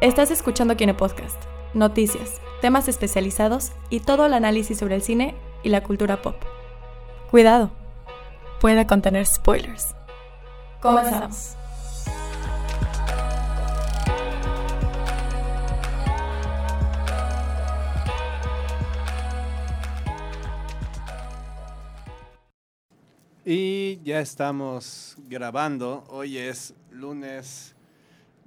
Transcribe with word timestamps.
Estás 0.00 0.30
escuchando 0.30 0.76
Kine 0.76 0.94
Podcast, 0.94 1.42
noticias, 1.74 2.40
temas 2.60 2.86
especializados 2.86 3.72
y 3.90 3.98
todo 3.98 4.26
el 4.26 4.32
análisis 4.32 4.78
sobre 4.78 4.94
el 4.94 5.02
cine 5.02 5.34
y 5.64 5.70
la 5.70 5.82
cultura 5.82 6.22
pop. 6.22 6.36
Cuidado, 7.32 7.72
puede 8.60 8.86
contener 8.86 9.26
spoilers. 9.26 9.96
Comenzamos. 10.80 11.56
Y 23.44 24.00
ya 24.04 24.20
estamos 24.20 25.16
grabando. 25.28 26.04
Hoy 26.08 26.38
es 26.38 26.72
lunes 26.92 27.74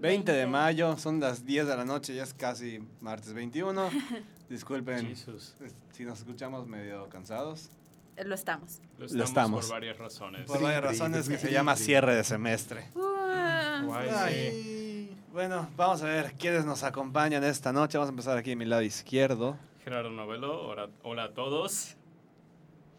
20 0.02 0.32
de 0.32 0.48
mayo, 0.48 0.98
son 0.98 1.20
las 1.20 1.46
10 1.46 1.68
de 1.68 1.78
la 1.78 1.86
noche, 1.86 2.16
ya 2.16 2.24
es 2.24 2.34
casi 2.34 2.80
martes 3.02 3.34
21. 3.34 3.90
Disculpen 4.50 5.06
Jesus. 5.08 5.56
si 5.92 6.06
nos 6.06 6.20
escuchamos 6.20 6.66
medio 6.68 7.08
cansados. 7.10 7.70
Eh, 8.18 8.26
Lo 8.26 8.34
estamos. 8.34 8.82
Lo 8.98 9.06
Lo 9.08 9.24
estamos, 9.24 9.66
por 9.68 9.76
varias 9.76 9.98
razones. 10.00 10.48
Por 10.48 10.60
varias 10.60 10.84
razones 10.84 11.30
que 11.30 11.38
se 11.38 11.52
llama 11.52 11.76
cierre 11.76 12.16
de 12.16 12.24
semestre. 12.24 12.90
Guay, 12.96 14.10
sí. 14.10 14.16
Ay, 14.16 15.18
Bueno, 15.32 15.70
vamos 15.78 16.02
a 16.02 16.06
ver 16.06 16.34
quiénes 16.34 16.66
nos 16.66 16.82
acompañan 16.84 17.44
esta 17.44 17.72
noche. 17.72 17.98
Vamos 18.00 18.10
a 18.10 18.14
empezar 18.14 18.38
aquí 18.38 18.54
a 18.54 18.56
mi 18.56 18.66
lado 18.66 18.82
izquierdo. 18.82 19.56
Gerardo 19.84 20.10
Novelo, 20.10 20.68
hola, 20.68 20.90
hola 21.04 21.26
a 21.26 21.34
todos. 21.34 21.96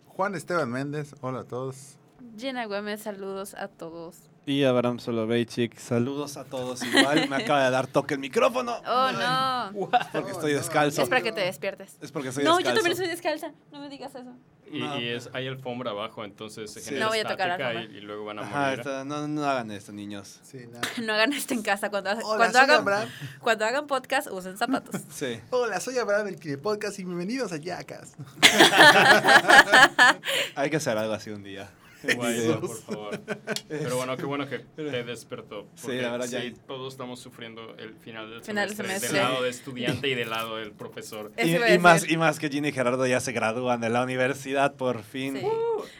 Juan 0.06 0.34
Esteban 0.36 0.70
Méndez, 0.70 1.14
hola 1.20 1.40
a 1.40 1.44
todos. 1.44 1.98
Jenna 2.38 2.66
Güemes, 2.66 3.00
saludos 3.02 3.54
a 3.54 3.66
todos. 3.66 4.30
Y 4.44 4.64
Abraham 4.64 4.98
Soloveichik. 4.98 5.78
Saludos 5.78 6.36
a 6.36 6.42
todos. 6.44 6.82
Igual 6.82 7.28
me 7.28 7.36
acaba 7.36 7.64
de 7.64 7.70
dar 7.70 7.86
toque 7.86 8.14
el 8.14 8.20
micrófono. 8.20 8.74
Oh, 8.84 9.12
no. 9.12 9.88
Porque 10.12 10.32
estoy 10.32 10.52
descalzo. 10.54 11.00
Es 11.02 11.08
para 11.08 11.22
que 11.22 11.30
te 11.30 11.42
despiertes. 11.42 11.96
Es 12.00 12.10
porque 12.10 12.32
soy 12.32 12.42
No, 12.42 12.56
descalzo. 12.56 12.70
yo 12.70 12.74
también 12.74 12.96
soy 12.96 13.06
descalza. 13.06 13.52
No 13.70 13.78
me 13.80 13.88
digas 13.88 14.12
eso. 14.16 14.34
Y, 14.68 14.80
No. 14.80 14.98
y 15.00 15.08
es, 15.10 15.30
hay 15.32 15.46
alfombra 15.46 15.92
abajo, 15.92 16.24
entonces 16.24 16.72
se 16.72 16.80
Sí. 16.80 16.86
genera 16.86 17.04
No 17.04 17.10
voy 17.10 17.20
a 17.20 17.28
tocar 17.28 17.84
y, 17.92 17.98
y 17.98 18.00
luego 18.00 18.24
van 18.24 18.40
a 18.40 18.42
Ajá, 18.42 18.60
morir. 18.64 18.78
está- 18.80 19.04
no, 19.04 19.28
no 19.28 19.44
hagan 19.44 19.70
esto, 19.70 19.92
niños. 19.92 20.40
Sí, 20.42 20.66
nada. 20.72 20.88
No 21.00 21.12
hagan 21.12 21.32
esto 21.34 21.54
en 21.54 21.62
casa. 21.62 21.88
Cuando, 21.90 22.10
Hola, 22.10 22.22
cuando, 22.22 22.52
soy 22.52 22.60
hagan, 22.62 22.80
Abraham. 22.80 23.08
cuando 23.40 23.64
hagan 23.64 23.86
podcast, 23.86 24.26
usen 24.28 24.58
zapatos. 24.58 25.00
Sí. 25.12 25.38
Hola, 25.50 25.78
soy 25.78 25.98
Abraham 25.98 26.26
del 26.26 26.40
Kine 26.40 26.58
Podcast 26.58 26.98
y 26.98 27.04
bienvenidos 27.04 27.52
a 27.52 27.58
Yacas. 27.58 28.14
Hay 30.56 30.68
que 30.68 30.78
hacer 30.78 30.98
algo 30.98 31.12
así 31.14 31.30
un 31.30 31.44
día. 31.44 31.70
Guay, 32.16 32.40
Sí. 32.40 32.52
por 32.60 32.76
favor. 32.78 33.20
Pero 33.68 33.96
bueno, 33.96 34.16
qué 34.16 34.24
bueno 34.24 34.48
que 34.48 34.58
te 34.60 34.82
despertó. 35.04 35.62
Sí, 35.74 35.82
porque 35.82 36.02
la 36.02 36.10
verdad 36.12 36.26
ya- 36.28 36.40
sí, 36.40 36.54
todos 36.66 36.92
estamos 36.94 37.20
sufriendo 37.20 37.74
el 37.78 37.94
final 37.94 38.30
del 38.30 38.42
Final 38.42 38.68
semestre. 38.70 38.86
semestre. 38.98 39.18
Del 39.20 39.28
lado 39.28 39.42
de 39.44 39.50
estudiante 39.50 40.08
y 40.08 40.14
del 40.14 40.30
lado 40.30 40.56
del 40.56 40.72
profesor. 40.72 41.32
Eso 41.36 41.66
Y, 41.68 41.72
y 41.74 41.78
más, 41.78 42.08
y 42.08 42.16
más 42.16 42.38
que 42.38 42.48
Ginny 42.48 42.68
y 42.68 42.72
Gerardo 42.72 43.06
ya 43.06 43.20
se 43.20 43.32
gradúan 43.32 43.80
de 43.80 43.88
la 43.90 44.02
universidad 44.02 44.74
por 44.74 45.02
fin. 45.02 45.38
Sí. 45.38 45.46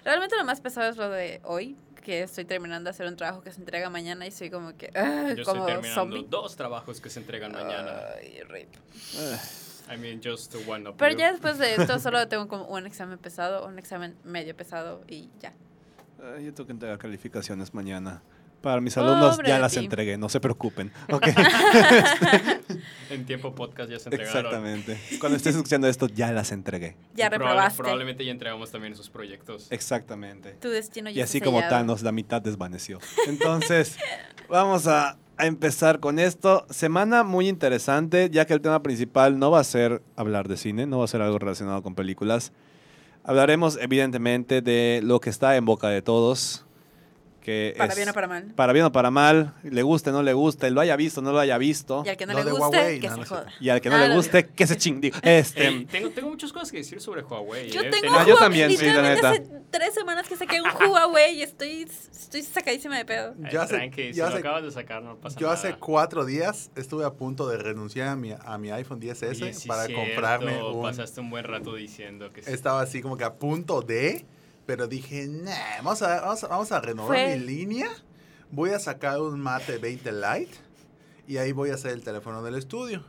Realmente 0.05 0.37
lo 0.37 0.45
más 0.45 0.61
pesado 0.61 0.91
es 0.91 0.97
lo 0.97 1.09
de 1.11 1.41
hoy, 1.45 1.77
que 2.05 2.23
estoy 2.23 2.45
terminando 2.45 2.85
de 2.89 2.91
hacer 2.91 3.07
un 3.07 3.17
trabajo 3.17 3.43
que 3.43 3.53
se 3.53 3.61
entrega 3.61 3.89
mañana 3.89 4.27
y 4.27 4.31
soy 4.33 4.51
como 4.51 4.77
que. 4.77 4.91
ah, 4.97 5.33
Yo 5.37 5.45
como 5.45 5.61
estoy 5.69 5.73
terminando 5.75 5.95
zombie. 5.95 6.27
dos 6.29 6.57
trabajos 6.57 7.01
que 7.01 7.09
se 7.11 7.21
entregan 7.21 7.53
mañana. 7.53 8.01
Ay, 8.21 8.41
rip. 8.49 8.69
Eh, 9.19 9.37
I 9.95 9.97
mean, 9.99 10.21
just 10.25 10.55
one 10.67 10.91
Pero 10.97 11.13
you. 11.13 11.19
ya 11.19 11.33
después 11.33 11.59
de 11.59 11.75
esto 11.75 11.99
solo 12.01 12.27
tengo 12.29 12.49
como 12.49 12.65
un 12.67 12.87
examen 12.87 13.19
pesado, 13.19 13.67
un 13.67 13.79
examen 13.79 14.17
medio 14.25 14.57
pesado 14.57 15.03
y 15.09 15.29
ya. 15.41 15.53
Eh, 16.23 16.45
yo 16.45 16.55
tengo 16.55 16.67
que 16.67 16.73
entregar 16.73 16.99
calificaciones 16.99 17.75
mañana. 17.75 18.23
Para 18.61 18.81
mis 18.81 18.97
alumnos 18.97 19.39
ya 19.45 19.59
las 19.59 19.73
ti. 19.73 19.81
entregué, 19.81 20.17
no 20.17 20.29
se 20.29 20.39
preocupen. 20.39 20.93
En 23.11 23.27
tiempo 23.27 23.55
podcast 23.55 23.91
ya 23.91 23.99
se 23.99 24.09
entregaron. 24.09 24.47
exactamente. 24.47 24.99
Cuando 25.19 25.37
estés 25.37 25.55
escuchando 25.57 25.89
esto, 25.89 26.07
ya 26.07 26.33
las 26.33 26.53
entregué. 26.53 26.97
Ya 27.15 27.29
reprobaste. 27.29 27.77
probablemente 27.79 28.25
ya 28.25 28.31
entregamos 28.33 28.71
también 28.71 28.95
esos 28.95 29.11
proyectos. 29.11 29.67
Exactamente. 29.71 30.53
Tu 30.61 30.69
destino 30.69 31.11
ya 31.11 31.19
Y 31.19 31.23
así 31.23 31.39
está 31.39 31.47
como 31.47 31.59
sellado. 31.59 31.77
Thanos, 31.79 32.03
la 32.03 32.13
mitad 32.13 32.41
desvaneció. 32.41 33.01
Entonces, 33.27 33.99
vamos 34.49 34.87
a, 34.87 35.19
a 35.37 35.47
empezar 35.47 36.01
con 36.01 36.19
esto. 36.19 36.65
Semana 36.71 37.25
muy 37.25 37.49
interesante, 37.49 38.31
ya 38.31 38.47
que 38.47 38.55
el 38.55 38.61
tema 38.61 38.83
principal 38.83 39.39
no 39.39 39.51
va 39.51 39.61
a 39.61 39.65
ser 39.65 40.03
hablar 40.17 40.49
de 40.49 40.57
cine, 40.57 40.87
no 40.87 40.99
va 40.99 41.05
a 41.05 41.09
ser 41.09 41.21
algo 41.21 41.39
relacionado 41.39 41.83
con 41.83 41.95
películas. 41.95 42.53
Hablaremos 43.25 43.79
evidentemente 43.81 44.63
de 44.63 45.01
lo 45.03 45.21
que 45.21 45.31
está 45.31 45.57
en 45.57 45.65
boca 45.65 45.89
de 45.89 46.03
todos. 46.03 46.65
Que 47.43 47.75
Para 47.77 47.91
es- 47.93 47.97
bien 47.99 48.09
o 48.09 48.13
para 48.13 48.29
mal. 48.29 48.53
para 48.55 48.73
bien 48.73 48.85
o 48.85 48.93
para 48.93 49.11
mal, 49.11 49.53
le 49.65 49.83
guste, 49.83 50.13
no 50.13 50.23
le 50.23 50.33
guste, 50.33 50.71
lo 50.71 50.81
haya 50.81 50.95
visto, 50.95 51.23
no 51.23 51.33
lo 51.33 51.41
haya 51.41 51.59
visto. 51.59 52.05
Y 52.07 52.09
al 52.11 52.17
que 52.17 52.25
no 52.25 52.35
Lo 52.35 52.39
le 52.39 52.45
de 52.45 52.51
guste, 52.53 52.77
Huawei, 52.79 53.01
que 53.01 53.09
no, 53.09 53.15
se 53.15 53.21
no 53.21 53.27
joda. 53.27 53.47
Y 53.61 53.69
al 53.69 53.81
que 53.81 53.91
no 53.91 53.97
Ah, 53.97 54.07
le 54.07 54.15
guste, 54.15 54.47
que 54.47 54.65
se 54.67 54.77
ching. 54.77 55.01
digo, 55.01 55.19
Este, 55.25 55.67
Ey, 55.67 55.85
tengo, 55.87 56.11
tengo 56.11 56.31
muchas 56.31 56.53
cosas 56.53 56.71
que 56.71 56.77
decir 56.79 57.01
sobre 57.01 57.23
Huawei. 57.23 57.69
Yo 57.69 57.81
eh. 57.81 57.91
tengo 57.91 58.15
Ah, 58.15 58.21
un 58.21 58.27
yo 58.29 58.35
Huawei, 58.35 58.39
también, 58.39 58.71
sí, 58.71 58.77
la 58.77 58.83
literalmente 59.03 59.23
neta. 59.23 59.31
hace 59.57 59.65
tres 59.73 59.95
semanas 59.95 60.29
que 60.29 60.37
saqué 60.37 60.61
un 60.63 60.69
Huawei 60.89 61.35
y 61.39 61.43
estoy, 61.43 61.83
estoy 61.83 62.43
sacadísima 62.43 62.97
de 62.97 63.05
pedo. 63.07 63.35
Yo 63.51 63.61
hace- 63.61 63.75
tranqui, 63.75 64.13
si 64.13 64.19
yo 64.19 64.25
lo 64.25 64.29
hace- 64.31 64.39
acabas 64.39 64.63
de 64.63 64.71
sacar, 64.71 65.03
no 65.03 65.17
pasa 65.17 65.37
Yo 65.41 65.49
nada. 65.49 65.59
hace 65.59 65.75
cuatro 65.75 66.25
días 66.25 66.71
estuve 66.77 67.05
a 67.05 67.11
punto 67.11 67.49
de 67.49 67.59
renunciar 67.59 68.07
a 68.07 68.15
mi, 68.17 68.33
a 68.41 68.57
mi 68.59 68.71
iPhone 68.71 69.01
10S 69.01 69.43
Oye, 69.43 69.53
sí, 69.53 69.67
para 69.67 69.87
cierto, 69.87 70.05
comprarme 70.05 70.63
un... 70.63 70.81
Pasaste 70.83 71.21
un 71.21 71.31
buen 71.31 71.43
rato 71.45 71.75
diciendo 71.75 72.33
que 72.33 72.43
sí. 72.43 72.53
Estaba 72.53 72.83
así 72.83 73.03
como 73.03 73.17
que 73.17 73.25
a 73.25 73.35
punto 73.35 73.83
de, 73.83 74.25
pero 74.67 74.87
dije, 74.87 75.27
nah, 75.29 75.53
vamos 75.79 76.03
a, 76.03 76.21
vamos 76.21 76.45
a, 76.45 76.49
vamos 76.49 76.73
a 76.73 76.81
renovar 76.81 77.09
Fue- 77.17 77.37
mi 77.39 77.45
línea. 77.47 77.89
Voy 78.51 78.71
a 78.71 78.79
sacar 78.79 79.21
un 79.21 79.41
Mate 79.41 79.79
20 79.79 80.13
Lite 80.13 80.53
y 81.27 81.39
ahí 81.39 81.53
voy 81.53 81.71
a 81.71 81.75
hacer 81.75 81.93
el 81.93 82.03
teléfono 82.03 82.43
del 82.43 82.55
estudio. 82.57 83.03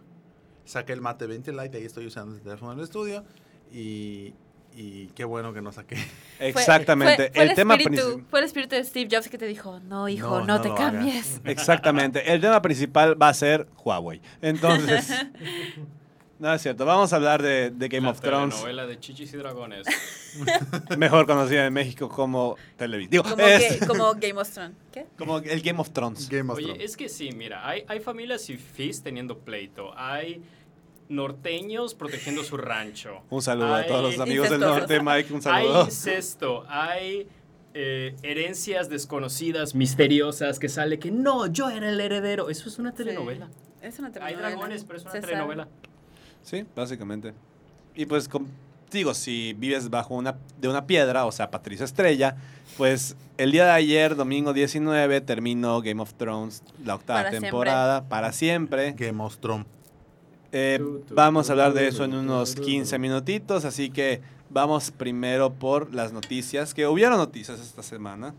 Saqué 0.65 0.93
el 0.93 1.01
Mate 1.01 1.27
20 1.27 1.51
Lite, 1.51 1.77
ahí 1.77 1.83
estoy 1.85 2.07
usando 2.07 2.35
el 2.35 2.41
teléfono 2.41 2.73
del 2.73 2.83
estudio 2.85 3.25
y, 3.71 4.33
y 4.73 5.07
qué 5.15 5.25
bueno 5.25 5.53
que 5.53 5.61
no 5.61 5.71
saqué. 5.73 5.97
Fue- 6.37 6.47
Exactamente. 6.49 7.25
Fue, 7.27 7.31
fue 7.33 7.43
el, 7.43 7.55
tema 7.55 7.73
espíritu, 7.75 8.01
principal. 8.03 8.29
fue 8.29 8.39
el 8.39 8.45
espíritu 8.45 8.75
de 8.75 8.83
Steve 8.85 9.09
Jobs 9.13 9.27
que 9.27 9.37
te 9.37 9.45
dijo, 9.45 9.79
no, 9.81 10.07
hijo, 10.07 10.29
No, 10.39 10.45
no, 10.45 10.57
no 10.57 10.61
te 10.61 10.73
cambies. 10.73 11.41
Exactamente. 11.43 12.33
El 12.33 12.39
tema 12.39 12.61
principal 12.61 13.21
va 13.21 13.27
a 13.29 13.33
ser 13.33 13.67
Huawei. 13.83 14.21
Entonces, 14.41 15.11
no 16.43 16.53
es 16.53 16.61
cierto. 16.61 16.85
Vamos 16.85 17.13
a 17.13 17.15
hablar 17.15 17.41
de, 17.41 17.71
de 17.71 17.87
Game 17.87 18.05
La 18.05 18.11
of 18.11 18.19
Thrones, 18.21 18.59
novela 18.59 18.85
de 18.85 18.99
Chichis 18.99 19.33
y 19.33 19.37
Dragones. 19.37 19.87
mejor 20.97 21.25
conocida 21.25 21.65
en 21.65 21.73
México 21.73 22.09
como 22.09 22.55
televisión. 22.77 23.23
Como, 23.23 23.41
es- 23.45 23.77
que- 23.79 23.87
como 23.87 24.13
Game 24.13 24.33
of 24.39 24.49
Thrones. 24.49 24.75
¿Qué? 24.91 25.05
como 25.17 25.37
el 25.39 25.61
Game 25.61 25.79
of 25.79 25.89
Thrones. 25.91 26.29
Game 26.29 26.51
of 26.51 26.57
Oye, 26.57 26.67
Thrones. 26.67 26.83
es 26.83 26.97
que 26.97 27.09
sí, 27.09 27.29
mira, 27.31 27.67
hay, 27.67 27.83
hay 27.87 27.99
familias 27.99 28.49
y 28.49 28.57
fis 28.57 29.01
teniendo 29.01 29.37
pleito. 29.39 29.91
Hay 29.97 30.41
norteños 31.09 31.93
protegiendo 31.95 32.43
su 32.43 32.57
rancho. 32.57 33.21
Un 33.29 33.41
saludo 33.41 33.73
a 33.73 33.77
Hay- 33.79 33.87
todos 33.87 34.03
los 34.03 34.19
amigos 34.19 34.49
del 34.49 34.59
norte, 34.59 34.99
Mike. 35.01 35.29
Un 35.33 35.37
Hay 35.37 35.41
saludo. 35.41 35.85
incesto, 35.85 36.65
hay 36.67 37.27
eh, 37.73 38.15
herencias 38.21 38.89
desconocidas, 38.89 39.75
misteriosas, 39.75 40.59
que 40.59 40.69
sale 40.69 40.99
que 40.99 41.11
no, 41.11 41.47
yo 41.47 41.69
era 41.69 41.89
el 41.89 41.99
heredero. 41.99 42.49
Eso 42.49 42.69
es 42.69 42.79
una 42.79 42.93
telenovela. 42.93 43.49
Es 43.81 43.99
una 43.99 44.07
Hay 44.09 44.13
telenovela. 44.13 44.49
dragones, 44.49 44.85
pero 44.85 44.97
es 44.97 45.03
una 45.03 45.11
Se 45.11 45.21
sabe. 45.21 45.65
Sí, 46.43 46.65
básicamente. 46.75 47.33
Y 47.95 48.05
pues, 48.05 48.29
digo, 48.91 49.13
si 49.13 49.53
vives 49.53 49.89
bajo 49.89 50.13
una, 50.15 50.35
de 50.59 50.67
una 50.67 50.85
piedra, 50.85 51.25
o 51.25 51.31
sea, 51.31 51.49
Patricia 51.51 51.85
Estrella, 51.85 52.35
pues 52.77 53.15
el 53.37 53.51
día 53.51 53.65
de 53.65 53.71
ayer, 53.71 54.15
domingo 54.15 54.53
19, 54.53 55.21
terminó 55.21 55.81
Game 55.81 56.01
of 56.01 56.13
Thrones, 56.13 56.63
la 56.83 56.95
octava 56.95 57.19
Para 57.19 57.29
siempre. 57.31 57.49
temporada, 57.49 58.07
para 58.09 58.31
siempre. 58.31 58.93
Game 58.93 59.23
of 59.23 59.37
Thrones. 59.37 59.65
Eh, 60.51 60.79
vamos 61.09 61.49
a 61.49 61.53
hablar 61.53 61.73
de 61.73 61.87
eso 61.87 62.03
en 62.03 62.13
unos 62.13 62.53
15 62.55 62.99
minutitos, 62.99 63.65
así 63.65 63.89
que 63.89 64.21
vamos 64.51 64.91
primero 64.91 65.51
por 65.53 65.91
las 65.95 66.13
noticias, 66.13 66.75
que 66.75 66.85
hubieron 66.85 67.17
noticias 67.17 67.59
esta 67.59 67.81
semana. 67.81 68.35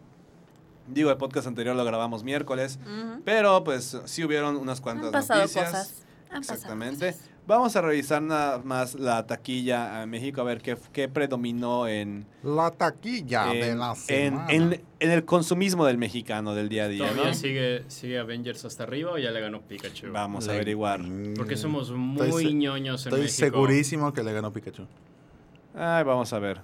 Digo, 0.86 1.10
el 1.10 1.16
podcast 1.16 1.48
anterior 1.48 1.75
lo 1.75 1.84
grabamos 1.84 2.22
miércoles, 2.22 2.78
pero 3.24 3.65
pues 3.65 3.98
sí 4.04 4.22
hubieron 4.22 4.54
unas 4.56 4.80
cuantas 4.80 5.06
Han 5.06 5.12
pasado 5.12 5.41
noticias. 5.41 5.71
cosas. 5.71 5.95
Han 6.30 6.41
pasado 6.42 6.54
Exactamente. 6.54 7.12
cosas. 7.12 7.28
Vamos 7.46 7.76
a 7.76 7.82
revisar 7.82 8.22
nada 8.22 8.58
más 8.64 8.94
la 8.94 9.26
taquilla 9.26 10.00
a 10.00 10.06
México, 10.06 10.41
a 10.41 10.44
ver 10.44 10.62
qué, 10.62 10.78
qué 10.94 11.08
predominó 11.10 11.86
en, 11.86 12.24
La 12.42 12.70
taquilla 12.70 13.52
en, 13.54 13.80
en, 14.08 14.41
en- 14.48 14.80
en 14.98 15.10
el 15.10 15.26
consumismo 15.26 15.84
del 15.84 15.98
mexicano 15.98 16.54
del 16.54 16.70
día 16.70 16.84
a 16.84 16.88
día. 16.88 17.06
¿Todavía 17.06 17.26
¿no? 17.32 17.34
sigue, 17.34 17.84
sigue 17.88 18.18
Avengers 18.18 18.64
hasta 18.64 18.84
arriba 18.84 19.12
o 19.12 19.18
ya 19.18 19.30
le 19.30 19.41
ganó 19.42 19.60
Pikachu? 19.60 20.10
Vamos 20.10 20.48
a 20.48 20.52
averiguar. 20.52 21.02
Porque 21.36 21.56
somos 21.58 21.91
muy 21.91 22.22
Mm. 22.22 22.28
Estoy 22.30 22.44
se- 22.46 22.54
ñoños 22.54 23.06
en 23.06 23.08
Estoy 23.12 23.20
México. 23.26 23.44
segurísimo 23.44 24.12
que 24.14 24.22
le 24.22 24.32
ganó 24.32 24.50
Pikachu. 24.50 24.86
Ay, 25.74 26.02
vamos 26.04 26.32
a 26.32 26.38
ver. 26.38 26.60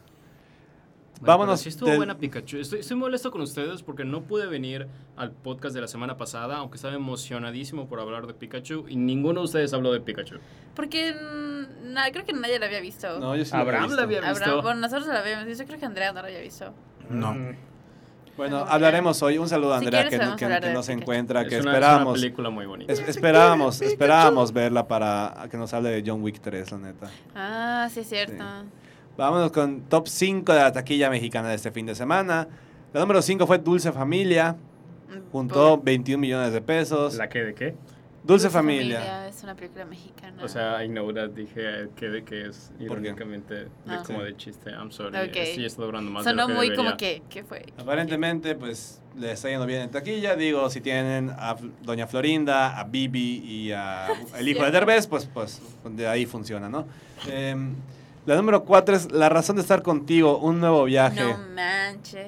Bueno, 1.20 1.32
Vámonos 1.38 1.61
Sí 1.61 1.69
estuvo 1.69 1.88
del- 1.90 1.99
buena 1.99 2.17
Pikachu. 2.17 2.56
Estoy, 2.56 2.81
estoy 2.81 2.96
molesto 2.96 3.31
con 3.31 3.43
ustedes 3.43 3.82
porque 3.82 4.05
no 4.06 4.22
pude 4.22 4.46
venir 4.46 4.87
al 5.17 5.31
podcast 5.32 5.75
de 5.75 5.82
la 5.82 5.88
semana 5.88 6.17
pasada, 6.17 6.56
aunque 6.56 6.76
estaba 6.76 6.94
emocionadísimo 6.94 7.87
por 7.88 8.00
hablar 8.00 8.26
de 8.26 8.32
Pikachu 8.32 8.87
y 8.88 8.96
ninguno 8.96 9.40
de 9.40 9.44
ustedes 9.44 9.72
habló 9.75 9.93
de 9.93 10.00
Pikachu. 10.00 10.37
Porque 10.75 11.14
na- 11.84 12.11
creo 12.11 12.25
que 12.25 12.32
nadie 12.32 12.58
la 12.58 12.67
había 12.67 12.81
visto. 12.81 13.19
No, 13.20 13.37
yo 13.37 13.44
sí 13.44 13.50
Abraham 13.55 13.82
la 13.82 13.87
visto. 13.88 14.02
había 14.02 14.20
visto. 14.22 14.44
Abraham- 14.44 14.62
bueno, 14.62 14.81
nosotros 14.81 15.08
la 15.08 15.20
habíamos 15.20 15.44
visto. 15.44 15.64
Creo 15.67 15.78
que 15.78 15.84
Andrea 15.87 16.12
no 16.14 16.22
la 16.22 16.28
había 16.28 16.40
visto. 16.40 16.72
No. 17.11 17.34
Mm. 17.34 17.56
Bueno, 18.38 18.64
hablaremos 18.66 19.23
hoy. 19.23 19.37
Un 19.37 19.49
saludo 19.50 19.75
a 19.75 19.81
Si 19.81 19.84
Andrea 19.84 20.08
quieres, 20.08 20.26
que, 20.31 20.37
que- 20.37 20.46
que 20.46 20.61
de 20.69 20.73
no 20.73 20.82
se 20.82 20.93
Pikachu. 20.93 21.02
encuentra, 21.02 21.44
que 21.46 21.56
es, 21.58 21.61
una, 21.61 21.61
es 21.61 21.64
una 21.64 21.73
esperábamos. 21.87 22.14
película 22.14 22.49
muy 22.49 22.64
bonita. 22.64 22.90
es- 22.90 23.00
esperábamos, 23.00 23.82
esperábamos 23.82 24.52
verla 24.55 24.88
para 24.88 25.46
que 25.50 25.58
nos 25.58 25.75
hable 25.75 25.90
de 25.90 26.02
John 26.06 26.23
Wick 26.23 26.40
3, 26.40 26.73
la 26.73 26.78
neta. 26.78 27.11
Ah, 27.34 27.88
sí, 27.93 28.00
es 28.00 28.08
cierto. 28.08 28.43
Sí. 28.43 28.69
Vámonos 29.16 29.52
con 29.52 29.82
top 29.82 30.08
5 30.08 30.52
de 30.52 30.58
la 30.60 30.72
taquilla 30.72 31.10
mexicana 31.10 31.48
de 31.48 31.56
este 31.56 31.70
fin 31.70 31.86
de 31.86 31.94
semana. 31.94 32.48
La 32.92 33.00
número 33.00 33.20
5 33.22 33.46
fue 33.46 33.58
Dulce 33.58 33.92
Familia, 33.92 34.56
juntó 35.30 35.76
por- 35.76 35.84
21 35.84 36.20
millones 36.20 36.52
de 36.52 36.60
pesos. 36.60 37.14
¿La 37.16 37.28
que 37.28 37.42
de 37.44 37.54
qué? 37.54 37.74
Dulce, 38.22 38.50
Familia. 38.50 39.28
Es 39.28 39.42
una 39.42 39.54
película 39.54 39.86
mexicana. 39.86 40.42
O 40.44 40.48
sea, 40.48 40.84
I 40.84 40.88
know 40.88 41.10
that 41.14 41.30
dije 41.30 41.88
que 41.96 42.08
de 42.10 42.22
que 42.22 42.48
es 42.48 42.68
¿Por 42.68 42.78
qué? 42.78 42.84
irónicamente 42.84 43.54
de 43.54 43.68
Ah. 43.88 44.02
como 44.06 44.22
de 44.22 44.36
chiste. 44.36 44.70
I'm 44.70 44.90
sorry. 44.92 45.16
Ok. 45.16 45.36
Sí, 45.54 45.64
está 45.64 45.82
durando 45.82 46.10
más 46.10 46.24
sonó 46.24 46.42
de 46.42 46.42
lo 46.42 46.46
que 46.48 46.54
muy 46.54 46.66
debería. 46.68 46.84
como 46.84 46.96
que, 46.98 47.22
¿qué 47.30 47.44
fue? 47.44 47.64
Aparentemente, 47.78 48.54
pues 48.56 49.00
le 49.18 49.32
está 49.32 49.48
yendo 49.48 49.64
bien 49.64 49.82
en 49.82 49.90
taquilla. 49.90 50.36
Digo, 50.36 50.68
si 50.68 50.82
tienen 50.82 51.30
a 51.30 51.56
Doña 51.82 52.06
Florinda, 52.06 52.78
a 52.78 52.84
Bibi 52.84 53.38
y 53.38 53.72
a 53.72 54.06
el 54.38 54.48
hijo 54.48 54.64
de. 54.64 54.70
Derbez, 54.70 55.06
pues, 55.06 55.24
pues 55.32 55.60
de 55.84 56.06
ahí 56.06 56.26
funciona, 56.26 56.68
¿no? 56.68 56.86
Em, 57.26 57.74
la 58.30 58.36
número 58.36 58.64
4 58.64 58.96
es 58.96 59.12
La 59.12 59.28
razón 59.28 59.56
de 59.56 59.62
estar 59.62 59.82
contigo, 59.82 60.38
un 60.38 60.60
nuevo 60.60 60.84
viaje. 60.84 61.22
No 61.22 61.38
manches. 61.54 62.26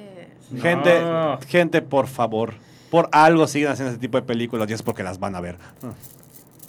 Gente, 0.60 1.00
No. 1.00 1.38
gente, 1.48 1.80
por 1.82 2.06
favor, 2.08 2.54
por 2.90 3.08
algo 3.12 3.46
siguen 3.46 3.70
haciendo 3.70 3.90
este 3.92 4.00
tipo 4.00 4.18
de 4.18 4.22
películas 4.24 4.68
y 4.70 4.72
es 4.74 4.82
porque 4.82 5.02
las 5.02 5.18
van 5.18 5.34
a 5.34 5.40
ver. 5.40 5.56
Ah. 5.82 5.92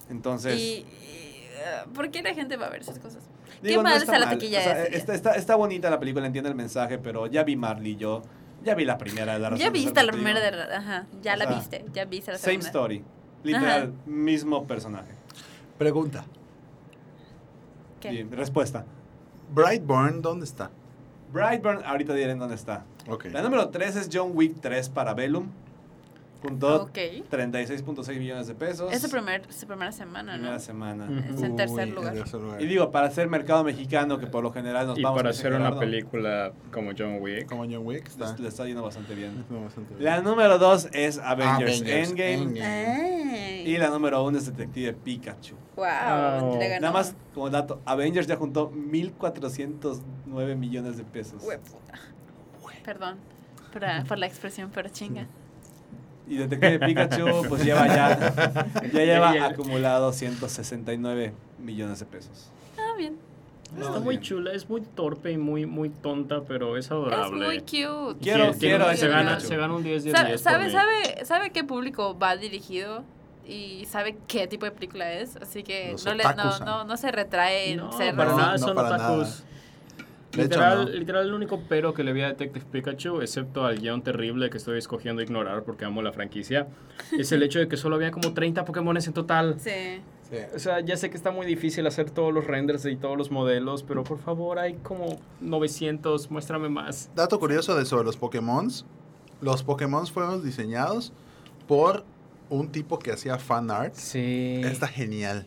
Entonces, 0.10 0.58
Y, 0.60 0.62
y, 0.62 1.48
uh, 1.86 1.92
¿Por 1.94 2.10
qué 2.12 2.22
la 2.22 2.34
gente 2.34 2.56
va 2.58 2.68
a 2.68 2.70
ver 2.70 2.82
esas 2.82 3.00
cosas? 3.00 3.24
digo, 3.62 3.76
Qué 3.76 3.76
no 3.78 3.84
mal 3.84 3.94
está 4.02 4.14
está 4.14 4.20
la 4.26 4.30
taquilla 4.32 4.60
O 4.60 4.64
sea, 4.64 4.84
ese 4.84 4.98
está, 4.98 5.14
está, 5.16 5.32
está 5.36 5.56
bonita 5.56 5.90
la 5.90 6.00
película, 6.00 6.26
entiende 6.26 6.50
el 6.50 6.56
mensaje, 6.56 6.98
pero 6.98 7.28
ya 7.28 7.44
vi 7.44 7.56
Marley 7.56 7.96
yo, 7.96 8.22
ya 8.64 8.76
vi 8.76 8.86
la 8.86 8.98
primera 8.98 9.34
de 9.34 9.40
la 9.40 9.50
razón 9.50 9.60
Ya 9.60 9.72
de 9.72 9.80
viste 9.80 10.04
la 10.04 10.12
primera 10.12 10.40
de... 10.40 10.76
Ajá, 10.76 11.08
ya 11.22 11.34
O 11.34 11.38
la 11.38 11.46
sea, 11.46 11.56
viste, 11.56 11.86
ya 11.94 12.06
viste 12.06 12.32
la 12.32 12.38
Same 12.38 12.52
segunda. 12.62 12.68
story. 12.68 13.04
Literal, 13.44 13.94
mismo 14.06 14.66
personaje. 14.66 15.12
Pregunta. 15.78 16.24
¿Qué? 18.00 18.14
Y 18.14 18.24
respuesta. 18.24 18.86
Brightburn, 19.54 20.24
¿dónde 20.24 20.46
está? 20.46 20.72
Brightburn, 21.32 21.84
ahorita 21.86 22.16
diré 22.16 22.32
en 22.32 22.40
dónde 22.40 22.56
está. 22.56 22.86
Ok. 23.08 23.26
La 23.32 23.44
número 23.44 23.70
3 23.70 23.96
es 23.98 24.10
John 24.12 24.32
Wick 24.34 24.60
3 24.62 24.90
para 24.90 25.14
Bellum. 25.14 25.48
Juntó 26.44 26.84
Ok. 26.84 26.98
36.6 27.32 28.20
millones 28.20 28.48
de 28.48 28.54
pesos. 28.56 28.92
Es 28.92 29.02
su, 29.02 29.10
primer, 29.10 29.52
su 29.52 29.66
primera 29.66 29.92
semana, 29.94 30.34
primera 30.34 30.54
¿no? 30.56 30.60
semana. 30.60 31.06
Ujú. 31.06 31.36
Es 31.36 31.42
en 31.42 31.56
tercer 31.56 31.88
Uy, 31.88 31.92
lugar. 31.96 32.14
en 32.14 32.20
tercer 32.20 32.42
lugar. 32.42 32.62
Y 32.62 32.66
digo, 32.68 32.92
para 32.92 33.10
ser 33.12 33.30
mercado 33.30 33.64
mexicano, 33.64 34.18
que 34.20 34.28
por 34.28 34.44
lo 34.44 34.52
general 34.52 34.88
nos 34.88 35.00
Y 35.00 35.04
vamos 35.04 35.18
para 35.20 35.30
ese 35.30 35.40
hacer 35.40 35.52
una 35.54 35.60
Gerardo, 35.66 35.80
película 35.80 36.52
como 36.74 36.92
John 36.98 37.18
Wick. 37.22 37.48
Como 37.48 37.64
John 37.64 37.86
Wick 37.88 38.08
está. 38.08 38.36
le 38.38 38.48
está 38.50 38.66
yendo 38.66 38.84
bastante 38.84 39.16
bien. 39.16 39.46
Bastante 39.50 39.94
bien. 39.96 40.04
La 40.04 40.22
número 40.22 40.58
2 40.60 40.90
es 40.92 41.18
Avengers, 41.20 41.82
Avengers 41.82 42.10
Endgame. 42.10 42.34
Endgame. 42.60 43.64
Y 43.66 43.78
la 43.78 43.90
número 43.90 44.22
1 44.26 44.38
es 44.38 44.46
Detective 44.48 44.94
Pikachu. 44.94 45.56
Wow, 45.78 45.86
Oh. 45.86 46.58
le 46.60 46.68
ganó. 46.68 46.82
Nada 46.82 46.94
más 46.94 47.16
como 47.34 47.50
dato, 47.50 47.82
Avengers 47.86 48.28
ya 48.28 48.36
juntó 48.36 48.70
1.409 48.70 50.56
millones 50.58 50.98
de 50.98 51.04
pesos. 51.06 51.42
Perdón 52.84 53.18
por, 53.72 53.82
la- 53.82 54.04
por 54.04 54.18
la 54.20 54.26
expresión, 54.26 54.70
pero 54.74 54.90
chinga. 54.90 55.26
Y 56.28 56.38
Detective 56.38 56.80
Pikachu 56.86 57.46
pues 57.50 57.64
lleva 57.66 57.88
ya, 57.88 58.34
ya 58.94 59.04
lleva 59.04 59.36
el- 59.36 59.44
acumulado 59.44 60.14
169 60.14 61.34
millones 61.60 62.00
de 62.00 62.06
pesos. 62.06 62.50
Ah, 62.78 62.94
bien. 62.98 63.18
Está 63.78 64.00
muy 64.00 64.20
chula, 64.22 64.52
es 64.54 64.70
muy 64.70 64.82
torpe 64.82 65.32
y 65.32 65.38
muy, 65.38 65.66
muy 65.66 65.90
tonta, 65.90 66.42
pero 66.48 66.78
es 66.78 66.86
Es 66.86 66.92
adorable. 66.92 67.44
muy 67.46 67.60
cute. 67.60 68.20
Quiero- 68.22 68.54
Sí, 68.54 68.60
quiero 68.60 68.94
se 68.96 69.08
gana, 69.08 69.40
se 69.40 69.58
gana 69.58 69.74
un 69.74 69.84
10 69.84 70.04
de 70.04 70.12
Sa- 70.12 70.24
10 70.26 70.42
¿Sabe, 70.42 70.58
por 70.58 70.66
mí. 70.68 70.72
sabe, 70.72 71.26
sabe 71.26 71.50
qué 71.50 71.64
público 71.64 72.18
va 72.18 72.38
dirigido? 72.38 73.04
Y 73.46 73.86
sabe 73.90 74.16
qué 74.28 74.48
tipo 74.48 74.66
de 74.66 74.72
película 74.72 75.12
es, 75.14 75.36
así 75.38 75.64
que 75.64 75.96
no, 76.06 76.14
le, 76.14 76.24
no, 76.24 76.30
¿ah? 76.38 76.60
no, 76.64 76.84
no 76.86 76.96
se 76.98 77.12
retrae 77.12 77.72
en 77.72 77.78
No, 77.78 77.92
ser 77.92 78.16
para 78.16 78.32
No, 78.32 78.38
nada, 78.38 78.52
no 78.54 78.58
son 78.60 78.76
para 78.76 78.96
otakus. 78.96 79.44
De 80.36 80.44
hecho, 80.44 80.56
Literal, 80.60 80.86
no. 80.86 80.92
literal, 80.92 81.28
el 81.28 81.34
único 81.34 81.62
pero 81.70 81.94
que 81.94 82.04
le 82.04 82.12
vi 82.12 82.22
a 82.22 82.28
Detective 82.30 82.66
Pikachu, 82.72 83.22
excepto 83.22 83.66
al 83.66 83.80
guion 83.80 84.02
terrible 84.02 84.50
que 84.50 84.58
estoy 84.58 84.80
escogiendo 84.80 85.22
ignorar 85.22 85.64
porque 85.64 85.86
amo 85.86 86.02
la 86.02 86.12
franquicia, 86.12 86.68
es 87.18 87.32
el 87.32 87.44
hecho 87.44 87.60
de 87.60 87.68
que 87.68 87.78
solo 87.78 87.96
había 87.96 88.10
como 88.12 88.34
30 88.34 88.66
Pokémones 88.66 89.06
en 89.08 89.14
total. 89.14 89.56
Sí. 89.60 90.02
Sí. 90.30 90.38
O 90.56 90.58
sea, 90.58 90.80
ya 90.80 90.98
sé 90.98 91.12
que 91.12 91.18
está 91.18 91.30
muy 91.30 91.46
difícil 91.46 91.86
hacer 91.86 92.10
todos 92.10 92.34
los 92.34 92.48
renders 92.48 92.86
y 92.86 92.96
todos 92.96 93.16
los 93.16 93.30
modelos, 93.30 93.84
pero 93.84 94.04
por 94.04 94.18
favor, 94.18 94.58
hay 94.58 94.74
como 94.76 95.20
900, 95.42 96.32
muéstrame 96.32 96.70
más. 96.70 97.12
Dato 97.16 97.40
curioso 97.40 97.76
de 97.76 97.86
sobre 97.86 98.06
los 98.06 98.18
Pokémon. 98.18 98.68
Los 99.42 99.62
Pokémon 99.62 100.08
fueron 100.08 100.44
diseñados 100.44 101.14
por 101.68 102.04
un 102.50 102.72
tipo 102.72 102.98
que 102.98 103.12
hacía 103.12 103.38
fan 103.38 103.70
art. 103.70 103.94
Sí. 103.94 104.62
Está 104.64 104.88
genial. 104.88 105.46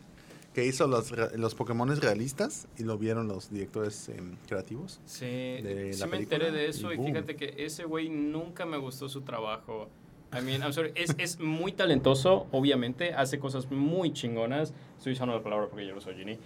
Que 0.56 0.64
hizo 0.64 0.86
los, 0.86 1.12
los 1.36 1.54
Pokémon 1.54 1.94
realistas 2.00 2.66
y 2.78 2.84
lo 2.84 2.96
vieron 2.96 3.28
los 3.28 3.50
directores 3.50 4.08
em, 4.08 4.36
creativos. 4.48 5.00
Sí, 5.04 5.26
de 5.26 5.90
sí 5.92 6.00
la 6.00 6.06
me 6.06 6.12
película 6.12 6.36
enteré 6.38 6.50
de 6.50 6.68
eso 6.70 6.90
y 6.94 6.96
y, 6.98 7.04
fíjate 7.04 7.36
que 7.36 7.54
ese 7.58 7.84
güey 7.84 8.08
nunca 8.08 8.64
me 8.64 8.78
gustó 8.78 9.06
su 9.10 9.20
trabajo. 9.20 9.90
I 10.32 10.40
mean, 10.42 10.62
I'm 10.62 10.72
sorry, 10.72 10.92
es, 10.94 11.14
es 11.18 11.38
muy 11.40 11.72
talentoso, 11.72 12.46
obviamente, 12.52 13.12
hace 13.12 13.38
cosas 13.38 13.70
muy 13.70 14.14
chingonas. 14.14 14.72
Estoy 14.96 15.12
usando 15.12 15.34
la 15.36 15.42
palabra 15.42 15.66
porque 15.68 15.86
yo 15.86 15.94
no 15.94 16.00
soy 16.00 16.14
Ginny. 16.14 16.38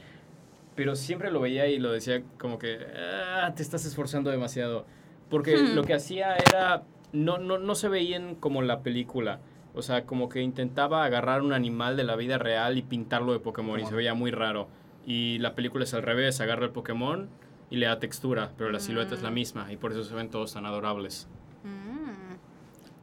Pero 0.75 0.97
siempre 0.97 1.31
lo 1.31 1.39
veía 1.39 1.69
y 1.69 1.79
lo 1.79 1.93
decía 1.93 2.21
como 2.37 2.59
que, 2.59 2.79
"Ah, 2.97 3.53
te 3.55 3.63
estás 3.63 3.85
esforzando 3.85 4.29
demasiado. 4.31 4.87
Porque 5.29 5.57
Hmm. 5.57 5.77
lo 5.77 5.85
que 5.85 5.95
hacía 5.95 6.35
era, 6.35 6.83
no, 7.13 7.39
no, 7.39 7.59
no 7.59 7.75
se 7.77 7.89
veían 7.89 8.35
como 8.35 8.61
la 8.63 8.81
película. 8.83 9.39
O 9.75 9.83
sea, 9.83 10.05
como 10.05 10.29
que 10.29 10.43
intentaba 10.43 11.05
agarrar 11.05 11.43
un 11.43 11.53
animal 11.53 11.97
de 11.97 12.05
la 12.05 12.17
vida 12.17 12.39
real 12.39 12.77
y 12.79 12.83
pintarlo 12.83 13.33
de 13.33 13.39
Pokémon 13.41 13.79
y 13.81 13.87
se 13.87 13.95
veía 13.95 14.15
muy 14.15 14.31
raro. 14.31 14.69
Y 15.07 15.39
la 15.39 15.55
película 15.55 15.85
es 15.85 15.95
al 15.95 16.03
revés, 16.03 16.41
agarra 16.41 16.65
el 16.67 16.73
Pokémon 16.73 17.29
y 17.71 17.77
le 17.77 17.87
da 17.87 17.99
textura, 18.01 18.53
pero 18.59 18.71
la 18.71 18.81
silueta 18.81 19.15
es 19.15 19.23
la 19.23 19.31
Mm. 19.31 19.35
misma 19.35 19.73
y 19.73 19.77
por 19.77 19.93
eso 19.93 20.03
se 20.05 20.15
ven 20.15 20.29
todos 20.29 20.53
tan 20.55 20.67
adorables. 20.67 21.29
Mm. 21.63 22.35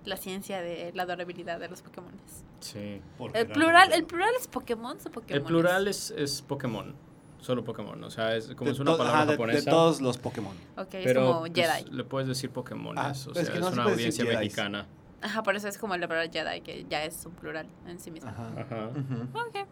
La 0.05 0.17
ciencia 0.17 0.61
de 0.61 0.91
la 0.93 1.03
adorabilidad 1.03 1.59
de 1.59 1.67
los 1.69 1.81
Pokémon. 1.81 2.11
Sí. 2.59 3.01
El 3.33 3.47
plural, 3.47 3.91
el 3.93 4.05
plural 4.05 4.29
es 4.39 4.47
Pokémon 4.47 4.97
o 4.97 5.09
Pokémon. 5.11 5.37
El 5.37 5.43
plural 5.43 5.87
es, 5.87 6.11
es 6.11 6.41
Pokémon, 6.41 6.95
solo 7.39 7.63
Pokémon, 7.63 8.01
o 8.03 8.09
sea, 8.09 8.35
es 8.35 8.47
como 8.55 8.65
de, 8.69 8.71
es 8.71 8.79
una 8.79 8.95
palabra 8.97 9.13
ajá, 9.21 9.25
de- 9.25 9.31
de, 9.31 9.37
japonesa. 9.37 9.69
todos 9.69 10.01
los 10.01 10.17
Pokémon. 10.17 10.55
Ok, 10.77 10.93
es 10.95 11.03
pero 11.05 11.25
como 11.27 11.39
pues, 11.41 11.51
Jedi. 11.53 11.91
le 11.91 12.03
puedes 12.05 12.27
decir 12.27 12.49
Pokémon, 12.51 12.97
Ah, 12.97 13.11
o 13.11 13.13
sea, 13.15 13.33
pero 13.33 13.41
es 13.43 13.47
es, 13.47 13.53
que 13.53 13.59
no 13.59 13.67
se 13.67 13.73
una 13.73 13.83
audiencia 13.83 14.23
Jedis. 14.25 14.39
mexicana. 14.39 14.87
Ajá, 15.21 15.41
por 15.43 15.55
eso 15.55 15.67
es 15.67 15.77
como 15.77 15.95
la 15.97 16.07
palabra 16.07 16.29
Jedi, 16.31 16.61
que 16.61 16.85
ya 16.89 17.03
es 17.03 17.25
un 17.25 17.33
plural 17.33 17.67
en 17.87 17.99
sí 17.99 18.11
mismo. 18.11 18.29
Ajá. 18.29 18.49
Ajá. 18.57 18.89
Ok. 19.33 19.67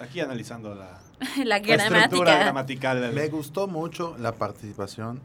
Aquí 0.00 0.20
analizando 0.20 0.74
la, 0.74 0.98
La 1.44 1.58
la 1.58 1.74
estructura 1.74 2.38
gramatical. 2.38 3.12
Me 3.12 3.28
gustó 3.28 3.66
mucho 3.66 4.16
la 4.18 4.32
participación 4.32 5.20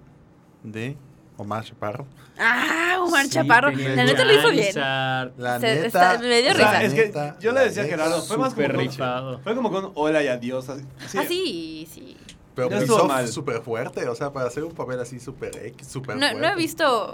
de 0.63 0.95
Omar 1.37 1.63
Chaparro. 1.65 2.05
Ah, 2.37 2.97
Omar 3.01 3.23
Sí, 3.25 3.31
Chaparro. 3.31 3.71
La 3.71 4.03
neta 4.05 4.23
lo 4.25 4.33
hizo 4.33 4.49
bien. 4.51 4.73
La 4.75 5.59
Se- 5.59 5.75
neta. 5.75 5.87
está- 5.87 6.17
me 6.19 6.41
dio 6.41 6.51
O 6.51 6.55
sea, 6.55 6.79
risa. 6.79 6.83
es 6.83 6.93
que 6.93 7.33
yo 7.39 7.51
le 7.51 7.59
decía 7.61 7.83
a 7.83 7.85
Gerardo, 7.85 8.21
fue 8.21 8.37
más 8.37 8.53
como 8.53 8.67
con-. 8.67 9.41
Fue 9.43 9.55
como 9.55 9.71
con 9.71 9.91
hola 9.95 10.23
y 10.23 10.27
adiós. 10.27 10.69
Así, 10.69 10.83
sí. 11.07 11.17
Ah, 11.17 11.23
sí, 11.27 11.87
sí. 11.91 12.17
Pero 12.55 12.69
No 12.85 13.05
mal. 13.07 13.27
súper 13.29 13.61
fuerte, 13.61 14.07
o 14.07 14.15
sea, 14.15 14.31
para 14.33 14.47
hacer 14.47 14.63
un 14.65 14.73
papel 14.73 14.99
así 14.99 15.19
súper 15.21 15.55
X, 15.67 15.87
súper 15.87 16.17
No, 16.17 16.27
fuerte. 16.27 16.39
no 16.41 16.47
he 16.53 16.55
visto 16.57 17.13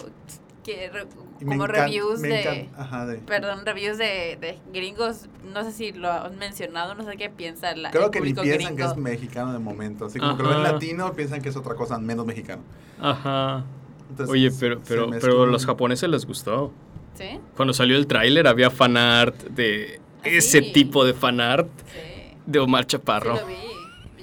que 0.67 0.89
re- 0.89 1.07
como 1.39 1.63
encan- 1.65 1.67
reviews 1.67 2.21
de... 2.21 2.69
Ajá, 2.77 3.05
de... 3.05 3.17
Perdón, 3.19 3.65
reviews 3.65 3.97
de, 3.97 4.37
de 4.39 4.59
gringos. 4.73 5.27
No 5.53 5.63
sé 5.63 5.71
si 5.71 5.91
lo 5.93 6.11
han 6.11 6.37
mencionado, 6.37 6.93
no 6.95 7.03
sé 7.05 7.15
qué 7.17 7.29
piensa 7.29 7.73
la, 7.75 7.89
Creo 7.91 8.05
el 8.05 8.11
que 8.11 8.19
ni 8.19 8.33
público 8.33 8.41
piensan 8.43 8.75
gringo. 8.75 8.93
que 8.93 8.99
es 8.99 9.03
mexicano 9.03 9.53
de 9.53 9.59
momento. 9.59 10.05
Así 10.05 10.19
como 10.19 10.35
que 10.37 10.43
lo 10.43 10.49
ven 10.49 10.59
Ajá. 10.59 10.73
latino, 10.73 11.13
piensan 11.13 11.41
que 11.41 11.49
es 11.49 11.55
otra 11.55 11.75
cosa 11.75 11.97
menos 11.99 12.25
mexicano. 12.25 12.61
Ajá. 12.99 13.63
Entonces, 14.09 14.31
Oye, 14.33 14.51
pero, 14.59 14.81
pero, 14.87 15.09
pero 15.21 15.43
un- 15.43 15.51
los 15.51 15.65
japoneses 15.65 16.09
les 16.09 16.25
gustó. 16.25 16.71
¿Sí? 17.15 17.39
Cuando 17.55 17.73
salió 17.73 17.97
el 17.97 18.05
tráiler 18.07 18.45
había 18.47 18.69
fanart 18.69 19.35
de 19.45 19.99
Ah, 20.23 20.27
ese 20.29 20.61
sí. 20.61 20.71
tipo 20.73 21.05
de 21.05 21.13
fanart 21.13 21.67
Sí. 21.85 22.35
de 22.45 22.59
Omar 22.59 22.83
Sí 22.83 22.87
Chaparro. 22.89 23.35
lo 23.35 23.45
vi. 23.47 23.55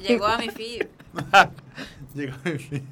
Llegó 0.06 0.26
a 0.26 0.38
mi 0.38 0.48
feed. 0.50 0.86
Llegó 2.14 2.36
el 2.44 2.58
fin. 2.60 2.86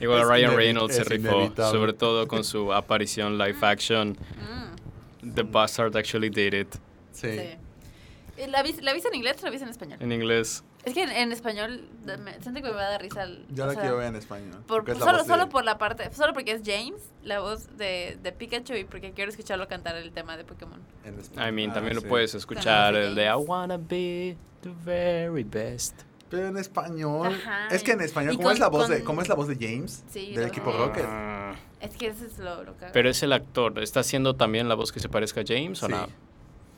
Igual 0.00 0.20
Es 0.22 0.28
Ryan 0.28 0.56
Reynolds 0.56 0.94
se 0.96 1.04
rifó, 1.04 1.36
inevitable. 1.36 1.78
sobre 1.78 1.92
todo 1.92 2.28
con 2.28 2.44
su 2.44 2.72
aparición 2.72 3.38
live 3.38 3.56
action. 3.62 4.10
Mm, 4.10 5.30
The 5.34 5.42
Bastard 5.42 5.96
actually 5.96 6.28
did 6.30 6.52
it 6.54 6.74
Sí. 7.12 7.38
sí. 7.38 8.46
¿La 8.48 8.62
viste, 8.62 8.82
¿La 8.82 8.92
viste 8.92 9.08
en 9.08 9.14
inglés 9.14 9.36
o 9.40 9.44
la 9.46 9.50
viste 9.50 9.64
en 9.64 9.70
español? 9.70 9.98
en 10.00 10.12
inglés. 10.12 10.62
Es 10.84 10.92
que 10.94 11.02
en, 11.02 11.10
en 11.10 11.32
español 11.32 11.88
me- 12.04 12.40
siento 12.42 12.60
que 12.62 12.68
me 12.68 12.74
va 12.74 12.86
a 12.86 12.90
dar 12.90 13.00
risa. 13.02 13.22
el- 13.24 13.44
Yo 13.48 13.64
la 13.66 13.72
sea, 13.72 13.80
quiero 13.80 13.96
ver 13.96 14.08
en 14.08 14.16
español. 14.16 14.62
Por, 14.68 14.88
es 14.88 14.98
solo, 14.98 15.12
voz 15.18 15.26
de- 15.26 15.32
solo 15.32 15.48
por 15.48 15.64
la 15.64 15.78
parte, 15.78 16.12
solo 16.12 16.32
porque 16.34 16.52
es 16.52 16.60
James, 16.64 17.02
la 17.24 17.40
voz 17.40 17.76
de, 17.78 18.18
de 18.22 18.32
Pikachu 18.32 18.74
y 18.74 18.84
porque 18.84 19.12
quiero 19.12 19.30
escucharlo 19.30 19.66
cantar 19.66 19.96
el 19.96 20.12
tema 20.12 20.36
de 20.36 20.44
Pokémon. 20.44 20.78
en 21.04 21.18
español. 21.18 21.48
I 21.48 21.52
mean, 21.52 21.70
Ah, 21.70 21.74
también 21.74 21.96
sí. 21.96 22.02
lo 22.02 22.08
puedes 22.08 22.34
escuchar, 22.34 22.94
el 22.94 23.14
de 23.14 23.24
I 23.24 23.34
wanna 23.34 23.78
be 23.78 24.36
the 24.60 24.70
very 24.84 25.42
best. 25.42 26.02
Pero 26.30 26.48
en 26.48 26.56
español. 26.56 27.28
Ajá, 27.34 27.68
Es 27.68 27.82
que 27.82 27.92
en 27.92 28.00
español, 28.00 28.36
¿cómo, 28.36 28.50
es 28.50 28.58
la 28.58 28.68
voz 28.68 28.88
de, 28.88 29.04
¿cómo 29.04 29.22
es 29.22 29.28
la 29.28 29.34
voz 29.36 29.46
de 29.48 29.54
James? 29.54 30.02
Sí, 30.10 30.32
del 30.34 30.46
equipo 30.48 30.72
Rocket. 30.72 31.04
Ah, 31.06 31.54
Es 31.80 31.96
que 31.96 32.08
eso 32.08 32.24
es 32.24 32.38
lo, 32.38 32.64
lo 32.64 32.76
que 32.76 32.86
pero 32.92 33.08
es 33.08 33.22
el 33.22 33.32
actor. 33.32 33.78
¿Está 33.80 34.00
haciendo 34.00 34.34
también 34.34 34.68
la 34.68 34.74
voz 34.74 34.90
que 34.92 34.98
se 35.00 35.08
parezca 35.08 35.42
a 35.42 35.44
James 35.46 35.82
o 35.82 35.88
no? 35.88 36.08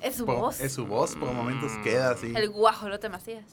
Es 0.02 0.16
su 0.16 0.26
Por- 0.26 0.36
voz. 0.36 0.60
Es 0.60 0.72
su 0.74 0.86
voz, 0.86 1.16
por 1.16 1.32
momentos 1.32 1.72
Mm. 1.72 1.82
queda 1.82 2.10
así. 2.10 2.32
El 2.36 2.50
guajolote 2.50 3.08
Macías. 3.08 3.44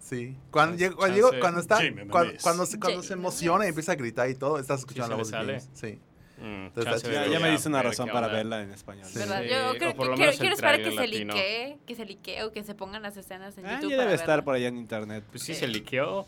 Sí. 0.00 0.36
Cuando, 0.50 0.76
llego- 0.76 0.96
cuando, 0.96 1.30
cuando 1.40 1.60
está. 1.60 1.78
Cuando, 2.10 2.32
cuando, 2.42 2.66
se, 2.66 2.80
cuando 2.80 3.02
se 3.02 3.12
emociona 3.12 3.66
y 3.66 3.68
empieza 3.68 3.92
a 3.92 3.94
gritar 3.94 4.28
y 4.30 4.34
todo, 4.34 4.58
estás 4.58 4.80
escuchando 4.80 5.10
la 5.10 5.16
voz 5.16 5.30
de. 5.30 5.36
James. 5.36 5.68
Sí. 5.74 6.00
Mm, 6.42 6.66
Entonces, 6.66 7.02
chance 7.02 7.12
ya- 7.12 7.26
Ya, 7.28 7.38
me 7.40 7.50
diste 7.50 7.68
una 7.68 7.82
razón 7.82 8.08
para 8.08 8.26
onda. 8.26 8.36
verla 8.36 8.62
en 8.62 8.70
español. 8.72 9.06
Sí. 9.06 9.18
¿Verdad? 9.18 9.42
Sí, 9.42 9.48
Yo 9.48 9.70
o 9.70 9.74
creo, 9.74 9.88
lo 10.10 10.14
quiero, 10.16 10.32
quiero 10.32 10.54
esperar 10.54 10.82
que 10.82 10.90
se 10.90 11.06
liquee, 11.06 11.78
que 11.86 11.94
se 11.94 12.04
liquee 12.04 12.42
o 12.42 12.52
que 12.52 12.64
se 12.64 12.74
pongan 12.74 13.02
las 13.02 13.16
escenas 13.16 13.56
en 13.58 13.66
Ah, 13.66 13.74
YouTube 13.76 13.90
ya 13.90 13.96
para 13.98 14.08
debe 14.08 14.14
estar 14.16 14.28
verla. 14.30 14.44
por 14.44 14.54
allá 14.56 14.68
en 14.68 14.76
internet. 14.76 15.24
Pues 15.30 15.44
sí, 15.44 15.54
Sí. 15.54 15.60
se 15.60 15.68
liqueó. 15.68 16.26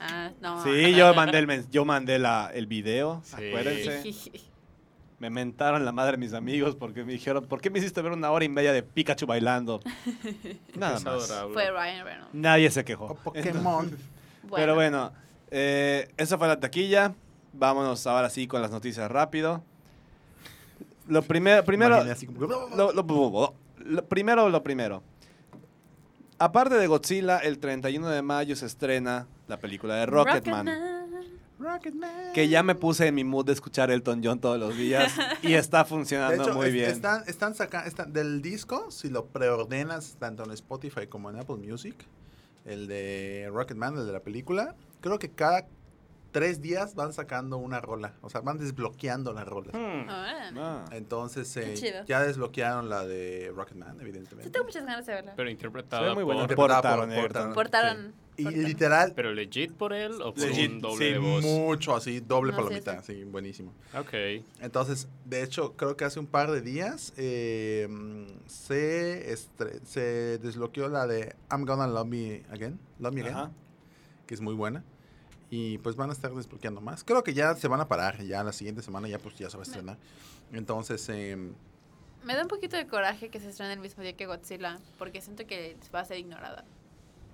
Ah, 0.00 0.30
no. 0.40 0.62
Sí, 0.64 0.94
yo 0.94 1.14
mandé 1.14 1.38
el, 1.38 1.70
yo 1.70 1.84
mandé 1.84 2.18
la, 2.18 2.50
el 2.54 2.66
video, 2.66 3.20
Sí. 3.24 3.34
acuérdense. 3.48 4.02
Me 5.20 5.30
mentaron 5.30 5.84
la 5.84 5.92
madre 5.92 6.16
mis 6.18 6.34
amigos 6.34 6.74
porque 6.76 7.04
me 7.04 7.12
dijeron, 7.12 7.46
¿por 7.46 7.60
qué 7.60 7.70
me 7.70 7.78
hiciste 7.78 8.02
ver 8.02 8.12
una 8.12 8.30
hora 8.30 8.44
y 8.44 8.48
media 8.48 8.72
de 8.72 8.82
Pikachu 8.82 9.24
bailando? 9.26 9.80
Nada 10.74 10.98
más. 11.00 11.32
Fue 11.52 11.70
Ryan 11.70 12.04
Reynolds. 12.04 12.34
Nadie 12.34 12.70
se 12.70 12.84
quejó. 12.84 13.06
O 13.06 13.14
Pokémon. 13.14 13.96
Pero 14.54 14.74
bueno, 14.74 15.12
eh, 15.50 16.08
eso 16.16 16.36
fue 16.36 16.48
la 16.48 16.58
taquilla. 16.60 17.14
Vámonos 17.56 18.06
ahora 18.06 18.30
sí 18.30 18.46
con 18.46 18.60
las 18.62 18.70
noticias 18.70 19.10
rápido. 19.10 19.62
Lo 21.06 21.22
primero, 21.22 21.64
primero, 21.64 21.98
como- 22.26 22.68
lo, 22.74 22.92
lo- 22.92 23.54
lo- 23.84 24.04
primero, 24.06 24.48
lo 24.48 24.62
primero. 24.62 25.02
Aparte 26.38 26.74
de 26.76 26.86
Godzilla, 26.86 27.38
el 27.38 27.58
31 27.58 28.08
de 28.08 28.22
mayo 28.22 28.56
se 28.56 28.66
estrena 28.66 29.26
la 29.46 29.58
película 29.58 29.94
de 29.96 30.06
Rocketman. 30.06 30.68
Rocketman. 31.58 32.32
Que 32.34 32.48
ya 32.48 32.62
me 32.64 32.74
puse 32.74 33.06
en 33.06 33.14
mi 33.14 33.22
mood 33.22 33.46
de 33.46 33.52
escuchar 33.52 33.90
Elton 33.90 34.20
John 34.24 34.40
todos 34.40 34.58
los 34.58 34.76
días 34.76 35.12
y 35.42 35.54
está 35.54 35.78
De 35.78 35.84
funcionando 35.84 36.42
hecho, 36.42 36.54
muy 36.54 36.66
es- 36.68 36.72
bien. 36.72 36.90
están, 36.90 37.22
están 37.28 37.54
sacando 37.54 38.04
del 38.06 38.42
disco, 38.42 38.90
si 38.90 39.08
lo 39.08 39.26
preordenas 39.26 40.16
tanto 40.18 40.42
en 40.44 40.50
Spotify 40.50 41.06
como 41.06 41.30
en 41.30 41.36
Apple 41.38 41.56
Music, 41.56 41.94
el 42.64 42.88
de 42.88 43.48
Rocketman, 43.52 43.96
el 43.96 44.06
de 44.06 44.12
la 44.12 44.20
película, 44.20 44.74
creo 45.00 45.18
que 45.20 45.30
cada 45.30 45.66
tres 46.34 46.60
días 46.60 46.96
van 46.96 47.12
sacando 47.12 47.58
una 47.58 47.80
rola, 47.80 48.14
o 48.20 48.28
sea, 48.28 48.40
van 48.40 48.58
desbloqueando 48.58 49.32
las 49.32 49.46
rolas. 49.46 49.72
Hmm. 49.72 50.08
Ah, 50.08 50.50
Ah. 50.56 50.84
Entonces, 50.90 51.56
eh, 51.56 52.04
ya 52.06 52.20
desbloquearon 52.22 52.88
la 52.88 53.06
de 53.06 53.52
Rocketman, 53.54 53.96
sí, 53.96 54.02
evidentemente. 54.02 54.50
tengo 54.50 54.66
muchas 54.66 54.84
ganas 54.84 55.06
de 55.06 55.12
verla. 55.14 55.32
Pero 55.36 55.48
interpretada 55.48 56.12
muy 56.12 56.24
buena. 56.24 56.40
por... 56.42 56.50
Interpretada 56.50 56.82
Por 56.82 56.82
por- 56.82 56.82
Taron 56.82 57.08
por 57.08 57.18
Egerton. 57.18 57.40
Taron. 57.42 57.54
Portaron. 57.54 58.24
Y 58.36 58.42
portaron. 58.44 58.64
literal, 58.66 59.12
¿Pero 59.14 59.32
legit 59.32 59.72
por 59.74 59.92
él 59.92 60.20
o 60.20 60.34
por 60.34 60.42
Legit, 60.44 60.70
un 60.72 60.80
doble 60.80 61.06
sí, 61.06 61.12
de 61.12 61.18
voz? 61.18 61.44
mucho 61.44 61.94
así, 61.94 62.18
doble 62.18 62.50
No, 62.50 62.58
sí, 62.58 62.62
palomita, 62.64 62.92
sí. 62.94 62.98
así, 62.98 63.24
buenísimo. 63.24 63.72
Ok. 63.96 64.12
Entonces, 64.60 65.06
de 65.24 65.44
hecho, 65.44 65.74
creo 65.76 65.96
que 65.96 66.04
hace 66.04 66.18
un 66.18 66.26
par 66.26 66.50
de 66.50 66.60
días 66.60 67.12
eh, 67.16 67.88
se, 68.46 69.32
estre- 69.32 69.80
se 69.84 70.38
desbloqueó 70.38 70.88
la 70.88 71.06
de 71.06 71.36
I'm 71.50 71.64
Gonna 71.64 71.86
Love 71.86 72.08
Me 72.08 72.42
Again, 72.50 72.80
Love 72.98 73.14
Me 73.14 73.20
Again, 73.20 73.34
Ajá. 73.34 73.50
que 74.26 74.34
es 74.34 74.40
muy 74.40 74.54
buena. 74.54 74.82
Y 75.56 75.78
pues 75.78 75.94
van 75.94 76.10
a 76.10 76.12
estar 76.12 76.32
desbloqueando 76.34 76.80
más. 76.80 77.04
Creo 77.04 77.22
que 77.22 77.32
ya 77.32 77.54
se 77.54 77.68
van 77.68 77.80
a 77.80 77.86
parar, 77.86 78.20
ya 78.24 78.42
la 78.42 78.52
siguiente 78.52 78.82
semana 78.82 79.06
ya 79.06 79.20
pues 79.20 79.36
ya 79.38 79.48
se 79.48 79.56
va 79.56 79.62
a 79.62 79.66
estrenar. 79.66 79.96
Entonces, 80.52 81.08
em, 81.10 81.52
Me 82.24 82.34
da 82.34 82.42
un 82.42 82.48
poquito 82.48 82.76
de 82.76 82.86
coraje 82.88 83.28
que 83.28 83.38
se 83.38 83.50
estrene 83.50 83.74
el 83.74 83.78
mismo 83.78 84.02
día 84.02 84.14
que 84.14 84.26
Godzilla, 84.26 84.78
porque 84.98 85.20
siento 85.20 85.46
que 85.46 85.76
va 85.94 86.00
a 86.00 86.04
ser 86.04 86.18
ignorada. 86.18 86.64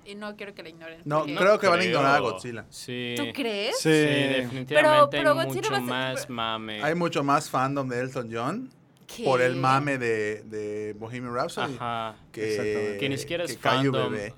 Y 0.04 0.16
no 0.16 0.34
quiero 0.36 0.52
que 0.54 0.62
la 0.62 0.68
ignoren. 0.68 1.00
No, 1.04 1.20
porque- 1.20 1.34
creo 1.36 1.58
que 1.60 1.68
van 1.68 1.80
a 1.80 1.84
ignorar 1.84 2.16
a 2.16 2.18
Godzilla. 2.18 2.66
Sí. 2.70 3.14
¿Tú 3.16 3.24
crees? 3.32 3.78
Sí, 3.78 3.88
definitivamente 3.88 5.16
pero 5.16 5.30
hay 5.30 5.44
Godzilla 5.46 5.70
mucho 5.70 5.70
va 5.70 5.76
a 5.76 5.80
ser- 5.80 5.88
más 6.28 6.30
mame. 6.30 6.82
hay 6.82 6.94
mucho 6.94 7.22
más 7.24 7.48
fandom 7.48 7.88
de 7.88 8.00
Elton 8.00 8.28
John 8.32 8.70
¿Qué? 9.06 9.24
por 9.24 9.40
el 9.40 9.56
mame 9.56 9.96
de, 9.96 10.42
de 10.42 10.94
Bohemian 10.98 11.32
Rhapsody 11.34 11.74
Ajá. 11.76 12.16
que, 12.32 12.50
Exactamente. 12.50 12.98
Que 12.98 13.08
ni 13.08 13.16
siquiera 13.18 13.44
es 13.44 13.52
que 13.52 13.58
Caillou 13.58 13.92
fandom. 13.94 14.12
Bebé. 14.12 14.34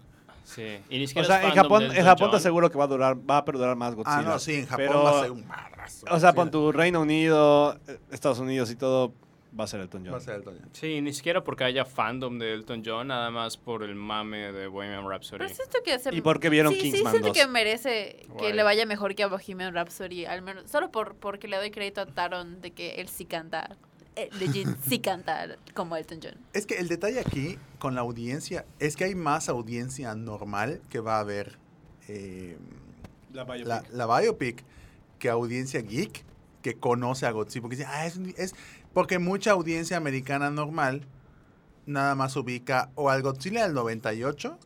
Sí. 0.54 0.78
Y 0.90 0.98
ni 0.98 1.04
O 1.04 1.08
siquiera 1.08 1.26
sea, 1.28 1.48
en 1.48 1.54
Japón, 1.54 1.84
en 1.84 2.04
Japón 2.04 2.30
te 2.30 2.36
aseguro 2.36 2.70
que 2.70 2.78
va 2.78 2.84
a 2.84 2.88
durar, 2.88 3.16
va 3.30 3.38
a 3.38 3.44
perdurar 3.44 3.76
más 3.76 3.94
Godzilla. 3.94 4.18
Ah, 4.18 4.22
no, 4.22 4.38
sí, 4.38 4.54
en 4.54 4.66
Japón 4.66 4.86
pero, 4.86 5.02
va 5.02 5.18
a 5.18 5.22
ser 5.22 5.30
un 5.32 5.46
madrazo. 5.46 6.06
O 6.10 6.20
sea, 6.20 6.32
Godzilla. 6.32 6.50
tu 6.50 6.72
Reino 6.72 7.00
Unido, 7.00 7.78
eh, 7.88 7.98
Estados 8.10 8.38
Unidos 8.38 8.70
y 8.70 8.76
todo, 8.76 9.14
va 9.58 9.64
a 9.64 9.66
ser 9.66 9.80
Elton 9.80 10.02
John. 10.04 10.14
Va 10.14 10.18
a 10.18 10.20
ser 10.20 10.34
Elton 10.36 10.56
John. 10.60 10.70
Sí, 10.72 11.00
ni 11.00 11.12
siquiera 11.12 11.42
porque 11.42 11.64
haya 11.64 11.84
fandom 11.84 12.38
de 12.38 12.52
Elton 12.54 12.82
John, 12.84 13.08
nada 13.08 13.30
más 13.30 13.56
por 13.56 13.82
el 13.82 13.94
mame 13.94 14.52
de 14.52 14.66
Bohemian 14.66 15.08
Rhapsody. 15.08 15.38
Pero 15.38 15.54
siento 15.54 15.78
que 15.84 15.98
se... 15.98 16.14
¿Y 16.14 16.20
por 16.20 16.40
qué 16.40 16.48
vieron 16.48 16.72
sí, 16.72 16.80
Kingsman 16.80 17.12
Sí, 17.12 17.20
siento 17.20 17.28
2? 17.28 17.36
que 17.36 17.46
merece 17.46 18.16
que 18.26 18.32
Guay. 18.32 18.52
le 18.52 18.62
vaya 18.62 18.86
mejor 18.86 19.14
que 19.14 19.22
a 19.22 19.26
Bohemian 19.28 19.74
Rhapsody, 19.74 20.24
al 20.26 20.42
menos. 20.42 20.70
Solo 20.70 20.90
por 20.90 21.16
porque 21.16 21.48
le 21.48 21.56
doy 21.56 21.70
crédito 21.70 22.00
a 22.00 22.06
Taron 22.06 22.60
de 22.60 22.70
que 22.72 22.94
él 22.96 23.08
sí 23.08 23.24
canta. 23.24 23.76
Eh, 24.16 24.28
legit, 24.38 24.68
sí 24.88 24.98
canta 25.00 25.56
como 25.74 25.96
Elton 25.96 26.20
John. 26.22 26.34
Es 26.52 26.66
que 26.66 26.76
el 26.78 26.88
detalle 26.88 27.20
aquí 27.20 27.58
con 27.78 27.94
la 27.94 28.00
audiencia 28.02 28.64
es 28.78 28.96
que 28.96 29.04
hay 29.04 29.14
más 29.14 29.48
audiencia 29.48 30.14
normal 30.14 30.80
que 30.90 31.00
va 31.00 31.18
a 31.20 31.24
ver 31.24 31.58
eh, 32.08 32.56
La 33.32 33.44
biopic. 33.44 33.66
la, 33.66 33.84
la 33.92 34.20
biopic 34.20 34.64
que 35.18 35.28
audiencia 35.30 35.80
geek 35.80 36.24
que 36.62 36.74
conoce 36.74 37.26
a 37.26 37.30
Godzilla. 37.32 37.62
Porque 37.62 37.76
dice, 37.76 37.88
ah, 37.88 38.06
es, 38.06 38.18
es- 38.36 38.54
porque 38.92 39.18
mucha 39.18 39.52
audiencia 39.52 39.96
americana 39.96 40.50
normal 40.50 41.06
nada 41.86 42.14
más 42.14 42.36
ubica 42.36 42.90
o 42.94 43.08
al 43.10 43.22
Godzilla 43.22 43.62
del 43.64 43.74
98, 43.74 44.58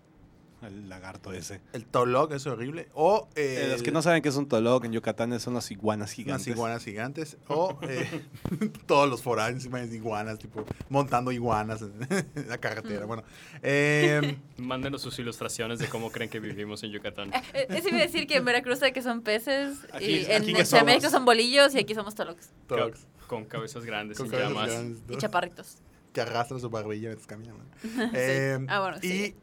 El 0.66 0.88
lagarto 0.88 1.32
ese. 1.32 1.60
el 1.72 1.84
Tolok, 1.84 2.32
es 2.32 2.46
horrible, 2.46 2.88
o 2.94 3.28
Eh, 3.36 3.68
los 3.70 3.82
que 3.82 3.90
no 3.92 4.02
saben 4.02 4.22
qué 4.22 4.28
es 4.30 4.36
un 4.36 4.48
tolok 4.48 4.84
en 4.84 4.92
Yucatán 4.92 5.38
son 5.40 5.54
las 5.54 5.70
iguanas 5.70 6.12
gigantes. 6.12 6.46
unas 6.46 6.56
iguanas 6.56 6.84
gigantes, 6.84 7.36
o 7.48 7.78
eh, 7.88 8.24
todos 8.86 9.08
los 9.08 9.22
foráneos 9.22 9.64
iguanas, 9.92 10.38
tipo 10.38 10.64
montando 10.88 11.30
iguanas 11.32 11.82
en 11.82 11.92
la 12.48 12.58
carretera. 12.58 13.06
Bueno, 13.06 13.22
eh, 13.62 14.36
Mándenos 14.58 15.02
sus 15.02 15.18
ilustraciones 15.18 15.78
de 15.78 15.88
cómo 15.88 16.10
creen 16.10 16.30
que 16.30 16.40
vivimos 16.40 16.82
en 16.82 16.90
Yucatán. 16.90 17.30
Eh, 17.54 17.66
Eso 17.70 17.88
iba 17.88 17.98
a 17.98 18.02
decir 18.02 18.26
que 18.26 18.36
en 18.36 18.44
Veracruz 18.44 18.82
hay 18.82 18.92
que 18.92 19.02
son 19.02 19.22
peces, 19.22 19.78
Aquí- 19.92 20.04
y 20.04 20.24
en 20.30 20.44
de 20.44 20.84
México 20.84 21.10
son 21.10 21.24
bolillos 21.24 21.74
y 21.74 21.78
aquí 21.78 21.94
somos 21.94 22.14
tolocs 22.14 22.50
Toloks. 22.66 23.06
Con 23.26 23.44
cabezas 23.44 23.84
grandes 23.84 24.18
Con 24.18 24.26
y 24.28 24.30
cabezas 24.30 24.50
llamas. 24.52 24.70
grandes, 24.70 25.02
y 25.08 25.16
chaparritos. 25.16 25.76
que 26.12 26.20
arrastra 26.20 26.58
su 26.58 26.70
barbilla 26.70 27.08
mientras 27.08 27.26
camina. 27.26 27.52
¿no? 27.52 28.10
Eh, 28.14 28.58
Ah, 28.68 28.80
bueno, 28.80 28.96
y 29.02 29.08
sí. 29.08 29.34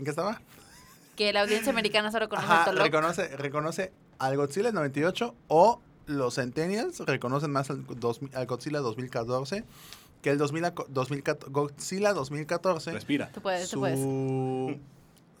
¿En 0.00 0.04
qué 0.04 0.10
estaba? 0.10 0.40
Que 1.14 1.30
la 1.34 1.42
audiencia 1.42 1.70
americana 1.70 2.10
solo 2.10 2.30
conoce 2.30 2.46
Ajá, 2.46 2.62
a 2.62 2.64
Toloc. 2.64 2.82
reconoce, 2.84 3.36
reconoce 3.36 3.92
al 4.18 4.34
Godzilla 4.38 4.66
del 4.68 4.74
98 4.76 5.34
o 5.48 5.78
los 6.06 6.36
Centennials 6.36 7.00
reconocen 7.00 7.50
más 7.52 7.68
al, 7.68 7.84
dos- 7.86 8.20
al 8.32 8.46
Godzilla 8.46 8.78
2014 8.78 9.62
que 10.22 10.30
el 10.30 10.38
2000, 10.38 10.64
a- 10.64 10.74
2014 10.88 11.50
Godzilla 11.52 12.14
2014. 12.14 12.92
Respira. 12.92 13.30
Tú 13.30 13.42
puedes, 13.42 13.68
tú 13.68 13.80
puedes. 13.80 13.98
Su, 14.00 14.78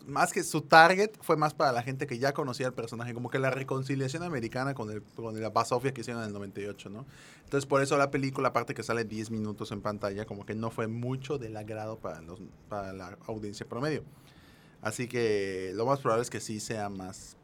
más 0.06 0.30
que 0.34 0.42
su 0.42 0.60
target 0.60 1.10
fue 1.22 1.36
más 1.38 1.54
para 1.54 1.72
la 1.72 1.82
gente 1.82 2.06
que 2.06 2.18
ya 2.18 2.32
conocía 2.34 2.66
el 2.66 2.74
personaje, 2.74 3.14
como 3.14 3.30
que 3.30 3.38
la 3.38 3.48
reconciliación 3.50 4.22
americana 4.22 4.74
con, 4.74 4.90
el, 4.90 5.02
con 5.02 5.40
la 5.40 5.48
basofia 5.48 5.94
que 5.94 6.02
hicieron 6.02 6.20
en 6.22 6.28
el 6.28 6.34
98, 6.34 6.90
¿no? 6.90 7.06
Entonces, 7.44 7.64
por 7.66 7.80
eso 7.80 7.96
la 7.96 8.10
película, 8.10 8.48
aparte 8.48 8.74
que 8.74 8.82
sale 8.82 9.04
10 9.04 9.30
minutos 9.30 9.72
en 9.72 9.80
pantalla, 9.80 10.26
como 10.26 10.44
que 10.44 10.54
no 10.54 10.70
fue 10.70 10.86
mucho 10.88 11.38
del 11.38 11.56
agrado 11.56 11.96
para, 11.98 12.20
los, 12.20 12.40
para 12.68 12.92
la 12.92 13.16
audiencia 13.26 13.66
promedio. 13.66 14.02
Así 14.82 15.08
que 15.08 15.72
lo 15.74 15.86
más 15.86 16.00
probable 16.00 16.22
es 16.22 16.30
que 16.30 16.40
sí 16.40 16.60
sea 16.60 16.88
más. 16.88 17.36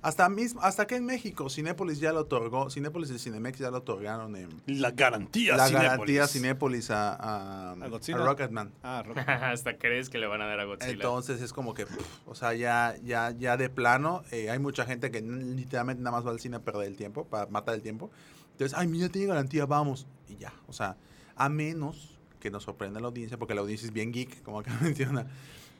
Hasta 0.00 0.28
mismo, 0.28 0.60
hasta 0.62 0.86
que 0.86 0.94
en 0.94 1.04
México, 1.04 1.50
Cinépolis 1.50 1.98
ya 1.98 2.12
lo 2.12 2.20
otorgó, 2.20 2.70
Cinépolis 2.70 3.10
y 3.10 3.18
Cinemex 3.18 3.58
ya 3.58 3.72
lo 3.72 3.78
otorgaron 3.78 4.36
en 4.36 4.48
La 4.66 4.92
garantía 4.92 5.56
la 5.56 5.66
Cinépolis. 5.66 5.90
garantía 5.90 6.26
Cinépolis 6.28 6.90
a, 6.92 7.14
a, 7.14 7.72
¿A 7.72 7.88
Godzilla? 7.88 8.18
a 8.18 8.24
Rocketman. 8.24 8.72
Ah, 8.84 9.02
Rock. 9.04 9.18
Hasta 9.26 9.76
crees 9.76 10.08
que 10.08 10.18
le 10.18 10.28
van 10.28 10.40
a 10.40 10.46
dar 10.46 10.60
a 10.60 10.64
Godzilla. 10.66 10.92
Entonces 10.92 11.42
es 11.42 11.52
como 11.52 11.74
que, 11.74 11.84
pff, 11.84 12.28
o 12.28 12.36
sea, 12.36 12.54
ya, 12.54 12.94
ya, 13.02 13.32
ya 13.36 13.56
de 13.56 13.70
plano, 13.70 14.22
eh, 14.30 14.50
hay 14.50 14.60
mucha 14.60 14.86
gente 14.86 15.10
que 15.10 15.20
literalmente 15.20 16.00
nada 16.00 16.16
más 16.16 16.24
va 16.24 16.30
al 16.30 16.38
cine 16.38 16.58
a 16.58 16.60
perder 16.62 16.86
el 16.86 16.96
tiempo, 16.96 17.24
para 17.24 17.46
matar 17.46 17.74
el 17.74 17.82
tiempo. 17.82 18.08
Entonces, 18.52 18.78
ay, 18.78 18.86
mira, 18.86 19.08
tiene 19.08 19.26
garantía, 19.26 19.66
vamos. 19.66 20.06
Y 20.28 20.36
ya, 20.36 20.52
o 20.68 20.72
sea, 20.72 20.96
a 21.34 21.48
menos 21.48 22.20
que 22.38 22.52
nos 22.52 22.62
sorprenda 22.62 23.00
la 23.00 23.08
audiencia, 23.08 23.36
porque 23.36 23.52
la 23.56 23.62
audiencia 23.62 23.86
es 23.86 23.92
bien 23.92 24.12
geek, 24.12 24.44
como 24.44 24.60
acá 24.60 24.78
menciona. 24.80 25.26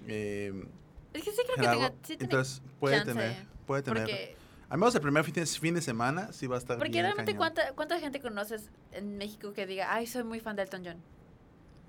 Eh, 0.09 0.67
Es 1.12 1.23
que 1.25 1.31
sí 1.33 1.43
creo 1.45 1.57
que 1.57 1.62
tenga. 1.77 1.88
Sí 1.88 1.95
tiene 2.17 2.25
Entonces, 2.25 2.62
puede 2.81 2.97
chance, 2.99 3.12
tener, 3.12 3.47
puede 3.67 3.83
tener. 3.83 4.03
Porque, 4.03 4.37
Al 4.69 4.79
menos 4.79 4.95
el 4.95 5.00
primer 5.00 5.25
fin 5.25 5.35
de, 5.35 5.47
fin 5.47 5.75
de 5.75 5.81
semana 5.81 6.33
sí 6.33 6.47
va 6.47 6.57
a 6.57 6.59
estar 6.59 6.77
porque 6.77 6.93
bien 6.93 7.05
realmente, 7.07 7.33
cañón. 7.33 7.38
¿cuánta, 7.55 7.73
¿cuánta 7.75 7.99
gente 8.00 8.21
conoces 8.21 8.71
en 8.93 9.17
México 9.17 9.53
que 9.55 9.67
diga, 9.67 9.93
ay, 9.95 10.07
soy 10.07 10.25
muy 10.25 10.41
fan 10.41 10.57
de 10.57 10.62
Elton 10.62 10.83
John? 10.85 10.97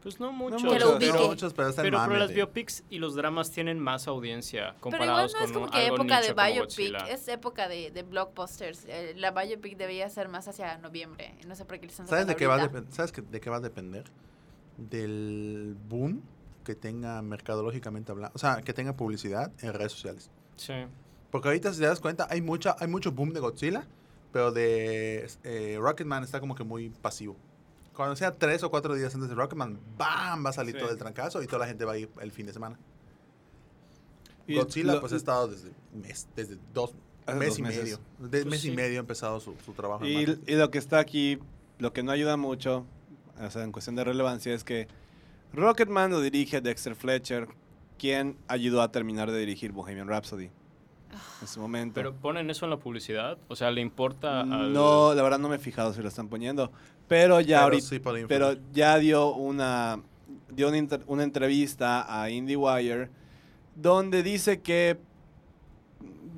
Pues 0.01 0.17
no 0.21 0.31
muchos. 0.31 0.63
Muchos, 0.63 0.79
no 1.01 1.27
muchos, 1.27 1.53
pero 1.53 1.67
el 1.67 1.75
Pero, 1.75 1.83
pero 1.83 1.97
mame 1.97 2.19
las 2.19 2.31
biopics 2.33 2.83
y 2.89 2.99
los 2.99 3.15
dramas 3.15 3.51
tienen 3.51 3.79
más 3.79 4.07
audiencia 4.07 4.75
Pero 4.81 4.95
igual 4.95 4.99
comparados 5.01 5.33
no 5.33 5.39
es 5.39 5.43
con 5.43 5.53
como 5.53 5.65
un- 5.65 5.71
que 5.71 5.77
algo 5.77 5.95
época 5.97 6.21
de 6.21 6.27
como 6.33 6.53
biopic, 6.53 7.07
es 7.09 7.27
época 7.27 7.67
de, 7.67 7.91
de 7.91 8.03
blockbusters. 8.03 8.85
Eh, 8.87 9.13
la 9.17 9.31
biopic 9.31 9.75
debería 9.75 10.07
ser 10.07 10.29
más 10.29 10.47
hacia 10.47 10.77
noviembre. 10.77 11.35
No 11.45 11.53
sé 11.55 11.65
por 11.65 11.77
qué 11.81 11.87
le 11.87 11.91
están 11.91 12.07
¿Sabes 12.07 12.27
de 12.27 12.37
qué 12.37 12.47
va 12.47 12.63
a? 12.63 12.69
¿Sabes 12.91 13.11
que- 13.11 13.23
de 13.23 13.41
qué 13.41 13.49
va 13.49 13.57
a 13.57 13.59
depender? 13.59 14.05
Del 14.77 15.75
boom 15.89 16.21
que 16.69 16.75
tenga 16.75 17.19
mercadológicamente 17.23 18.11
hablando, 18.11 18.31
o 18.35 18.37
sea, 18.37 18.61
que 18.61 18.73
tenga 18.73 18.93
publicidad 18.95 19.51
en 19.63 19.73
redes 19.73 19.91
sociales. 19.91 20.29
Sí. 20.55 20.73
Porque 21.31 21.47
ahorita, 21.47 21.73
si 21.73 21.79
te 21.79 21.87
das 21.87 21.99
cuenta, 21.99 22.27
hay, 22.29 22.41
mucha, 22.43 22.75
hay 22.79 22.87
mucho 22.87 23.11
boom 23.11 23.33
de 23.33 23.39
Godzilla, 23.39 23.87
pero 24.31 24.51
de 24.51 25.27
eh, 25.43 25.77
Rocketman 25.79 26.23
está 26.23 26.39
como 26.39 26.53
que 26.53 26.63
muy 26.63 26.89
pasivo. 26.91 27.35
Cuando 27.95 28.15
sea 28.15 28.35
tres 28.35 28.61
o 28.61 28.69
cuatro 28.69 28.93
días 28.93 29.15
antes 29.15 29.29
de 29.29 29.35
Rocketman, 29.35 29.79
¡bam! 29.97 30.45
Va 30.45 30.51
a 30.51 30.53
salir 30.53 30.75
Sí. 30.75 30.79
todo 30.81 30.91
el 30.91 30.97
trancazo 30.99 31.41
y 31.41 31.47
toda 31.47 31.57
la 31.57 31.65
gente 31.67 31.85
va 31.85 31.93
a 31.93 31.97
ir 31.97 32.07
el 32.21 32.31
fin 32.31 32.45
de 32.45 32.53
semana. 32.53 32.77
Y 34.45 34.55
Godzilla, 34.55 34.93
lo- 34.93 34.99
pues 35.01 35.13
ha 35.13 35.15
estado 35.15 35.47
desde, 35.47 35.71
mes, 35.93 36.27
desde 36.35 36.57
dos, 36.71 36.93
mes 37.35 37.49
dos 37.49 37.59
y 37.59 37.61
meses. 37.63 37.83
medio. 37.83 37.99
De, 38.19 38.41
Pues 38.43 38.45
mes 38.45 38.65
y 38.65 38.71
medio 38.71 38.99
ha 38.99 39.01
empezado 39.01 39.39
su, 39.39 39.55
su 39.65 39.73
trabajo. 39.73 40.05
Y, 40.05 40.39
y 40.45 40.55
lo 40.55 40.69
que 40.69 40.77
está 40.77 40.99
aquí, 40.99 41.39
lo 41.79 41.93
que 41.93 42.03
no 42.03 42.11
ayuda 42.11 42.37
mucho, 42.37 42.85
o 43.39 43.49
sea, 43.49 43.63
en 43.63 43.71
cuestión 43.71 43.95
de 43.95 44.03
relevancia, 44.03 44.53
es 44.53 44.63
que 44.63 44.87
Rocketman 45.53 46.11
lo 46.11 46.21
dirige 46.21 46.61
Dexter 46.61 46.95
Fletcher, 46.95 47.47
quien 47.97 48.37
ayudó 48.47 48.81
a 48.81 48.91
terminar 48.91 49.31
de 49.31 49.39
dirigir 49.39 49.71
Bohemian 49.71 50.07
Rhapsody 50.07 50.49
en 51.41 51.47
su 51.47 51.59
momento. 51.59 51.95
Pero 51.95 52.13
ponen 52.13 52.49
eso 52.49 52.65
en 52.65 52.71
la 52.71 52.77
publicidad. 52.77 53.37
O 53.47 53.55
sea, 53.55 53.71
le 53.71 53.81
importa 53.81 54.41
al. 54.41 54.71
no, 54.73 55.13
la 55.13 55.23
verdad 55.23 55.39
no 55.39 55.49
me 55.49 55.55
he 55.55 55.59
fijado 55.59 55.93
si 55.93 56.01
lo 56.01 56.07
están 56.07 56.27
poniendo, 56.29 56.71
pero 57.07 57.41
ya 57.41 57.57
Pero 57.57 57.63
ahorita, 57.63 57.87
sí 57.87 57.99
pero 58.27 58.53
ya 58.71 58.97
dio 58.99 59.33
una 59.33 59.99
dio 60.51 60.67
una, 60.67 60.77
inter- 60.77 61.03
una 61.07 61.23
entrevista 61.23 62.05
a 62.21 62.29
IndieWire 62.29 63.09
donde 63.75 64.23
dice 64.23 64.61
que 64.61 64.97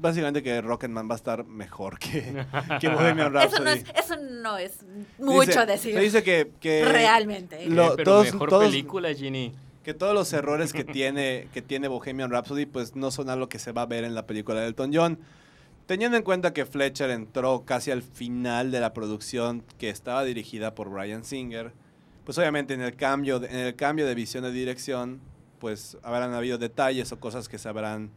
básicamente 0.01 0.41
que 0.43 0.59
Rocketman 0.61 1.07
va 1.09 1.13
a 1.13 1.17
estar 1.17 1.45
mejor 1.45 1.97
que, 1.99 2.43
que 2.81 2.89
Bohemian 2.89 3.31
Rhapsody. 3.33 3.53
Eso 3.55 3.63
no, 3.63 3.69
es, 3.69 3.85
eso 3.95 4.15
no 4.17 4.57
es 4.57 4.79
mucho 5.19 5.41
Dice- 5.47 5.65
decir. 5.65 5.93
se 5.93 5.99
dice 6.01 6.23
que, 6.23 6.51
que 6.59 6.83
Realmente. 6.85 7.63
Eh, 7.63 7.69
lo- 7.69 7.95
pero 7.95 8.11
todos- 8.11 8.33
mejor 8.33 8.49
todos- 8.49 8.65
película, 8.65 9.13
Ginny. 9.13 9.53
que 9.83 9.93
todos 9.93 10.13
los 10.13 10.31
errores 10.33 10.73
que 10.73 10.83
tiene, 10.83 11.47
que 11.53 11.61
tiene 11.61 11.87
Bohemian 11.87 12.29
Rhapsody, 12.31 12.65
pues 12.65 12.95
no 12.95 13.11
son 13.11 13.29
algo 13.29 13.47
que 13.49 13.59
se 13.59 13.71
va 13.71 13.83
a 13.83 13.85
ver 13.85 14.03
en 14.03 14.13
la 14.15 14.25
película 14.27 14.59
de 14.61 14.67
Elton 14.67 14.91
John. 14.93 15.19
Teniendo 15.87 16.15
en 16.17 16.23
cuenta 16.23 16.53
que 16.53 16.65
Fletcher 16.65 17.09
entró 17.09 17.63
casi 17.65 17.91
al 17.91 18.01
final 18.03 18.71
de 18.71 18.79
la 18.79 18.93
producción 18.93 19.63
que 19.77 19.89
estaba 19.89 20.23
dirigida 20.23 20.73
por 20.75 20.89
Brian 20.89 21.25
Singer, 21.25 21.73
pues 22.23 22.37
obviamente 22.37 22.73
en 22.75 22.81
el 22.81 22.95
cambio 22.95 23.39
de, 23.39 23.47
en 23.47 23.57
el 23.57 23.75
cambio 23.75 24.05
de 24.05 24.15
visión 24.15 24.43
de 24.43 24.51
dirección, 24.51 25.19
pues 25.59 25.97
habrán 26.03 26.33
habido 26.33 26.57
detalles 26.57 27.11
o 27.11 27.19
cosas 27.19 27.49
que 27.49 27.57
se 27.57 27.67
habrán, 27.67 28.11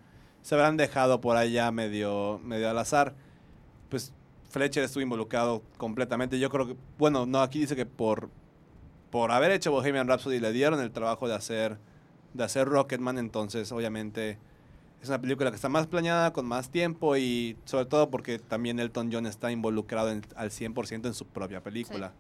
se 0.44 0.54
habrán 0.54 0.76
dejado 0.76 1.22
por 1.22 1.38
allá 1.38 1.70
medio, 1.72 2.38
medio 2.44 2.68
al 2.68 2.76
azar. 2.78 3.14
Pues 3.88 4.12
Fletcher 4.50 4.84
estuvo 4.84 5.02
involucrado 5.02 5.62
completamente. 5.78 6.38
Yo 6.38 6.50
creo 6.50 6.66
que, 6.66 6.76
bueno, 6.98 7.24
no, 7.24 7.40
aquí 7.40 7.60
dice 7.60 7.74
que 7.74 7.86
por, 7.86 8.28
por 9.10 9.32
haber 9.32 9.52
hecho 9.52 9.70
Bohemian 9.72 10.06
Rhapsody 10.06 10.40
le 10.40 10.52
dieron 10.52 10.80
el 10.80 10.90
trabajo 10.90 11.28
de 11.28 11.34
hacer, 11.34 11.78
de 12.34 12.44
hacer 12.44 12.68
Rocketman, 12.68 13.16
entonces 13.16 13.72
obviamente 13.72 14.36
es 15.00 15.08
una 15.08 15.18
película 15.18 15.48
que 15.50 15.56
está 15.56 15.70
más 15.70 15.86
planeada, 15.86 16.34
con 16.34 16.44
más 16.44 16.68
tiempo 16.68 17.16
y 17.16 17.56
sobre 17.64 17.86
todo 17.86 18.10
porque 18.10 18.38
también 18.38 18.78
Elton 18.80 19.10
John 19.10 19.24
está 19.26 19.50
involucrado 19.50 20.10
en- 20.10 20.26
al 20.36 20.50
100% 20.50 21.06
en 21.08 21.14
su 21.14 21.26
propia 21.26 21.62
película. 21.62 22.12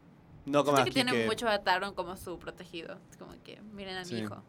No 0.46 0.64
como 0.64 0.76
Siento 0.78 0.92
que 0.94 1.00
aquí 1.00 1.10
tiene 1.10 1.12
que- 1.12 1.26
mucho 1.26 1.46
a 1.46 1.58
Taron 1.62 1.94
como 1.94 2.16
su 2.16 2.38
protegido. 2.38 2.98
Es 3.10 3.18
como 3.18 3.32
que, 3.44 3.60
miren 3.74 3.96
a 3.98 4.04
Sí. 4.06 4.14
mi 4.14 4.20
hijo. 4.22 4.42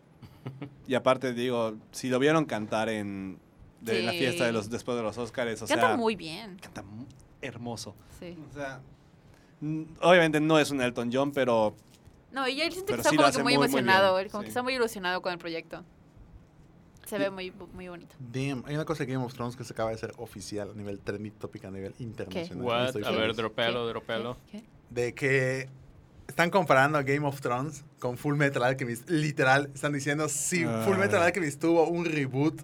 Y 0.87 0.93
aparte 0.95 1.33
digo, 1.33 1.75
si 1.91 2.07
lo 2.09 2.19
vieron 2.19 2.45
cantar 2.45 2.87
en, 2.89 3.37
de 3.85 4.03
la 4.03 4.11
fiesta 4.11 4.45
de 4.45 4.51
los 4.51 4.69
después 4.69 4.97
de 4.97 5.03
los 5.03 5.17
Oscars, 5.17 5.61
o 5.61 5.67
Canta 5.67 5.87
sea, 5.87 5.97
muy 5.97 6.15
bien. 6.15 6.57
canta 6.61 6.83
hermoso. 7.41 7.95
Sí. 8.19 8.35
O 8.51 8.53
sea, 8.53 8.81
obviamente 10.01 10.39
no 10.39 10.59
es 10.59 10.71
un 10.71 10.81
Elton 10.81 11.09
John, 11.13 11.31
pero 11.31 11.75
No, 12.31 12.47
y 12.47 12.61
él 12.61 12.71
siente 12.73 12.93
que 12.93 12.97
está 12.99 13.09
sí 13.11 13.15
como 13.17 13.31
que 13.31 13.37
muy 13.37 13.43
muy, 13.43 13.57
muy 13.57 13.65
emocionado. 13.67 14.19
él 14.19 14.29
como 14.29 14.41
sí. 14.41 14.45
que 14.45 14.49
está 14.49 14.63
muy 14.63 14.73
ilusionado 14.75 15.21
con 15.21 15.31
el 15.31 15.39
proyecto. 15.39 15.83
Se 17.05 17.17
Y- 17.17 17.19
ve 17.19 17.29
muy, 17.29 17.51
muy 17.73 17.87
bonito. 17.87 18.15
Damn, 18.19 18.63
hay 18.65 18.73
una 18.75 18.85
cosa 18.85 19.05
de 19.05 19.13
Game 19.13 19.23
of 19.23 19.33
Thrones 19.33 19.55
que 19.55 19.63
se 19.63 19.73
acaba 19.73 19.89
de 19.89 19.95
hacer 19.95 20.13
oficial 20.17 20.71
a 20.71 20.73
nivel 20.73 20.99
trending 20.99 21.33
topic 21.33 21.65
a 21.65 21.71
nivel 21.71 21.93
internacional. 21.99 22.63
What? 22.65 22.85
Estoy 22.87 23.03
A 23.03 23.11
ver, 23.11 23.35
dropelo, 23.35 23.87
dropelo. 23.87 24.37
¿Qué? 24.51 24.63
de 24.89 25.13
que 25.13 25.69
están 26.27 26.49
comparando 26.49 26.97
a 26.97 27.03
Game 27.03 27.25
of 27.27 27.41
Thrones 27.41 27.83
con 27.99 28.17
Full 28.17 28.35
Metal 28.37 28.63
Alchemist. 28.63 29.07
Literal, 29.09 29.69
están 29.73 29.93
diciendo, 29.93 30.27
si 30.29 30.63
Full 30.65 30.97
Metal 30.97 31.19
Ay. 31.21 31.27
Alchemist 31.27 31.61
tuvo 31.61 31.87
un 31.87 32.05
reboot 32.05 32.59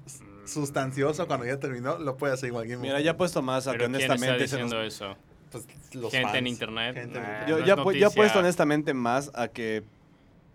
sustancioso 0.52 1.28
cuando 1.28 1.46
ya 1.46 1.60
terminó, 1.60 1.98
lo 1.98 2.18
puede 2.18 2.34
hacer 2.34 2.48
igual 2.48 2.68
mira, 2.78 3.00
ya 3.02 3.12
he 3.12 3.14
puesto 3.14 3.42
más 3.42 3.68
a 3.68 3.72
que 3.74 3.80
¿quién 3.80 3.96
está 3.96 4.14
honestamente 4.14 4.48
se 4.48 4.60
nos- 4.60 4.70
diciendo 4.72 4.82
eso? 4.82 5.18
Pues, 5.52 5.66
los 5.94 6.12
Gente 6.12 6.28
en 6.38 6.46
fans. 6.46 6.48
internet. 6.50 6.96
Gente 6.96 7.18
en 7.18 7.24
Nah. 7.24 7.30
internet. 7.30 7.50
Yo, 7.50 7.60
no 7.60 7.66
ya, 7.66 7.76
pu- 7.78 7.98
yo 8.00 8.08
he 8.08 8.12
puesto 8.12 8.40
honestamente 8.40 8.94
más 8.94 9.32
a 9.34 9.48
que 9.50 9.84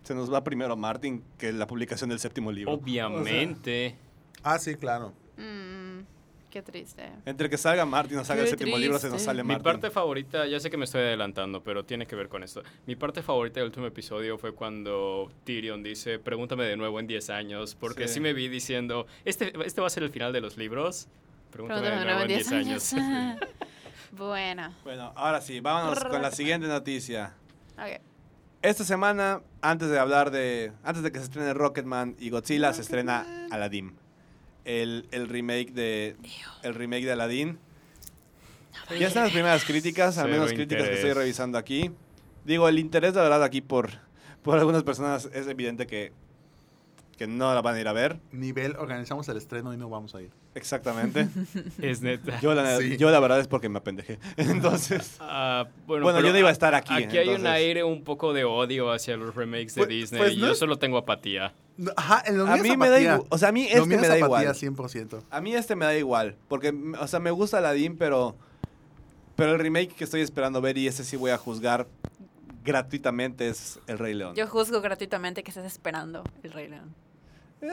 se 0.04 0.14
nos 0.14 0.32
va 0.32 0.42
primero 0.44 0.76
Martin 0.76 1.22
que 1.38 1.52
la 1.52 1.66
publicación 1.66 2.08
del 2.10 2.18
séptimo 2.18 2.50
libro. 2.52 2.72
Obviamente. 2.72 3.96
Ah, 4.42 4.58
sí, 4.58 4.76
claro. 4.76 5.12
Qué 6.56 6.62
triste. 6.62 7.12
Entre 7.26 7.50
que 7.50 7.58
salga 7.58 7.84
Martin 7.84 8.16
o 8.16 8.24
salga 8.24 8.42
el 8.44 8.48
séptimo 8.48 8.78
libro, 8.78 8.98
se 8.98 9.10
nos 9.10 9.20
sale 9.20 9.42
Mi 9.42 9.48
Martin. 9.48 9.62
parte 9.62 9.90
favorita, 9.90 10.46
ya 10.46 10.58
sé 10.58 10.70
que 10.70 10.78
me 10.78 10.86
estoy 10.86 11.02
adelantando, 11.02 11.62
pero 11.62 11.84
tiene 11.84 12.06
que 12.06 12.16
ver 12.16 12.30
con 12.30 12.42
esto. 12.42 12.62
Mi 12.86 12.96
parte 12.96 13.20
favorita 13.22 13.60
del 13.60 13.66
último 13.66 13.84
episodio 13.86 14.38
fue 14.38 14.52
cuando 14.54 15.30
Tyrion 15.44 15.82
dice, 15.82 16.18
pregúntame 16.18 16.64
de 16.64 16.78
nuevo 16.78 16.98
en 16.98 17.06
10 17.06 17.28
años, 17.28 17.74
porque 17.74 18.08
Sí. 18.08 18.14
sí, 18.14 18.20
me 18.20 18.32
vi 18.32 18.48
diciendo, 18.48 19.06
este, 19.26 19.52
este 19.66 19.82
va 19.82 19.88
a 19.88 19.90
ser 19.90 20.02
el 20.02 20.08
final 20.08 20.32
de 20.32 20.40
los 20.40 20.56
libros. 20.56 21.08
Pregúntame, 21.50 21.82
Pregúntame 21.82 21.98
de 21.98 22.04
nuevo 22.06 22.20
en 22.22 22.28
10 22.28 22.52
años. 22.52 22.94
bueno. 24.12 24.72
Bueno, 24.82 25.12
ahora 25.14 25.42
sí, 25.42 25.60
vámonos 25.60 26.02
con 26.04 26.22
la 26.22 26.30
siguiente 26.30 26.68
noticia. 26.68 27.34
ok. 27.74 28.00
Esta 28.62 28.82
semana, 28.84 29.42
antes 29.60 29.90
de 29.90 29.98
hablar 29.98 30.30
de. 30.30 30.72
Antes 30.82 31.02
de 31.02 31.12
que 31.12 31.18
se 31.18 31.24
estrene 31.26 31.52
Rocketman 31.52 32.16
y 32.18 32.30
Godzilla, 32.30 32.72
se 32.72 32.80
estrena 32.80 33.46
Aladdin. 33.50 33.94
El, 34.66 35.06
el 35.12 35.28
remake 35.28 35.72
de. 35.72 36.16
El 36.62 36.74
remake 36.74 37.06
de 37.06 37.12
Aladdin. 37.12 37.58
Ya 38.98 39.08
están 39.08 39.24
las 39.24 39.32
primeras 39.32 39.64
críticas, 39.64 40.18
al 40.18 40.26
Cero 40.26 40.36
menos 40.36 40.52
críticas 40.52 40.88
que 40.88 40.94
estoy 40.94 41.12
revisando 41.12 41.56
aquí. 41.56 41.90
Digo, 42.44 42.68
el 42.68 42.78
interés 42.78 43.14
de 43.14 43.20
verdad 43.20 43.42
aquí 43.42 43.60
por, 43.60 43.90
por 44.42 44.58
algunas 44.58 44.82
personas 44.82 45.28
es 45.32 45.46
evidente 45.48 45.86
que, 45.86 46.12
que 47.16 47.26
no 47.26 47.54
la 47.54 47.62
van 47.62 47.76
a 47.76 47.80
ir 47.80 47.88
a 47.88 47.92
ver. 47.92 48.18
Nivel, 48.32 48.76
organizamos 48.76 49.26
el 49.28 49.36
estreno 49.38 49.72
y 49.72 49.76
no 49.76 49.88
vamos 49.88 50.14
a 50.14 50.20
ir. 50.22 50.30
Exactamente. 50.54 51.28
es 51.82 52.02
neta. 52.02 52.40
Yo 52.40 52.54
la, 52.54 52.78
Sí. 52.78 52.96
yo 52.98 53.10
la 53.10 53.20
verdad 53.20 53.40
es 53.40 53.48
porque 53.48 53.68
me 53.68 53.78
apendejé. 53.78 54.18
Entonces. 54.36 55.16
Ah, 55.20 55.66
bueno, 55.86 56.20
yo 56.20 56.32
no 56.32 56.38
iba 56.38 56.48
a 56.48 56.52
estar 56.52 56.74
aquí, 56.74 56.92
Aquí 56.92 57.16
hay 57.18 57.28
un 57.30 57.46
aire 57.46 57.84
un 57.84 58.04
poco 58.04 58.32
de 58.32 58.44
odio 58.44 58.92
hacia 58.92 59.16
los 59.16 59.34
remakes 59.34 59.74
de 59.74 59.80
Pues- 59.82 59.88
Disney 59.88 60.20
pues 60.20 60.36
no 60.36 60.46
yo 60.46 60.52
es- 60.52 60.58
solo 60.58 60.78
tengo 60.78 60.98
apatía. 60.98 61.54
No, 61.78 61.92
Ajá, 61.96 62.22
en 62.26 62.38
lo 62.38 62.44
mío 62.44 62.54
A 62.54 62.56
mí 62.58 62.76
me 62.76 62.88
da 62.88 63.00
igual. 63.00 63.22
O 63.28 63.38
sea, 63.38 63.48
a 63.48 63.52
mí 63.52 63.66
este 63.70 63.86
me 63.98 64.08
da 64.08 64.18
igual. 64.18 64.46
100%. 64.46 65.22
A 65.30 65.40
mí 65.40 65.54
este 65.54 65.76
me 65.76 65.84
da 65.84 65.96
igual, 65.96 66.36
porque, 66.48 66.74
o 66.98 67.06
sea, 67.06 67.20
me 67.20 67.30
gusta 67.30 67.58
Aladdin, 67.58 67.96
pero, 67.98 68.34
pero 69.36 69.52
el 69.52 69.58
remake 69.58 69.94
que 69.94 70.04
estoy 70.04 70.22
esperando 70.22 70.60
ver 70.62 70.78
y 70.78 70.86
ese 70.86 71.04
sí 71.04 71.16
voy 71.16 71.32
a 71.32 71.36
juzgar 71.38 71.86
gratuitamente 72.64 73.48
es 73.48 73.78
El 73.86 73.98
Rey 73.98 74.14
León. 74.14 74.34
Yo 74.34 74.46
juzgo 74.48 74.80
gratuitamente 74.80 75.42
que 75.42 75.50
estés 75.50 75.66
esperando 75.66 76.24
el 76.42 76.52
Rey 76.52 76.68
León. 76.68 76.94
Eh, 77.62 77.68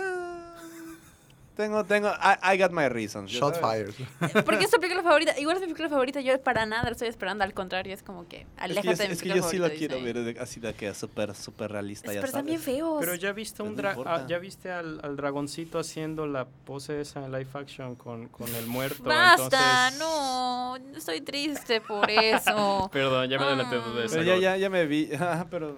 tengo, 1.56 1.84
tengo, 1.84 2.08
I, 2.10 2.56
I 2.56 2.58
got 2.58 2.72
my 2.72 2.88
reasons. 2.90 3.32
¿ya 3.32 3.38
Shot 3.40 3.60
fired. 3.62 3.94
Porque 4.44 4.66
es 4.66 4.72
tu 4.72 4.80
película 4.80 5.04
favorita. 5.04 5.38
Igual 5.40 5.58
es 5.58 5.62
mi 5.62 5.68
película 5.68 5.88
favorita. 5.88 6.20
Yo 6.20 6.42
para 6.42 6.66
nada 6.66 6.86
la 6.86 6.90
estoy 6.92 7.10
esperando. 7.10 7.44
Al 7.44 7.54
contrario, 7.54 7.94
es 7.94 8.02
como 8.02 8.28
que 8.28 8.38
Es 8.38 8.46
que, 8.46 8.52
aléjate 8.58 8.88
yo, 8.88 8.96
de 8.96 9.08
mi 9.08 9.14
es 9.14 9.22
que 9.22 9.30
yo 9.30 9.44
sí 9.44 9.60
de 9.60 9.74
quiero 9.76 10.02
ver 10.02 10.18
de- 10.24 10.40
así 10.40 10.60
de 10.60 10.74
que 10.74 10.88
es 10.88 10.98
súper, 10.98 11.36
súper 11.36 11.72
realista, 11.72 12.08
Es- 12.08 12.16
ya 12.16 12.22
Pero 12.22 12.32
sabes. 12.34 12.60
feos. 12.60 12.98
Pero 13.02 13.14
ya 13.14 13.34
viste 13.34 13.58
Pues 13.64 13.70
un 13.70 13.76
no 13.84 14.04
ah, 14.08 14.26
ya 14.28 14.40
viste 14.40 14.72
al, 14.72 15.00
al 15.04 15.16
dragoncito 15.16 15.78
haciendo 15.78 16.26
la 16.26 16.46
pose 16.46 17.00
esa 17.02 17.24
en 17.24 17.32
live 17.32 17.50
action 17.54 17.94
con, 17.98 18.30
con 18.30 18.48
el 18.56 18.66
muerto. 18.66 19.04
Basta, 19.04 19.90
entonces- 19.90 20.00
no. 20.00 20.76
Estoy 20.98 21.22
triste 21.22 21.82
por 21.82 22.10
eso. 22.10 22.90
Perdón, 22.92 23.30
ya 23.30 23.38
me 23.38 23.46
adelanté 23.46 23.76
Ah. 23.76 23.94
de 23.96 24.06
eso. 24.06 24.16
Pero 24.16 24.24
ya, 24.24 24.38
ya, 24.38 24.58
ya 24.58 24.70
me 24.72 24.88
vi, 24.88 25.14
ajá, 25.14 25.46
pero 25.52 25.78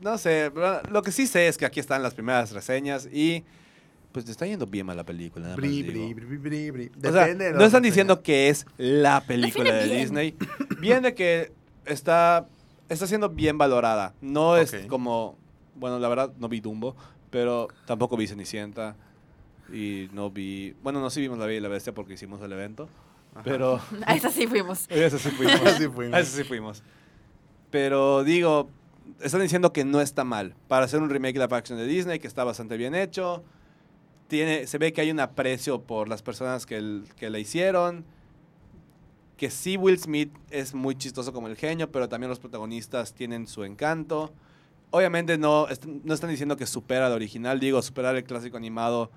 no 0.00 0.18
sé, 0.18 0.50
pero 0.54 0.82
lo 0.90 1.02
que 1.02 1.12
sí 1.12 1.26
sé 1.26 1.48
es 1.48 1.58
que 1.58 1.66
aquí 1.66 1.80
están 1.80 2.02
las 2.02 2.14
primeras 2.14 2.52
reseñas 2.52 3.08
y 3.12 3.44
pues 4.12 4.24
te 4.24 4.30
está 4.30 4.46
yendo 4.46 4.66
bien 4.66 4.86
mal 4.86 4.96
la 4.96 5.04
película. 5.04 5.44
nada 5.44 5.56
más 5.56 5.60
Bri, 5.64 5.82
bri, 5.82 6.14
bri, 6.14 6.36
bri, 6.36 6.70
bri. 6.70 6.90
O 7.06 7.12
sea, 7.12 7.34
no 7.34 7.64
están 7.64 7.82
diciendo 7.82 8.22
que 8.22 8.48
es 8.48 8.66
la 8.76 9.20
película 9.22 9.72
de 9.72 9.84
bien. 9.84 9.98
Disney. 9.98 10.36
Bien 10.80 11.02
de 11.02 11.14
que 11.14 11.52
está, 11.84 12.46
está 12.88 13.06
siendo 13.06 13.28
bien 13.28 13.58
valorada. 13.58 14.14
No 14.20 14.56
es 14.56 14.74
como, 14.88 15.36
bueno, 15.74 15.98
la 15.98 16.08
verdad 16.08 16.32
no 16.38 16.48
vi 16.48 16.60
Dumbo, 16.60 16.96
pero 17.30 17.68
tampoco 17.86 18.16
vi 18.16 18.26
Cenicienta 18.26 18.96
y 19.72 20.08
no 20.12 20.30
vi, 20.30 20.74
bueno, 20.82 21.00
no 21.00 21.10
sí 21.10 21.20
vimos 21.20 21.38
La 21.38 21.46
Bella 21.46 21.58
y 21.58 21.62
la 21.62 21.68
Bestia 21.68 21.92
porque 21.92 22.14
hicimos 22.14 22.40
el 22.40 22.52
evento, 22.52 22.88
Ajá. 23.34 23.42
pero 23.44 23.80
A 24.06 24.14
esa 24.14 24.30
sí 24.30 24.46
fuimos. 24.46 24.86
a 24.90 24.94
eso 24.94 25.18
sí 25.18 25.30
fuimos. 25.30 25.60
A 26.14 26.20
eso 26.20 26.36
sí 26.36 26.44
fuimos. 26.44 26.82
Pero 27.70 28.24
digo, 28.24 28.70
están 29.20 29.40
diciendo 29.40 29.72
que 29.72 29.84
no 29.84 30.00
está 30.00 30.24
mal. 30.24 30.54
Para 30.68 30.84
hacer 30.86 31.00
un 31.02 31.10
remake 31.10 31.38
de 31.38 31.46
la 31.48 31.56
action 31.56 31.78
de 31.78 31.86
Disney, 31.86 32.18
que 32.18 32.26
está 32.26 32.44
bastante 32.44 32.76
bien 32.76 32.94
hecho. 32.94 33.42
Tiene, 34.28 34.66
se 34.66 34.78
ve 34.78 34.92
que 34.92 35.00
hay 35.00 35.10
un 35.10 35.20
aprecio 35.20 35.80
por 35.82 36.08
las 36.08 36.22
personas 36.22 36.66
que, 36.66 36.76
el- 36.76 37.04
que 37.16 37.30
la 37.30 37.38
hicieron. 37.38 38.04
Que 39.36 39.50
sí, 39.50 39.76
Will 39.76 39.98
Smith 39.98 40.32
es 40.50 40.74
muy 40.74 40.96
chistoso 40.96 41.32
como 41.32 41.46
el 41.48 41.56
genio, 41.56 41.90
pero 41.90 42.08
también 42.08 42.28
los 42.28 42.40
protagonistas 42.40 43.14
tienen 43.14 43.46
su 43.46 43.64
encanto. 43.64 44.32
Obviamente 44.90 45.38
no, 45.38 45.66
no 46.04 46.14
están 46.14 46.30
diciendo 46.30 46.56
que 46.56 46.66
supera 46.66 47.06
al 47.06 47.12
original. 47.12 47.60
Digo, 47.60 47.80
superar 47.82 48.16
el 48.16 48.24
clásico 48.24 48.56
animado, 48.56 49.10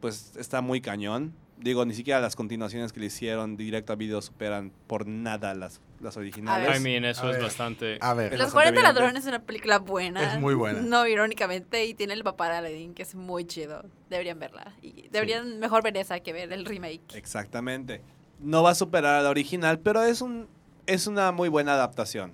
pues 0.00 0.36
está 0.36 0.60
muy 0.60 0.80
cañón. 0.80 1.32
Digo, 1.60 1.84
ni 1.84 1.92
siquiera 1.94 2.20
las 2.20 2.36
continuaciones 2.36 2.92
que 2.92 3.00
le 3.00 3.06
hicieron 3.06 3.56
directo 3.56 3.92
a 3.92 3.96
video 3.96 4.22
superan 4.22 4.70
por 4.86 5.06
nada 5.08 5.54
las, 5.54 5.80
las 6.00 6.16
originales. 6.16 6.78
I 6.78 6.80
mean, 6.80 7.04
eso 7.04 7.26
A 7.26 7.30
es 7.30 7.36
ver. 7.36 7.42
bastante... 7.42 7.98
A 8.00 8.14
ver, 8.14 8.32
Los 8.32 8.40
bastante 8.40 8.52
40 8.54 8.80
evidente. 8.80 9.00
ladrones 9.00 9.22
es 9.24 9.28
una 9.28 9.42
película 9.42 9.78
buena. 9.80 10.34
Es 10.34 10.40
muy 10.40 10.54
buena. 10.54 10.80
No, 10.82 11.06
irónicamente, 11.06 11.84
y 11.86 11.94
tiene 11.94 12.12
el 12.14 12.22
papá 12.22 12.48
de 12.50 12.58
Aladdin, 12.58 12.94
que 12.94 13.02
es 13.02 13.14
muy 13.16 13.44
chido. 13.44 13.84
Deberían 14.08 14.38
verla. 14.38 14.72
Y 14.82 15.08
deberían 15.10 15.58
mejor 15.58 15.82
ver 15.82 15.96
esa 15.96 16.20
que 16.20 16.32
ver 16.32 16.52
el 16.52 16.64
remake. 16.64 17.14
Exactamente. 17.14 18.02
No 18.40 18.62
va 18.62 18.70
a 18.70 18.74
superar 18.76 19.16
a 19.16 19.22
la 19.22 19.30
original, 19.30 19.80
pero 19.80 20.02
es 20.04 20.20
un 20.22 20.46
es 20.86 21.06
una 21.06 21.32
muy 21.32 21.48
buena 21.48 21.74
adaptación. 21.74 22.32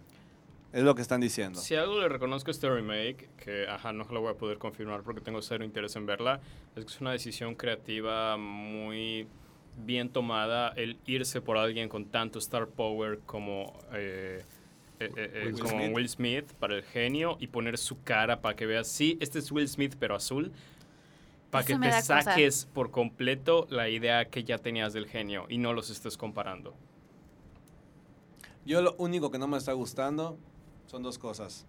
Es 0.74 0.82
lo 0.82 0.96
que 0.96 1.02
están 1.02 1.20
diciendo. 1.20 1.60
Si 1.60 1.76
algo 1.76 2.00
le 2.00 2.08
reconozco 2.08 2.50
a 2.50 2.52
este 2.52 2.68
remake, 2.68 3.28
que 3.36 3.68
ajá, 3.68 3.92
no 3.92 4.02
lo 4.10 4.20
voy 4.20 4.32
a 4.32 4.34
poder 4.36 4.58
confirmar 4.58 5.04
porque 5.04 5.20
tengo 5.20 5.40
cero 5.40 5.64
interés 5.64 5.94
en 5.94 6.04
verla, 6.04 6.40
es 6.74 6.84
que 6.84 6.90
es 6.90 7.00
una 7.00 7.12
decisión 7.12 7.54
creativa 7.54 8.36
muy 8.36 9.28
bien 9.76 10.08
tomada 10.08 10.70
el 10.70 10.98
irse 11.06 11.40
por 11.40 11.58
alguien 11.58 11.88
con 11.88 12.06
tanto 12.06 12.40
star 12.40 12.66
power 12.66 13.20
como, 13.24 13.78
eh, 13.92 14.42
eh, 14.98 15.12
eh, 15.16 15.30
eh, 15.32 15.46
Will 15.46 15.60
como 15.60 15.78
Smith. 15.78 15.94
Will 15.94 16.08
Smith 16.08 16.52
para 16.54 16.74
el 16.74 16.82
genio 16.82 17.36
y 17.38 17.46
poner 17.46 17.78
su 17.78 18.02
cara 18.02 18.40
para 18.40 18.56
que 18.56 18.66
veas, 18.66 18.88
sí, 18.88 19.16
este 19.20 19.38
es 19.38 19.52
Will 19.52 19.68
Smith 19.68 19.94
pero 20.00 20.16
azul, 20.16 20.50
para 21.52 21.62
Eso 21.62 21.74
que 21.74 21.78
te 21.78 21.88
da 21.88 22.00
cosa. 22.00 22.22
saques 22.22 22.66
por 22.66 22.90
completo 22.90 23.68
la 23.70 23.88
idea 23.88 24.24
que 24.24 24.42
ya 24.42 24.58
tenías 24.58 24.92
del 24.92 25.06
genio 25.06 25.46
y 25.48 25.58
no 25.58 25.72
los 25.72 25.88
estés 25.90 26.16
comparando. 26.16 26.74
Yo 28.66 28.82
lo 28.82 28.96
único 28.98 29.30
que 29.30 29.38
no 29.38 29.46
me 29.46 29.56
está 29.56 29.72
gustando 29.72 30.36
son 30.86 31.02
dos 31.02 31.18
cosas. 31.18 31.66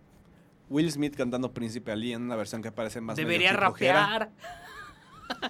Will 0.69 0.91
Smith 0.91 1.15
cantando 1.15 1.51
Príncipe 1.51 1.91
Ali 1.91 2.13
en 2.13 2.23
una 2.23 2.35
versión 2.35 2.61
que 2.61 2.71
parece 2.71 2.99
más 3.01 3.15
Debería 3.17 3.53
rapear. 3.53 4.31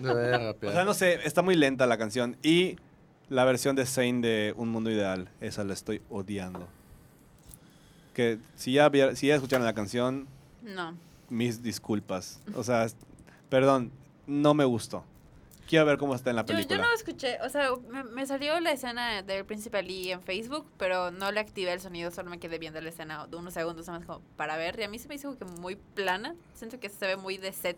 Debería 0.01 0.37
O 0.37 0.53
rapear. 0.53 0.73
sea, 0.73 0.83
no 0.85 0.93
sé, 0.93 1.19
está 1.25 1.41
muy 1.41 1.55
lenta 1.55 1.85
la 1.87 1.97
canción. 1.97 2.37
Y 2.43 2.75
la 3.29 3.45
versión 3.45 3.75
de 3.75 3.85
Zayn 3.85 4.21
de 4.21 4.53
Un 4.57 4.69
Mundo 4.69 4.91
Ideal, 4.91 5.29
esa 5.41 5.63
la 5.63 5.73
estoy 5.73 6.01
odiando. 6.09 6.67
Que 8.13 8.39
si 8.55 8.73
ya, 8.73 8.89
si 9.15 9.27
ya 9.27 9.35
escucharon 9.35 9.65
la 9.65 9.73
canción, 9.73 10.27
No. 10.61 10.95
mis 11.29 11.61
disculpas. 11.63 12.39
O 12.55 12.63
sea, 12.63 12.87
perdón, 13.49 13.91
no 14.27 14.53
me 14.53 14.63
gustó. 14.65 15.03
Quiero 15.75 15.85
ver 15.85 15.97
cómo 15.97 16.15
está 16.15 16.29
en 16.29 16.37
la 16.37 16.43
Yo, 16.43 16.53
yo 16.53 16.55
película. 16.55 16.77
no 16.87 16.93
escuché, 16.93 17.37
o 17.41 17.49
sea, 17.49 17.69
me, 17.89 18.03
me 18.03 18.25
salió 18.25 18.59
la 18.61 18.71
escena 18.71 19.21
del 19.21 19.45
Príncipe 19.45 19.79
Ali 19.79 20.11
en 20.11 20.21
Facebook, 20.21 20.65
pero 20.77 21.11
no 21.11 21.31
le 21.31 21.39
activé 21.39 21.73
el 21.73 21.81
sonido, 21.81 22.11
solo 22.11 22.29
me 22.29 22.39
quedé 22.39 22.59
viendo 22.59 22.79
la 22.79 22.89
escena 22.89 23.27
de 23.27 23.35
unos 23.35 23.53
segundos 23.53 23.87
más 23.89 24.05
como 24.05 24.21
para 24.37 24.55
ver. 24.57 24.79
Y 24.79 24.83
a 24.83 24.89
mí 24.89 24.99
se 24.99 25.07
me 25.09 25.15
hizo 25.15 25.27
como 25.27 25.37
que 25.37 25.59
muy 25.59 25.75
plana. 25.75 26.35
Siento 26.53 26.79
que 26.79 26.87
se 26.89 27.05
ve 27.05 27.17
muy 27.17 27.37
de 27.37 27.51
set. 27.51 27.77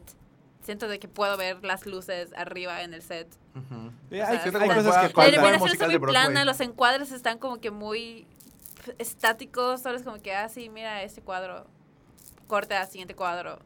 Siento 0.61 0.87
de 0.87 0.99
que 0.99 1.07
puedo 1.07 1.37
ver 1.37 1.63
las 1.63 1.85
luces 1.85 2.33
arriba 2.35 2.83
en 2.83 2.93
el 2.93 3.01
set. 3.01 3.27
Sí, 3.31 4.19
o 4.19 4.25
hay, 4.25 4.37
sea, 4.39 4.43
hay 4.43 4.69
cosas 4.69 5.07
que 5.07 5.13
¿Cuál 5.13 5.31
La 5.31 5.37
iluminación 5.37 5.71
está 5.71 5.87
muy 5.87 5.99
plana, 5.99 6.45
los 6.45 6.59
encuadres 6.59 7.11
están 7.11 7.39
como 7.39 7.59
que 7.59 7.71
muy 7.71 8.27
estáticos, 8.99 9.81
solo 9.81 9.97
es 9.97 10.03
como 10.03 10.21
que, 10.21 10.35
ah, 10.35 10.49
sí, 10.49 10.69
mira 10.69 11.01
este 11.03 11.21
cuadro, 11.21 11.65
corta, 12.47 12.85
siguiente 12.85 13.15
cuadro, 13.15 13.59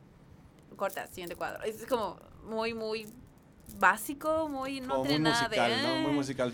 corta, 0.78 1.08
siguiente 1.08 1.36
cuadro. 1.36 1.64
Es 1.64 1.86
como 1.86 2.18
muy, 2.44 2.74
muy 2.74 3.08
básico, 3.80 4.48
muy, 4.50 4.82
no 4.82 4.88
Como 4.90 5.00
muy 5.00 5.08
tiene 5.10 5.30
nada 5.30 5.44
musical, 5.48 5.72
de... 5.72 5.82
¿no? 5.88 5.96
Muy 6.02 6.12
eh. 6.12 6.14
musical. 6.16 6.54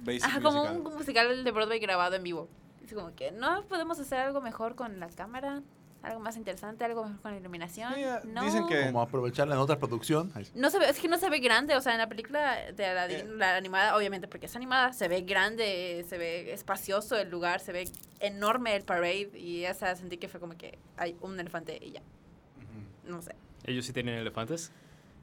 Basic 0.00 0.24
Ajá, 0.24 0.40
como 0.40 0.58
musical. 0.64 0.86
un 0.86 0.94
musical 0.96 1.44
de 1.44 1.50
Broadway 1.50 1.78
grabado 1.80 2.14
en 2.16 2.22
vivo. 2.22 2.48
Es 2.84 2.92
como 2.94 3.14
que 3.14 3.32
no 3.32 3.64
podemos 3.64 3.98
hacer 3.98 4.20
algo 4.20 4.40
mejor 4.40 4.74
con 4.76 4.98
la 5.00 5.08
cámara, 5.08 5.60
algo 6.02 6.20
más 6.20 6.36
interesante, 6.36 6.84
algo 6.84 7.04
mejor 7.04 7.20
con 7.20 7.32
la 7.32 7.38
iluminación. 7.38 7.92
Sí, 7.94 8.04
ah, 8.04 8.20
no. 8.24 8.44
dicen 8.44 8.66
que- 8.68 8.86
Como 8.86 9.02
aprovecharla 9.02 9.56
en 9.56 9.60
otra 9.60 9.78
producción. 9.78 10.32
No 10.54 10.70
se 10.70 10.78
ve, 10.78 10.88
es 10.88 10.98
que 11.00 11.08
no 11.08 11.18
se 11.18 11.28
ve 11.28 11.40
grande, 11.40 11.76
o 11.76 11.80
sea, 11.80 11.92
en 11.92 11.98
la 11.98 12.08
película 12.08 12.70
de 12.72 12.86
Aladdin, 12.86 13.38
la 13.38 13.56
animada, 13.56 13.96
obviamente 13.96 14.28
porque 14.28 14.46
es 14.46 14.54
animada, 14.56 14.92
se 14.92 15.08
ve 15.08 15.22
grande, 15.22 16.04
se 16.08 16.16
ve 16.16 16.52
espacioso 16.52 17.16
el 17.16 17.28
lugar, 17.28 17.58
se 17.60 17.72
ve 17.72 17.88
enorme 18.20 18.76
el 18.76 18.84
parade 18.84 19.30
y 19.34 19.64
esa 19.64 19.94
sentí 19.96 20.16
que 20.16 20.28
fue 20.28 20.38
como 20.40 20.56
que 20.56 20.78
hay 20.96 21.16
un 21.20 21.38
elefante 21.38 21.76
y 21.82 21.90
ya, 21.90 22.00
Ujú. 22.00 23.10
no 23.12 23.20
sé. 23.20 23.34
¿Ellos 23.64 23.84
sí 23.84 23.92
tienen 23.92 24.14
elefantes? 24.14 24.70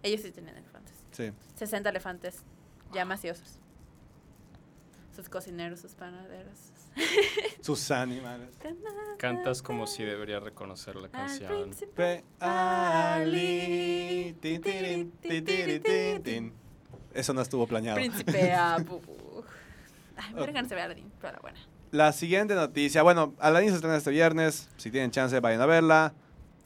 Ellos 0.04 0.22
sí 0.22 0.32
tienen 0.32 0.56
elefantes. 0.58 0.75
Sí. 1.16 1.32
60 1.56 1.90
elefantes 1.90 2.44
ya 2.94 3.06
maciosos. 3.06 3.60
Sus 5.16 5.30
cocineros, 5.30 5.80
sus 5.80 5.94
panaderos. 5.94 6.74
Sus 7.62 7.90
animales. 7.92 8.50
Cantas 9.18 9.62
como 9.62 9.88
si 9.88 10.04
debería 10.04 10.40
reconocer 10.40 10.96
la 10.98 11.08
canción. 11.10 11.72
Ali. 12.40 14.36
Tin, 14.42 14.62
tin, 14.62 15.12
tin. 16.24 16.54
Eso 17.14 17.34
no 17.34 17.42
estuvo 17.42 17.66
planeado. 17.66 17.98
Príncipe 17.98 18.54
Abu. 18.54 19.02
Ay, 20.18 20.34
me 20.34 20.82
Aladdin, 20.82 21.12
pero 21.22 21.34
la 21.34 21.40
buena. 21.40 21.60
La 21.92 22.12
siguiente 22.12 22.56
noticia, 22.56 23.04
bueno, 23.04 23.34
Aladdin 23.40 23.70
se 23.70 23.76
estrena 23.76 23.96
este 23.96 24.12
viernes. 24.12 24.70
Si 24.78 24.92
tienen 24.92 25.12
chance, 25.12 25.40
vayan 25.40 25.62
a 25.62 25.66
verla. 25.66 26.14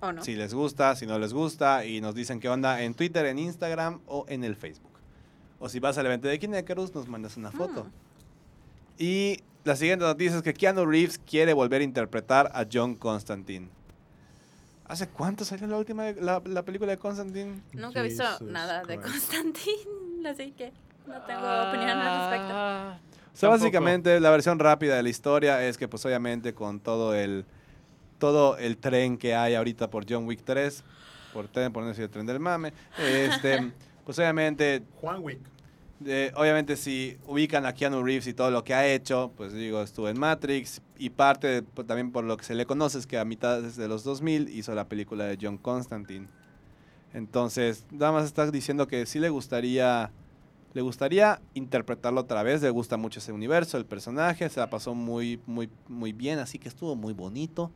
¿O 0.01 0.11
no? 0.11 0.23
Si 0.23 0.35
les 0.35 0.53
gusta, 0.53 0.95
si 0.95 1.05
no 1.05 1.19
les 1.19 1.33
gusta. 1.33 1.85
Y 1.85 2.01
nos 2.01 2.15
dicen 2.15 2.39
qué 2.39 2.49
onda 2.49 2.81
en 2.81 2.93
Twitter, 2.93 3.25
en 3.25 3.39
Instagram 3.39 3.99
o 4.07 4.25
en 4.29 4.43
el 4.43 4.55
Facebook. 4.55 4.91
O 5.59 5.67
si 5.69 5.79
vas 5.79 5.97
al 5.97 6.05
evento 6.05 6.27
de 6.27 6.39
Kinecarus, 6.39 6.93
nos 6.95 7.07
mandas 7.07 7.35
una 7.37 7.51
foto. 7.51 7.83
Mm. 7.83 7.89
Y 8.97 9.39
la 9.65 9.75
siguiente 9.75 10.05
noticia 10.05 10.37
es 10.37 10.41
que 10.43 10.53
Keanu 10.53 10.85
Reeves 10.85 11.19
quiere 11.19 11.53
volver 11.53 11.81
a 11.81 11.83
interpretar 11.83 12.49
a 12.53 12.65
John 12.71 12.95
Constantine. 12.95 13.67
¿Hace 14.87 15.07
cuánto 15.07 15.45
salió 15.45 15.67
la 15.67 15.77
última 15.77 16.05
de- 16.05 16.21
la, 16.21 16.41
la 16.45 16.63
película 16.63 16.91
de 16.91 16.97
Constantine? 16.97 17.61
Nunca 17.73 17.99
he 17.99 18.03
visto 18.03 18.23
nada 18.41 18.83
de. 18.83 18.99
Constantine, 18.99 20.27
así 20.29 20.51
que 20.51 20.71
no 21.07 21.21
tengo 21.23 21.41
opinión 21.69 21.89
al 21.99 22.31
respecto. 22.31 22.53
Ah, 22.55 22.97
O 22.97 23.19
sea, 23.35 23.49
Tampoco. 23.49 23.51
básicamente 23.51 24.19
la 24.19 24.31
versión 24.31 24.57
rápida 24.59 24.95
de 24.95 25.03
la 25.03 25.09
historia 25.09 25.63
es 25.63 25.77
que 25.77 25.87
pues 25.87 26.03
obviamente 26.05 26.53
con 26.53 26.79
todo 26.79 27.13
el 27.13 27.45
todo 28.19 28.57
el 28.57 28.77
tren 28.77 29.17
que 29.17 29.33
hay 29.33 29.55
ahorita 29.55 29.89
por 29.89 30.05
John 30.07 30.25
Wick 30.27 30.41
3, 30.43 30.83
por 31.33 31.47
tren, 31.47 31.73
por 31.73 31.81
no 31.83 31.89
decir 31.89 32.03
el 32.03 32.09
tren 32.11 32.25
del 32.27 32.39
mame, 32.39 32.73
este, 32.99 33.71
pues 34.05 34.19
obviamente 34.19 34.83
Juan 35.01 35.23
Wick. 35.23 35.39
Eh, 36.05 36.31
obviamente 36.35 36.77
si 36.77 37.17
ubican 37.27 37.65
a 37.65 37.73
Keanu 37.73 38.01
Reeves 38.03 38.27
y 38.27 38.33
todo 38.33 38.51
lo 38.51 38.63
que 38.63 38.73
ha 38.73 38.87
hecho, 38.87 39.33
pues 39.35 39.51
digo, 39.51 39.81
estuvo 39.81 40.07
en 40.07 40.17
Matrix 40.17 40.81
y 40.97 41.09
parte 41.09 41.47
de- 41.47 41.61
pues, 41.63 41.85
también 41.87 42.11
por 42.11 42.23
lo 42.23 42.37
que 42.37 42.45
se 42.45 42.55
le 42.55 42.65
conoce 42.65 42.99
es 42.99 43.05
que 43.07 43.17
a 43.17 43.25
mitad 43.25 43.61
de 43.61 43.87
los 43.89 44.03
2000 44.05 44.47
hizo 44.49 44.73
la 44.75 44.87
película 44.87 45.25
de 45.25 45.37
John 45.41 45.57
Constantine. 45.57 46.27
Entonces, 47.13 47.85
nada 47.91 48.11
más 48.11 48.25
está 48.25 48.49
diciendo 48.49 48.87
que 48.87 49.05
sí 49.05 49.19
le 49.19 49.29
gustaría 49.29 50.11
le 50.75 50.81
gustaría 50.81 51.41
interpretarlo 51.55 52.21
otra 52.21 52.43
vez, 52.43 52.61
le 52.61 52.69
gusta 52.69 52.95
mucho 52.95 53.19
ese 53.19 53.31
universo, 53.31 53.77
el 53.79 53.85
personaje, 53.85 54.47
se 54.49 54.59
la 54.59 54.69
pasó 54.69 54.93
muy 54.93 55.39
muy 55.47 55.67
muy 55.87 56.13
bien, 56.13 56.37
así 56.39 56.59
que 56.59 56.69
estuvo 56.69 56.95
muy 56.95 57.13
bonito. 57.13 57.71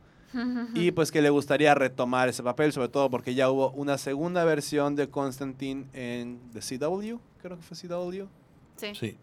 Y 0.74 0.90
pues 0.90 1.12
que 1.12 1.22
le 1.22 1.30
gustaría 1.30 1.74
retomar 1.74 2.28
ese 2.28 2.42
papel, 2.42 2.72
sobre 2.72 2.88
todo 2.88 3.10
porque 3.10 3.34
ya 3.34 3.50
hubo 3.50 3.70
una 3.70 3.98
segunda 3.98 4.44
versión 4.44 4.96
de 4.96 5.08
Constantine 5.08 5.86
en 5.92 6.40
The 6.52 6.60
CW, 6.60 7.18
creo 7.40 7.56
que 7.56 7.62
fue 7.62 7.76
CW. 7.76 8.26
Sí. 8.76 8.94
Sí. 8.94 9.16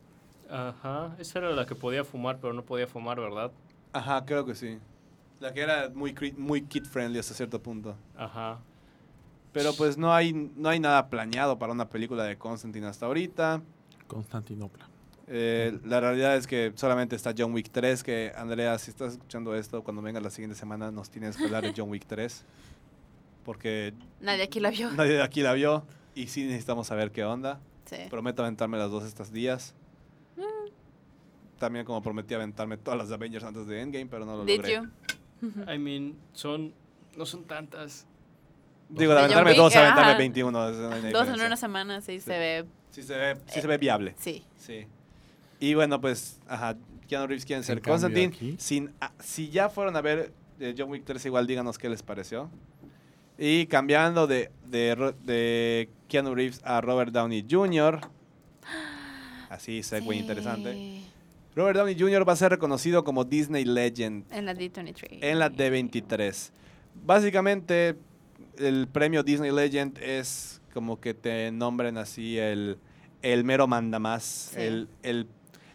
Ajá, 0.49 1.15
esa 1.17 1.39
era 1.39 1.51
la 1.51 1.65
que 1.65 1.75
podía 1.75 2.03
fumar, 2.03 2.39
pero 2.39 2.53
no 2.53 2.63
podía 2.63 2.87
fumar, 2.87 3.19
¿verdad? 3.19 3.51
Ajá, 3.93 4.25
creo 4.25 4.45
que 4.45 4.55
sí. 4.55 4.79
La 5.39 5.53
que 5.53 5.61
era 5.61 5.89
muy, 5.89 6.13
muy 6.37 6.61
kid 6.61 6.85
friendly 6.85 7.19
hasta 7.19 7.33
cierto 7.33 7.61
punto. 7.61 7.95
Ajá. 8.15 8.59
Pero 9.53 9.73
pues 9.73 9.97
no 9.97 10.13
hay, 10.13 10.33
no 10.33 10.69
hay 10.69 10.79
nada 10.79 11.09
planeado 11.09 11.57
para 11.57 11.73
una 11.73 11.89
película 11.89 12.23
de 12.23 12.37
Constantine 12.37 12.87
hasta 12.87 13.05
ahorita. 13.05 13.61
Constantinopla. 14.07 14.90
Eh, 15.33 15.79
la 15.85 16.01
realidad 16.01 16.35
es 16.35 16.45
que 16.45 16.73
solamente 16.75 17.15
está 17.15 17.33
John 17.37 17.53
Wick 17.53 17.69
3, 17.71 18.03
que 18.03 18.33
Andrea, 18.35 18.77
si 18.77 18.91
estás 18.91 19.13
escuchando 19.13 19.55
esto, 19.55 19.81
cuando 19.81 20.01
venga 20.01 20.19
la 20.19 20.29
siguiente 20.29 20.57
semana 20.57 20.91
nos 20.91 21.09
tienes 21.09 21.37
que 21.37 21.45
hablar 21.45 21.63
de 21.63 21.73
John 21.75 21.89
Wick 21.89 22.05
3. 22.05 22.43
Porque 23.45 23.93
Nadie 24.19 24.43
aquí 24.43 24.59
la 24.59 24.69
vio. 24.71 24.91
nadie 24.91 25.13
de 25.13 25.23
aquí 25.23 25.41
la 25.41 25.53
vio 25.53 25.85
y 26.15 26.27
sí 26.27 26.43
necesitamos 26.43 26.87
saber 26.87 27.11
qué 27.11 27.23
onda. 27.23 27.59
Sí. 27.85 27.95
Prometo 28.09 28.41
aventarme 28.43 28.77
las 28.77 28.91
dos 28.91 29.05
estos 29.05 29.31
días. 29.31 29.73
También 31.59 31.85
como 31.85 32.01
prometí 32.01 32.33
aventarme 32.33 32.77
todas 32.77 32.97
las 32.97 33.11
Avengers 33.11 33.43
antes 33.45 33.67
de 33.67 33.81
Endgame, 33.81 34.07
pero 34.07 34.25
no 34.25 34.35
lo 34.35 34.45
Did 34.45 34.57
logré. 34.57 34.75
you? 34.75 35.71
I 35.71 35.77
mean, 35.77 36.15
son. 36.33 36.73
No 37.15 37.25
son 37.25 37.43
tantas. 37.45 38.05
Digo, 38.89 39.13
de 39.13 39.19
aventarme 39.19 39.53
dos, 39.53 39.75
aventarme 39.75 40.11
ajá. 40.11 40.17
21. 40.17 40.69
eso 40.69 40.89
no 40.89 40.95
hay 40.95 41.11
Dos 41.13 41.27
en 41.27 41.35
una 41.35 41.55
semana, 41.55 42.01
sí, 42.01 42.19
Sí. 42.19 42.21
se 42.21 42.37
ve. 42.39 42.65
Sí 42.89 43.03
se 43.03 43.15
ve, 43.17 43.37
sí 43.45 43.61
se 43.61 43.67
ve 43.67 43.77
viable. 43.77 44.15
Sí. 44.17 44.43
Sí. 44.57 44.87
Y 45.61 45.75
bueno, 45.75 46.01
pues, 46.01 46.39
ajá, 46.47 46.75
Keanu 47.07 47.27
Reeves 47.27 47.45
quieren 47.45 47.63
ser 47.63 47.81
Constantine. 47.81 48.57
Sin, 48.57 48.91
ah, 48.99 49.13
si 49.19 49.49
ya 49.49 49.69
fueron 49.69 49.95
a 49.95 50.01
ver 50.01 50.33
eh, 50.59 50.75
John 50.77 50.89
Wick 50.89 51.03
3, 51.05 51.23
igual 51.27 51.47
díganos 51.47 51.77
qué 51.77 51.87
les 51.87 52.01
pareció. 52.03 52.49
Y 53.37 53.67
cambiando 53.67 54.27
de, 54.27 54.51
de, 54.67 55.89
Keanu 56.09 56.35
Reeves 56.35 56.61
a 56.63 56.81
Robert 56.81 57.13
Downey 57.13 57.45
Jr. 57.49 58.01
Así, 59.49 59.83
segue 59.83 60.11
Sí. 60.11 60.17
interesante. 60.19 61.01
Robert 61.55 61.77
Downey 61.77 61.99
Jr. 61.99 62.27
va 62.27 62.33
a 62.33 62.37
ser 62.37 62.51
reconocido 62.51 63.03
como 63.03 63.23
Disney 63.25 63.65
Legend 63.65 64.25
En 64.31 64.45
la 64.45 64.53
D23. 64.55 65.19
en 65.21 65.39
la 65.39 65.51
D23. 65.51 66.51
Básicamente, 67.05 67.97
el 68.57 68.87
premio 68.87 69.21
Disney 69.23 69.51
Legend 69.51 69.97
es 69.99 70.61
como 70.73 70.99
que 70.99 71.13
te 71.13 71.51
nombren 71.51 71.97
así 71.97 72.37
el, 72.37 72.77
el 73.21 73.43
mero 73.43 73.67
manda 73.67 73.99
más, 73.99 74.51
Sí. 74.53 74.61
el, 74.61 74.87
el, 75.03 75.27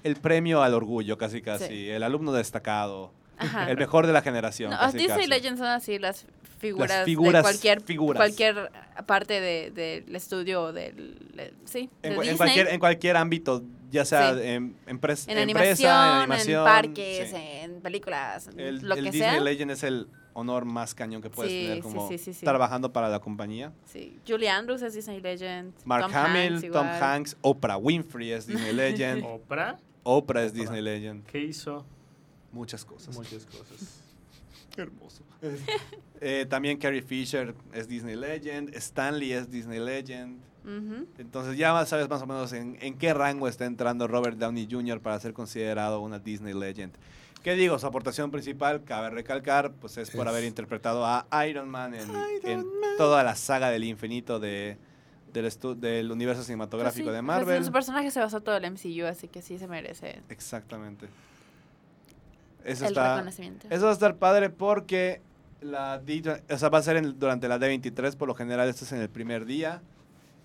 el 0.06 0.16
premio 0.16 0.62
al 0.62 0.74
orgullo, 0.74 1.18
casi 1.18 1.42
casi, 1.42 1.66
Sí. 1.66 1.90
el 1.90 2.02
alumno 2.02 2.32
destacado, 2.32 3.12
Ajá. 3.38 3.70
el 3.70 3.76
mejor 3.76 4.06
de 4.06 4.12
la 4.12 4.22
generación. 4.22 4.70
No, 4.70 4.78
casi, 4.78 4.98
Disney 4.98 5.16
casi. 5.16 5.28
Legends 5.28 5.58
son 5.58 5.68
así 5.68 5.98
las 5.98 6.24
figuras, 6.58 7.04
figuras- 7.04 7.38
de 7.40 7.42
cualquier, 7.42 7.80
figuras. 7.82 8.18
cualquier 8.18 8.70
parte 9.06 9.40
de- 9.40 9.70
del 9.70 10.16
estudio 10.16 10.62
o 10.62 10.72
del... 10.72 11.18
sí, 11.66 11.90
En, 12.02 12.18
de 12.18 12.34
cualquier, 12.36 12.68
en 12.68 12.80
cualquier 12.80 13.16
ámbito, 13.18 13.62
ya 13.90 14.04
sea 14.06 14.32
Sí. 14.34 14.40
en, 14.42 14.74
empres- 14.86 15.28
en 15.28 15.36
empresa, 15.38 15.42
animación, 15.42 15.92
en 15.92 16.18
animación. 16.22 16.58
en 16.60 16.64
parques, 16.64 17.30
sí. 17.30 17.36
en 17.36 17.80
películas, 17.82 18.48
El, 18.56 18.78
lo 18.80 18.94
el 18.94 19.04
que 19.04 19.10
Disney 19.10 19.30
sea. 19.32 19.40
Legend 19.40 19.70
es 19.70 19.82
el 19.82 20.08
honor 20.32 20.64
más 20.66 20.94
cañón 20.94 21.22
que 21.22 21.30
puedes 21.30 21.50
Sí, 21.52 21.62
tener 21.66 21.82
como 21.82 22.08
sí, 22.08 22.18
sí, 22.18 22.34
sí. 22.34 22.44
trabajando 22.44 22.92
para 22.92 23.08
la 23.08 23.20
compañía. 23.20 23.72
Sí. 23.86 24.18
Julie 24.28 24.48
Andrews 24.50 24.82
es 24.82 24.92
Disney 24.94 25.20
Legend. 25.20 25.72
Mark 25.84 26.04
Tom 26.04 26.14
Hamill, 26.14 26.54
Hanks 26.56 26.72
Tom. 26.72 26.86
Hanks, 26.86 27.36
Oprah 27.42 27.76
Winfrey 27.78 28.32
es 28.32 28.46
Disney 28.46 28.72
Legend, 28.74 29.24
¿Oprah? 29.24 29.78
Oprah 30.08 30.44
es. 30.44 30.52
Disney 30.54 30.80
Legend, 30.82 31.24
¿Qué 31.26 31.42
hizo? 31.42 31.84
muchas 32.52 32.84
cosas. 32.84 33.14
Muchas 33.16 33.44
cosas. 33.46 34.00
Qué 34.74 34.82
hermoso. 34.82 35.22
Eh, 36.20 36.46
también 36.48 36.78
Carrie 36.78 37.02
Fisher 37.02 37.54
es 37.72 37.88
Disney 37.88 38.14
Legend, 38.16 38.74
Stanley 38.74 39.32
es 39.32 39.50
Disney 39.50 39.78
Legend. 39.80 40.40
Entonces 41.18 41.56
ya 41.56 41.86
sabes 41.86 42.08
más 42.08 42.20
o 42.22 42.26
menos 42.26 42.52
en, 42.52 42.76
en 42.80 42.98
qué 42.98 43.14
rango 43.14 43.46
está 43.46 43.66
entrando 43.66 44.08
Robert 44.08 44.36
Downey 44.36 44.66
Jr. 44.68 45.00
para 45.00 45.18
ser 45.20 45.32
considerado 45.32 46.00
una 46.00 46.18
Disney 46.18 46.54
Legend. 46.54 46.92
¿Qué 47.44 47.54
digo? 47.54 47.78
Su 47.78 47.86
aportación 47.86 48.32
principal, 48.32 48.82
cabe 48.82 49.10
recalcar, 49.10 49.72
pues 49.74 49.96
es 49.96 50.10
por 50.10 50.26
Es- 50.26 50.32
haber 50.32 50.42
interpretado 50.44 51.06
a 51.06 51.26
Iron 51.48 51.68
Man 51.68 51.94
en, 51.94 52.08
Iron 52.10 52.40
en 52.44 52.58
Man. 52.80 52.90
toda 52.98 53.22
la 53.22 53.36
saga 53.36 53.70
del 53.70 53.84
infinito 53.84 54.40
de, 54.40 54.76
del, 55.42 55.80
del 55.80 56.10
universo 56.12 56.38
Pues 56.40 56.46
cinematográfico 56.46 57.08
sí, 57.08 57.12
de 57.12 57.18
pues 57.18 57.22
Marvel. 57.24 57.56
en 57.58 57.64
su 57.64 57.72
personaje 57.72 58.10
se 58.10 58.20
basó 58.20 58.40
todo 58.40 58.56
el 58.56 58.70
MCU, 58.70 59.06
así 59.06 59.28
que 59.28 59.42
sí 59.42 59.58
se 59.58 59.66
merece 59.68 60.20
Exactamente. 60.28 61.08
Eso 62.64 62.84
el 62.84 62.90
está, 62.92 63.14
reconocimiento. 63.16 63.66
eso 63.70 63.84
va 63.84 63.90
a 63.90 63.94
estar 63.94 64.16
padre 64.16 64.50
porque 64.50 65.20
la 65.60 65.98
D- 65.98 66.42
o 66.50 66.58
sea, 66.58 66.68
va 66.68 66.78
a 66.78 66.82
ser 66.82 66.96
en- 66.96 67.18
durante 67.18 67.46
la 67.48 67.58
D23, 67.58 68.16
por 68.16 68.28
lo 68.28 68.34
general 68.34 68.68
esto 68.68 68.84
es 68.84 68.92
en 68.92 69.00
el 69.00 69.08
primer 69.08 69.44
día. 69.46 69.82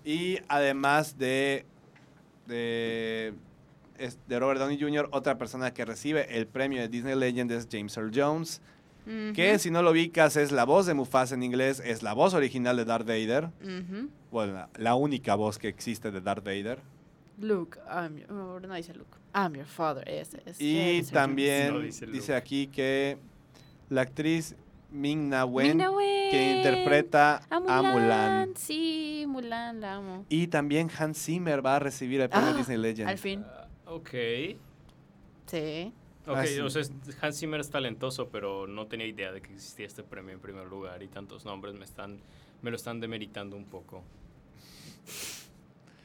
Y 0.04 0.38
además 0.48 1.18
de, 1.18 1.64
de, 2.46 3.34
de 4.28 4.38
Robert 4.38 4.60
Downey 4.60 4.80
Jr., 4.80 5.08
otra 5.12 5.36
persona 5.38 5.72
que 5.74 5.84
recibe 5.84 6.36
el 6.38 6.46
premio 6.46 6.80
de 6.80 6.88
Disney 6.88 7.14
Legend 7.16 7.50
es 7.52 7.68
James 7.70 7.96
Earl 7.96 8.10
Jones, 8.14 8.60
que 9.04 9.58
si 9.58 9.70
no 9.70 9.82
lo 9.82 9.90
ubicas 9.90 10.36
es 10.36 10.52
la 10.52 10.64
voz 10.64 10.86
de 10.86 10.94
Mufasa 10.94 11.34
en 11.34 11.42
inglés, 11.42 11.80
es 11.84 12.02
la 12.02 12.12
voz 12.12 12.34
original 12.34 12.76
de 12.76 12.84
Darth 12.84 13.06
Vader, 13.06 13.48
bueno, 14.30 14.52
la, 14.54 14.68
la 14.76 14.94
única 14.94 15.34
voz 15.34 15.58
que 15.58 15.68
existe 15.68 16.10
de 16.10 16.20
Darth 16.20 16.44
Vader. 16.44 16.80
Luke, 17.38 17.78
I'm 17.90 18.18
your- 18.18 18.62
no 18.66 18.74
dice 18.74 18.94
Luke. 18.94 19.16
I'm 19.34 19.54
your 19.54 19.66
father. 19.66 20.06
Es, 20.08 20.34
es 20.46 20.60
Y 20.60 21.02
también 21.10 21.72
No 21.72 21.80
dice, 21.80 22.34
aquí 22.34 22.66
que 22.68 23.18
la 23.88 24.02
actriz 24.02 24.54
Ming 24.90 25.30
Na. 25.30 25.46
Wen, 25.46 25.78
que 25.78 25.88
Wen. 25.88 26.56
interpreta 26.58 27.40
A 27.50 27.56
a 27.56 27.82
Mulan. 27.82 28.50
Sí, 28.56 29.24
Mulan, 29.26 29.80
la 29.80 29.94
amo. 29.96 30.26
Y 30.28 30.48
también 30.48 30.90
Hans 30.96 31.18
Zimmer 31.24 31.64
va 31.64 31.76
a 31.76 31.78
recibir 31.78 32.20
el 32.20 32.28
premio 32.28 32.50
Ah, 32.50 32.54
Disney 32.56 32.76
Legend. 32.76 33.08
Al 33.08 33.18
fin. 33.18 33.42
Ah, 33.48 33.66
ok. 33.86 34.10
Sí. 35.46 35.92
Ok, 36.26 36.36
Ah, 36.36 36.46
sí. 36.46 36.60
o 36.60 36.70
sea, 36.70 36.82
es- 36.82 36.92
Hans 37.20 37.38
Zimmer 37.40 37.60
es 37.60 37.70
talentoso, 37.70 38.28
pero 38.28 38.66
no 38.68 38.86
tenía 38.86 39.06
idea 39.06 39.32
de 39.32 39.40
que 39.42 39.52
existía 39.52 39.86
este 39.86 40.02
premio 40.04 40.32
en 40.34 40.40
primer 40.40 40.66
lugar 40.66 41.02
y 41.02 41.08
tantos 41.08 41.44
nombres 41.44 41.74
me 41.74 41.84
están 41.84 42.20
me 42.62 42.70
lo 42.70 42.76
están 42.76 43.00
demeritando 43.00 43.56
un 43.56 43.64
poco. 43.64 44.04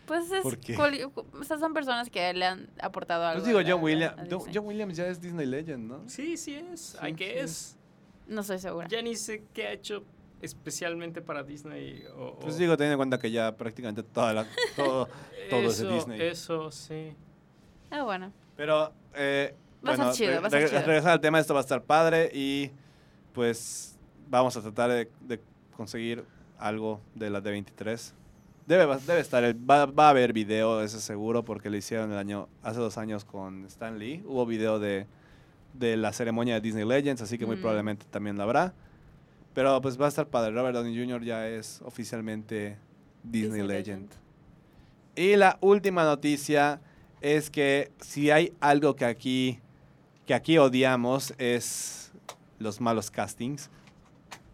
Pues 0.08 0.32
es. 0.32 0.42
¿Por 0.42 0.58
qué? 0.58 0.76
son 1.46 1.74
personas 1.74 2.10
que 2.10 2.34
le 2.34 2.46
han 2.46 2.70
aportado 2.82 3.26
algo. 3.26 3.42
Pues 3.44 3.48
digo, 3.48 3.60
John, 3.60 4.04
a 4.04 4.26
John, 4.54 4.66
Williams 4.66 4.96
ya 4.96 5.08
es 5.08 5.20
Disney 5.22 5.46
Legend, 5.46 5.88
¿no? 5.88 6.10
Sí, 6.10 6.38
sí 6.38 6.56
es. 6.56 6.80
Sí, 6.80 6.98
Hay 7.02 7.14
que 7.14 7.34
sí 7.34 7.40
es. 7.40 7.78
No 8.28 8.42
estoy 8.42 8.60
segura. 8.60 8.88
Ya 8.88 9.02
ni 9.02 9.16
sé 9.16 9.44
qué 9.54 9.68
ha 9.68 9.72
hecho 9.74 10.04
especialmente 10.42 11.22
para 11.22 11.44
Disney. 11.44 12.04
O, 12.16 12.24
o- 12.28 12.40
Pues 12.40 12.58
digo, 12.58 12.78
teniendo 12.78 12.94
en 12.94 12.98
cuenta 12.98 13.20
que 13.20 13.32
ya 13.32 13.56
prácticamente 13.56 14.02
toda 14.04 14.34
la, 14.34 14.48
todo, 14.76 15.10
todo 15.50 15.60
es 15.62 15.78
de 15.80 15.90
Disney. 15.94 16.22
Eso, 16.22 16.72
sí. 16.72 17.14
Ah, 17.92 18.04
bueno. 18.04 18.32
Pero, 18.56 18.94
eh, 19.14 19.54
Va 19.88 19.92
a 19.92 19.94
estar 19.94 20.06
bueno, 20.08 20.14
chido, 20.14 20.30
re- 20.32 20.40
va 20.40 20.44
a 20.44 20.48
estar 20.48 20.62
re- 20.62 20.68
chido. 20.70 20.82
regresar 20.82 21.12
al 21.12 21.22
tema, 21.22 21.40
esto 21.40 21.54
va 21.54 21.60
a 21.60 21.64
estar 21.64 21.84
padre 21.84 22.30
y 22.34 22.72
pues 23.34 23.98
vamos 24.30 24.56
a 24.58 24.62
tratar 24.62 24.90
de, 24.92 25.10
de 25.22 25.40
conseguir 25.76 26.24
algo 26.60 27.00
de 27.16 27.30
la 27.30 27.42
D23. 27.42 28.12
Debe, 28.66 28.86
va- 28.86 28.98
debe 28.98 29.20
estar, 29.22 29.44
el- 29.44 29.56
va, 29.70 29.86
va 29.86 30.08
a 30.08 30.10
haber 30.10 30.34
video, 30.34 30.82
eso 30.84 31.00
seguro, 31.00 31.44
porque 31.46 31.70
lo 31.70 31.78
hicieron 31.78 32.12
el 32.12 32.18
año, 32.18 32.50
hace 32.64 32.80
dos 32.80 32.98
años 32.98 33.24
con 33.26 33.66
Stan 33.66 33.98
Lee. 33.98 34.24
Hubo 34.26 34.46
video 34.46 34.80
de, 34.80 35.06
de 35.74 35.96
la 35.98 36.12
ceremonia 36.12 36.56
de 36.56 36.62
Disney 36.62 36.84
Legends, 36.86 37.22
así 37.22 37.38
que 37.38 37.46
muy 37.46 37.56
Mm. 37.56 37.60
probablemente 37.62 38.06
también 38.10 38.36
lo 38.38 38.44
habrá. 38.44 38.74
Pero 39.54 39.80
pues 39.82 40.00
va 40.00 40.06
a 40.06 40.10
estar 40.10 40.28
padre. 40.28 40.52
Robert 40.52 40.76
Downey 40.76 40.96
Jr. 41.00 41.24
ya 41.24 41.48
es 41.48 41.82
oficialmente 41.84 42.78
Disney, 43.24 43.66
Legend. 43.66 44.10
Y 45.16 45.36
la 45.36 45.58
última 45.62 46.04
noticia 46.04 46.80
es 47.22 47.50
que 47.50 47.92
si 48.00 48.30
hay 48.30 48.54
algo 48.60 48.96
que 48.96 49.06
aquí, 49.06 49.60
que 50.28 50.34
aquí 50.34 50.58
odiamos 50.58 51.34
es 51.40 52.12
los 52.60 52.82
malos 52.82 53.10
castings. 53.10 53.70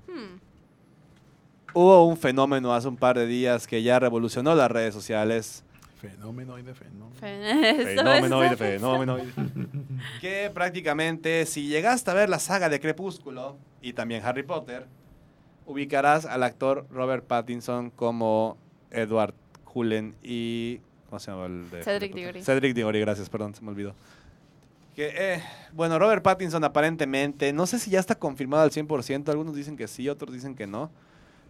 Hmm. 0.08 0.40
Hubo 1.74 2.08
un 2.08 2.16
fenómeno 2.16 2.74
hace 2.74 2.88
un 2.88 2.96
par 2.96 3.18
de 3.18 3.26
días 3.26 3.66
que 3.66 3.82
ya 3.82 4.00
revolucionó 4.00 4.54
las 4.54 4.70
redes 4.70 4.94
sociales. 4.94 5.64
Fenómeno 6.00 6.60
y 6.60 6.62
de 6.62 6.76
fenómeno. 6.76 7.16
Fenómeno, 7.20 8.58
fenómeno. 8.58 9.18
Que 10.22 10.52
prácticamente 10.54 11.46
si 11.48 11.68
llegaste 11.68 12.12
a 12.12 12.14
ver 12.14 12.30
la 12.30 12.40
saga 12.40 12.70
de 12.70 12.80
Crepúsculo 12.80 13.58
y 13.82 13.94
también 13.94 14.24
Harry 14.24 14.44
Potter, 14.44 14.86
ubicarás 15.66 16.26
al 16.26 16.44
actor 16.44 16.86
Robert 16.92 17.26
Pattinson 17.26 17.90
como 17.90 18.58
Edward 18.92 19.34
Cullen 19.64 20.16
y... 20.22 20.82
¿Cómo 21.10 21.20
se 21.20 21.32
llama 21.32 21.46
el 21.46 21.70
de 21.70 21.84
Cedric? 21.84 22.14
Diggory. 22.14 22.44
Cedric 22.44 22.76
Diggory, 22.76 23.00
gracias, 23.00 23.30
perdón, 23.30 23.56
se 23.56 23.62
me 23.62 23.70
olvidó. 23.70 23.96
Que, 24.96 25.12
eh, 25.36 25.44
bueno, 25.74 25.98
Robert 25.98 26.22
Pattinson 26.24 26.64
aparentemente, 26.64 27.52
no 27.52 27.66
sé 27.66 27.80
si 27.80 27.90
ya 27.90 28.00
está 28.00 28.16
confirmado 28.16 28.64
al 28.64 28.72
100%, 28.72 29.30
algunos 29.32 29.56
dicen 29.56 29.76
que 29.76 29.88
sí, 29.88 30.08
otros 30.08 30.34
dicen 30.34 30.56
que 30.56 30.68
no, 30.68 30.92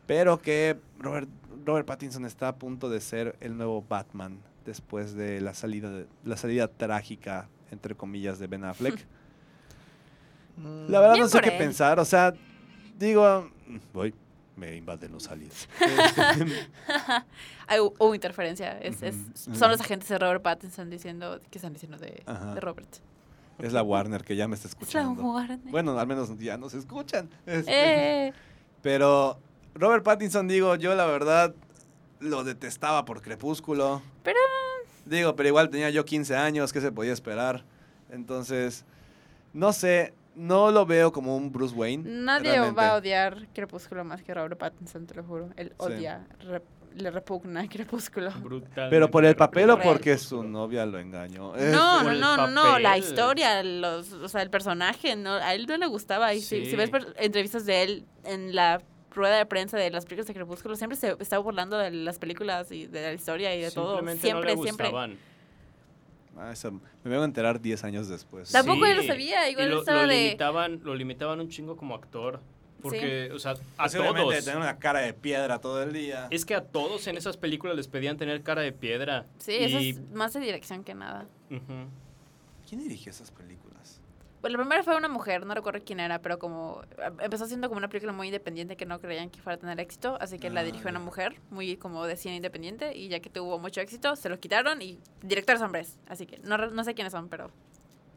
pero 0.07 0.37
que 0.41 0.77
Robert, 0.99 1.27
Robert 1.65 1.85
Pattinson 1.85 2.25
está 2.25 2.47
a 2.47 2.55
punto 2.55 2.89
de 2.89 3.01
ser 3.01 3.35
el 3.41 3.57
nuevo 3.57 3.83
Batman 3.87 4.39
después 4.65 5.13
de 5.13 5.41
la 5.41 5.53
salida, 5.53 5.89
de- 5.91 6.07
la 6.23 6.37
salida 6.37 6.67
trágica, 6.69 7.49
entre 7.71 7.95
comillas, 7.95 8.39
de 8.39 8.47
Ben 8.47 8.63
Affleck. 8.63 9.05
Mm, 10.55 10.91
La 10.91 10.99
verdad 10.99 11.13
Bien 11.15 11.23
no 11.23 11.29
sé 11.29 11.41
qué 11.41 11.49
él. 11.49 11.57
pensar, 11.57 11.99
o 11.99 12.05
sea, 12.05 12.31
digo, 12.99 13.49
voy, 13.91 14.13
me 14.55 14.75
invaden 14.75 15.11
los 15.11 15.27
aliens. 15.27 15.67
Hay- 17.67 17.79
hubo 17.79 18.13
interferencia. 18.13 18.77
Es, 18.79 19.01
es- 19.01 19.15
Ujú, 19.47 19.55
son 19.57 19.71
los 19.71 19.81
agentes 19.81 20.09
de 20.09 20.19
Robert 20.19 20.43
Pattinson 20.43 20.91
diciendo. 20.91 21.41
¿Qué 21.49 21.57
están 21.57 21.73
diciendo 21.73 21.97
de 21.97 22.21
Robert? 22.61 22.87
Es 23.59 23.73
la 23.73 23.83
Warner 23.83 24.23
que 24.23 24.35
ya 24.35 24.47
me 24.47 24.55
está 24.55 24.67
Es 24.67 24.73
la 24.75 24.79
escuchando. 24.79 25.23
Warner. 25.23 25.59
Bueno, 25.71 25.97
al 25.99 26.07
menos 26.07 26.37
ya 26.39 26.57
nos 26.57 26.73
escuchan. 26.73 27.29
Este, 27.45 28.27
Eh, 28.27 28.33
Pero 28.81 29.39
Robert 29.75 30.03
Pattinson, 30.03 30.47
digo, 30.47 30.75
yo 30.75 30.93
la 30.95 31.05
verdad 31.05 31.53
lo 32.19 32.43
detestaba 32.43 33.05
por 33.05 33.21
Crepúsculo. 33.21 34.01
Pero- 34.23 34.39
Digo, 35.05 35.35
pero 35.35 35.49
igual 35.49 35.69
tenía 35.69 35.89
yo 35.89 36.05
15 36.05 36.35
años, 36.35 36.71
¿qué 36.71 36.79
se 36.79 36.91
podía 36.91 37.11
esperar? 37.11 37.65
Entonces, 38.09 38.85
no 39.51 39.73
sé, 39.73 40.13
no 40.35 40.71
lo 40.71 40.85
veo 40.85 41.11
como 41.11 41.35
un 41.35 41.51
Bruce 41.51 41.75
Wayne. 41.75 42.03
nadie 42.09 42.51
realmente. 42.51 42.75
va 42.79 42.89
a 42.91 42.95
odiar 42.95 43.47
Crepúsculo 43.53 44.03
más 44.05 44.23
que 44.23 44.33
Robert 44.33 44.57
Pattinson, 44.57 45.05
te 45.05 45.15
lo 45.15 45.23
juro. 45.23 45.49
Él 45.57 45.73
odia, 45.77 46.25
le 46.95 47.11
repugna 47.11 47.67
Crepúsculo. 47.67 48.31
Brutal. 48.41 48.89
Pero 48.89 49.09
por 49.11 49.25
el 49.25 49.35
papel 49.35 49.69
o 49.69 49.79
porque 49.79 50.17
su 50.17 50.43
novia 50.43 50.85
lo 50.85 50.99
engañó. 50.99 51.53
No, 51.55 52.03
no, 52.03 52.13
no, 52.13 52.37
no, 52.37 52.47
no, 52.47 52.79
la 52.79 52.97
historia, 52.97 53.61
los, 53.63 54.11
o 54.13 54.27
sea, 54.29 54.41
el 54.41 54.49
personaje, 54.49 55.15
no, 55.15 55.31
a 55.33 55.53
él 55.53 55.65
no 55.67 55.77
le 55.77 55.87
gustaba. 55.87 56.33
Y 56.33 56.41
si, 56.41 56.65
Sí. 56.65 56.71
si 56.71 56.75
ves 56.75 56.89
entrevistas 57.17 57.65
de 57.65 57.83
él 57.83 58.05
en 58.25 58.55
la 58.55 58.81
rueda 59.11 59.37
de 59.37 59.45
prensa 59.45 59.77
de 59.77 59.91
las 59.91 60.05
películas 60.05 60.27
de 60.27 60.33
Crepúsculo, 60.33 60.75
siempre 60.75 60.95
se 60.97 61.15
estaba 61.19 61.41
burlando 61.43 61.77
de 61.77 61.91
las 61.91 62.17
películas 62.19 62.71
y 62.71 62.87
de 62.87 63.01
la 63.01 63.13
historia 63.13 63.55
y 63.55 63.61
de 63.61 63.71
todo. 63.71 63.97
Siempre, 64.17 64.55
no 64.55 64.61
le 64.63 64.63
siempre. 64.63 64.91
Ah, 66.35 66.51
eso 66.51 66.71
me 66.71 66.79
vengo 67.11 67.21
a 67.21 67.25
enterar 67.25 67.61
10 67.61 67.83
años 67.83 68.07
después. 68.09 68.51
Tampoco 68.51 68.85
Sí. 68.85 68.89
yo 68.91 68.95
lo 68.97 69.03
sabía, 69.03 69.47
igual 69.49 69.67
y 69.67 69.69
lo, 69.69 69.79
estaba 69.79 70.01
lo 70.03 70.07
de- 70.07 70.23
limitaban, 70.23 70.79
lo 70.83 70.95
limitaban 70.95 71.39
un 71.39 71.47
chingo 71.49 71.77
como 71.77 71.93
actor. 71.93 72.39
Porque, 72.83 73.31
o 73.33 73.39
sea, 73.39 73.53
a 73.77 73.89
todos. 73.89 74.43
tener 74.45 74.57
una 74.57 74.77
cara 74.77 74.99
de 74.99 75.13
piedra 75.13 75.59
todo 75.59 75.81
el 75.81 75.93
día. 75.93 76.27
Es 76.29 76.45
que 76.45 76.53
a 76.53 76.61
todos 76.63 77.07
en 77.07 77.17
esas 77.17 77.37
películas 77.37 77.75
les 77.75 77.87
pedían 77.87 78.17
tener 78.17 78.43
cara 78.43 78.61
de 78.61 78.71
piedra. 78.73 79.25
Sí, 79.39 79.53
eso 79.55 79.79
Y- 79.79 79.89
es 79.91 80.01
más 80.11 80.33
de 80.33 80.41
dirección 80.41 80.83
que 80.83 80.93
nada. 80.93 81.25
Ujú. 81.49 81.87
¿Quién 82.67 82.81
dirigió 82.81 83.11
esas 83.11 83.31
películas? 83.31 83.99
Bueno, 84.41 84.57
la 84.57 84.63
primera 84.63 84.83
fue 84.83 84.97
una 84.97 85.07
mujer, 85.07 85.45
no 85.45 85.53
recuerdo 85.53 85.79
quién 85.85 86.01
era, 86.01 86.19
pero 86.21 86.37
como 86.37 86.81
eh, 86.97 87.09
empezó 87.21 87.45
siendo 87.47 87.69
como 87.69 87.77
una 87.77 87.87
película 87.87 88.11
muy 88.11 88.27
independiente 88.27 88.75
que 88.75 88.85
no 88.85 88.99
creían 88.99 89.29
que 89.29 89.39
fuera 89.39 89.55
a 89.55 89.59
tener 89.59 89.79
éxito, 89.79 90.17
así 90.19 90.37
que 90.37 90.49
la 90.49 90.59
Ah, 90.59 90.63
dirigió 90.65 90.89
una 90.89 90.99
mujer, 90.99 91.35
muy 91.49 91.77
como 91.77 92.05
de 92.05 92.17
cine 92.17 92.35
independiente, 92.35 92.93
y 92.97 93.07
ya 93.07 93.21
que 93.21 93.29
tuvo 93.29 93.57
mucho 93.57 93.79
éxito, 93.79 94.17
se 94.17 94.27
lo 94.27 94.37
quitaron 94.41 94.81
y 94.81 94.99
directores 95.21 95.61
hombres, 95.61 95.97
así 96.09 96.25
que 96.25 96.39
no, 96.39 96.57
no 96.57 96.83
sé 96.83 96.93
quiénes 96.93 97.13
son, 97.13 97.29
pero 97.29 97.51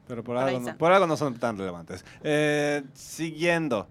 Pero 0.08 0.24
por 0.24 0.34
Por 0.34 0.44
algo, 0.44 0.58
no, 0.60 0.76
por 0.78 0.92
algo 0.92 1.06
no 1.06 1.16
son 1.16 1.34
tan 1.38 1.58
relevantes. 1.58 2.04
Eh, 2.24 2.82
siguiendo. 2.94 3.86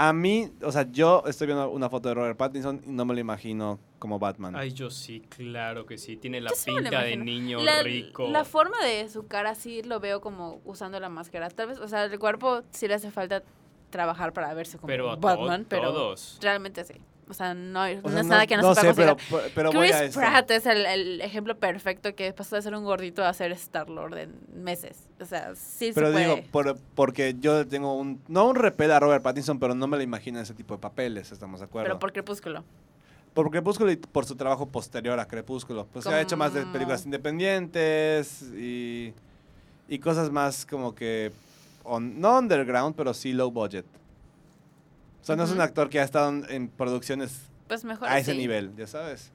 A 0.00 0.12
mí, 0.12 0.48
o 0.62 0.70
sea, 0.70 0.86
yo 0.92 1.24
estoy 1.26 1.48
viendo 1.48 1.68
una 1.70 1.90
foto 1.90 2.08
de 2.08 2.14
Robert 2.14 2.36
Pattinson 2.38 2.80
y 2.86 2.90
no 2.90 3.04
me 3.04 3.14
lo 3.14 3.20
imagino 3.20 3.80
como 3.98 4.20
Batman. 4.20 4.54
Ay, 4.54 4.72
yo 4.72 4.90
sí, 4.90 5.20
claro 5.28 5.86
que 5.86 5.98
sí. 5.98 6.16
Tiene 6.16 6.40
la 6.40 6.50
Yo 6.50 6.56
sí 6.56 6.70
me 6.70 6.82
lo 6.82 6.82
pinta 6.90 7.02
de 7.02 7.12
imagino. 7.14 7.24
niño 7.24 7.60
la, 7.64 7.82
rico. 7.82 8.28
la 8.28 8.44
forma 8.44 8.78
de 8.84 9.08
su 9.08 9.26
cara 9.26 9.56
sí 9.56 9.82
lo 9.82 9.98
veo 9.98 10.20
como 10.20 10.60
usando 10.64 11.00
la 11.00 11.08
máscara. 11.08 11.50
Tal 11.50 11.66
vez, 11.66 11.78
o 11.80 11.88
sea, 11.88 12.04
el 12.04 12.16
cuerpo 12.20 12.62
sí 12.70 12.86
le 12.86 12.94
hace 12.94 13.10
falta 13.10 13.42
trabajar 13.90 14.32
para 14.32 14.54
verse 14.54 14.78
como 14.78 14.86
pero 14.86 15.10
a 15.10 15.14
to- 15.16 15.20
Batman, 15.26 15.66
pero 15.68 15.92
todos. 15.92 16.38
realmente 16.40 16.84
sí. 16.84 16.94
O 17.30 17.34
sea, 17.34 17.52
no, 17.54 17.82
O 18.02 18.10
no 18.10 18.18
es 18.20 18.26
nada 18.26 18.46
que 18.46 18.56
no, 18.56 18.74
se 18.74 18.80
sé, 18.80 18.94
pueda 18.94 19.14
pero, 19.16 19.16
conseguir. 19.16 19.52
pero 19.54 19.70
Chris 19.70 20.16
a. 20.16 20.20
Pratt 20.20 20.50
es 20.50 20.64
el, 20.66 20.86
el 20.86 21.20
ejemplo 21.20 21.56
perfecto 21.58 22.14
que 22.14 22.32
pasó 22.32 22.56
de 22.56 22.62
ser 22.62 22.74
un 22.74 22.84
gordito 22.84 23.22
a 23.24 23.32
ser 23.34 23.52
Star-Lord 23.52 24.16
en 24.18 24.34
meses. 24.54 24.96
O 25.20 25.26
sea, 25.26 25.54
sí 25.54 25.90
Pero 25.94 26.06
se 26.08 26.12
puede. 26.14 26.24
digo, 26.36 26.46
por- 26.50 26.78
porque 26.94 27.36
yo 27.38 27.66
tengo 27.66 27.94
un, 27.96 28.20
no 28.28 28.46
un 28.48 28.54
repel 28.56 28.90
a 28.92 28.98
Robert 29.00 29.22
Pattinson, 29.22 29.58
pero 29.58 29.74
no 29.74 29.86
me 29.86 29.96
lo 29.98 30.02
imagino 30.02 30.38
en 30.38 30.44
ese 30.44 30.54
tipo 30.54 30.74
de 30.74 30.80
papeles, 30.80 31.30
estamos 31.32 31.60
de 31.60 31.66
acuerdo. 31.66 31.86
pero 31.86 31.98
por 31.98 32.12
Crepúsculo. 32.12 32.64
Por 33.34 33.50
Crepúsculo 33.50 33.92
y 33.92 33.96
por 33.96 34.24
su 34.24 34.34
trabajo 34.34 34.66
posterior 34.66 35.20
a 35.20 35.26
Crepúsculo. 35.28 35.86
Pues 35.92 36.04
se 36.06 36.10
ha 36.14 36.20
hecho 36.20 36.36
más 36.36 36.54
de 36.54 36.64
películas 36.66 37.04
independientes 37.04 38.42
y, 38.56 39.12
y 39.88 39.98
cosas 39.98 40.30
más 40.30 40.64
como 40.66 40.94
que, 40.94 41.30
on- 41.84 42.20
no 42.20 42.38
underground, 42.38 42.96
pero 42.96 43.12
sí 43.14 43.32
low 43.32 43.50
budget. 43.50 43.84
Sea, 45.28 45.36
no 45.36 45.44
es 45.44 45.50
un 45.50 45.60
actor 45.60 45.88
que 45.88 46.00
ha 46.00 46.04
estado 46.04 46.28
en, 46.30 46.46
en 46.48 46.68
producciones 46.68 47.42
Pues 47.68 47.84
mejor 47.84 48.08
a 48.08 48.18
ese 48.18 48.32
así. 48.32 48.40
nivel, 48.40 48.74
ya 48.76 48.86
sabes. 48.86 49.32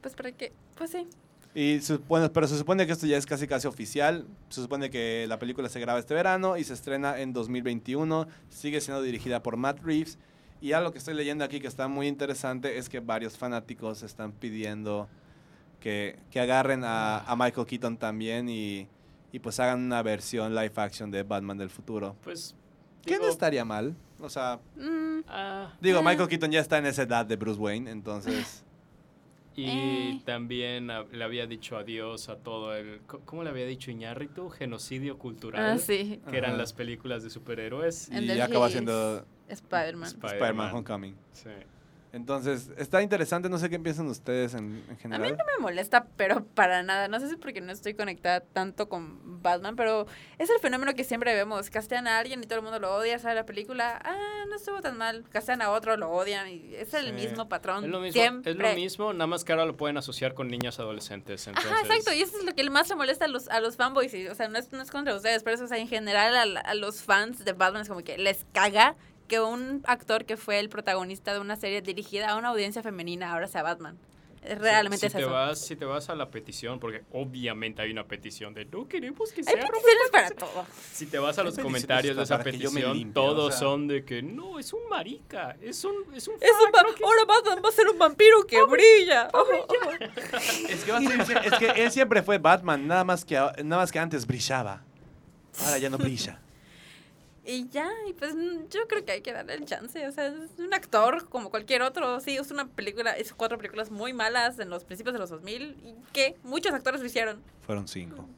Pues 0.00 0.14
para 0.14 0.32
qué. 0.32 0.52
Pues 0.76 0.90
sí. 0.90 1.06
Y 1.54 1.80
supone, 1.80 2.28
pero 2.30 2.48
se 2.48 2.58
supone 2.58 2.84
que 2.86 2.92
esto 2.92 3.06
ya 3.06 3.16
es 3.16 3.26
casi 3.26 3.46
casi 3.46 3.66
oficial. 3.68 4.26
Se 4.48 4.60
supone 4.60 4.90
que 4.90 5.24
la 5.28 5.38
película 5.38 5.68
se 5.68 5.78
graba 5.80 5.98
este 6.00 6.12
verano 6.12 6.56
y 6.56 6.64
se 6.64 6.74
estrena 6.74 7.20
en 7.20 7.32
2021. 7.32 8.26
Sigue 8.50 8.80
siendo 8.80 9.02
dirigida 9.02 9.42
por 9.42 9.56
Matt 9.56 9.80
Reeves. 9.82 10.18
Y 10.60 10.72
algo 10.72 10.92
que 10.92 10.98
estoy 10.98 11.14
leyendo 11.14 11.44
aquí 11.44 11.60
que 11.60 11.66
está 11.68 11.88
muy 11.88 12.08
interesante 12.08 12.78
es 12.78 12.88
que 12.88 13.00
varios 13.00 13.38
fanáticos 13.38 14.02
están 14.02 14.32
pidiendo 14.32 15.08
que, 15.78 16.18
que 16.30 16.40
agarren 16.40 16.82
a, 16.84 17.18
a 17.18 17.36
Michael 17.36 17.66
Keaton 17.66 17.98
también 17.98 18.48
y, 18.48 18.88
y 19.30 19.38
pues 19.38 19.60
hagan 19.60 19.80
una 19.82 20.02
versión 20.02 20.54
live 20.54 20.72
action 20.76 21.10
de 21.10 21.22
Batman 21.22 21.58
del 21.58 21.70
futuro. 21.70 22.16
Pues. 22.24 22.54
Que 23.02 23.12
no 23.14 23.20
digo, 23.20 23.30
estaría 23.32 23.64
mal. 23.64 23.94
O 24.20 24.28
sea, 24.28 24.60
Mm, 24.76 25.20
ah, 25.28 25.72
digo, 25.80 25.98
Eh. 26.00 26.02
Michael 26.02 26.28
Keaton 26.28 26.50
ya 26.50 26.60
está 26.60 26.78
en 26.78 26.86
esa 26.86 27.02
edad 27.02 27.26
de 27.26 27.36
Bruce 27.36 27.60
Wayne, 27.60 27.90
entonces... 27.90 28.64
y 29.56 29.66
Eh. 29.68 30.22
también 30.24 30.90
ah, 30.90 31.04
le 31.12 31.22
había 31.24 31.46
dicho 31.46 31.76
adiós 31.76 32.28
a 32.28 32.36
todo 32.36 32.74
el. 32.74 33.00
¿Cómo 33.24 33.44
le 33.44 33.50
había 33.50 33.66
dicho 33.66 33.90
Iñárritu? 33.90 34.50
Genocidio 34.50 35.16
cultural. 35.18 35.64
ah, 35.64 35.78
sí. 35.78 36.20
Que 36.28 36.38
eran 36.38 36.58
las 36.58 36.72
películas 36.72 37.22
de 37.22 37.30
superhéroes. 37.30 38.10
And 38.10 38.24
Y 38.24 38.40
acaba 38.40 38.68
siendo 38.68 39.24
Spider-Man. 39.48 40.08
Sp- 40.10 40.26
Spider-Man 40.26 40.34
Spider-Man. 40.34 40.74
Homecoming. 40.74 41.14
Sí. 41.32 41.50
Entonces, 42.14 42.70
está 42.76 43.02
interesante, 43.02 43.48
no 43.48 43.58
sé 43.58 43.68
qué 43.68 43.78
piensan 43.80 44.06
ustedes 44.06 44.54
en, 44.54 44.60
en 44.64 44.84
A 44.86 44.92
mí 44.92 44.96
general. 44.98 45.36
no 45.36 45.44
me 45.56 45.62
molesta, 45.62 46.06
pero 46.16 46.44
para 46.44 46.82
nada. 46.84 47.08
No 47.08 47.18
sé 47.18 47.28
si 47.28 47.36
porque 47.36 47.60
no 47.60 47.72
estoy 47.72 47.94
conectada 47.94 48.40
tanto 48.40 48.88
con 48.88 49.42
Batman, 49.42 49.74
pero 49.74 50.06
es 50.38 50.48
el 50.48 50.58
fenómeno 50.60 50.94
que 50.94 51.02
siempre 51.02 51.34
vemos. 51.34 51.70
Castean 51.70 52.06
a 52.06 52.18
alguien 52.18 52.40
y 52.42 52.46
todo 52.46 52.60
el 52.60 52.62
mundo 52.62 52.78
lo 52.78 52.94
odia, 52.94 53.18
sale 53.18 53.34
la 53.34 53.46
película, 53.46 54.00
ah, 54.04 54.44
no 54.48 54.54
estuvo 54.54 54.80
tan 54.80 54.96
mal. 54.96 55.24
Castean 55.30 55.60
a 55.60 55.70
otro, 55.70 55.96
lo 55.96 56.08
odian. 56.10 56.48
Y 56.48 56.74
es 56.76 56.94
el 56.94 57.06
Sí. 57.06 57.12
mismo 57.12 57.48
patrón. 57.48 57.84
Es 57.84 57.90
lo 57.90 57.98
mismo, 58.00 58.12
siempre. 58.22 58.52
es 58.52 58.58
lo 58.58 58.74
mismo, 58.74 59.12
nada 59.12 59.26
más 59.26 59.42
que 59.44 59.52
ahora 59.52 59.66
lo 59.66 59.76
pueden 59.76 59.96
asociar 59.96 60.34
con 60.34 60.46
niñas 60.48 60.78
adolescentes. 60.78 61.46
Entonces, 61.48 61.72
Ajá, 61.72 61.80
exacto. 61.82 62.12
Y 62.12 62.22
eso 62.22 62.38
es 62.38 62.44
lo 62.44 62.54
que 62.54 62.70
más 62.70 62.88
le 62.88 62.94
molesta 62.94 63.24
a 63.24 63.28
los, 63.28 63.48
a 63.48 63.58
los 63.60 63.76
fanboys. 63.76 64.14
Y, 64.14 64.28
o 64.28 64.34
sea, 64.36 64.46
no 64.48 64.58
es, 64.58 64.72
no 64.72 64.80
es 64.82 64.90
contra 64.92 65.14
ustedes, 65.16 65.42
pero 65.42 65.56
eso, 65.56 65.64
o 65.64 65.68
sea, 65.68 65.78
en 65.78 65.88
general 65.88 66.36
a, 66.36 66.46
la- 66.46 66.60
a 66.60 66.74
los 66.74 67.02
fans 67.02 67.44
de 67.44 67.52
Batman 67.54 67.82
es 67.82 67.88
como 67.88 68.02
que 68.04 68.16
les 68.18 68.46
caga 68.52 68.94
que 69.28 69.40
un 69.40 69.82
actor 69.86 70.24
que 70.24 70.36
fue 70.36 70.58
el 70.60 70.68
protagonista 70.68 71.32
de 71.32 71.40
una 71.40 71.56
serie 71.56 71.80
dirigida 71.82 72.28
a 72.30 72.36
una 72.36 72.48
audiencia 72.48 72.82
femenina 72.82 73.32
ahora 73.32 73.48
sea 73.48 73.62
Batman. 73.62 73.96
Es 74.42 74.58
Realmente 74.58 74.98
si 75.00 75.06
es 75.06 75.12
te 75.14 75.20
eso. 75.20 75.30
Vas, 75.30 75.58
si 75.58 75.74
te 75.74 75.86
vas 75.86 76.10
a 76.10 76.14
la 76.14 76.28
petición, 76.30 76.78
porque 76.78 77.02
obviamente 77.12 77.80
hay 77.80 77.90
una 77.90 78.04
petición 78.04 78.52
de 78.52 78.66
no 78.66 78.86
queremos 78.86 79.32
que 79.32 79.40
Hay 79.40 79.44
sea 79.44 79.54
peticiones 79.54 80.10
para 80.12 80.30
todo. 80.32 80.66
Si 80.92 81.06
te 81.06 81.16
vas 81.18 81.38
a 81.38 81.40
Hay 81.40 81.46
los 81.46 81.58
comentarios 81.58 82.14
de 82.14 82.24
esa 82.24 82.36
que 82.36 82.44
petición, 82.52 82.92
limpie, 82.92 83.14
todos 83.14 83.46
o 83.46 83.50
sea. 83.50 83.60
son 83.60 83.88
de 83.88 84.04
que 84.04 84.20
no, 84.20 84.58
es 84.58 84.74
un 84.74 84.86
marica, 84.90 85.56
es 85.62 85.82
un, 85.86 85.94
es 86.14 86.28
un 86.28 86.34
Es 86.34 86.50
un 86.62 86.72
va- 86.74 86.80
ahora 86.80 87.24
Batman 87.26 87.62
va 87.64 87.70
a 87.70 87.72
ser 87.72 87.88
un 87.88 87.98
vampiro 87.98 88.44
que 88.46 88.62
brilla. 88.64 89.30
Es 90.68 90.84
que, 90.84 90.92
va 90.92 90.98
a 90.98 91.24
ser- 91.24 91.40
es 91.46 91.54
que 91.58 91.82
él 91.82 91.90
siempre 91.90 92.22
fue 92.22 92.36
Batman, 92.36 92.86
nada 92.86 93.02
más 93.04 93.24
que, 93.24 93.36
nada 93.36 93.80
más 93.80 93.90
que 93.90 93.98
antes 93.98 94.26
brillaba. 94.26 94.82
Ahora 95.64 95.78
ya 95.78 95.88
no 95.88 95.96
brilla. 95.96 96.38
Y 97.46 97.68
ya, 97.68 97.90
y 98.08 98.14
pues 98.14 98.34
mm, 98.34 98.68
yo 98.70 98.86
creo 98.88 99.04
que 99.04 99.12
hay 99.12 99.20
que 99.20 99.32
darle 99.32 99.54
el 99.54 99.66
chance. 99.66 100.06
O 100.08 100.12
sea, 100.12 100.26
es 100.26 100.58
un 100.58 100.72
actor 100.72 101.28
como 101.28 101.50
cualquier 101.50 101.82
otro. 101.82 102.20
Sí, 102.20 102.36
es 102.36 102.50
una 102.50 102.66
película, 102.68 103.18
hizo 103.18 103.36
cuatro 103.36 103.58
películas 103.58 103.90
muy 103.90 104.12
malas 104.12 104.58
en 104.58 104.70
los 104.70 104.84
principios 104.84 105.12
de 105.12 105.18
los 105.18 105.30
2000. 105.30 105.76
¿Y 105.84 105.94
qué? 106.12 106.36
Muchos 106.42 106.72
actores 106.72 107.00
lo 107.00 107.06
hicieron. 107.06 107.42
Fueron 107.66 107.86
cinco. 107.88 108.28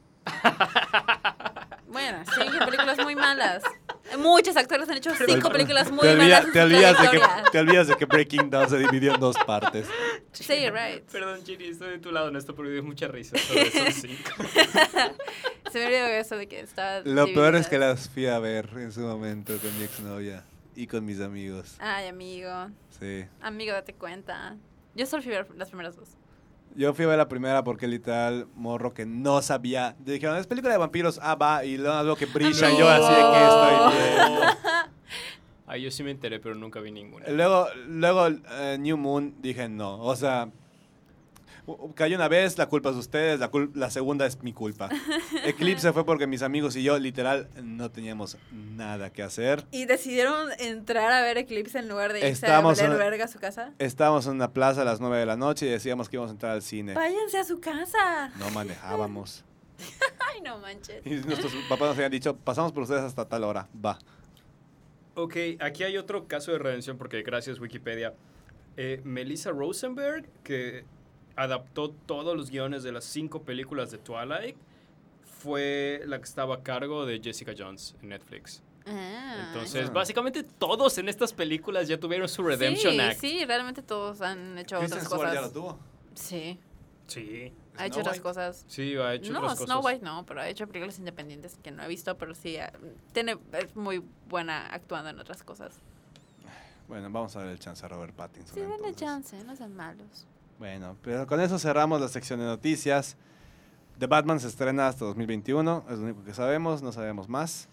Bueno, 1.87 2.19
cinco 2.35 2.65
películas 2.65 2.97
muy 2.99 3.15
malas. 3.15 3.63
Muchos 4.17 4.55
actores 4.55 4.87
han 4.89 4.97
hecho 4.97 5.11
cinco 5.15 5.49
películas 5.49 5.91
muy 5.91 5.99
te, 6.01 6.13
olvida- 6.13 6.39
malas. 6.41 6.53
te 6.53 6.61
olvidas 6.61 7.01
de 7.01 7.09
que, 7.09 7.21
te 7.51 7.59
olvidas 7.59 7.87
de 7.87 7.95
que 7.95 8.05
Breaking 8.05 8.49
Down 8.49 8.69
se 8.69 8.77
dividió 8.77 9.13
en 9.15 9.19
dos 9.19 9.35
partes. 9.45 9.87
Sí, 10.31 10.69
right. 10.69 11.03
Perdón, 11.11 11.43
Chiri, 11.43 11.69
estoy 11.69 11.89
de 11.89 11.99
tu 11.99 12.11
lado 12.11 12.29
en 12.29 12.35
esto 12.35 12.55
porque 12.55 12.71
dio 12.71 12.83
mucha 12.83 13.07
risa 13.07 13.37
sobre 13.37 13.67
esos 13.67 13.93
cinco. 14.01 14.31
Se 15.71 15.79
me 15.79 15.85
olvidó 15.87 16.07
eso 16.07 16.37
de 16.37 16.47
que 16.47 16.59
estaba. 16.61 17.01
Lo 17.01 17.25
peor 17.33 17.55
es 17.55 17.67
que 17.67 17.77
las 17.79 18.07
fui 18.09 18.27
a 18.27 18.39
ver 18.39 18.69
en 18.75 18.91
su 18.91 19.01
momento 19.01 19.57
con 19.57 19.77
mi 19.77 19.83
exnovia 19.85 20.43
y 20.75 20.87
con 20.87 21.03
mis 21.05 21.19
amigos. 21.19 21.75
Ay, 21.79 22.07
amigo. 22.07 22.69
Sí. 22.99 23.25
Amigo, 23.41 23.73
date 23.73 23.93
cuenta. 23.93 24.55
Yo 24.95 25.05
solo 25.05 25.21
fui 25.21 25.33
a 25.33 25.43
ver 25.43 25.55
las 25.55 25.69
primeras 25.69 25.95
dos. 25.95 26.09
Yo 26.77 26.93
fui 26.93 27.05
a 27.05 27.07
ver 27.07 27.17
la 27.17 27.27
primera 27.27 27.63
porque 27.63 27.87
literal, 27.87 28.47
morro 28.53 28.93
que 28.93 29.03
no 29.03 29.41
sabía. 29.41 29.95
Dijeron, 29.97 30.37
es 30.37 30.45
película 30.45 30.71
de 30.71 30.77
vampiros, 30.77 31.19
ah, 31.23 31.33
va, 31.33 31.65
y 31.65 31.75
luego 31.75 31.97
algo 31.97 32.15
que 32.15 32.27
brilla, 32.27 32.69
yo 32.77 32.87
así 32.87 33.13
de 33.15 33.19
que 33.19 33.43
estoy 33.43 34.27
viendo. 34.27 34.41
Ay, 35.65 35.81
yo 35.81 35.89
sí 35.89 36.03
me 36.03 36.11
enteré, 36.11 36.39
pero 36.39 36.53
nunca 36.53 36.79
vi 36.79 36.91
ninguna. 36.91 37.27
Luego, 37.29 37.67
luego 37.87 38.27
eh, 38.27 38.77
New 38.79 38.95
Moon, 38.95 39.33
dije 39.41 39.67
no. 39.67 39.99
O 40.01 40.15
sea, 40.15 40.49
cayó 41.95 42.15
una 42.15 42.27
vez, 42.27 42.57
la 42.57 42.67
culpa 42.67 42.89
es 42.89 42.95
de 42.95 42.99
ustedes, 43.01 43.39
la, 43.39 43.51
cul- 43.51 43.71
la 43.75 43.89
segunda 43.89 44.25
es 44.25 44.41
mi 44.43 44.53
culpa. 44.53 44.89
Eclipse 45.45 45.91
fue 45.93 46.05
porque 46.05 46.27
mis 46.27 46.41
amigos 46.41 46.75
y 46.75 46.83
yo, 46.83 46.97
literal, 46.99 47.49
no 47.61 47.91
teníamos 47.91 48.37
nada 48.51 49.11
que 49.11 49.23
hacer. 49.23 49.65
¿Y 49.71 49.85
decidieron 49.85 50.49
entrar 50.59 51.11
a 51.11 51.21
ver 51.21 51.37
Eclipse 51.37 51.79
en 51.79 51.89
lugar 51.89 52.13
de 52.13 52.19
irse 52.19 52.31
Estamos 52.31 52.79
a 52.79 52.83
valer 52.83 52.97
verga 52.97 53.25
a 53.25 53.27
su 53.27 53.39
casa? 53.39 53.73
Estábamos 53.79 54.25
en 54.27 54.33
una 54.33 54.51
plaza 54.53 54.81
a 54.81 54.85
las 54.85 54.99
9 54.99 55.17
de 55.17 55.25
la 55.25 55.35
noche 55.35 55.65
y 55.65 55.69
decíamos 55.69 56.09
que 56.09 56.15
íbamos 56.15 56.31
a 56.31 56.33
entrar 56.33 56.51
al 56.53 56.61
cine. 56.61 56.93
Váyanse 56.93 57.37
a 57.39 57.43
su 57.43 57.59
casa. 57.59 58.29
No 58.39 58.49
manejábamos. 58.51 59.43
Ay, 60.33 60.41
no 60.41 60.57
manches. 60.59 61.05
Y 61.05 61.11
nuestros 61.15 61.53
papás 61.69 61.89
nos 61.89 61.97
habían 61.97 62.11
dicho, 62.11 62.35
pasamos 62.35 62.71
por 62.71 62.83
ustedes 62.83 63.01
hasta 63.03 63.25
tal 63.27 63.43
hora, 63.43 63.67
va. 63.85 63.99
Ok, 65.15 65.35
aquí 65.59 65.83
hay 65.83 65.97
otro 65.97 66.27
caso 66.27 66.51
de 66.51 66.59
redención 66.59 66.97
porque 66.97 67.23
gracias 67.23 67.59
Wikipedia. 67.59 68.13
Eh, 68.75 69.01
Melissa 69.03 69.49
Rosenberg, 69.49 70.25
que 70.43 70.85
adaptó 71.37 71.91
todos 71.91 72.35
los 72.35 72.49
guiones 72.51 72.83
de 72.83 72.91
las 72.91 73.05
cinco 73.05 73.43
películas 73.43 73.91
de 73.91 73.97
Twilight, 73.99 74.57
fue 75.39 76.01
la 76.05 76.17
que 76.17 76.23
estaba 76.25 76.55
a 76.55 76.63
cargo 76.63 77.05
de 77.05 77.19
Jessica 77.21 77.53
Jones 77.57 77.95
en 78.01 78.09
Netflix. 78.09 78.61
Ah, 78.85 79.45
Entonces, 79.47 79.89
Ah. 79.89 79.93
básicamente 79.93 80.43
todos 80.43 80.97
en 80.97 81.09
estas 81.09 81.33
películas 81.33 81.87
ya 81.87 81.99
tuvieron 81.99 82.27
su 82.27 82.41
Redemption 82.41 82.93
sí, 82.93 82.99
Act. 82.99 83.19
Sí, 83.19 83.45
realmente 83.45 83.81
todos 83.81 84.21
han 84.21 84.57
hecho 84.57 84.79
Kristen 84.79 84.99
otras 84.99 85.11
Stewart 85.11 85.33
ya 85.33 85.41
lo 85.41 85.47
cosas. 85.47 85.53
tuvo. 85.53 85.79
Sí, 86.15 86.59
Sí. 87.07 87.53
ha 87.77 87.85
hecho 87.85 87.95
Snow 87.95 88.01
otras 88.01 88.15
White. 88.15 88.23
cosas. 88.23 88.65
Sí, 88.67 88.95
ha 88.95 89.13
hecho 89.13 89.31
No, 89.33 89.39
otras 89.39 89.59
Snow 89.59 89.81
cosas. 89.81 89.93
White 89.93 90.05
no, 90.05 90.25
pero 90.25 90.41
ha 90.41 90.47
hecho 90.49 90.67
películas 90.67 90.97
independientes 90.99 91.57
que 91.61 91.69
no 91.71 91.83
he 91.83 91.87
visto, 91.87 92.17
pero 92.17 92.33
sí, 92.33 92.57
ah, 92.57 92.71
tiene, 93.13 93.37
es 93.53 93.75
muy 93.75 94.01
buena 94.29 94.67
actuando 94.67 95.09
en 95.09 95.19
otras 95.19 95.43
cosas. 95.43 95.79
Bueno, 96.87 97.09
vamos 97.11 97.35
a 97.35 97.39
dar 97.41 97.49
el 97.49 97.59
chance 97.59 97.85
a 97.85 97.89
Robert 97.89 98.15
Pattinson. 98.15 98.55
Sí, 98.55 98.61
denle 98.61 98.95
chance, 98.95 99.43
no 99.43 99.55
sean 99.57 99.75
malos. 99.75 100.25
Bueno, 100.59 100.97
pero 101.03 101.27
con 101.27 101.39
eso 101.39 101.59
cerramos 101.59 102.01
la 102.01 102.07
sección 102.07 102.39
de 102.39 102.45
noticias. 102.45 103.15
The 103.99 104.07
Batman 104.07 104.39
se 104.39 104.47
estrena 104.47 104.87
hasta 104.87 105.05
2021, 105.05 105.85
es 105.89 105.97
lo 105.97 106.03
único 106.05 106.23
que 106.23 106.33
sabemos, 106.33 106.81
no 106.81 106.91
sabemos 106.91 107.29
más. 107.29 107.67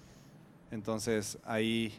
Entonces 0.71 1.39
ahí, 1.45 1.95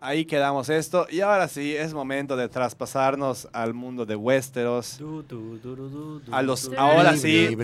ahí 0.00 0.24
quedamos 0.24 0.68
esto. 0.68 1.06
Y 1.10 1.20
ahora 1.20 1.48
sí, 1.48 1.74
es 1.74 1.94
momento 1.94 2.36
de 2.36 2.48
traspasarnos 2.48 3.48
al 3.52 3.74
mundo 3.74 4.04
de 4.04 4.16
Westeros. 4.16 4.98
Du, 4.98 5.22
du, 5.22 5.58
du, 5.58 5.74
du, 5.76 6.20
du, 6.20 6.34
A 6.34 6.42
los, 6.42 6.70
ahora 6.76 7.16
sí, 7.16 7.56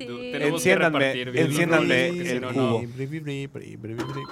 Enciéndanme, 0.00 1.28
enciéndanme 1.40 2.08
el 2.08 2.40
cubo. 2.42 2.52
no. 2.52 2.78
Bri, 2.78 3.06
bri, 3.06 3.20
bri, 3.20 3.46
bri, 3.46 3.76
bri, 3.76 3.94
bri. 3.94 4.22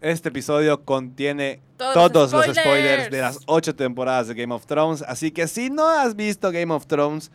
Este 0.00 0.30
episodio 0.30 0.82
contiene 0.84 1.60
Todos 1.76 1.94
todos, 2.12 2.32
los 2.32 2.46
los 2.46 2.56
spoilers 2.56 2.60
spoilers. 3.06 3.10
de 3.10 3.20
las 3.20 3.38
ocho 3.46 3.74
temporadas 3.74 4.28
de 4.28 4.34
Game 4.34 4.54
of 4.54 4.64
Thrones. 4.66 5.02
Así 5.02 5.30
que 5.30 5.46
si 5.46 5.68
no 5.70 5.86
has 5.88 6.16
visto 6.16 6.50
Game 6.50 6.72
of 6.72 6.86
Thrones 6.86 7.30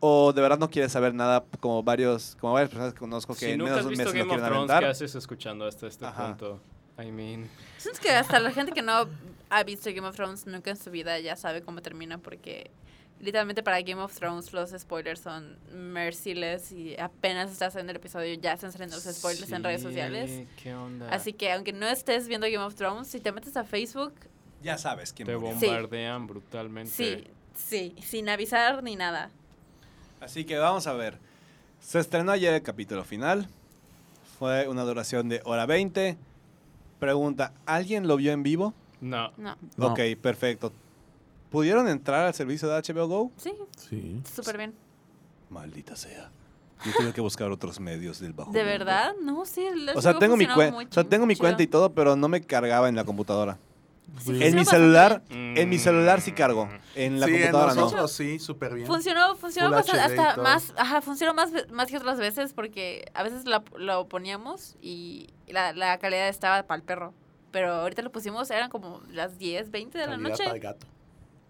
o 0.00 0.32
de 0.32 0.42
verdad 0.42 0.58
no 0.58 0.68
quieres 0.68 0.90
saber 0.90 1.14
nada, 1.14 1.44
como 1.60 1.82
varios, 1.84 2.36
como 2.40 2.54
varias 2.54 2.70
personas 2.70 2.92
que 2.92 2.98
conozco 2.98 3.34
que 3.34 3.46
Si 3.46 3.50
en 3.52 3.58
nunca 3.58 3.72
menos 3.74 3.78
has 3.78 3.84
de 3.84 3.88
un 3.88 3.90
visto 3.92 4.04
mes 4.04 4.12
Game 4.14 4.22
of 4.22 4.28
quieren 4.28 4.44
Thrones, 4.46 4.66
¿qué 4.66 4.72
aventar. 4.72 4.90
haces 4.90 5.14
escuchando 5.14 5.64
hasta 5.66 5.86
este 5.86 6.04
Ajá. 6.04 6.26
punto? 6.36 6.60
I 7.00 7.10
mean... 7.12 7.48
Siento 7.78 8.00
que 8.00 8.10
hasta 8.10 8.40
la 8.40 8.50
gente 8.50 8.72
que 8.72 8.82
no 8.82 9.06
ha 9.48 9.62
visto 9.62 9.88
Game 9.94 10.06
of 10.08 10.16
Thrones 10.16 10.46
nunca 10.46 10.70
en 10.70 10.76
su 10.76 10.90
vida 10.90 11.20
ya 11.20 11.36
sabe 11.36 11.62
cómo 11.62 11.80
termina 11.80 12.18
porque 12.18 12.72
literalmente 13.22 13.62
para 13.62 13.80
Game 13.80 14.02
of 14.02 14.12
Thrones 14.14 14.52
los 14.52 14.70
spoilers 14.76 15.20
son 15.20 15.56
merciless 15.72 16.72
y 16.72 16.94
apenas 16.98 17.50
estás 17.50 17.74
en 17.76 17.88
el 17.88 17.96
episodio 17.96 18.34
ya 18.34 18.52
están 18.52 18.72
saliendo 18.72 18.96
los 18.96 19.04
spoilers 19.04 19.50
en 19.52 19.64
redes 19.64 19.80
sociales. 19.82 20.46
¿Qué 20.62 20.74
onda? 20.74 21.08
Así 21.08 21.32
que 21.32 21.50
aunque 21.52 21.72
no 21.72 21.86
estés 21.88 22.28
viendo 22.28 22.46
Game 22.46 22.64
of 22.64 22.74
Thrones, 22.74 23.08
si 23.08 23.20
te 23.20 23.32
metes 23.32 23.56
a 23.56 23.64
Facebook, 23.64 24.12
Ya 24.62 24.76
sabes 24.76 25.12
quién 25.12 25.26
Te 25.26 25.36
murió. 25.36 25.58
Sí. 25.58 25.66
bombardean 25.66 26.26
brutalmente. 26.26 26.90
sí, 26.92 27.24
sí, 27.54 27.94
sin 28.02 28.28
avisar 28.28 28.82
ni 28.82 28.96
nada. 28.96 29.30
Así 30.20 30.44
que 30.44 30.58
vamos 30.58 30.86
a 30.86 30.92
ver. 30.92 31.18
Se 31.80 31.98
estrenó 31.98 32.30
ayer 32.32 32.54
el 32.54 32.62
capítulo 32.62 33.02
final. 33.04 33.48
Fue 34.38 34.68
una 34.68 34.82
duración 34.82 35.28
de 35.28 35.40
hora 35.44 35.66
20. 35.66 36.16
Pregunta, 37.00 37.52
¿alguien 37.66 38.06
lo 38.06 38.16
vio 38.16 38.32
en 38.32 38.42
vivo? 38.44 38.74
No. 39.00 39.32
No, 39.36 39.56
No. 39.76 39.86
Ok, 39.88 40.00
perfecto. 40.20 40.72
¿Pudieron 41.52 41.86
entrar 41.88 42.24
al 42.26 42.34
servicio 42.34 42.68
de 42.68 42.76
HBO 42.82 43.06
Go? 43.06 43.30
sí, 43.36 43.52
Sí. 43.76 44.20
súper 44.34 44.56
bien. 44.58 44.74
Maldita 45.50 45.94
sea. 45.96 46.30
Yo 46.84 46.90
tuve 46.98 47.12
que 47.12 47.20
buscar 47.20 47.50
otros 47.52 47.78
medios 47.78 48.18
del 48.18 48.32
bajo. 48.32 48.50
¿De 48.50 48.58
mundo. 48.60 48.72
verdad? 48.72 49.12
No, 49.22 49.44
sí. 49.44 49.64
O 49.94 50.02
sea, 50.02 50.18
tengo 50.18 50.36
mi, 50.36 50.46
o 50.46 50.86
sea, 50.90 51.04
tengo 51.04 51.26
mi 51.26 51.36
cuenta 51.36 51.62
y 51.62 51.66
todo, 51.68 51.92
pero 51.92 52.16
no 52.16 52.28
me 52.28 52.40
cargaba 52.42 52.88
en 52.88 52.96
la 52.96 53.04
computadora. 53.04 53.58
Sí, 54.20 54.42
En 54.42 54.56
mi 54.56 54.64
celular, 54.64 55.22
bien. 55.30 55.56
en 55.56 55.68
mi 55.70 55.78
celular 55.78 56.20
sí 56.20 56.32
cargo. 56.32 56.68
En 56.96 57.20
la 57.20 57.26
sí, 57.26 57.34
en 57.34 57.40
computadora 57.42 57.74
no. 57.74 57.80
nosotros 57.82 58.12
sí, 58.12 58.38
súper 58.40 58.74
bien. 58.74 58.86
Funcionó, 58.86 59.36
funcionó 59.36 59.70
y 59.70 59.90
hasta 59.96 60.36
más, 60.38 60.74
ajá, 60.76 61.00
funcionó 61.00 61.32
más, 61.34 61.50
más 61.70 61.88
que 61.88 61.96
otras 61.96 62.18
veces 62.18 62.52
porque 62.52 63.04
a 63.14 63.22
veces 63.22 63.44
la- 63.46 63.62
lo 63.78 64.08
poníamos 64.08 64.76
y 64.82 65.28
la, 65.46 65.72
la 65.72 65.98
calidad 65.98 66.28
estaba 66.28 66.64
para 66.64 66.78
el 66.78 66.82
perro. 66.82 67.14
Pero 67.52 67.72
ahorita 67.74 68.02
lo 68.02 68.10
pusimos, 68.10 68.50
eran 68.50 68.70
como 68.70 69.00
las 69.10 69.38
10, 69.38 69.70
20 69.70 69.98
de 69.98 70.06
la 70.06 70.16
noche. 70.16 70.42
para 70.44 70.56
el 70.56 70.60
gato. 70.60 70.86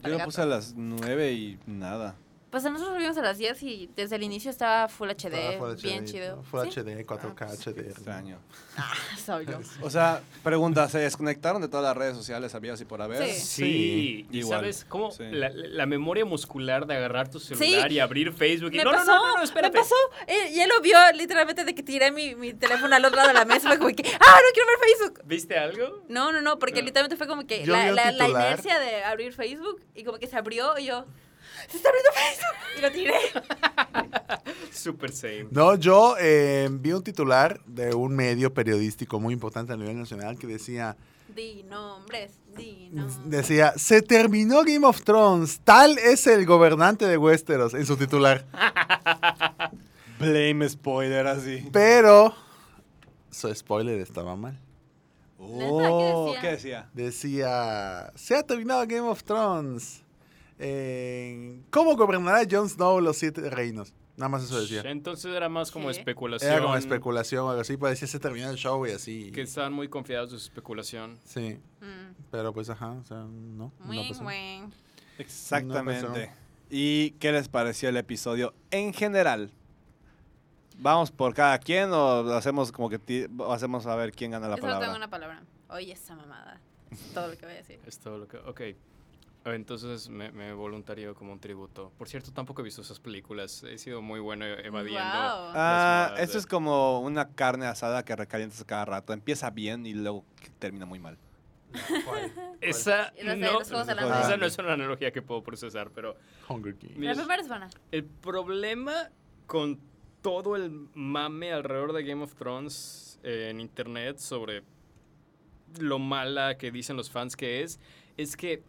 Yo 0.03 0.19
lo 0.19 0.25
puse 0.25 0.43
a 0.43 0.47
las 0.47 0.75
9 0.77 1.33
y 1.33 1.59
nada. 1.67 2.17
Pues 2.53 2.63
nosotros 2.65 2.99
vimos 2.99 3.17
a 3.17 3.23
las 3.23 3.39
10 3.39 3.63
y 3.63 3.91
desde 3.97 4.17
el 4.17 4.23
inicio 4.23 4.51
estaba 4.51 4.87
Full 4.87 5.09
HD, 5.09 5.35
Estaba 5.35 5.59
Full 5.59 5.83
bien 5.83 6.05
HD, 6.05 6.11
chido. 6.13 6.43
Full 6.45 6.69
¿Sí? 6.69 6.81
HD, 6.81 7.05
4K 7.07 7.33
Ah, 7.41 7.47
pues, 7.49 7.67
HD. 7.67 7.79
Extraño. 7.89 8.39
Soy 9.25 9.47
yo. 9.47 9.59
O 9.81 9.89
sea, 9.89 10.21
pregunta, 10.43 10.87
¿se 10.91 10.99
desconectaron 10.99 11.63
de 11.63 11.69
todas 11.69 11.85
las 11.85 11.97
redes 11.97 12.15
sociales 12.15 12.55
habidas 12.55 12.79
y 12.83 12.85
por 12.85 13.01
haber? 13.01 13.25
Sí. 13.33 13.41
Sí, 13.41 14.27
y 14.31 14.39
igual. 14.41 14.61
sabes 14.61 14.85
cómo 14.87 15.11
Sí. 15.13 15.25
la, 15.31 15.49
la 15.51 15.87
memoria 15.87 16.27
muscular 16.27 16.87
de 16.87 16.95
agarrar 16.95 17.31
tu 17.31 17.41
celular 17.41 17.89
Sí. 17.89 17.95
y 17.95 17.99
abrir 18.01 18.33
Facebook 18.35 18.73
y 18.75 18.77
Me 18.77 18.85
no, 18.85 18.93
no, 18.93 18.99
pasó, 18.99 19.13
no, 19.17 19.27
no, 19.29 19.37
no, 19.39 19.43
espérate. 19.43 19.79
Me 19.79 19.83
pasó. 19.83 19.95
Eh, 20.27 20.51
y 20.53 20.61
él 20.61 20.69
lo 20.69 20.81
vio 20.83 20.99
literalmente 21.15 21.65
de 21.65 21.75
que 21.75 21.83
tiré 21.83 22.13
mi, 22.13 22.35
mi 22.35 22.53
teléfono 22.53 22.95
al 22.95 23.03
otro 23.03 23.17
lado 23.17 23.29
de 23.29 23.35
la 23.35 23.47
mesa. 23.47 23.69
Fue 23.69 23.79
como 23.79 23.95
que, 23.97 24.03
¡ah, 24.03 24.37
no 24.37 24.53
quiero 24.53 24.69
ver 24.69 24.79
Facebook! 24.91 25.23
¿Viste 25.27 25.57
algo? 25.59 26.03
No, 26.11 26.33
no, 26.33 26.43
no, 26.43 26.59
porque 26.59 26.81
Ah. 26.81 26.83
literalmente 26.83 27.17
fue 27.17 27.27
como 27.27 27.47
que 27.47 27.67
la, 27.67 27.91
la, 27.93 28.13
la 28.13 28.29
inercia 28.29 28.79
de 28.79 29.05
abrir 29.05 29.33
Facebook 29.33 29.81
y 29.95 30.05
como 30.05 30.19
que 30.19 30.27
se 30.27 30.37
abrió 30.37 30.79
y 30.79 30.85
yo, 30.85 31.07
¡se 31.71 31.77
está 31.77 31.89
abriendo 31.89 32.11
Facebook! 32.13 32.57
Y 32.79 32.81
lo 32.81 32.91
tiré. 32.93 33.15
Super 34.73 35.13
same. 35.13 35.47
No, 35.51 35.75
yo 35.77 36.17
eh, 36.19 36.69
vi 36.71 36.93
un 36.93 37.03
titular 37.03 37.61
de 37.67 37.95
un 37.95 38.15
medio 38.15 38.53
periodístico 38.53 39.21
muy 39.21 39.35
importante 39.35 39.73
a 39.73 39.77
nivel 39.77 39.99
nacional 39.99 40.39
que 40.39 40.47
decía, 40.47 40.97
Di 41.35 41.63
nombres, 41.65 42.33
di 42.57 42.91
nombres. 42.93 43.19
decía, 43.31 43.73
se 43.77 44.03
terminó 44.03 44.63
Game 44.65 44.87
of 44.87 45.03
Thrones, 45.03 45.61
tal 45.65 45.97
es 45.99 46.27
el 46.27 46.45
gobernante 46.45 47.07
de 47.07 47.17
Westeros 47.17 47.75
en 47.75 47.87
su 47.87 47.97
titular. 47.97 48.45
Blame 50.19 50.69
spoiler 50.69 51.27
así. 51.27 51.69
Pero 51.73 52.35
su 53.31 53.53
spoiler 53.55 53.99
estaba 54.01 54.37
mal. 54.37 54.59
Oh, 55.39 56.33
¿Qué 56.35 56.41
¿qué 56.41 56.51
decía? 56.53 56.89
Decía, 56.93 58.13
se 58.15 58.37
ha 58.37 58.43
terminado 58.45 58.83
Game 58.87 59.09
of 59.09 59.25
Thrones. 59.25 60.02
Eh, 60.65 61.61
¿Cómo 61.71 61.97
gobernará 61.97 62.43
Jon 62.49 62.69
Snow 62.69 63.01
los 63.01 63.17
siete 63.17 63.51
reinos? 63.51 63.93
Nada 64.17 64.29
más 64.29 64.45
eso 64.45 64.61
decía. 64.61 64.83
Entonces 64.85 65.35
era 65.35 65.49
más 65.49 65.71
como 65.73 65.87
¿Qué? 65.87 65.93
especulación. 65.93 66.53
Era 66.53 66.63
como 66.63 66.77
especulación 66.77 67.45
o 67.47 67.49
algo 67.51 67.63
así, 67.63 67.77
pues 67.77 67.93
decía 67.93 68.07
se 68.07 68.21
terminó 68.21 68.49
el 68.51 68.57
show 68.57 68.87
y 68.87 68.91
así. 68.93 69.33
Que 69.33 69.43
estaban 69.43 69.73
muy 69.73 69.89
confiados 69.89 70.31
de 70.31 70.39
su 70.39 70.45
especulación. 70.45 71.19
Sí, 71.25 71.59
Mm, 71.81 72.15
pero 72.31 72.53
pues 72.53 72.71
ajá, 72.71 72.93
o 72.93 73.05
sea, 73.05 73.17
no. 73.19 73.73
no 73.81 73.91
Wing, 73.91 74.09
pasó. 74.11 74.25
wing. 74.25 74.71
Exactamente. 75.19 76.27
No 76.29 76.33
¿Y 76.71 77.11
qué 77.13 77.33
les 77.33 77.49
pareció 77.49 77.89
el 77.89 77.97
episodio 77.97 78.55
en 78.71 78.93
general? 78.95 79.51
¿Vamos 80.79 81.11
por 81.11 81.35
cada 81.35 81.59
quien 81.59 81.91
o 81.93 82.21
hacemos 82.35 82.71
como 82.73 82.89
que 82.89 83.29
hacemos 83.49 83.87
a 83.87 83.97
ver 83.97 84.13
quién 84.13 84.31
gana 84.31 84.49
la 84.49 84.57
Yo 84.57 84.61
solo 84.63 84.73
tengo 84.75 84.81
palabra? 84.81 84.97
una 84.97 85.11
palabra. 85.11 85.43
Oye, 85.71 85.93
esa 85.93 86.15
mamada. 86.15 86.61
Es 86.91 87.01
todo 87.15 87.29
lo 87.29 87.37
que 87.37 87.47
voy 87.47 87.55
a 87.55 87.59
decir. 87.59 87.81
Es 87.87 87.99
todo 87.99 88.19
lo 88.19 88.29
que... 88.29 88.37
Ok. 88.39 88.61
Entonces 89.45 90.09
me, 90.09 90.31
me 90.31 90.53
voluntario 90.53 91.15
como 91.15 91.33
un 91.33 91.41
tributo. 91.41 91.93
Por 91.99 92.09
cierto, 92.09 92.33
tampoco 92.33 92.61
he 92.61 92.65
visto 92.65 92.81
esas 92.83 93.01
películas. 93.01 93.65
He 93.65 93.77
sido 93.79 94.01
muy 94.01 94.21
bueno 94.21 94.45
evadiendo. 94.45 95.03
Wow. 95.03 95.53
Ah, 95.55 96.15
es 96.19 96.47
como 96.47 97.01
una 97.01 97.29
carne 97.35 97.67
asada 97.67 98.05
que 98.05 98.15
recalientas 98.15 98.61
a 98.61 98.65
cada 98.65 98.85
rato. 98.85 99.13
Empieza 99.13 99.51
bien 99.51 99.85
y 99.87 99.95
luego 99.95 100.25
termina 100.59 100.87
muy 100.87 101.01
mal. 101.01 101.19
¿Cuál? 102.05 102.33
Esa, 102.61 103.13
no, 103.25 103.61
esa 103.61 104.35
es 104.35 104.59
una 104.59 104.75
analogía 104.75 105.11
que 105.11 105.23
puedo 105.23 105.43
procesar, 105.43 105.91
pero 105.91 106.17
Hunger 106.49 106.75
Games. 106.75 106.97
Mira, 106.99 107.15
La 107.15 107.23
primera 107.23 107.43
es 107.43 107.49
buena. 107.49 107.71
el 107.91 108.05
problema 108.05 109.11
con 109.47 109.81
todo 110.21 110.55
el 110.55 110.71
mame 110.95 111.53
alrededor 111.53 111.93
de 111.93 112.05
Game 112.05 112.23
of 112.23 112.35
Thrones 112.35 113.19
eh, 113.25 113.49
en 113.51 113.61
internet 113.61 114.19
sobre 114.19 114.63
lo 115.81 115.99
mala 115.99 116.57
que 116.59 116.71
dicen 116.71 116.97
los 116.97 117.11
fans 117.11 117.35
que 117.35 117.63
es, 117.63 117.81
es 118.17 118.37
que 118.37 118.63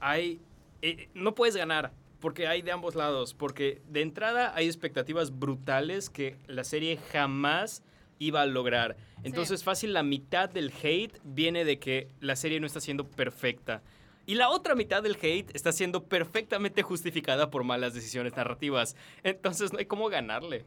hay... 0.00 0.40
eh, 0.82 1.08
no 1.14 1.34
puedes 1.34 1.56
ganar. 1.56 1.92
Porque 2.20 2.46
hay 2.46 2.60
de 2.62 2.72
ambos 2.72 2.94
lados. 2.94 3.34
Porque 3.34 3.80
de 3.88 4.02
entrada 4.02 4.52
hay 4.54 4.66
expectativas 4.66 5.38
brutales 5.38 6.10
que 6.10 6.36
la 6.46 6.64
serie 6.64 6.98
jamás 7.12 7.82
iba 8.18 8.42
a 8.42 8.46
lograr. 8.46 8.96
Entonces, 9.24 9.64
fácil, 9.64 9.94
la 9.94 10.02
mitad 10.02 10.48
del 10.48 10.72
hate 10.82 11.18
viene 11.24 11.64
de 11.64 11.78
que 11.78 12.08
la 12.20 12.36
serie 12.36 12.60
no 12.60 12.66
está 12.66 12.80
siendo 12.80 13.08
perfecta. 13.08 13.82
Y 14.26 14.34
la 14.34 14.50
otra 14.50 14.74
mitad 14.74 15.02
del 15.02 15.16
hate 15.16 15.50
está 15.56 15.72
siendo 15.72 16.04
perfectamente 16.04 16.82
justificada 16.82 17.50
por 17.50 17.64
malas 17.64 17.94
decisiones 17.94 18.36
narrativas. 18.36 18.94
Entonces, 19.22 19.72
no 19.72 19.78
hay 19.78 19.86
cómo 19.86 20.10
ganarle. 20.10 20.66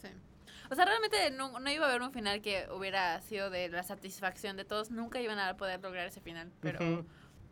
Sí. 0.00 0.08
O 0.70 0.76
sea, 0.76 0.84
realmente 0.84 1.32
no, 1.32 1.58
no 1.58 1.70
iba 1.70 1.86
a 1.86 1.90
haber 1.90 2.02
un 2.02 2.12
final 2.12 2.40
que 2.40 2.66
hubiera 2.72 3.20
sido 3.22 3.50
de 3.50 3.68
la 3.68 3.82
satisfacción 3.82 4.56
de 4.56 4.64
todos. 4.64 4.92
Nunca 4.92 5.20
iban 5.20 5.40
a 5.40 5.56
poder 5.56 5.82
lograr 5.82 6.06
ese 6.06 6.20
final. 6.20 6.52
Pero. 6.60 7.04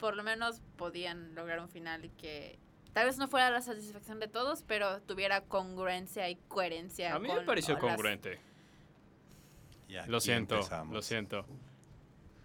Por 0.04 0.16
lo 0.16 0.22
menos 0.22 0.60
podían 0.76 1.34
lograr 1.34 1.60
un 1.60 1.70
final 1.70 2.04
y 2.04 2.10
que 2.10 2.58
tal 2.92 3.06
vez 3.06 3.16
no 3.16 3.26
fuera 3.26 3.48
la 3.50 3.62
satisfacción 3.62 4.20
de 4.20 4.28
todos, 4.28 4.62
pero 4.62 5.00
tuviera 5.00 5.40
congruencia 5.40 6.28
y 6.28 6.36
coherencia. 6.48 7.14
A 7.14 7.18
mí 7.18 7.26
me 7.28 7.36
con 7.36 7.46
pareció 7.46 7.78
congruente. 7.78 8.38
Lo 10.06 10.20
siento, 10.20 10.56
empezamos. 10.56 10.92
lo 10.94 11.00
siento. 11.00 11.46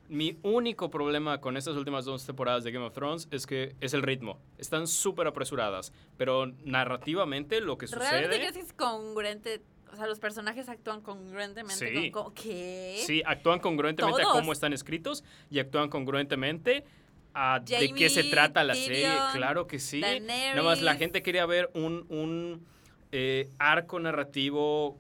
Mi 0.08 0.40
único 0.42 0.90
problema 0.90 1.42
con 1.42 1.58
estas 1.58 1.76
últimas 1.76 2.06
dos 2.06 2.26
temporadas 2.26 2.64
de 2.64 2.72
Game 2.72 2.86
of 2.86 2.94
Thrones 2.94 3.28
es 3.30 3.46
que 3.46 3.76
es 3.82 3.94
el 3.94 4.04
ritmo. 4.04 4.40
Están 4.58 4.88
súper 4.88 5.28
apresuradas, 5.28 5.92
pero 6.16 6.46
narrativamente 6.64 7.60
lo 7.60 7.78
que 7.78 7.88
¿Realmente 7.88 8.28
sucede... 8.28 8.38
crees 8.40 8.54
que 8.54 8.60
es 8.62 8.72
congruente? 8.72 9.62
O 9.92 9.98
sea, 9.98 10.08
los 10.08 10.20
personajes 10.20 10.70
actúan 10.70 11.02
congruentemente 11.02 11.90
Sí. 12.04 12.10
con... 12.12 12.24
con- 12.24 12.34
¿Qué? 12.36 13.04
Sí, 13.06 13.22
actúan 13.26 13.60
congruentemente 13.60 14.22
a 14.22 14.28
cómo 14.28 14.54
están 14.54 14.72
escritos 14.72 15.26
y 15.50 15.60
actúan 15.60 15.90
congruentemente 15.90 16.86
a 17.34 17.60
de 17.60 17.94
qué 17.94 18.10
se 18.10 18.24
trata 18.24 18.64
la 18.64 18.76
serie. 18.76 19.10
Claro 19.34 19.68
que 19.68 19.80
sí. 19.80 20.02
Daenerys. 20.02 20.56
Nada 20.56 20.64
más 20.64 20.82
la 20.82 20.96
gente 20.96 21.22
quería 21.22 21.46
ver 21.46 21.70
un, 21.74 22.06
un, 22.10 22.66
eh, 23.12 23.50
arco 23.58 24.00
narrativo 24.00 24.98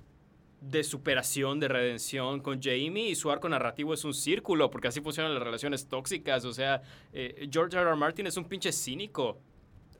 de 0.62 0.84
superación, 0.84 1.60
de 1.60 1.68
redención 1.68 2.42
con 2.42 2.62
Jamie 2.62 3.10
y 3.10 3.16
su 3.16 3.32
arco 3.32 3.48
narrativo 3.48 3.94
es 3.94 4.04
un 4.04 4.14
círculo 4.14 4.70
porque 4.70 4.90
así 4.90 5.00
funcionan 5.00 5.34
las 5.34 5.44
relaciones 5.44 5.88
tóxicas. 5.88 6.46
O 6.46 6.54
sea, 6.54 6.82
eh, 7.14 7.48
George 7.52 7.78
R. 7.78 7.88
R. 7.88 7.96
Martin 7.96 8.28
es 8.28 8.38
un 8.38 8.46
pinche 8.46 8.72
cínico. 8.72 9.40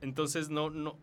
Entonces 0.02 0.48
no, 0.48 0.70
no, 0.70 0.98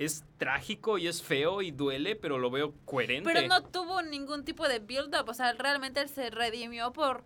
es 0.00 0.24
trágico 0.38 0.96
y 0.96 1.06
es 1.06 1.22
feo 1.22 1.60
y 1.60 1.72
duele, 1.72 2.16
pero 2.16 2.38
lo 2.38 2.50
veo 2.50 2.74
coherente. 2.86 3.30
Pero 3.30 3.46
no 3.46 3.62
tuvo 3.64 4.00
ningún 4.00 4.44
tipo 4.46 4.66
de 4.66 4.78
build-up. 4.78 5.28
O 5.28 5.34
sea, 5.34 5.52
realmente 5.52 6.00
él 6.00 6.08
se 6.08 6.30
redimió 6.30 6.90
por, 6.92 7.22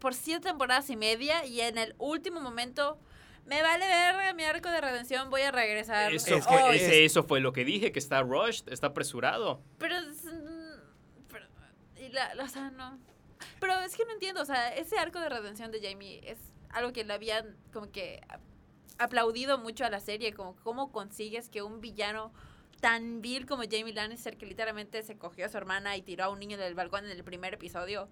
por 0.00 0.14
siete 0.14 0.48
temporadas 0.48 0.88
y 0.90 0.96
media 0.96 1.44
y 1.44 1.60
en 1.60 1.78
el 1.78 1.94
último 1.98 2.40
momento 2.40 2.98
me 3.46 3.62
vale 3.62 3.86
ver 3.86 4.34
mi 4.34 4.44
arco 4.44 4.70
de 4.70 4.80
redención, 4.80 5.28
voy 5.30 5.42
a 5.42 5.50
regresar. 5.50 6.12
Eso, 6.14 6.36
Es 6.36 6.44
fue- 6.46 6.56
que- 6.70 6.76
ese- 6.76 7.04
eso 7.04 7.24
fue 7.24 7.40
lo 7.40 7.52
que 7.52 7.64
dije, 7.64 7.92
que 7.92 7.98
está 7.98 8.22
rushed, 8.22 8.68
está 8.72 8.88
apresurado. 8.88 9.60
Pero, 9.78 9.96
es, 9.96 10.24
mm, 10.24 11.28
pero 11.30 11.46
y 11.96 12.08
la, 12.10 12.34
la- 12.34 12.44
o 12.44 12.48
sea, 12.48 12.70
no. 12.70 12.98
Pero 13.60 13.74
es 13.80 13.96
que 13.96 14.04
no 14.06 14.12
entiendo, 14.12 14.40
o 14.40 14.44
sea, 14.46 14.74
ese 14.74 14.98
arco 14.98 15.20
de 15.20 15.28
redención 15.28 15.70
de 15.70 15.80
Jamie 15.82 16.20
es 16.24 16.38
algo 16.70 16.92
que 16.92 17.04
le 17.04 17.12
habían 17.12 17.56
como 17.72 17.90
que 17.90 18.20
aplaudido 18.98 19.58
mucho 19.58 19.84
a 19.84 19.90
la 19.90 20.00
serie, 20.00 20.32
como 20.32 20.56
cómo 20.56 20.92
consigues 20.92 21.48
que 21.48 21.62
un 21.62 21.80
villano 21.80 22.32
tan 22.84 23.22
vil 23.22 23.46
como 23.46 23.62
Jamie 23.62 23.94
Lannister, 23.94 24.36
que 24.36 24.44
literalmente 24.44 25.02
se 25.02 25.16
cogió 25.16 25.46
a 25.46 25.48
su 25.48 25.56
hermana 25.56 25.96
y 25.96 26.02
tiró 26.02 26.24
a 26.24 26.28
un 26.28 26.38
niño 26.38 26.58
del 26.58 26.74
balcón 26.74 27.06
en 27.06 27.10
el 27.12 27.24
primer 27.24 27.54
episodio, 27.54 28.10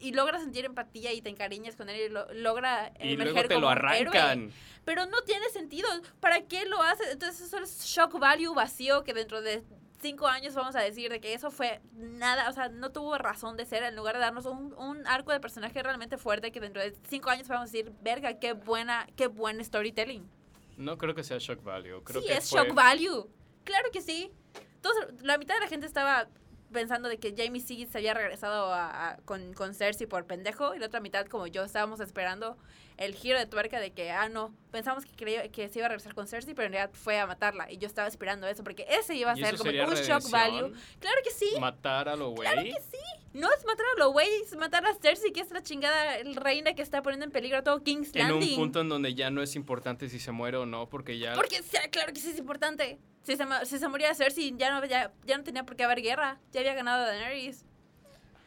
y 0.00 0.12
logra 0.12 0.40
sentir 0.40 0.64
empatía 0.64 1.12
y 1.12 1.22
te 1.22 1.28
encariñas 1.30 1.76
con 1.76 1.88
él 1.88 2.00
y 2.00 2.08
lo- 2.08 2.32
logra 2.32 2.92
Y 3.00 3.16
luego 3.16 3.42
te 3.42 3.54
como 3.54 3.60
lo 3.60 3.68
un 3.68 3.72
héroe. 3.92 4.18
arrancan. 4.18 4.52
Pero 4.84 5.06
no 5.06 5.22
tiene 5.22 5.48
sentido. 5.50 5.88
¿Para 6.18 6.42
qué 6.42 6.66
lo 6.66 6.82
hace? 6.82 7.10
Entonces 7.12 7.40
eso 7.46 7.58
es 7.58 7.84
shock 7.84 8.18
value 8.18 8.54
vacío 8.54 9.04
que 9.04 9.14
dentro 9.14 9.40
de 9.40 9.62
cinco 10.00 10.26
años 10.26 10.54
vamos 10.54 10.74
a 10.76 10.80
decir 10.80 11.10
de 11.10 11.20
que 11.20 11.34
eso 11.34 11.50
fue 11.52 11.80
nada, 11.92 12.48
o 12.48 12.52
sea, 12.52 12.68
no 12.68 12.90
tuvo 12.90 13.18
razón 13.18 13.56
de 13.56 13.66
ser 13.66 13.82
en 13.84 13.94
lugar 13.96 14.14
de 14.14 14.20
darnos 14.20 14.46
un, 14.46 14.72
un 14.74 15.06
arco 15.06 15.30
de 15.32 15.40
personaje 15.40 15.80
realmente 15.82 16.16
fuerte 16.18 16.50
que 16.52 16.60
dentro 16.60 16.80
de 16.82 16.94
cinco 17.08 17.30
años 17.30 17.46
vamos 17.48 17.68
a 17.68 17.72
decir, 17.72 17.92
verga, 18.02 18.38
qué 18.40 18.52
buena, 18.52 19.06
qué 19.16 19.26
buen 19.28 19.64
storytelling. 19.64 20.28
No 20.76 20.96
creo 20.98 21.14
que 21.14 21.24
sea 21.24 21.38
shock 21.38 21.62
value. 21.62 22.02
Creo 22.04 22.20
sí, 22.22 22.28
que 22.28 22.34
es 22.34 22.48
fue- 22.50 22.64
shock 22.64 22.74
value. 22.74 23.28
Claro 23.68 23.90
que 23.92 24.00
sí. 24.00 24.32
Entonces, 24.76 25.22
la 25.22 25.36
mitad 25.36 25.54
de 25.56 25.60
la 25.60 25.66
gente 25.66 25.84
estaba 25.86 26.26
pensando 26.72 27.10
de 27.10 27.18
que 27.18 27.34
Jamie 27.36 27.60
sí 27.60 27.86
se 27.86 27.98
había 27.98 28.14
regresado 28.14 28.72
a- 28.72 29.18
con, 29.26 29.52
con 29.52 29.74
Cersei 29.74 30.06
por 30.06 30.24
pendejo 30.24 30.74
y 30.74 30.78
la 30.78 30.86
otra 30.86 31.00
mitad 31.00 31.26
como 31.26 31.46
yo 31.46 31.64
estábamos 31.64 32.00
esperando 32.00 32.56
el 32.98 33.14
giro 33.14 33.38
de 33.38 33.46
tuerca 33.46 33.80
de 33.80 33.92
que, 33.92 34.10
ah, 34.10 34.28
no, 34.28 34.52
pensamos 34.70 35.04
que, 35.06 35.12
creía, 35.12 35.48
que 35.50 35.68
se 35.68 35.78
iba 35.78 35.86
a 35.86 35.88
regresar 35.88 36.14
con 36.14 36.26
Cersei, 36.26 36.52
pero 36.54 36.66
en 36.66 36.72
realidad 36.72 36.92
fue 36.94 37.18
a 37.18 37.26
matarla 37.26 37.70
y 37.70 37.78
yo 37.78 37.86
estaba 37.86 38.08
esperando 38.08 38.46
eso 38.48 38.62
porque 38.64 38.86
ese 38.90 39.14
iba 39.14 39.32
a 39.32 39.38
¿Y 39.38 39.42
ser 39.42 39.56
como 39.56 39.70
un 39.70 39.76
shock 39.76 39.88
redención? 39.90 40.30
value. 40.32 40.72
Claro 40.98 41.16
que 41.24 41.30
sí. 41.30 41.48
Matar 41.60 42.08
a 42.08 42.16
lo 42.16 42.30
güey. 42.30 42.50
Claro 42.50 42.62
que 42.62 42.80
sí. 42.82 42.98
No 43.34 43.48
es 43.52 43.64
matar 43.64 43.86
a 43.96 43.98
los 44.00 44.12
güeyes, 44.12 44.52
es 44.52 44.56
matar 44.56 44.84
a 44.84 44.94
Cersei, 44.94 45.32
que 45.32 45.40
es 45.40 45.50
la 45.50 45.62
chingada 45.62 46.16
reina 46.34 46.74
que 46.74 46.82
está 46.82 47.02
poniendo 47.02 47.24
en 47.24 47.30
peligro 47.30 47.58
a 47.58 47.62
todo 47.62 47.82
King's 47.84 48.10
En 48.14 48.28
Landing. 48.28 48.50
un 48.50 48.56
punto 48.56 48.80
en 48.80 48.88
donde 48.88 49.14
ya 49.14 49.30
no 49.30 49.42
es 49.42 49.54
importante 49.54 50.08
si 50.08 50.18
se 50.18 50.32
muere 50.32 50.56
o 50.56 50.66
no, 50.66 50.88
porque 50.88 51.18
ya... 51.18 51.34
Porque 51.34 51.62
sí, 51.62 51.76
claro 51.92 52.12
que 52.12 52.20
sí 52.20 52.30
es 52.30 52.38
importante. 52.38 52.98
Si 53.22 53.36
se, 53.36 53.44
si 53.64 53.78
se 53.78 53.88
moría 53.88 54.12
Cersei, 54.14 54.54
ya 54.56 54.72
no, 54.72 54.84
ya, 54.86 55.12
ya 55.24 55.38
no 55.38 55.44
tenía 55.44 55.62
por 55.64 55.76
qué 55.76 55.84
haber 55.84 56.02
guerra. 56.02 56.40
Ya 56.50 56.60
había 56.60 56.74
ganado 56.74 57.04
Daenerys. 57.04 57.64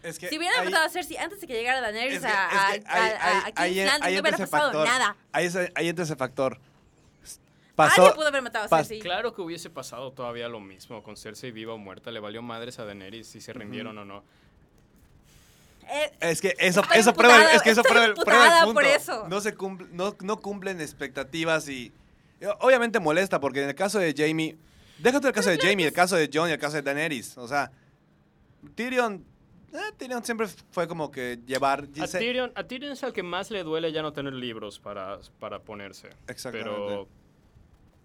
Es 0.04 0.18
que 0.20 0.30
si 0.30 0.38
hubieran 0.38 0.60
ahí- 0.62 0.66
matado 0.66 0.86
a 0.86 0.89
Cersei 0.89 1.18
antes 1.18 1.39
de 1.41 1.47
que 1.47 1.54
llegara 1.54 1.80
Daenerys 1.82 2.16
es 2.16 2.22
que- 2.22 2.28
a, 2.28 2.76
es 2.76 2.84
que 2.84 2.88
a- 2.89 3.52
ahí- 3.56 3.80
a- 3.80 3.86
no 3.86 3.91
entra 3.95 4.10
hubiera 4.10 4.30
ese 4.30 4.47
pasado 4.47 4.72
factor. 4.72 4.88
nada. 4.88 5.16
Ahí, 5.32 5.45
es- 5.45 5.56
ahí 5.76 5.89
entra 5.89 6.04
ese 6.06 6.16
factor. 6.16 6.60
Nadie 7.78 7.95
Pasó, 7.95 8.14
pudo 8.16 8.28
haber 8.28 8.41
matado 8.41 8.66
a 8.66 8.68
Cersei. 8.78 8.99
Claro 8.99 9.34
que 9.34 9.41
hubiese 9.41 9.70
pasado 9.70 10.12
todavía 10.12 10.47
lo 10.47 10.60
mismo 10.60 11.02
con 11.02 11.18
Cersei 11.18 11.52
viva 11.52 11.74
o 11.74 11.78
muerta. 11.78 12.12
Le 12.12 12.20
valió 12.20 12.41
madres 12.41 12.78
a 12.80 12.86
Daenerys 12.86 13.28
si 13.28 13.41
se 13.41 13.54
rindieron 13.54 13.97
o 13.97 14.06
no. 14.06 14.24
Eh, 15.89 16.12
Es 16.20 16.41
que 16.41 16.56
eso, 16.60 16.82
eso 16.93 17.14
prueba, 17.14 17.52
es 17.54 17.62
que 17.62 17.72
eso 17.72 17.82
prueba, 17.84 18.06
el- 18.06 18.14
prueba 18.14 18.32
el 18.45 18.52
emputada 18.52 18.64
punto. 18.66 18.74
por 18.82 18.86
eso. 18.86 19.28
No 19.28 19.41
se 19.41 19.56
cumple, 19.56 19.88
no, 19.91 20.16
no 20.22 20.39
cumplen 20.39 20.80
expectativas 20.82 21.68
y 21.70 21.91
y 22.39 22.45
obviamente 22.60 22.99
molesta 22.99 23.39
porque 23.39 23.62
en 23.62 23.70
el 23.70 23.76
caso 23.76 23.99
de 23.99 24.14
Jamie, 24.18 24.58
déjate 24.97 25.28
el 25.28 25.34
caso 25.34 25.49
de 25.52 25.58
Jamie, 25.60 25.86
el 25.88 25.93
caso 25.93 26.16
de 26.16 26.28
John 26.34 26.49
y 26.49 26.54
el 26.54 26.58
caso 26.60 26.76
de 26.78 26.82
Daenerys, 26.82 27.38
o 27.38 27.47
sea, 27.47 27.72
Tyrion, 28.76 29.24
eh, 29.74 29.91
Tyrion 29.97 30.24
siempre 30.24 30.47
fue 30.72 30.88
como 30.88 31.11
que 31.11 31.39
llevar, 31.45 31.88
A 31.99 32.07
Tyrion, 32.07 32.51
a 32.55 32.63
Tyrion 32.63 32.91
es 32.91 33.03
al 33.03 33.13
que 33.13 33.24
más 33.24 33.51
le 33.51 33.63
duele 33.63 33.91
ya 33.91 34.01
no 34.01 34.13
tener 34.13 34.34
libros 34.34 34.80
para, 34.80 35.19
para 35.39 35.59
ponerse. 35.59 36.09
Exactamente. 36.28 36.69
Pero... 36.72 37.07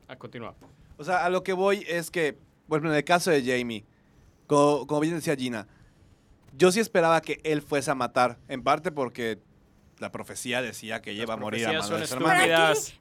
A 0.08 0.16
continuar. 0.16 0.54
o 0.96 1.02
sea, 1.04 1.24
a 1.24 1.30
lo 1.30 1.42
que 1.42 1.52
voy 1.52 1.84
es 1.88 2.10
que, 2.12 2.38
bueno, 2.68 2.88
en 2.90 2.96
el 2.96 3.04
caso 3.04 3.30
de 3.32 3.42
Jamie, 3.42 3.84
como, 4.46 4.86
como 4.86 5.00
bien 5.00 5.14
decía 5.14 5.34
Gina, 5.34 5.66
yo 6.56 6.70
sí 6.70 6.80
esperaba 6.80 7.20
que 7.20 7.40
él 7.42 7.60
fuese 7.60 7.90
a 7.90 7.94
matar, 7.94 8.38
en 8.48 8.62
parte 8.62 8.92
porque 8.92 9.40
la 9.98 10.12
profecía 10.12 10.62
decía 10.62 11.02
que 11.02 11.12
iba 11.12 11.34
a 11.34 11.36
morir 11.36 11.66
a 11.66 11.70
profecías 11.70 11.90
mano 11.90 12.00
de 12.00 12.06
son 12.06 12.18
su 12.18 12.24
hermano. 12.24 12.40
¿Para 12.40 12.72
estúpidas. 12.72 13.00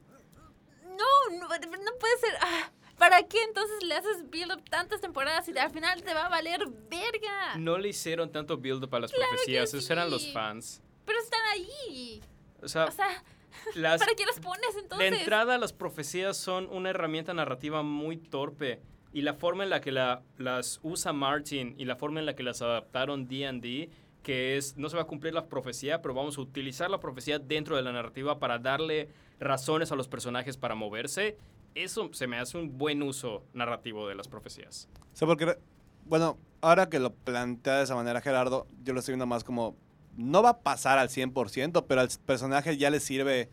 no, 0.83 1.37
no, 1.37 1.47
no 1.47 1.91
puede 1.99 2.17
ser. 2.19 2.33
ah, 2.41 2.71
¿Para 2.97 3.23
qué 3.23 3.37
entonces 3.43 3.83
le 3.83 3.95
haces 3.95 4.29
build 4.29 4.53
up 4.53 4.63
tantas 4.69 5.01
temporadas 5.01 5.47
y 5.49 5.57
al 5.57 5.69
final 5.71 6.01
te 6.01 6.13
va 6.13 6.25
a 6.27 6.29
valer 6.29 6.61
verga? 6.89 7.55
No 7.57 7.77
le 7.77 7.89
hicieron 7.89 8.31
tanto 8.31 8.57
build 8.57 8.87
para 8.89 9.01
las 9.01 9.11
Claro 9.11 9.29
profecías. 9.31 9.73
Esos 9.73 9.89
eran 9.89 10.09
los 10.09 10.21
sí. 10.23 10.31
fans. 10.31 10.81
Pero 11.05 11.19
están 11.19 11.41
ahí. 11.53 12.21
O 12.63 12.67
sea, 12.67 12.85
O 12.85 12.91
sea, 12.91 13.23
las, 13.75 13.99
¿para 13.99 14.15
qué 14.15 14.25
las 14.25 14.39
pones 14.39 14.75
entonces? 14.81 15.11
de 15.11 15.17
entrada 15.17 15.57
las 15.57 15.73
profecías 15.73 16.37
son 16.37 16.67
una 16.71 16.89
herramienta 16.91 17.33
narrativa 17.33 17.83
muy 17.83 18.17
torpe. 18.17 18.79
Y 19.11 19.21
la 19.21 19.33
forma 19.33 19.63
en 19.63 19.69
la 19.69 19.79
que 19.81 19.91
la- 19.91 20.23
las 20.37 20.79
usa 20.83 21.13
Martin 21.13 21.75
y 21.77 21.85
la 21.85 21.95
forma 21.95 22.19
en 22.19 22.25
la 22.25 22.35
que 22.35 22.43
las 22.43 22.61
adaptaron 22.61 23.27
D&D, 23.27 23.89
que 24.23 24.57
es, 24.57 24.75
no 24.77 24.89
se 24.89 24.95
va 24.97 25.03
a 25.03 25.07
cumplir 25.07 25.33
la 25.33 25.47
profecía, 25.47 26.01
pero 26.01 26.13
vamos 26.13 26.37
a 26.37 26.41
utilizar 26.41 26.89
la 26.89 26.99
profecía 26.99 27.39
dentro 27.39 27.75
de 27.75 27.81
la 27.83 27.91
narrativa 27.93 28.39
para 28.39 28.57
darle 28.59 29.07
razones 29.39 29.91
a 29.91 29.95
los 29.95 30.07
personajes 30.07 30.57
para 30.57 30.75
moverse, 30.75 31.37
eso 31.75 32.09
se 32.13 32.25
me 32.25 32.39
hace 32.39 32.57
un 32.57 32.77
buen 32.77 33.03
uso 33.03 33.43
narrativo 33.53 34.07
de 34.07 34.15
las 34.15 34.27
profecías. 34.27 34.87
O 35.21 35.25
porque, 35.25 35.57
bueno, 36.05 36.37
ahora 36.61 36.89
que 36.89 36.99
lo 36.99 37.13
plantea 37.13 37.77
de 37.77 37.83
esa 37.83 37.95
manera 37.95 38.21
Gerardo, 38.21 38.65
yo 38.83 38.93
lo 38.93 38.99
estoy 38.99 39.13
viendo 39.13 39.27
más 39.27 39.43
como, 39.43 39.75
no 40.17 40.41
va 40.41 40.51
a 40.51 40.59
pasar 40.59 40.97
al 40.97 41.09
100%, 41.09 41.85
pero 41.87 42.01
al 42.01 42.09
personaje 42.25 42.77
ya 42.77 42.89
le 42.89 42.99
sirve 42.99 43.49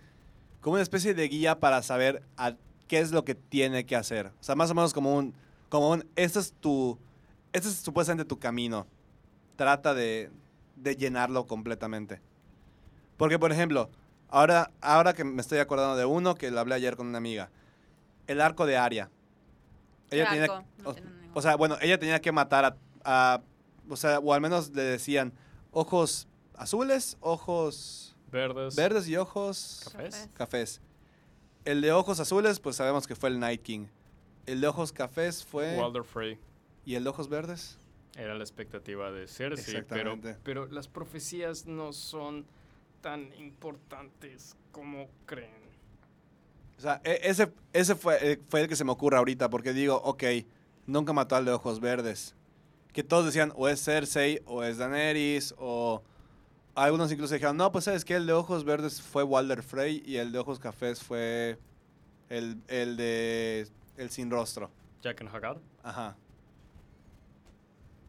como 0.60 0.74
una 0.74 0.82
especie 0.82 1.12
de 1.12 1.28
guía 1.28 1.58
para 1.58 1.82
saber 1.82 2.22
qué 2.86 3.00
es 3.00 3.10
lo 3.10 3.24
que 3.24 3.34
tiene 3.34 3.84
que 3.84 3.96
hacer. 3.96 4.28
O 4.28 4.42
sea, 4.42 4.54
más 4.54 4.70
o 4.70 4.74
menos 4.74 4.94
como 4.94 5.14
un, 5.14 5.34
como 5.68 5.90
un, 5.90 6.08
este 6.14 6.38
es 6.38 6.52
tu, 6.52 6.98
este 7.52 7.68
es 7.68 7.74
supuestamente 7.74 8.24
tu 8.24 8.38
camino. 8.38 8.86
Trata 9.56 9.94
de, 9.94 10.30
de 10.76 10.96
llenarlo 10.96 11.46
completamente. 11.46 12.20
Porque, 13.16 13.38
por 13.38 13.50
ejemplo, 13.50 13.90
ahora, 14.28 14.70
ahora 14.80 15.12
que 15.12 15.24
me 15.24 15.40
estoy 15.40 15.58
acordando 15.58 15.96
de 15.96 16.04
uno 16.04 16.36
que 16.36 16.50
lo 16.50 16.60
hablé 16.60 16.76
ayer 16.76 16.96
con 16.96 17.08
una 17.08 17.18
amiga, 17.18 17.50
el 18.26 18.40
arco 18.40 18.66
de 18.66 18.76
Aria. 18.76 19.10
Ella 20.10 20.24
¿Qué 20.24 20.30
tenía, 20.30 20.44
arco? 20.44 20.64
No 20.78 20.94
o, 21.34 21.40
sea, 21.42 21.56
bueno, 21.56 21.76
ella 21.80 21.98
tenía 21.98 22.20
que 22.20 22.32
matar 22.32 22.64
a, 22.64 22.76
a- 23.04 23.42
o 23.88 23.96
sea, 23.96 24.18
o 24.18 24.32
al 24.34 24.40
menos 24.40 24.70
le 24.70 24.82
decían 24.82 25.32
ojos 25.70 26.28
azules, 26.54 27.16
ojos 27.20 28.16
Verdes. 28.30 28.76
verdes 28.76 29.08
y 29.08 29.16
ojos 29.16 29.88
Cafés. 29.92 30.28
cafés. 30.34 30.80
El 31.64 31.80
de 31.80 31.92
ojos 31.92 32.18
azules, 32.20 32.60
pues 32.60 32.76
sabemos 32.76 33.06
que 33.06 33.14
fue 33.14 33.28
el 33.30 33.38
Night 33.38 33.62
King. 33.62 33.86
El 34.46 34.60
de 34.60 34.66
ojos 34.66 34.92
cafés 34.92 35.44
fue 35.44 35.78
Walder 35.78 36.02
Frey. 36.04 36.38
y 36.84 36.94
el 36.96 37.04
de 37.04 37.10
ojos 37.10 37.28
verdes. 37.28 37.78
Era 38.16 38.34
la 38.34 38.42
expectativa 38.44 39.10
de 39.10 39.26
Cersei, 39.26 39.64
pero, 39.88 40.12
Exactamente. 40.12 40.36
pero 40.44 40.66
las 40.66 40.86
profecías 40.88 41.66
no 41.66 41.92
son 41.92 42.44
tan 43.00 43.32
importantes 43.34 44.56
como 44.70 45.08
creen. 45.26 45.61
O 46.78 46.80
sea, 46.80 47.00
e- 47.04 47.20
ese, 47.24 47.52
ese 47.72 47.94
fue, 47.94 48.18
eh, 48.20 48.40
fue 48.48 48.62
el 48.62 48.68
que 48.68 48.76
se 48.76 48.84
me 48.84 48.92
ocurre 48.92 49.16
ahorita, 49.16 49.50
porque 49.50 49.72
digo, 49.72 49.96
ok, 50.04 50.24
nunca 50.86 51.12
mató 51.12 51.36
al 51.36 51.44
de 51.44 51.52
ojos 51.52 51.80
verdes. 51.80 52.34
Que 52.92 53.02
todos 53.02 53.24
decían, 53.24 53.52
o 53.56 53.68
es 53.68 53.82
Cersei, 53.84 54.42
o 54.46 54.62
es 54.62 54.78
Daenerys, 54.78 55.54
o... 55.58 56.02
Algunos 56.74 57.12
incluso 57.12 57.34
dijeron, 57.34 57.58
no, 57.58 57.70
pues 57.70 57.84
sabes 57.84 58.02
que 58.02 58.14
el 58.14 58.26
de 58.26 58.32
ojos 58.32 58.64
verdes 58.64 59.02
fue 59.02 59.22
Walder 59.22 59.62
Frey 59.62 60.02
y 60.06 60.16
el 60.16 60.32
de 60.32 60.38
ojos 60.38 60.58
cafés 60.58 61.02
fue 61.02 61.58
el, 62.30 62.62
el 62.68 62.96
de... 62.96 63.68
el 63.98 64.08
sin 64.08 64.30
rostro. 64.30 64.70
Jack 65.02 65.20
and 65.20 65.34
Haggard. 65.34 65.58
Ajá. 65.82 66.16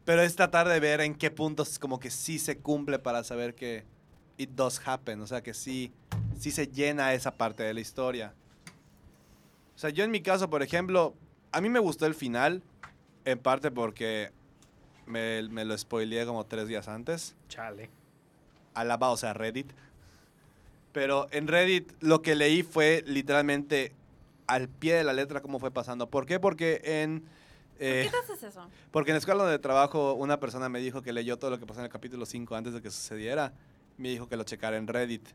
Pero 0.06 0.22
es 0.22 0.34
tratar 0.34 0.66
de 0.66 0.80
ver 0.80 1.02
en 1.02 1.14
qué 1.14 1.30
puntos 1.30 1.78
como 1.78 2.00
que 2.00 2.10
sí 2.10 2.38
se 2.38 2.56
cumple 2.56 2.98
para 2.98 3.22
saber 3.22 3.54
que 3.54 3.84
it 4.38 4.48
does 4.50 4.80
happen. 4.82 5.20
O 5.20 5.26
sea, 5.26 5.42
que 5.42 5.52
sí, 5.52 5.92
sí 6.38 6.50
se 6.50 6.66
llena 6.66 7.12
esa 7.12 7.32
parte 7.32 7.64
de 7.64 7.74
la 7.74 7.80
historia. 7.80 8.32
O 9.74 9.78
sea, 9.78 9.90
yo 9.90 10.04
en 10.04 10.10
mi 10.10 10.20
caso, 10.20 10.48
por 10.50 10.62
ejemplo, 10.62 11.14
a 11.52 11.60
mí 11.60 11.68
me 11.68 11.78
gustó 11.78 12.06
el 12.06 12.14
final, 12.14 12.62
en 13.24 13.38
parte 13.38 13.70
porque 13.70 14.30
me, 15.06 15.42
me 15.48 15.64
lo 15.64 15.76
spoileé 15.76 16.26
como 16.26 16.44
tres 16.44 16.68
días 16.68 16.88
antes. 16.88 17.34
Chale. 17.48 17.90
Alabados 18.74 19.24
a 19.24 19.32
Reddit. 19.32 19.72
Pero 20.92 21.26
en 21.32 21.48
Reddit 21.48 21.92
lo 22.00 22.22
que 22.22 22.34
leí 22.34 22.62
fue 22.62 23.02
literalmente 23.06 23.92
al 24.46 24.68
pie 24.68 24.94
de 24.94 25.04
la 25.04 25.12
letra 25.12 25.40
cómo 25.40 25.58
fue 25.58 25.70
pasando. 25.70 26.08
¿Por 26.08 26.26
qué? 26.26 26.38
Porque 26.38 26.80
en... 26.84 27.20
¿Por 27.20 27.30
eh, 27.80 28.02
qué 28.04 28.10
te 28.10 28.32
haces 28.32 28.42
eso? 28.44 28.68
porque 28.92 29.10
en 29.10 29.14
la 29.14 29.18
escuela 29.18 29.42
donde 29.42 29.58
trabajo, 29.58 30.14
una 30.14 30.38
persona 30.38 30.68
me 30.68 30.78
dijo 30.78 31.02
que 31.02 31.12
leyó 31.12 31.36
todo 31.38 31.50
lo 31.50 31.58
que 31.58 31.66
pasó 31.66 31.80
en 31.80 31.86
el 31.86 31.90
capítulo 31.90 32.24
5 32.24 32.54
antes 32.54 32.72
de 32.72 32.80
que 32.80 32.90
sucediera. 32.90 33.52
Me 33.98 34.10
dijo 34.10 34.28
que 34.28 34.36
lo 34.36 34.44
checara 34.44 34.76
en 34.76 34.86
Reddit. 34.86 35.26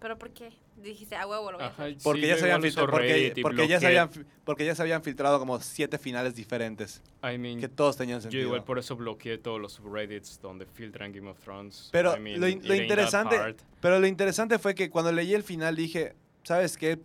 ¿Pero 0.00 0.18
por 0.18 0.30
qué? 0.30 0.50
Dijiste, 0.82 1.14
a 1.14 1.26
huevo 1.26 1.52
lo 1.52 1.58
voy 1.58 1.66
a 1.66 1.68
Ajá, 1.68 1.84
hacer. 1.84 1.98
Porque, 2.02 2.22
sí, 2.22 2.26
ya 2.28 2.34
yo 2.34 2.38
se 2.38 2.44
habían 2.44 2.62
filtrado, 2.62 2.90
porque, 2.90 3.34
porque 3.42 3.68
ya 3.68 3.80
se 3.80 3.86
habían, 3.86 4.10
porque 4.44 4.64
ya 4.64 4.74
se 4.74 4.82
habían 4.82 5.02
filtrado 5.02 5.38
como 5.38 5.60
siete 5.60 5.98
finales 5.98 6.34
diferentes. 6.34 7.02
I 7.22 7.36
mean, 7.36 7.60
Que 7.60 7.68
todos 7.68 7.98
tenían 7.98 8.18
yo 8.18 8.22
sentido. 8.22 8.44
igual 8.44 8.64
por 8.64 8.78
eso 8.78 8.96
bloqueé 8.96 9.36
todos 9.36 9.60
los 9.60 9.74
subreddits 9.74 10.40
donde 10.40 10.64
filtran 10.64 11.12
Game 11.12 11.28
of 11.28 11.38
Thrones. 11.40 11.90
Pero 11.92 12.16
I 12.16 12.20
mean, 12.20 12.40
lo, 12.40 12.46
lo 12.48 12.74
interesante, 12.74 13.36
pero 13.82 14.00
lo 14.00 14.06
interesante 14.06 14.58
fue 14.58 14.74
que 14.74 14.88
cuando 14.88 15.12
leí 15.12 15.34
el 15.34 15.42
final 15.42 15.76
dije, 15.76 16.14
¿sabes 16.44 16.76
qué? 16.78 16.98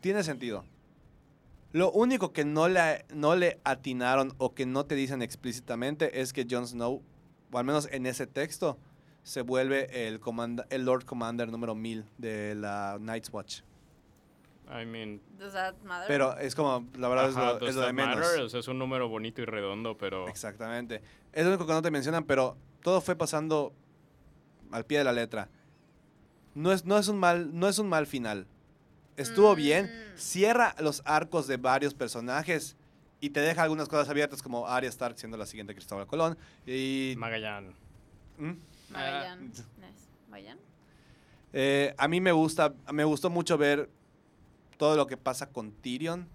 tiene 0.00 0.22
sentido. 0.22 0.64
Lo 1.72 1.90
único 1.90 2.32
que 2.32 2.44
no 2.44 2.68
le, 2.68 3.04
no 3.12 3.36
le 3.36 3.58
atinaron 3.64 4.32
o 4.38 4.54
que 4.54 4.64
no 4.64 4.86
te 4.86 4.94
dicen 4.94 5.20
explícitamente 5.22 6.20
es 6.20 6.32
que 6.32 6.46
Jon 6.50 6.66
Snow, 6.66 7.02
o 7.52 7.58
al 7.58 7.64
menos 7.64 7.88
en 7.92 8.06
ese 8.06 8.26
texto, 8.26 8.78
se 9.22 9.42
vuelve 9.42 10.08
el, 10.08 10.20
comanda- 10.20 10.66
el 10.70 10.84
Lord 10.84 11.04
Commander 11.04 11.50
número 11.50 11.74
1000 11.74 12.04
de 12.18 12.54
la 12.54 12.98
Night's 13.00 13.30
Watch. 13.32 13.60
I 14.70 14.84
mean, 14.84 15.20
Does 15.38 15.54
that 15.54 15.74
matter? 15.82 16.08
Pero 16.08 16.36
es 16.38 16.54
como, 16.54 16.86
la 16.96 17.08
verdad, 17.08 17.30
ajá, 17.30 17.52
es 17.52 17.60
lo, 17.60 17.68
es 17.68 17.74
lo 17.74 17.80
de 17.80 17.86
that 17.86 17.94
menos. 17.94 18.26
O 18.38 18.48
sea, 18.48 18.60
es 18.60 18.68
un 18.68 18.78
número 18.78 19.08
bonito 19.08 19.40
y 19.40 19.46
redondo, 19.46 19.96
pero... 19.96 20.28
Exactamente. 20.28 21.02
Es 21.32 21.44
lo 21.44 21.50
único 21.50 21.66
que 21.66 21.72
no 21.72 21.80
te 21.80 21.90
mencionan, 21.90 22.24
pero 22.24 22.56
todo 22.82 23.00
fue 23.00 23.16
pasando 23.16 23.72
al 24.70 24.84
pie 24.84 24.98
de 24.98 25.04
la 25.04 25.12
letra. 25.12 25.48
No 26.54 26.72
es, 26.72 26.84
no 26.84 26.98
es, 26.98 27.08
un, 27.08 27.18
mal, 27.18 27.58
no 27.58 27.68
es 27.68 27.78
un 27.78 27.88
mal 27.88 28.06
final. 28.06 28.46
Estuvo 29.16 29.54
bien. 29.54 29.86
Mm. 29.86 30.18
Cierra 30.18 30.74
los 30.80 31.02
arcos 31.04 31.46
de 31.46 31.56
varios 31.56 31.94
personajes 31.94 32.76
y 33.20 33.30
te 33.30 33.40
deja 33.40 33.62
algunas 33.62 33.88
cosas 33.88 34.08
abiertas 34.08 34.42
como 34.42 34.66
Arya 34.68 34.88
Stark 34.88 35.18
siendo 35.18 35.36
la 35.36 35.46
siguiente 35.46 35.74
Cristóbal 35.74 36.06
Colón. 36.06 36.36
Y... 36.66 37.14
Magallanes. 37.16 37.74
¿Mm? 38.38 38.52
Magallanes. 38.90 39.60
Ah. 39.60 40.56
Eh, 41.52 41.94
a 41.96 42.08
mí 42.08 42.20
me 42.20 42.32
gusta, 42.32 42.74
me 42.92 43.04
gustó 43.04 43.30
mucho 43.30 43.56
ver 43.56 43.88
todo 44.76 44.96
lo 44.96 45.06
que 45.06 45.16
pasa 45.16 45.50
con 45.50 45.72
Tyrion. 45.72 46.28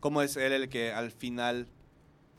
Cómo 0.00 0.22
es 0.22 0.36
él 0.36 0.52
el 0.52 0.68
que 0.68 0.92
al 0.92 1.10
final, 1.10 1.68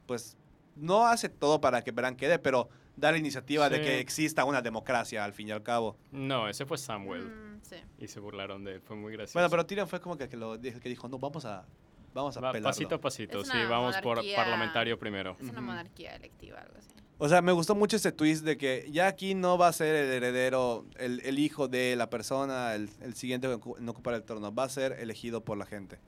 pues, 0.07 0.37
no 0.75 1.05
hace 1.07 1.29
todo 1.29 1.61
para 1.61 1.83
que 1.83 1.91
Bran 1.91 2.15
quede, 2.15 2.39
pero 2.39 2.69
da 2.95 3.11
la 3.11 3.17
iniciativa 3.17 3.69
de 3.69 3.77
Sí. 3.77 3.83
que 3.83 3.99
exista 3.99 4.45
una 4.45 4.61
democracia 4.61 5.23
al 5.23 5.33
fin 5.33 5.47
y 5.47 5.51
al 5.51 5.63
cabo. 5.63 5.97
No, 6.11 6.47
ese 6.47 6.65
fue 6.65 6.77
Samuel. 6.77 7.25
Mm, 7.25 7.59
sí. 7.61 7.75
Y 7.99 8.07
se 8.07 8.19
burlaron 8.19 8.63
de 8.63 8.75
él. 8.75 8.81
Fue 8.81 8.95
muy 8.95 9.13
gracioso. 9.13 9.33
Bueno, 9.33 9.49
pero 9.49 9.65
Tyrion 9.65 9.87
fue 9.87 9.99
como 9.99 10.17
que, 10.17 10.27
que 10.29 10.37
lo 10.37 10.55
el 10.55 10.79
que 10.79 10.89
dijo, 10.89 11.07
no, 11.07 11.19
vamos 11.19 11.45
a, 11.45 11.65
vamos 12.13 12.35
a 12.37 12.41
Va 12.41 12.53
pasito 12.53 12.95
a 12.95 13.01
pasito, 13.01 13.43
sí, 13.43 13.57
vamos 13.69 13.97
por 13.97 14.21
parlamentario 14.35 14.97
primero. 14.97 15.35
Es 15.39 15.49
una 15.49 15.61
monarquía 15.61 16.15
electiva, 16.15 16.61
algo 16.61 16.77
así. 16.77 17.00
O 17.23 17.29
sea, 17.29 17.43
me 17.43 17.51
gustó 17.51 17.75
mucho 17.75 17.97
ese 17.97 18.11
twist 18.11 18.43
de 18.43 18.57
que 18.57 18.87
ya 18.91 19.05
aquí 19.05 19.35
no 19.35 19.55
va 19.55 19.67
a 19.67 19.73
ser 19.73 19.93
el 19.95 20.09
heredero, 20.11 20.85
el, 20.97 21.19
el 21.23 21.37
hijo 21.37 21.67
de 21.67 21.95
la 21.95 22.09
persona, 22.09 22.73
el, 22.73 22.89
el 22.99 23.13
siguiente 23.13 23.45
en 23.45 23.59
ocu- 23.61 23.77
en 23.77 23.87
ocupar 23.87 24.15
el 24.15 24.23
trono, 24.23 24.51
va 24.51 24.63
a 24.63 24.69
ser 24.69 24.93
elegido 24.93 25.41
por 25.45 25.55
la 25.55 25.67
gente. 25.67 25.99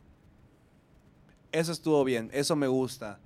Eso 1.52 1.72
estuvo 1.72 2.04
bien, 2.04 2.32
eso 2.34 2.56
me 2.56 2.66
gusta. 2.68 3.20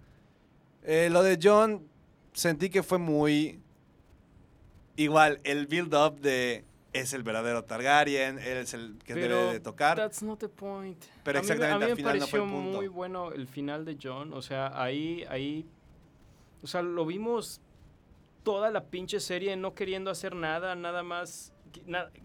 Eh, 0.84 1.08
lo 1.10 1.24
de 1.24 1.40
John, 1.42 1.88
sentí 2.34 2.70
que 2.70 2.84
fue 2.84 2.98
muy... 2.98 3.62
Igual, 4.98 5.40
el 5.46 5.68
build-up 5.68 6.20
de 6.20 6.66
es 6.92 7.14
el 7.14 7.24
verdadero 7.24 7.64
Targaryen, 7.64 8.38
él 8.40 8.58
es 8.58 8.74
el 8.74 8.98
que 9.06 9.14
Pero 9.14 9.38
debe 9.38 9.54
de 9.54 9.60
tocar. 9.62 9.96
That's 9.96 10.24
not 10.24 10.40
the 10.40 10.50
point. 10.50 11.02
Pero 11.24 11.40
A 11.40 11.42
mí 11.42 11.46
exactamente 11.48 11.76
a 11.76 11.78
mí 11.78 11.84
al 11.86 11.90
me 11.92 11.96
final 11.96 12.20
no 12.20 12.28
fue 12.28 12.40
pareció 12.40 12.58
el 12.58 12.64
punto. 12.64 12.78
muy 12.80 12.88
bueno 12.90 13.32
el 13.32 13.48
final 13.48 13.86
de 13.86 13.98
John. 14.02 14.34
O 14.34 14.42
sea, 14.42 14.72
ahí, 14.82 15.24
ahí, 15.30 15.66
o 16.64 16.68
sea, 16.68 16.82
lo 16.82 17.06
vimos 17.06 17.62
toda 18.48 18.72
la 18.72 18.86
pinche 18.86 19.20
serie 19.20 19.58
no 19.58 19.74
queriendo 19.74 20.10
hacer 20.10 20.34
nada, 20.34 20.74
nada 20.74 21.04
más. 21.04 21.52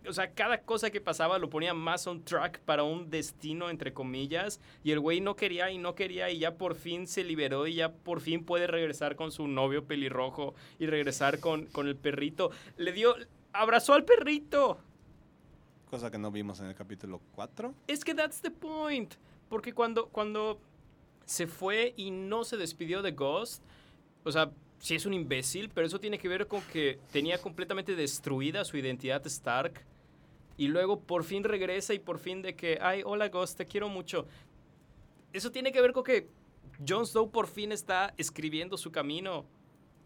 o 0.08 0.12
sea, 0.12 0.30
cada 0.30 0.62
cosa 0.62 0.88
que 0.92 1.00
pasaba 1.00 1.36
lo 1.40 1.50
ponía 1.50 1.74
más 1.74 2.06
on 2.06 2.22
track 2.22 2.60
para 2.60 2.84
un 2.84 3.10
destino, 3.10 3.70
entre 3.70 3.92
comillas. 3.92 4.60
Y 4.84 4.92
el 4.92 5.00
güey 5.00 5.20
no 5.20 5.34
quería 5.34 5.72
y 5.72 5.78
no 5.78 5.96
quería 5.96 6.30
y 6.30 6.38
ya 6.38 6.54
por 6.54 6.76
fin 6.76 7.08
se 7.08 7.24
liberó 7.24 7.66
y 7.66 7.74
ya 7.74 7.92
por 7.92 8.20
fin 8.20 8.44
puede 8.44 8.68
regresar 8.68 9.16
con 9.16 9.32
su 9.32 9.48
novio 9.48 9.84
pelirrojo 9.84 10.54
y 10.78 10.86
regresar 10.86 11.40
con, 11.40 11.66
con 11.66 11.88
el 11.88 11.96
perrito. 11.96 12.52
Le 12.76 12.92
dio, 12.92 13.16
abrazó 13.52 13.94
al 13.94 14.04
perrito. 14.04 14.78
Cosa 15.90 16.08
que 16.08 16.18
no 16.18 16.30
vimos 16.30 16.60
en 16.60 16.66
el 16.66 16.76
capítulo 16.76 17.20
4. 17.34 17.74
Es 17.88 18.04
que 18.04 18.14
that's 18.14 18.40
the 18.40 18.52
point. 18.52 19.14
Porque 19.48 19.74
cuando, 19.74 20.06
cuando 20.06 20.60
se 21.24 21.48
fue 21.48 21.94
y 21.96 22.12
no 22.12 22.44
se 22.44 22.56
despidió 22.56 23.02
de 23.02 23.10
Ghost, 23.10 23.64
o 24.22 24.30
sea, 24.30 24.52
sí 24.82 24.96
es 24.96 25.06
un 25.06 25.14
imbécil, 25.14 25.70
pero 25.70 25.86
eso 25.86 26.00
tiene 26.00 26.18
que 26.18 26.28
ver 26.28 26.48
con 26.48 26.60
que 26.60 26.98
tenía 27.12 27.38
completamente 27.38 27.94
destruida 27.94 28.64
su 28.64 28.76
identidad 28.76 29.24
Stark. 29.28 29.80
Y 30.56 30.66
luego 30.66 30.98
por 30.98 31.22
fin 31.22 31.44
regresa 31.44 31.94
y 31.94 32.00
por 32.00 32.18
fin 32.18 32.42
de 32.42 32.56
que, 32.56 32.78
ay, 32.82 33.02
hola 33.04 33.28
Ghost, 33.28 33.56
te 33.56 33.64
quiero 33.64 33.88
mucho. 33.88 34.26
Eso 35.32 35.52
tiene 35.52 35.70
que 35.70 35.80
ver 35.80 35.92
con 35.92 36.02
que 36.02 36.28
Jon 36.86 37.06
Snow 37.06 37.30
por 37.30 37.46
fin 37.46 37.70
está 37.70 38.12
escribiendo 38.16 38.76
su 38.76 38.90
camino 38.90 39.46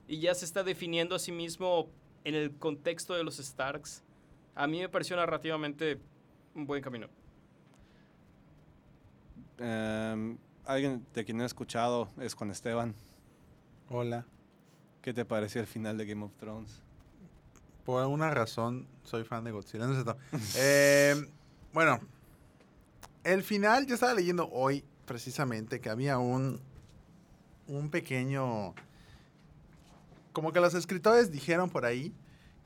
y 0.07 0.20
ya 0.20 0.35
se 0.35 0.45
está 0.45 0.62
definiendo 0.62 1.16
a 1.16 1.18
sí 1.18 1.33
mismo 1.33 1.89
en 2.24 2.35
el 2.35 2.55
contexto 2.55 3.14
de 3.14 3.24
los 3.24 3.39
Starks. 3.39 4.05
A 4.55 4.66
mí 4.66 4.79
me 4.79 4.91
pareció 4.91 5.16
narrativamente 5.16 5.99
un 6.55 6.66
buen 6.66 6.83
camino. 6.83 7.09
Em, 9.59 10.37
alguien 10.66 11.07
de 11.14 11.24
quien 11.24 11.41
he 11.41 11.47
escuchado 11.47 12.11
es 12.20 12.35
con 12.35 12.51
Esteban. 12.51 12.95
Hola. 13.89 14.27
¿Qué 15.07 15.14
te 15.14 15.24
pareció 15.24 15.61
el 15.61 15.68
final 15.68 15.96
de 15.96 16.04
Game 16.04 16.24
of 16.24 16.32
Thrones? 16.36 16.82
Por 17.84 18.02
alguna 18.02 18.28
razón 18.32 18.88
soy 19.04 19.22
fan 19.22 19.44
de 19.44 19.52
Godzilla. 19.52 19.86
No 19.86 19.92
es 19.92 20.02
cierto. 20.02 20.18
Eh, 20.57 21.14
bueno, 21.72 22.00
el 23.22 23.44
final, 23.44 23.86
yo 23.86 23.94
estaba 23.94 24.14
leyendo 24.14 24.48
hoy 24.50 24.84
precisamente 25.04 25.80
que 25.80 25.90
había 25.90 26.18
un, 26.18 26.61
un 27.68 27.88
pequeño... 27.88 28.74
Como 30.32 30.52
que 30.52 30.59
los 30.59 30.74
escritores 30.74 31.30
dijeron 31.30 31.70
por 31.70 31.84
ahí 31.84 32.12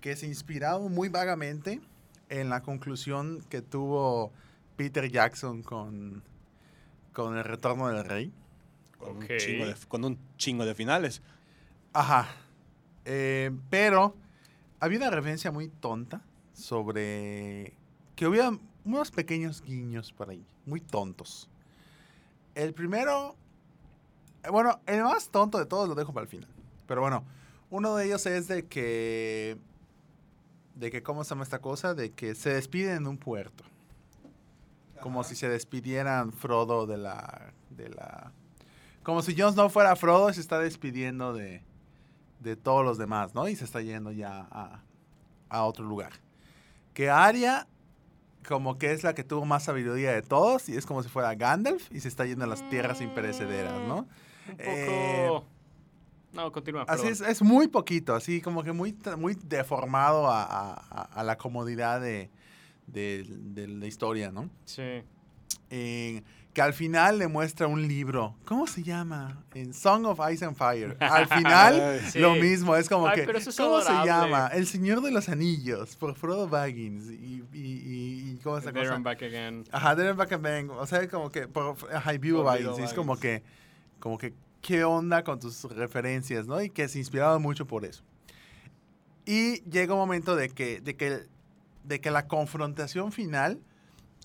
que 0.01 0.17
se 0.17 0.27
inspiraron 0.27 0.91
muy 0.95 1.11
vagamente 1.11 1.83
en 2.31 2.49
la 2.49 2.63
conclusión 2.63 3.45
que 3.51 3.61
tuvo 3.61 4.33
Peter 4.77 5.11
Jackson 5.11 5.63
con, 5.63 6.23
con 7.13 7.37
El 7.37 7.45
Retorno 7.45 7.89
del 7.89 8.03
Rey. 8.03 8.33
Con, 8.97 9.19
Ok. 9.19 9.31
un, 9.31 9.37
chingo 9.37 9.67
de, 9.67 9.75
con 9.89 10.05
un 10.07 10.19
chingo 10.39 10.65
de 10.65 10.75
finales. 10.75 11.21
Ajá. 11.93 12.29
Eh, 13.05 13.51
pero 13.69 14.15
había 14.79 14.99
una 14.99 15.11
referencia 15.11 15.51
muy 15.51 15.69
tonta 15.69 16.23
sobre 16.53 17.75
que 18.15 18.25
había 18.25 18.51
unos 18.85 19.11
pequeños 19.11 19.63
guiños 19.63 20.13
por 20.13 20.31
ahí, 20.31 20.47
muy 20.67 20.81
tontos. 20.81 21.49
El 22.55 22.75
primero, 22.75 23.37
eh, 24.45 24.51
bueno, 24.51 24.81
el 24.87 25.03
más 25.03 25.31
tonto 25.31 25.59
de 25.59 25.67
todos 25.67 25.89
lo 25.89 25.95
dejo 25.95 26.13
para 26.13 26.25
el 26.25 26.29
final. 26.29 26.49
Pero 26.87 27.01
bueno, 27.01 27.25
uno 27.71 27.97
de 27.97 28.07
ellos 28.07 28.27
es 28.27 28.49
de 28.49 28.67
que, 28.67 29.59
de 30.75 30.91
que, 30.91 31.03
¿cómo 31.03 31.25
se 31.25 31.31
llama 31.31 31.45
esta 31.45 31.61
cosa? 31.61 31.95
De 31.95 32.13
que 32.13 32.35
se 32.35 32.51
despiden 32.51 32.99
en 32.99 33.07
un 33.07 33.19
puerto. 33.19 33.65
Como 35.01 35.25
si 35.25 35.35
se 35.35 35.49
despidieran 35.49 36.33
Frodo 36.33 36.87
de 36.87 36.99
la, 36.99 37.55
de 37.71 37.89
la, 37.89 38.33
como 39.03 39.23
si 39.23 39.35
Jon 39.35 39.55
Snow 39.55 39.71
fuera 39.71 39.97
Frodo 39.97 40.29
y 40.29 40.35
se 40.35 40.43
está 40.43 40.59
despidiendo 40.59 41.33
de, 41.33 41.63
de 42.41 42.57
todos 42.57 42.85
los 42.85 42.99
demás, 42.99 43.35
¿no? 43.35 43.49
Y 43.49 43.57
se 43.57 43.65
está 43.65 43.81
yendo 43.81 44.13
ya 44.13 44.49
a, 44.51 44.83
a 45.49 45.65
otro 45.65 45.85
lugar. 45.85 46.13
Que 46.95 47.09
Arya, 47.11 47.67
como 48.49 48.79
que 48.79 48.93
es 48.93 49.05
la 49.05 49.15
que 49.15 49.23
tuvo 49.25 49.45
más 49.45 49.65
sabiduría 49.65 50.13
de 50.13 50.23
todos, 50.23 50.69
y 50.69 50.77
es 50.77 50.87
como 50.87 51.03
si 51.03 51.09
fuera 51.09 51.35
Gandalf, 51.35 51.91
y 51.93 52.01
se 52.01 52.09
está 52.09 52.27
yendo 52.27 52.45
a 52.45 52.49
las 52.49 52.69
tierras 52.71 53.01
imperecederas, 53.01 53.81
¿no? 53.87 54.09
Un 54.49 54.57
poco... 54.57 54.67
Eh, 54.67 55.31
no, 56.33 56.53
continúa. 56.53 56.85
Así 56.89 57.09
es, 57.09 57.21
es 57.21 57.43
muy 57.43 57.67
poquito, 57.69 58.15
así 58.15 58.41
como 58.41 58.63
que 58.63 58.73
muy, 58.73 58.97
muy 59.19 59.35
deformado 59.35 60.29
a, 60.29 60.43
a- 60.45 60.73
a- 60.91 61.03
a 61.21 61.25
la 61.25 61.37
comodidad 61.37 62.01
de, 62.01 62.31
de- 62.87 63.25
de 63.29 63.67
la 63.69 63.87
historia, 63.87 64.31
¿no? 64.31 64.49
Sí. 64.65 65.03
Eh, 65.71 66.23
que 66.53 66.63
al 66.63 66.73
final 66.73 67.19
le 67.21 67.29
muestra 67.29 67.69
un 67.69 67.87
libro. 67.87 68.35
¿Cómo 68.45 68.67
se 68.67 68.83
llama? 68.83 69.45
En 69.55 69.73
Song 69.73 70.05
of 70.07 70.19
Ice 70.33 70.45
and 70.45 70.57
Fire. 70.57 70.97
Al 70.99 71.29
final, 71.29 72.01
Sí. 72.11 72.19
lo 72.19 72.35
mismo. 72.35 72.75
Es 72.75 72.89
como 72.89 73.07
Ay, 73.07 73.21
que. 73.21 73.23
pero 73.25 73.39
eso 73.39 73.51
es 73.51 73.57
¿Cómo 73.57 73.81
se 73.81 73.89
adorable. 73.89 74.11
llama? 74.33 74.47
El 74.49 74.67
Señor 74.67 75.01
de 75.01 75.13
los 75.13 75.29
Anillos, 75.29 75.95
por 75.97 76.15
Frodo 76.17 76.49
Baggins. 76.49 77.09
Y, 77.11 77.45
y, 77.53 77.61
y, 77.63 78.31
y 78.33 78.41
¿cómo 78.43 78.59
es 78.59 78.65
esa 78.65 78.73
cosa? 78.73 78.99
back 78.99 79.23
again. 79.23 79.65
Ajá, 79.71 79.95
There 79.95 80.09
and 80.09 80.19
Back 80.19 80.33
and 80.33 80.43
Bang. 80.43 80.71
O 80.71 80.87
sea, 80.87 81.09
como 81.09 81.31
que. 81.31 81.47
Por, 81.47 81.77
ajá, 81.95 82.13
Bilbo 82.13 82.39
Por 82.43 82.47
Baggins. 82.47 82.79
Y 82.81 82.83
es 82.83 82.93
como 82.95 83.15
Baggins. 83.15 83.43
que. 83.43 83.43
Como 84.01 84.19
que. 84.19 84.35
¿Qué 84.61 84.83
onda 84.85 85.23
con 85.25 85.39
tus 85.39 85.63
referencias, 85.65 86.47
no? 86.49 86.61
Y 86.61 86.69
que 86.69 86.89
se 86.89 86.99
inspiraban 86.99 87.41
mucho 87.41 87.65
por 87.67 87.85
eso. 87.85 88.03
Y 89.25 89.63
llega 89.71 89.95
un 89.95 90.01
momento 90.01 90.35
de 90.37 90.49
que, 90.51 90.81
de 90.81 90.97
que, 90.97 91.27
de 91.85 92.01
que 92.01 92.11
la 92.11 92.27
confrontación 92.27 93.13
final. 93.13 93.61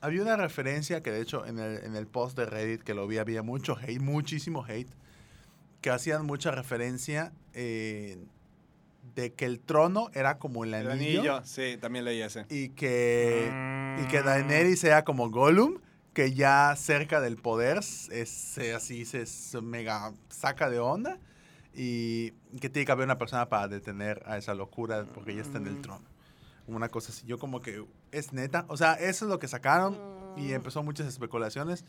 Había 0.05 0.21
una 0.21 0.37
referencia 0.37 1.01
que, 1.03 1.11
de 1.11 1.21
hecho, 1.21 1.45
en 1.45 1.59
el, 1.59 1.83
en 1.83 1.95
el 1.95 2.07
post 2.07 2.37
de 2.37 2.45
Reddit 2.45 2.81
que 2.83 2.93
lo 2.93 3.07
vi, 3.07 3.17
había 3.17 3.41
mucho 3.43 3.75
hate, 3.77 3.99
muchísimo 3.99 4.63
hate. 4.65 4.89
Que 5.81 5.89
hacían 5.89 6.25
mucha 6.25 6.51
referencia 6.51 7.31
eh, 7.53 8.17
de 9.15 9.33
que 9.33 9.45
el 9.45 9.59
trono 9.59 10.09
era 10.13 10.37
como 10.39 10.63
el 10.63 10.73
El 10.73 10.89
anillo. 10.91 11.41
sí, 11.43 11.77
también 11.79 12.05
leí 12.05 12.21
ese. 12.21 12.45
Y 12.49 12.69
que. 12.69 13.49
Mm. 13.51 14.03
Y 14.03 14.07
que 14.07 14.21
Daenerys 14.23 14.79
sea 14.79 15.03
como 15.03 15.29
Gollum, 15.29 15.79
que 16.13 16.33
ya 16.33 16.73
cerca 16.75 17.21
del 17.21 17.37
poder 17.37 17.77
es, 17.77 18.57
así 18.75 19.05
se, 19.05 19.25
se 19.25 19.61
mega 19.61 20.11
saca 20.29 20.69
de 20.69 20.79
onda. 20.79 21.17
Y 21.73 22.31
que 22.61 22.69
tiene 22.69 22.85
que 22.85 22.91
haber 22.93 23.05
una 23.05 23.17
persona 23.17 23.49
para 23.49 23.67
detener 23.67 24.23
a 24.25 24.37
esa 24.37 24.53
locura 24.53 25.05
porque 25.13 25.35
ya 25.35 25.41
está 25.41 25.57
en 25.57 25.67
el 25.67 25.75
Mm. 25.75 25.81
trono. 25.81 26.05
Una 26.67 26.89
cosa 26.89 27.11
así. 27.11 27.25
Yo 27.27 27.37
como 27.37 27.61
que 27.61 27.85
es 28.11 28.33
neta. 28.33 28.65
O 28.69 28.77
sea, 28.77 28.93
eso 28.93 29.25
es 29.25 29.29
lo 29.31 29.39
que 29.39 29.47
sacaron. 29.47 29.97
Y 30.37 30.51
empezó 30.53 30.83
muchas 30.83 31.07
especulaciones. 31.07 31.85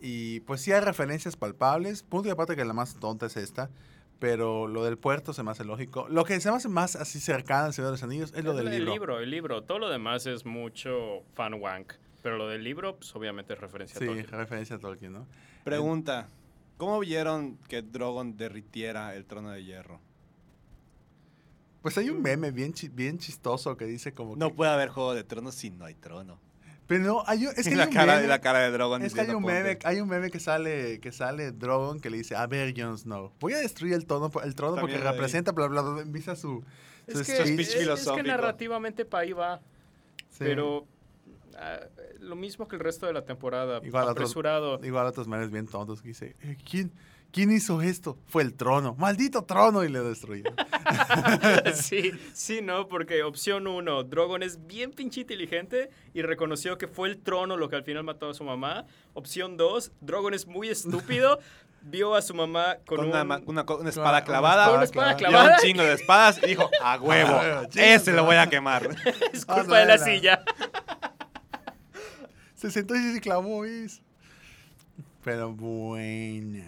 Y 0.00 0.40
pues 0.40 0.60
sí 0.60 0.72
hay 0.72 0.80
referencias 0.80 1.36
palpables. 1.36 2.02
Punto 2.02 2.28
y 2.28 2.32
aparte 2.32 2.56
que 2.56 2.64
la 2.64 2.72
más 2.72 2.94
tonta 2.96 3.26
es 3.26 3.36
esta. 3.36 3.70
Pero 4.18 4.66
lo 4.66 4.84
del 4.84 4.98
puerto 4.98 5.32
se 5.32 5.42
me 5.44 5.52
hace 5.52 5.64
lógico. 5.64 6.08
Lo 6.08 6.24
que 6.24 6.40
se 6.40 6.50
me 6.50 6.56
hace 6.56 6.68
más 6.68 6.96
así 6.96 7.20
cercano 7.20 7.66
al 7.66 7.72
Señor 7.74 7.88
de 7.88 7.92
los 7.92 8.02
Anillos 8.02 8.32
es 8.34 8.44
lo 8.44 8.54
del 8.54 8.66
el 8.68 8.74
libro. 8.78 8.92
libro, 8.92 9.20
el 9.20 9.30
libro. 9.30 9.62
Todo 9.62 9.78
lo 9.78 9.88
demás 9.88 10.26
es 10.26 10.44
mucho 10.44 11.22
fan 11.34 11.54
wank. 11.54 11.92
Pero 12.20 12.36
lo 12.36 12.48
del 12.48 12.64
libro, 12.64 12.96
pues 12.96 13.14
obviamente 13.14 13.52
es 13.52 13.60
referencia 13.60 13.96
a 13.96 14.00
Sí, 14.00 14.06
Tolkien. 14.06 14.26
referencia 14.26 14.76
a 14.76 14.78
Tolkien, 14.80 15.12
¿no? 15.12 15.26
Pregunta. 15.64 16.26
¿Cómo 16.76 16.98
vieron 17.00 17.58
que 17.68 17.82
Drogon 17.82 18.36
derritiera 18.36 19.14
el 19.14 19.24
trono 19.24 19.50
de 19.50 19.64
hierro? 19.64 20.00
Pues 21.94 21.98
hay 21.98 22.10
un 22.10 22.22
meme 22.22 22.50
bien, 22.50 22.72
chi- 22.72 22.88
bien 22.88 23.18
chistoso 23.18 23.76
que 23.76 23.84
dice 23.86 24.12
como 24.12 24.34
que... 24.34 24.40
No 24.40 24.54
puede 24.54 24.70
haber 24.70 24.88
juego 24.88 25.14
de 25.14 25.24
tronos 25.24 25.54
si 25.54 25.70
no 25.70 25.84
hay 25.84 25.94
trono. 25.94 26.38
Pero 26.86 27.04
no, 27.04 27.22
hay 27.26 27.46
un- 27.46 27.52
es 27.54 27.64
que 27.64 27.70
hay 27.70 27.76
la, 27.76 27.86
un 27.86 27.92
cara, 27.92 28.16
meme- 28.20 28.26
la 28.28 28.40
cara 28.40 28.60
de 28.60 28.70
Drogon. 28.70 29.02
Es 29.02 29.12
que 29.12 29.20
hay 29.20 29.28
un 29.30 29.44
meme, 29.44 29.72
"Ponte". 29.76 29.86
hay 29.88 30.00
un 30.00 30.08
meme 30.08 30.30
que 30.30 30.40
sale, 30.40 31.00
que 31.00 31.12
sale 31.12 31.52
Drogon 31.52 32.00
que 32.00 32.08
le 32.08 32.16
dice, 32.16 32.34
a 32.34 32.46
ver, 32.46 32.72
Jon 32.74 32.96
Snow, 32.96 33.32
voy 33.40 33.52
a 33.52 33.58
destruir 33.58 33.92
el 33.94 34.06
trono, 34.06 34.30
el 34.42 34.54
trono 34.54 34.76
porque 34.80 34.94
También 34.94 35.12
representa, 35.12 35.52
bla, 35.52 35.66
bla, 35.66 35.82
bla, 35.82 36.00
empieza 36.02 36.34
su, 36.34 36.64
su 37.06 37.20
Es 37.20 37.26
que, 37.26 37.34
speech 37.36 37.60
es- 37.60 37.68
es 37.68 37.74
que 37.74 37.80
filosófico. 37.80 38.26
narrativamente 38.26 39.04
para 39.04 39.22
ahí 39.24 39.32
va. 39.34 39.60
Sí. 40.30 40.36
Pero 40.38 40.86
ah, 41.58 41.80
lo 42.20 42.36
mismo 42.36 42.66
que 42.68 42.76
el 42.76 42.80
resto 42.80 43.04
de 43.06 43.12
la 43.12 43.24
temporada. 43.24 43.80
Igual 43.84 44.04
otros- 44.04 44.12
apresurado. 44.16 44.80
Igual 44.82 45.06
otros 45.06 45.28
memes 45.28 45.50
bien 45.50 45.66
tontos 45.66 46.00
que 46.00 46.08
dice, 46.08 46.36
"Eh, 46.42 46.56
¿quién, 46.68 46.90
¿quién 47.32 47.50
hizo 47.52 47.82
esto? 47.82 48.18
Fue 48.26 48.42
el 48.42 48.54
trono, 48.54 48.94
maldito 48.98 49.44
trono, 49.44 49.84
y 49.84 49.88
le 49.88 50.00
destruyó. 50.00 50.44
sí, 51.74 52.12
sí, 52.34 52.60
no, 52.62 52.88
porque 52.88 53.22
opción 53.22 53.66
uno, 53.66 54.02
Drogon 54.04 54.42
es 54.42 54.66
bien 54.66 54.90
pinche 54.92 55.20
inteligente 55.22 55.90
y 56.14 56.22
reconoció 56.22 56.78
que 56.78 56.88
fue 56.88 57.08
el 57.08 57.18
trono 57.18 57.56
lo 57.56 57.68
que 57.68 57.76
al 57.76 57.84
final 57.84 58.04
mató 58.04 58.30
a 58.30 58.34
su 58.34 58.44
mamá. 58.44 58.86
Opción 59.14 59.56
dos, 59.56 59.92
Drogon 60.00 60.34
es 60.34 60.46
muy 60.46 60.68
estúpido, 60.68 61.38
vio 61.82 62.14
a 62.16 62.22
su 62.22 62.34
mamá 62.34 62.76
con, 62.86 62.96
Con 62.98 63.06
un... 63.06 63.46
una, 63.46 63.88
espada 63.90 64.24
clavada. 64.24 64.66
Con 64.66 64.74
una 64.76 64.84
espada 64.84 65.10
y 65.10 65.14
a 65.14 65.16
clavada. 65.16 65.54
un 65.56 65.60
chingo 65.62 65.82
de 65.82 65.92
espadas 65.94 66.40
y 66.42 66.46
dijo, 66.48 66.68
a 66.82 66.96
huevo, 67.00 67.34
A 67.34 67.40
huevo, 67.40 67.68
ese 67.74 68.12
lo 68.12 68.24
voy 68.24 68.36
a 68.36 68.48
quemar. 68.48 68.88
es 69.32 69.44
Ah, 69.48 69.54
culpa 69.54 69.78
de 69.78 69.86
la 69.86 69.96
la- 69.96 70.04
silla. 70.04 70.42
Se 72.54 72.70
sentó 72.72 72.96
y 72.96 73.12
se 73.12 73.20
clavó, 73.20 73.60
¿ves? 73.60 74.02
Pero 75.22 75.52
buena. 75.52 76.64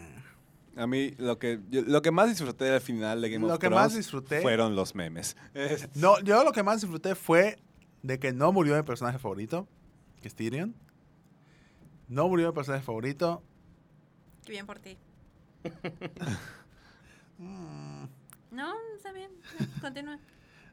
A 0.76 0.86
mí 0.86 1.10
lo 1.18 1.38
que, 1.38 1.60
yo- 1.70 1.82
lo 1.82 2.00
que 2.02 2.10
más 2.10 2.28
disfruté 2.28 2.64
del 2.66 2.80
final 2.80 3.20
de 3.20 3.30
Game 3.30 3.46
Lo 3.46 3.54
of 3.54 3.60
que 3.60 3.66
Thrones 3.68 3.82
más 3.84 3.96
disfruté- 3.96 4.40
fueron 4.42 4.76
los 4.76 4.94
memes. 4.94 5.36
No, 5.94 6.20
yo 6.20 6.44
lo 6.44 6.52
que 6.52 6.62
más 6.62 6.80
disfruté 6.80 7.14
fue 7.14 7.58
de 8.02 8.18
que 8.18 8.32
no 8.32 8.52
murió 8.52 8.76
mi 8.76 8.82
personaje 8.82 9.18
favorito, 9.18 9.66
que 10.22 10.28
es 10.28 10.34
Tyrion. 10.34 10.74
No 12.08 12.28
murió 12.28 12.48
mi 12.48 12.54
personaje 12.54 12.84
favorito. 12.84 13.42
Qué 14.44 14.52
bien 14.52 14.66
por 14.66 14.78
ti. 14.78 14.96
Mm, 17.38 18.04
No, 18.50 18.74
está 18.96 19.12
bien. 19.12 19.30
Continúa. 19.80 20.18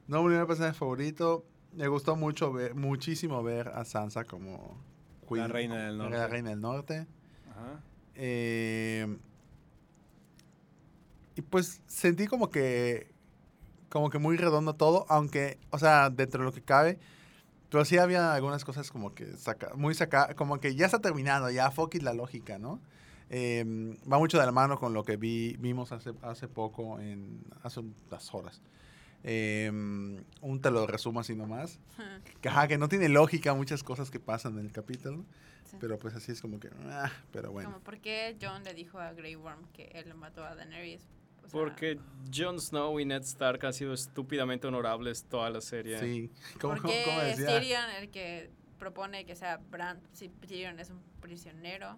No 0.07 0.21
murió 0.21 0.39
mi 0.41 0.45
personaje 0.47 0.73
favorito. 0.77 1.45
Me 1.73 1.87
gustó 1.87 2.15
mucho 2.15 2.51
ver, 2.51 2.75
muchísimo 2.75 3.41
ver 3.43 3.69
a 3.69 3.85
Sansa 3.85 4.23
como 4.25 4.77
La 5.29 5.47
reina 5.47 5.85
del 5.85 5.97
norte. 5.97 6.17
La 6.17 6.27
reina 6.27 6.49
del 6.49 6.61
norte. 6.61 7.07
Ajá. 7.51 7.81
Eh, 8.15 9.17
y 11.37 11.41
pues 11.43 11.81
sentí 11.85 12.25
como 12.27 12.49
que 12.49 13.15
como 13.89 14.09
que 14.09 14.17
muy 14.17 14.35
redondo 14.37 14.73
todo, 14.73 15.05
aunque, 15.07 15.59
o 15.69 15.79
sea, 15.79 16.09
dentro 16.09 16.39
de 16.41 16.45
lo 16.45 16.53
que 16.53 16.61
cabe, 16.61 16.99
pero 17.69 17.85
sí 17.85 17.97
había 17.97 18.33
algunas 18.33 18.65
cosas 18.65 18.91
como 18.91 19.13
que 19.13 19.37
saca, 19.37 19.73
muy 19.75 19.93
saca, 19.93 20.33
como 20.35 20.59
que 20.59 20.75
ya 20.75 20.85
está 20.87 20.99
terminando, 20.99 21.49
ya 21.49 21.71
it 21.93 22.01
la 22.01 22.13
lógica, 22.13 22.57
¿no? 22.57 22.81
Eh, 23.29 23.63
va 24.11 24.17
mucho 24.17 24.39
de 24.39 24.45
la 24.45 24.51
mano 24.51 24.77
con 24.77 24.93
lo 24.93 25.03
que 25.03 25.15
vi, 25.15 25.55
vimos 25.59 25.91
hace, 25.91 26.11
hace 26.21 26.47
poco, 26.47 26.99
en, 26.99 27.41
hace 27.63 27.81
unas 27.81 28.33
horas. 28.33 28.61
Eh, 29.23 29.69
un 29.71 30.61
te 30.61 30.71
lo 30.71 30.87
resumo 30.87 31.19
así 31.19 31.35
nomás. 31.35 31.79
Que, 32.41 32.49
ajá, 32.49 32.67
que 32.67 32.77
no 32.77 32.87
tiene 32.89 33.09
lógica 33.09 33.53
muchas 33.53 33.83
cosas 33.83 34.11
que 34.11 34.19
pasan 34.19 34.57
en 34.59 34.65
el 34.65 34.71
capítulo, 34.71 35.23
Sí. 35.65 35.75
pero 35.81 35.97
pues 35.97 36.13
así 36.15 36.31
es 36.31 36.41
como 36.41 36.59
que, 36.59 36.69
ah, 36.89 37.11
pero 37.31 37.51
bueno. 37.51 37.69
Como, 37.71 37.83
¿por 37.83 37.99
qué 37.99 38.37
John 38.41 38.63
le 38.63 38.73
dijo 38.73 38.99
a 38.99 39.11
Grey 39.13 39.35
Worm 39.35 39.65
que 39.73 39.91
él 39.93 40.13
mató 40.13 40.45
a 40.45 40.55
Daenerys? 40.55 41.01
O 41.47 41.49
sea, 41.49 41.59
Porque 41.59 41.99
Jon 42.35 42.59
Snow 42.59 42.99
y 42.99 43.05
Ned 43.05 43.21
Stark 43.23 43.65
han 43.65 43.73
sido 43.73 43.93
estúpidamente 43.93 44.67
honorables 44.67 45.23
toda 45.25 45.49
la 45.49 45.61
serie. 45.61 45.99
Sí, 45.99 46.29
como, 46.59 46.73
¿Por 46.73 46.81
como- 46.83 46.93
qué 46.93 47.03
como 47.05 47.21
es 47.21 47.37
decía. 47.37 47.59
Tyrion 47.59 47.89
el 48.01 48.09
que 48.09 48.49
propone 48.77 49.25
que 49.25 49.35
sea 49.35 49.57
Bran 49.71 49.99
si 50.13 50.29
Tyrion 50.29 50.79
es 50.79 50.89
un 50.89 51.01
prisionero? 51.21 51.97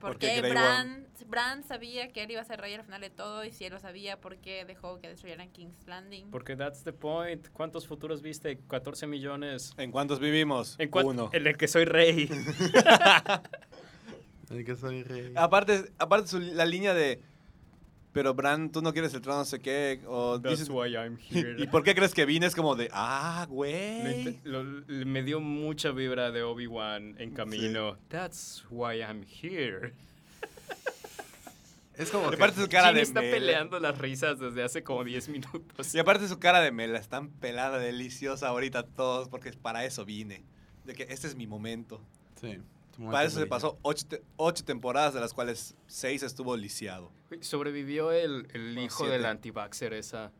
¿Por 0.00 0.10
Porque 0.12 0.26
qué 0.26 0.38
Grey 0.40 0.50
Bran, 0.50 1.06
Bran 1.26 1.64
sabía 1.64 2.12
que 2.12 2.22
él 2.22 2.30
iba 2.30 2.42
a 2.42 2.44
ser 2.44 2.60
rey 2.60 2.74
al 2.74 2.84
final 2.84 3.00
de 3.00 3.08
todo? 3.08 3.46
Y 3.46 3.50
si 3.50 3.64
él 3.64 3.72
lo 3.72 3.80
sabía, 3.80 4.20
¿por 4.20 4.36
qué 4.36 4.66
dejó 4.66 5.00
que 5.00 5.08
destruyeran 5.08 5.48
King's 5.50 5.86
Landing? 5.86 6.30
Porque 6.30 6.54
that's 6.54 6.84
the 6.84 6.92
point. 6.92 7.48
¿Cuántos 7.54 7.86
futuros 7.86 8.20
viste? 8.20 8.58
14 8.68 9.06
millones. 9.06 9.72
¿En 9.78 9.90
cuántos 9.90 10.20
vivimos? 10.20 10.76
¿En 10.78 10.90
Uno. 10.92 11.30
En 11.32 11.46
el 11.46 11.56
que 11.56 11.66
soy 11.66 11.86
rey. 11.86 12.28
El 14.50 14.64
que 14.64 14.76
soy 14.76 15.02
rey. 15.02 15.32
Aparte, 15.34 15.90
aparte 15.98 16.28
su- 16.28 16.38
la 16.40 16.64
línea 16.66 16.94
de, 16.94 17.20
pero 18.16 18.32
Bran, 18.32 18.72
tú 18.72 18.80
no 18.80 18.94
quieres 18.94 19.12
el 19.12 19.20
trono, 19.20 19.40
no 19.40 19.44
sé 19.44 19.60
qué, 19.60 20.00
o 20.06 20.40
That's 20.40 20.60
dices, 20.60 20.70
why 20.70 20.94
I'm 20.94 21.18
here. 21.30 21.62
¿y 21.62 21.66
por 21.66 21.82
qué 21.82 21.94
crees 21.94 22.14
que 22.14 22.24
vine? 22.24 22.46
Es 22.46 22.54
como 22.54 22.74
de, 22.74 22.88
ah, 22.90 23.46
güey. 23.46 24.40
me 24.86 25.22
dio 25.22 25.38
mucha 25.38 25.90
vibra 25.90 26.30
de 26.30 26.42
Obi-Wan 26.42 27.16
en 27.18 27.34
camino. 27.34 27.98
That's 28.08 28.64
why 28.70 29.00
I'm 29.00 29.22
here. 29.22 29.92
Es 31.98 32.10
como 32.10 32.28
que, 32.30 32.36
aparte 32.36 32.60
su 32.60 32.68
cara 32.68 32.88
Jimmy 32.88 32.96
de 32.96 33.02
está 33.02 33.20
mela. 33.20 33.34
peleando 33.34 33.80
las 33.80 33.98
risas 33.98 34.38
desde 34.38 34.62
hace 34.62 34.82
como 34.82 35.04
10 35.04 35.28
minutos. 35.30 35.94
Y 35.94 35.98
aparte 35.98 36.26
su 36.28 36.38
cara 36.38 36.60
de 36.60 36.70
mela, 36.70 36.98
están 36.98 37.30
pelada, 37.30 37.78
deliciosa 37.78 38.48
ahorita 38.48 38.82
todos, 38.82 39.28
porque 39.28 39.52
para 39.52 39.84
eso 39.84 40.04
vine. 40.06 40.42
De 40.84 40.94
que 40.94 41.04
este 41.10 41.26
es 41.26 41.34
mi 41.36 41.46
momento. 41.46 42.02
sí, 42.40 42.58
Para 43.04 43.24
eso 43.24 43.38
se 43.38 43.46
pasó 43.46 43.78
ocho, 43.82 44.06
te- 44.08 44.22
ocho 44.36 44.64
temporadas, 44.64 45.12
de 45.14 45.20
las 45.20 45.34
cuales 45.34 45.74
seis 45.86 46.22
estuvo 46.22 46.56
lisiado. 46.56 47.12
Sobrevivió 47.40 48.10
el, 48.12 48.48
el 48.54 48.78
hijo 48.78 48.98
siete. 49.04 49.12
del 49.12 49.26
anti-vaxxer 49.26 49.92
esa. 49.92 50.32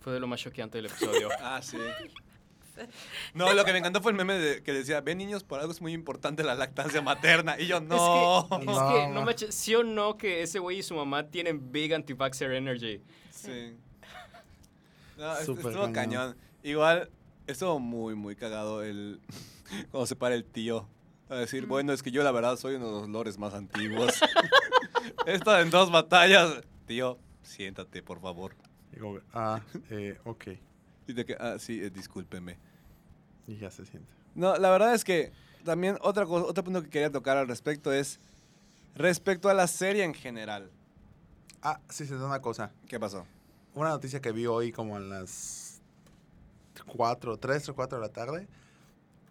Fue 0.00 0.12
de 0.12 0.20
lo 0.20 0.26
más 0.26 0.40
choqueante 0.40 0.78
del 0.78 0.86
episodio. 0.86 1.28
Ah, 1.40 1.60
sí. 1.62 1.78
No, 3.34 3.52
lo 3.54 3.64
que 3.64 3.72
me 3.72 3.78
encantó 3.78 4.02
fue 4.02 4.10
el 4.10 4.18
meme 4.18 4.34
de- 4.34 4.62
que 4.62 4.72
decía, 4.72 5.00
ven 5.00 5.18
niños, 5.18 5.44
por 5.44 5.60
algo 5.60 5.70
es 5.72 5.80
muy 5.80 5.92
importante 5.92 6.42
la 6.42 6.54
lactancia 6.56 7.00
materna. 7.02 7.58
Y 7.58 7.66
yo, 7.68 7.80
no. 7.80 8.40
Es 8.50 8.50
que, 8.50 8.56
es 8.58 8.66
No, 8.66 8.92
que, 8.92 9.06
no 9.08 9.14
ma. 9.20 9.24
manches, 9.26 9.54
sí 9.54 9.74
o 9.76 9.84
no 9.84 10.16
que 10.16 10.42
ese 10.42 10.58
güey 10.58 10.78
y 10.78 10.82
su 10.82 10.94
mamá 10.94 11.28
tienen 11.28 11.70
big 11.72 11.94
anti-vaxxer 11.94 12.52
energy. 12.52 13.00
Sí. 13.30 13.76
No, 15.16 15.36
Súper 15.36 15.66
estuvo 15.66 15.82
cañón. 15.84 15.92
cañón. 15.92 16.36
Igual, 16.64 17.10
estuvo 17.46 17.78
muy, 17.78 18.14
muy 18.16 18.34
cagado 18.34 18.82
el 18.82 19.20
cuando 19.90 20.06
se 20.06 20.16
para 20.16 20.34
el 20.34 20.44
tío. 20.44 20.88
A 21.28 21.36
decir, 21.36 21.66
bueno, 21.66 21.92
es 21.92 22.02
que 22.02 22.10
yo 22.10 22.22
la 22.22 22.32
verdad 22.32 22.56
soy 22.56 22.74
uno 22.74 22.86
de 22.86 22.92
los 23.00 23.08
lores 23.08 23.38
más 23.38 23.54
antiguos. 23.54 24.12
He 25.26 25.34
estado 25.34 25.60
en 25.60 25.70
dos 25.70 25.90
batallas. 25.90 26.60
Tío, 26.86 27.18
siéntate, 27.42 28.02
por 28.02 28.20
favor. 28.20 28.54
Como, 29.00 29.20
ah, 29.32 29.60
eh, 29.90 30.18
ok. 30.24 30.48
Y 31.06 31.12
de 31.14 31.24
que, 31.24 31.36
ah, 31.40 31.56
sí, 31.58 31.80
eh, 31.80 31.90
discúlpeme. 31.90 32.58
Y 33.46 33.56
ya 33.56 33.70
se 33.70 33.86
siente. 33.86 34.12
No, 34.34 34.56
la 34.56 34.70
verdad 34.70 34.94
es 34.94 35.02
que 35.02 35.32
también 35.64 35.96
otra 36.02 36.26
cosa, 36.26 36.46
otro 36.46 36.62
punto 36.62 36.82
que 36.82 36.90
quería 36.90 37.10
tocar 37.10 37.38
al 37.38 37.48
respecto 37.48 37.92
es 37.92 38.20
respecto 38.94 39.48
a 39.48 39.54
la 39.54 39.66
serie 39.66 40.04
en 40.04 40.14
general. 40.14 40.70
Ah, 41.62 41.80
sí, 41.88 42.06
se 42.06 42.16
da 42.16 42.26
una 42.26 42.40
cosa. 42.40 42.70
¿Qué 42.86 43.00
pasó? 43.00 43.26
Una 43.74 43.88
noticia 43.88 44.20
que 44.20 44.30
vi 44.30 44.46
hoy 44.46 44.72
como 44.72 44.96
a 44.96 45.00
las 45.00 45.80
4, 46.86 47.38
3 47.38 47.68
o 47.70 47.74
4 47.74 47.98
de 47.98 48.02
la 48.06 48.12
tarde 48.12 48.46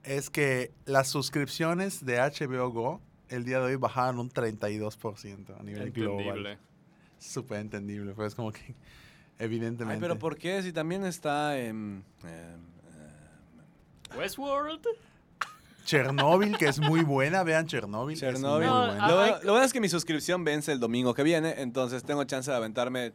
es 0.04 0.30
que 0.30 0.72
las 0.86 1.08
suscripciones 1.08 2.06
de 2.06 2.18
HBO 2.20 2.70
Go 2.72 3.01
el 3.30 3.45
día 3.45 3.60
de 3.60 3.66
hoy 3.66 3.76
bajaron 3.78 4.20
un 4.20 4.30
32% 4.30 5.60
a 5.60 5.64
nivel 5.64 5.91
global. 5.91 6.20
Entendible. 6.20 6.58
Súper 7.20 7.60
entendible, 7.62 8.14
pues 8.14 8.36
como 8.36 8.51
que 8.51 8.76
evidentemente. 9.39 9.95
Ay, 9.95 10.01
pero 10.01 10.20
¿por 10.20 10.38
qué? 10.38 10.62
Si 10.62 10.72
también 10.74 11.06
está 11.06 11.58
en... 11.58 12.04
em, 12.24 14.18
Westworld. 14.18 14.82
Chernobyl, 15.86 16.58
que 16.58 16.68
es 16.68 16.80
muy 16.80 17.01
buena, 17.04 17.43
vean 17.43 17.66
Chernobyl. 17.68 18.14
es 18.14 18.20
Chernobyl. 18.22 18.68
muy 18.68 18.76
No, 18.78 18.86
buena. 18.88 19.06
ah, 19.06 19.10
Lo, 19.10 19.20
hay- 19.20 19.30
bueno- 19.32 19.43
lo 19.45 19.51
bueno 19.54 19.66
es 19.66 19.74
que 19.74 19.80
mi 19.82 19.89
suscripción 19.89 20.43
vence 20.43 20.72
el 20.72 20.80
domingo 20.80 21.14
que 21.14 21.24
viene, 21.24 21.56
entonces 21.62 22.04
tengo 22.04 22.24
chance 22.24 22.49
de 22.49 22.56
aventarme. 22.58 23.12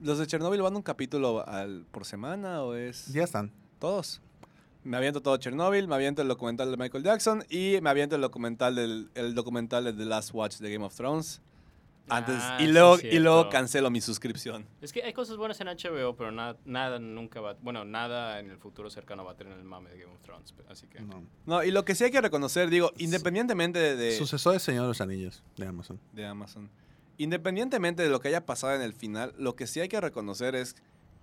¿Los 0.00 0.18
de 0.18 0.26
Chernobyl 0.26 0.62
van 0.62 0.74
un 0.76 0.82
capítulo 0.82 1.46
al, 1.46 1.84
por 1.90 2.04
semana 2.04 2.62
o 2.62 2.74
es 2.74 3.06
Ya 3.12 3.22
están. 3.24 3.52
todos? 3.78 4.20
Me 4.88 4.96
aviento 4.96 5.20
todo 5.20 5.36
Chernobyl, 5.36 5.86
me 5.86 5.96
aviento 5.96 6.22
el 6.22 6.28
documental 6.28 6.70
de 6.70 6.78
Michael 6.78 7.04
Jackson 7.04 7.44
y 7.50 7.78
me 7.82 7.90
aviento 7.90 8.16
el 8.16 8.22
documental 8.22 8.74
del 8.74 9.10
el 9.14 9.34
documental 9.34 9.84
de 9.84 9.92
The 9.92 10.06
Last 10.06 10.32
Watch 10.32 10.56
de 10.60 10.72
Game 10.72 10.82
of 10.82 10.94
Thrones. 10.94 11.42
Antes, 12.08 12.36
Ah, 12.38 12.56
y, 12.58 12.64
sí, 12.64 12.72
luego, 12.72 12.96
y 13.02 13.18
luego 13.18 13.50
cancelo 13.50 13.90
mi 13.90 14.00
suscripción. 14.00 14.64
Es 14.80 14.94
que 14.94 15.02
hay 15.02 15.12
cosas 15.12 15.36
buenas 15.36 15.60
en 15.60 15.66
HBO, 15.66 16.16
pero 16.16 16.32
nada, 16.32 16.56
nada 16.64 16.98
nunca 16.98 17.38
va. 17.42 17.54
Bueno, 17.60 17.84
nada 17.84 18.40
en 18.40 18.50
el 18.50 18.56
futuro 18.56 18.88
cercano 18.88 19.26
va 19.26 19.32
a 19.32 19.36
tener 19.36 19.58
el 19.58 19.64
mame 19.64 19.90
de 19.90 19.98
Game 19.98 20.14
of 20.14 20.22
Thrones. 20.22 20.54
Así 20.70 20.86
que. 20.86 21.00
No. 21.00 21.22
No, 21.44 21.62
y 21.62 21.70
lo 21.70 21.84
que 21.84 21.94
sí 21.94 22.04
hay 22.04 22.10
que 22.10 22.22
reconocer, 22.22 22.70
digo, 22.70 22.90
independientemente 22.96 23.78
de, 23.78 23.94
de, 23.94 24.16
Sucesor 24.16 24.54
de 24.54 24.60
Señor 24.60 24.84
de 24.84 24.88
los 24.88 25.02
Anillos 25.02 25.42
de 25.58 25.66
Amazon. 25.66 26.00
de 26.14 26.24
Amazon, 26.24 26.70
independientemente 27.18 28.02
de 28.02 28.08
lo 28.08 28.20
que 28.20 28.28
haya 28.28 28.46
pasado 28.46 28.74
en 28.74 28.80
el 28.80 28.94
final, 28.94 29.34
lo 29.36 29.54
que 29.54 29.66
sí 29.66 29.80
hay 29.80 29.88
que 29.88 30.00
reconocer 30.00 30.54
es, 30.54 30.76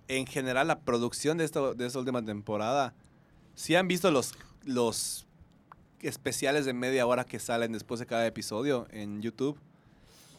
en 0.06 0.24
general, 0.24 0.68
la 0.68 0.78
producción 0.78 1.36
de, 1.36 1.44
esto, 1.44 1.74
de 1.74 1.84
esta 1.84 1.98
última 1.98 2.24
temporada. 2.24 2.94
Si 3.56 3.74
han 3.74 3.88
visto 3.88 4.10
los, 4.10 4.34
los 4.64 5.26
especiales 6.00 6.64
de 6.66 6.72
media 6.74 7.06
hora 7.06 7.24
que 7.24 7.38
salen 7.40 7.72
después 7.72 7.98
de 7.98 8.06
cada 8.06 8.26
episodio 8.26 8.86
en 8.90 9.22
YouTube, 9.22 9.58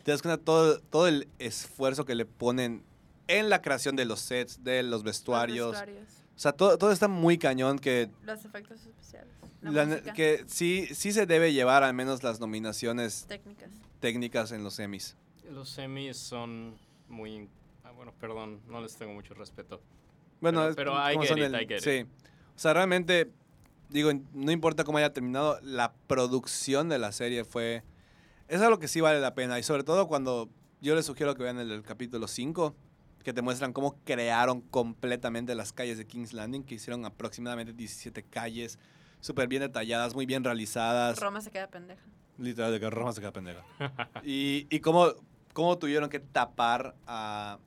te 0.04 0.12
das 0.12 0.22
cuenta 0.22 0.42
todo, 0.42 0.80
todo 0.80 1.08
el 1.08 1.28
esfuerzo 1.40 2.06
que 2.06 2.16
le 2.16 2.26
ponen 2.26 2.84
en 3.28 3.50
la 3.50 3.62
creación 3.62 3.96
de 3.98 4.06
los 4.06 4.22
sets, 4.22 4.64
de 4.64 4.84
los 4.84 5.04
vestuarios. 5.04 5.72
Los 5.72 5.82
vestuarios, 5.82 6.08
O 6.36 6.40
sea, 6.40 6.54
todo, 6.54 6.78
todo 6.78 6.92
está 6.92 7.08
muy 7.10 7.38
cañón 7.38 7.80
que, 7.80 8.10
los 8.24 8.46
efectos 8.46 8.80
especiales. 8.86 9.34
La, 9.62 9.84
la- 9.86 10.14
que 10.14 10.46
sí, 10.48 10.88
sí 10.94 11.12
se 11.12 11.26
debe 11.26 11.52
llevar 11.52 11.84
al 11.84 11.94
menos 11.94 12.24
las 12.24 12.40
nominaciones 12.40 13.26
técnicas. 13.28 13.70
técnicas 14.00 14.52
en 14.52 14.64
los 14.64 14.76
semis. 14.76 15.18
Los 15.52 15.70
semis 15.70 16.16
son 16.18 16.78
muy. 17.10 17.50
ah, 17.84 17.92
bueno, 17.92 18.14
perdón, 18.20 18.62
no 18.68 18.80
les 18.80 18.96
tengo 18.96 19.14
mucho 19.14 19.34
respeto. 19.34 19.82
Bueno, 20.40 20.62
Pero- 20.62 20.76
pero 20.76 21.10
I 21.12 21.14
como 21.16 21.22
get 21.24 21.30
son 21.30 21.38
it, 21.40 21.44
el- 21.46 21.62
I 21.64 21.68
get 21.68 21.80
sí. 21.82 22.06
O 22.58 22.60
sea, 22.60 22.74
realmente, 22.74 23.32
digo, 23.90 24.12
no 24.34 24.52
importa 24.52 24.84
cómo 24.84 24.98
haya 24.98 25.14
terminado, 25.14 25.60
la 25.62 25.94
producción 26.08 26.90
de 26.90 26.98
la 26.98 27.12
serie 27.12 27.46
fue... 27.46 27.84
Es 28.48 28.62
algo 28.62 28.80
que 28.80 28.88
sí 28.88 29.00
vale 29.00 29.22
la 29.22 29.36
pena. 29.36 29.60
Y 29.60 29.64
sobre 29.64 29.84
todo 29.84 30.08
cuando 30.08 30.50
yo 30.82 30.96
les 30.96 31.06
sugiero 31.06 31.36
que 31.36 31.44
vean 31.44 31.60
el, 31.60 31.70
el 31.70 31.84
capítulo 31.84 32.28
5, 32.28 32.76
que 33.24 33.32
te 33.32 33.44
muestran 33.44 33.74
cómo 33.74 34.02
crearon 34.06 34.62
completamente 34.62 35.54
las 35.54 35.72
calles 35.72 36.00
de 36.00 36.08
King's 36.08 36.34
Landing, 36.34 36.64
que 36.64 36.74
hicieron 36.74 37.06
aproximadamente 37.06 37.74
17 37.74 38.24
calles, 38.24 38.80
súper 39.20 39.48
bien 39.48 39.62
detalladas, 39.62 40.16
muy 40.16 40.26
bien 40.26 40.44
realizadas. 40.44 41.20
Roma 41.20 41.42
se 41.42 41.52
queda 41.52 41.68
pendeja. 41.68 42.02
Literal, 42.40 42.72
de 42.72 42.80
que 42.80 42.90
Roma 42.90 43.14
se 43.14 43.22
queda 43.22 43.34
pendeja. 43.34 43.64
y 44.24 44.66
y 44.72 44.80
cómo, 44.80 45.14
cómo 45.54 45.78
tuvieron 45.78 46.10
que 46.10 46.20
tapar 46.20 46.96
a... 47.06 47.60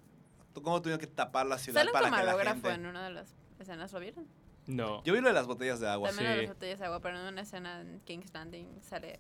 Cómo 0.53 0.83
tuvieron 0.83 0.99
que 0.99 1.07
tapar 1.07 1.47
la 1.47 1.59
ciudad 1.59 1.79
Sale 1.79 1.91
un 1.91 1.93
para 1.93 2.07
que 2.07 2.11
la 2.11 2.17
camarógrafo 2.17 2.55
gente... 2.55 2.71
en 2.71 2.87
una 2.87 3.05
de 3.05 3.11
las 3.11 3.37
escenas, 3.61 3.93
¿lo 3.93 4.01
vieron? 4.01 4.40
No. 4.67 5.03
Yo 5.05 5.13
vi 5.15 5.21
lo 5.21 5.29
de 5.29 5.35
las 5.35 5.47
botellas 5.47 5.81
de 5.81 5.89
agua. 5.89 6.09
También 6.11 6.29
lo 6.31 6.35
de 6.37 6.41
sí. 6.43 6.47
las 6.47 6.55
botellas 6.57 6.79
de 6.79 6.85
agua, 6.87 7.01
pero 7.01 7.19
en 7.21 7.27
una 7.33 7.41
escena 7.41 7.81
en 7.81 8.01
King's 8.01 8.33
Landing 8.33 8.67
sale 8.83 9.19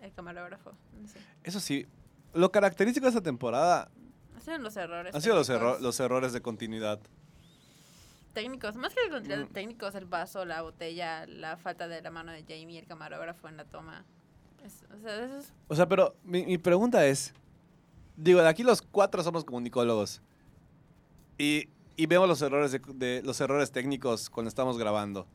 el 0.00 0.12
camarógrafo. 0.12 0.72
No 1.00 1.08
sé. 1.08 1.18
Eso 1.44 1.60
sí, 1.60 1.86
lo 2.34 2.50
característico 2.52 3.06
de 3.06 3.10
esta 3.10 3.22
temporada 3.22 3.90
Han 4.34 4.40
sido 4.42 4.58
los 4.58 4.76
errores. 4.76 5.14
han 5.14 5.22
sido 5.22 5.34
los, 5.36 5.48
erro- 5.48 5.78
los 5.80 5.98
errores 6.00 6.32
de 6.32 6.40
continuidad. 6.42 7.00
técnicos. 8.34 8.76
Más 8.76 8.94
que 8.94 9.00
el 9.04 9.10
contenido 9.10 9.44
Mm. 9.46 9.52
técnicos, 9.52 9.94
el 9.94 10.06
vaso, 10.06 10.44
la 10.46 10.62
botella, 10.62 11.26
la 11.26 11.58
falta 11.58 11.86
de 11.86 12.00
la 12.00 12.10
mano 12.10 12.32
de 12.32 12.42
Jamie, 12.42 12.78
el 12.78 12.86
camarógrafo 12.86 13.46
en 13.48 13.58
la 13.58 13.64
toma. 13.66 14.06
Es- 14.64 14.84
o 14.90 14.98
sea, 15.00 15.24
eso 15.24 15.36
es 15.38 15.52
O 15.68 15.74
sea, 15.76 15.86
pero 15.86 16.16
mi, 16.24 16.46
mi 16.46 16.56
pregunta 16.56 17.04
es, 17.06 17.34
digo, 18.16 18.40
de 18.40 18.48
aquí 18.48 18.62
los 18.62 18.80
cuatro 18.80 19.22
somos 19.22 19.44
comunicólogos 19.44 20.22
y, 21.36 21.68
y 22.02 22.06
vemos 22.06 22.28
los 22.28 22.40
errores 22.42 22.72
de, 22.72 22.80
de- 22.94 23.22
los 23.24 23.40
errores 23.40 23.70
técnicos 23.72 24.28
cuando 24.30 24.48
estamos 24.48 24.78
grabando. 24.78 25.26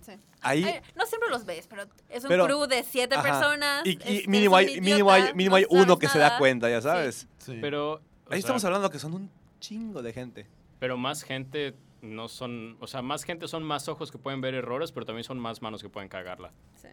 Sí. 0.00 0.12
Ahí, 0.40 0.64
Ay, 0.64 0.80
no 0.96 1.06
siempre 1.06 1.30
los 1.30 1.44
ves, 1.44 1.66
pero 1.68 1.84
es 2.08 2.24
un 2.24 2.28
Pero- 2.28 2.44
crew 2.46 2.66
de 2.66 2.82
siete 2.82 3.14
ajá, 3.14 3.22
personas. 3.22 3.86
y, 3.86 3.90
y 3.90 3.92
este, 4.18 4.28
mínimo, 4.28 4.56
hay, 4.56 4.80
mínimo, 4.80 5.10
hay, 5.10 5.32
mínimo 5.34 5.50
no 5.50 5.56
hay 5.56 5.66
uno 5.70 5.98
que 5.98 6.08
se 6.08 6.18
da 6.18 6.38
cuenta, 6.38 6.68
ya 6.68 6.80
sabes. 6.80 7.28
Sí. 7.38 7.58
Pero. 7.60 8.00
Ahí 8.28 8.38
estamos 8.40 8.62
sea, 8.62 8.68
hablando 8.68 8.90
que 8.90 8.98
son 8.98 9.14
un 9.14 9.30
chingo 9.60 10.02
de 10.02 10.12
gente. 10.12 10.46
Pero 10.80 10.96
más 10.96 11.22
gente 11.22 11.74
no 12.00 12.28
son. 12.28 12.76
O 12.80 12.86
sea, 12.86 13.00
más 13.02 13.22
gente 13.24 13.46
son 13.46 13.62
más 13.62 13.86
ojos 13.88 14.10
que 14.10 14.18
pueden 14.18 14.40
ver 14.40 14.54
errores, 14.54 14.90
pero 14.90 15.06
también 15.06 15.24
son 15.24 15.38
más 15.38 15.62
manos 15.62 15.82
que 15.82 15.88
pueden 15.88 16.08
cagarla. 16.08 16.52
Sí. 16.80 16.88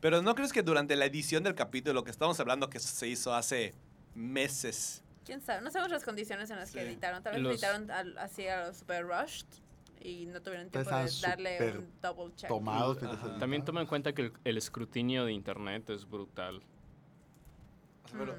Pero 0.00 0.22
¿no 0.22 0.34
crees 0.34 0.52
que 0.52 0.62
durante 0.62 0.96
la 0.96 1.04
edición 1.04 1.42
del 1.44 1.54
capítulo 1.54 2.02
que 2.02 2.10
estamos 2.10 2.40
hablando 2.40 2.70
que 2.70 2.80
se 2.80 3.06
hizo 3.06 3.34
hace 3.34 3.74
meses? 4.14 5.02
¿Quién 5.24 5.40
sabe? 5.40 5.62
No 5.62 5.70
sabemos 5.70 5.90
las 5.92 6.04
condiciones 6.04 6.50
en 6.50 6.56
las 6.56 6.70
que 6.72 6.80
Sí. 6.80 6.86
editaron. 6.86 7.22
Tal 7.22 7.34
vez 7.34 7.42
Los- 7.42 7.52
editaron 7.54 7.90
al- 7.90 8.18
así 8.18 8.46
a 8.48 8.66
lo 8.66 8.74
super 8.74 9.04
rushed 9.06 9.46
y 10.00 10.26
no 10.26 10.42
tuvieron 10.42 10.68
tiempo 10.68 10.80
Estaban 10.90 11.06
de 11.06 11.20
darle 11.20 11.78
un 11.78 11.92
double 12.00 12.34
check. 12.34 12.48
Tomados. 12.48 12.98
También 13.38 13.64
toma 13.64 13.80
en 13.80 13.86
cuenta 13.86 14.12
que 14.12 14.22
el, 14.22 14.32
el 14.44 14.56
escrutinio 14.58 15.24
de 15.24 15.32
internet 15.32 15.88
es 15.90 16.08
brutal. 16.08 16.60
Pero 18.12 18.32
Mm. 18.34 18.38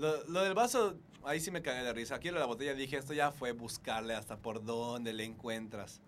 lo, 0.00 0.24
lo 0.26 0.42
del 0.42 0.54
vaso, 0.54 0.96
ahí 1.24 1.38
sí 1.40 1.50
me 1.52 1.62
cagué 1.62 1.82
de 1.84 1.92
risa. 1.92 2.16
Aquí 2.16 2.28
lo 2.28 2.34
de 2.34 2.40
la 2.40 2.46
botella 2.46 2.74
dije, 2.74 2.96
esto 2.96 3.14
ya 3.14 3.30
fue 3.30 3.52
buscarle 3.52 4.14
hasta 4.14 4.36
por 4.36 4.64
dónde 4.64 5.12
le 5.12 5.24
encuentras. 5.24 6.00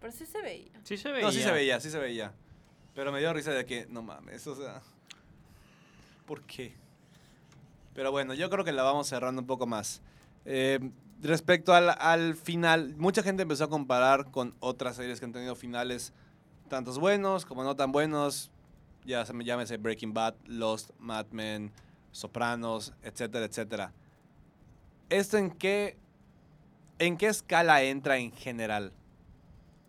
Pero 0.00 0.12
sí 0.12 0.24
se 0.24 0.40
veía. 0.40 0.70
Sí 0.84 0.96
se 0.96 1.10
veía. 1.10 1.24
No, 1.26 1.32
sí 1.32 1.42
se 1.42 1.50
veía, 1.50 1.80
sí 1.80 1.90
se 1.90 1.98
veía. 1.98 2.32
Pero 2.94 3.10
me 3.10 3.18
dio 3.18 3.32
risa 3.32 3.50
de 3.50 3.66
que, 3.66 3.86
no 3.90 4.02
mames, 4.02 4.46
o 4.46 4.54
sea. 4.54 4.80
¿Por 6.26 6.42
qué? 6.42 6.74
Pero 7.98 8.12
bueno, 8.12 8.32
yo 8.32 8.48
creo 8.48 8.64
que 8.64 8.70
la 8.70 8.84
vamos 8.84 9.08
cerrando 9.08 9.40
un 9.40 9.48
poco 9.48 9.66
más. 9.66 10.02
Eh, 10.44 10.78
respecto 11.20 11.74
al, 11.74 11.96
al 11.98 12.36
final, 12.36 12.94
mucha 12.96 13.24
gente 13.24 13.42
empezó 13.42 13.64
a 13.64 13.68
comparar 13.68 14.30
con 14.30 14.54
otras 14.60 14.94
series 14.94 15.18
que 15.18 15.26
han 15.26 15.32
tenido 15.32 15.56
finales, 15.56 16.12
tantos 16.68 17.00
buenos 17.00 17.44
como 17.44 17.64
no 17.64 17.74
tan 17.74 17.90
buenos. 17.90 18.52
Ya 19.04 19.26
se 19.26 19.32
me 19.32 19.44
llámese 19.44 19.78
Breaking 19.78 20.14
Bad, 20.14 20.36
Lost, 20.46 20.90
Mad 21.00 21.26
Men, 21.32 21.72
Sopranos, 22.12 22.94
etcétera, 23.02 23.46
etcétera. 23.46 23.92
¿Esto 25.08 25.36
en 25.36 25.50
qué, 25.50 25.96
en 27.00 27.16
qué 27.16 27.26
escala 27.26 27.82
entra 27.82 28.18
en 28.18 28.30
general? 28.30 28.92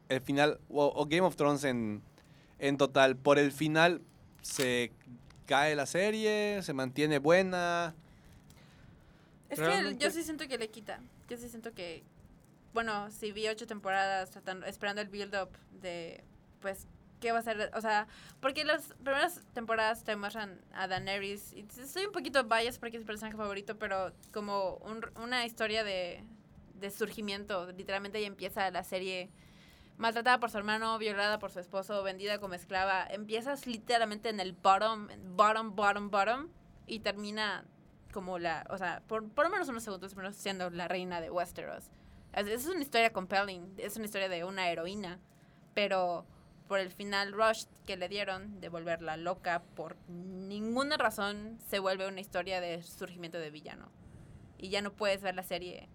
el 0.08 0.22
final, 0.22 0.60
o, 0.68 0.92
o 0.96 1.06
Game 1.06 1.28
of 1.28 1.36
Thrones 1.36 1.64
en, 1.64 2.02
en 2.58 2.78
total, 2.78 3.18
por 3.18 3.38
el 3.38 3.52
final 3.52 4.02
se 4.42 4.94
cae 5.50 5.76
la 5.76 5.88
serie, 5.88 6.62
se 6.62 6.74
mantiene 6.74 7.18
buena. 7.18 7.96
Es 9.50 9.60
que 9.60 9.96
yo 9.98 10.12
sí 10.12 10.22
siento 10.24 10.48
que 10.48 10.60
le 10.60 10.70
quita. 10.70 11.00
Yo 11.28 11.38
sí 11.38 11.50
siento 11.50 11.74
que, 11.74 12.04
bueno, 12.72 13.10
si 13.10 13.32
vi 13.32 13.48
ocho 13.48 13.66
temporadas 13.66 14.30
tratando, 14.30 14.68
esperando 14.68 15.02
el 15.02 15.08
build-up 15.10 15.50
de, 15.82 16.24
pues, 16.62 16.86
¿qué 17.20 17.32
va 17.32 17.40
a 17.40 17.42
ser? 17.42 17.72
O 17.74 17.82
sea, 17.82 18.08
porque 18.42 18.64
las 18.64 18.94
primeras 19.04 19.42
temporadas 19.54 20.04
te 20.04 20.16
muestran 20.16 20.62
a 20.72 20.88
Daenerys. 20.88 21.54
Y 21.54 21.66
soy 21.88 22.06
un 22.06 22.12
poquito 22.12 22.44
biased 22.44 22.80
porque 22.80 22.98
es 22.98 23.02
mi 23.04 23.08
personaje 23.08 23.36
favorito, 23.36 23.80
pero 23.80 24.14
como 24.32 24.76
un- 24.84 25.10
una 25.20 25.48
historia 25.48 25.84
de, 25.84 26.24
de 26.76 26.92
surgimiento. 26.92 27.72
Literalmente 27.72 28.20
ella 28.20 28.28
empieza 28.28 28.70
la 28.70 28.84
serie 28.84 29.32
maltratada 30.00 30.40
por 30.40 30.50
su 30.50 30.58
hermano, 30.58 30.98
violada 30.98 31.40
por 31.40 31.52
su 31.52 31.60
esposo, 31.60 32.02
vendida 32.04 32.40
como 32.40 32.56
esclava. 32.56 33.06
Empiezas 33.06 33.68
literalmente 33.68 34.30
en 34.30 34.40
el 34.40 34.54
bottom, 34.54 35.10
bottom, 35.36 35.76
bottom, 35.76 36.10
bottom 36.10 36.48
y 36.88 37.02
termina 37.02 37.66
como 38.14 38.40
la, 38.40 38.66
o 38.70 38.78
sea, 38.78 39.04
por, 39.08 39.30
por 39.30 39.46
lo 39.46 39.52
menos 39.52 39.68
unos 39.68 39.84
segundos 39.84 40.16
menos 40.16 40.36
siendo 40.38 40.70
la 40.70 40.88
reina 40.88 41.20
de 41.20 41.30
Westeros. 41.30 41.92
Es, 42.34 42.48
es 42.48 42.66
una 42.66 42.82
historia 42.82 43.12
compelling, 43.12 43.74
es 43.78 43.98
una 43.98 44.06
historia 44.06 44.30
de 44.30 44.46
una 44.46 44.70
heroína, 44.70 45.20
pero 45.74 46.26
por 46.70 46.80
el 46.80 46.92
final 46.92 47.34
rush 47.34 47.66
que 47.86 47.98
le 47.98 48.08
dieron 48.08 48.62
de 48.62 48.70
volverla 48.70 49.18
loca, 49.18 49.64
por 49.76 49.98
ninguna 50.08 50.96
razón 50.96 51.60
se 51.68 51.80
vuelve 51.80 52.08
una 52.08 52.22
historia 52.22 52.62
de 52.62 52.82
surgimiento 52.84 53.38
de 53.38 53.52
villano. 53.52 53.92
Y 54.58 54.70
ya 54.70 54.82
no 54.82 54.94
puedes 54.94 55.22
ver 55.22 55.36
la 55.36 55.44
serie. 55.44 55.90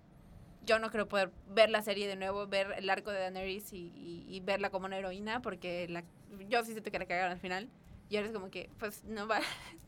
Yo 0.64 0.78
no 0.78 0.90
creo 0.90 1.08
poder 1.08 1.30
ver 1.48 1.70
la 1.70 1.82
serie 1.82 2.06
de 2.08 2.16
nuevo, 2.16 2.46
ver 2.46 2.72
el 2.76 2.88
arco 2.90 3.10
de 3.10 3.18
Daenerys 3.20 3.72
y, 3.72 3.92
y- 3.96 4.26
y 4.28 4.40
verla 4.40 4.70
como 4.70 4.86
una 4.86 4.96
heroína, 4.98 5.40
porque 5.42 5.86
la, 5.88 6.04
yo 6.48 6.62
sí 6.64 6.72
siento 6.72 6.90
que 6.90 6.98
la 6.98 7.06
cagaron 7.06 7.32
al 7.32 7.40
final. 7.40 7.68
Y 8.10 8.16
ahora 8.16 8.28
es 8.28 8.34
como 8.34 8.50
que, 8.50 8.70
pues, 8.78 9.02
no 9.04 9.26
va, 9.26 9.40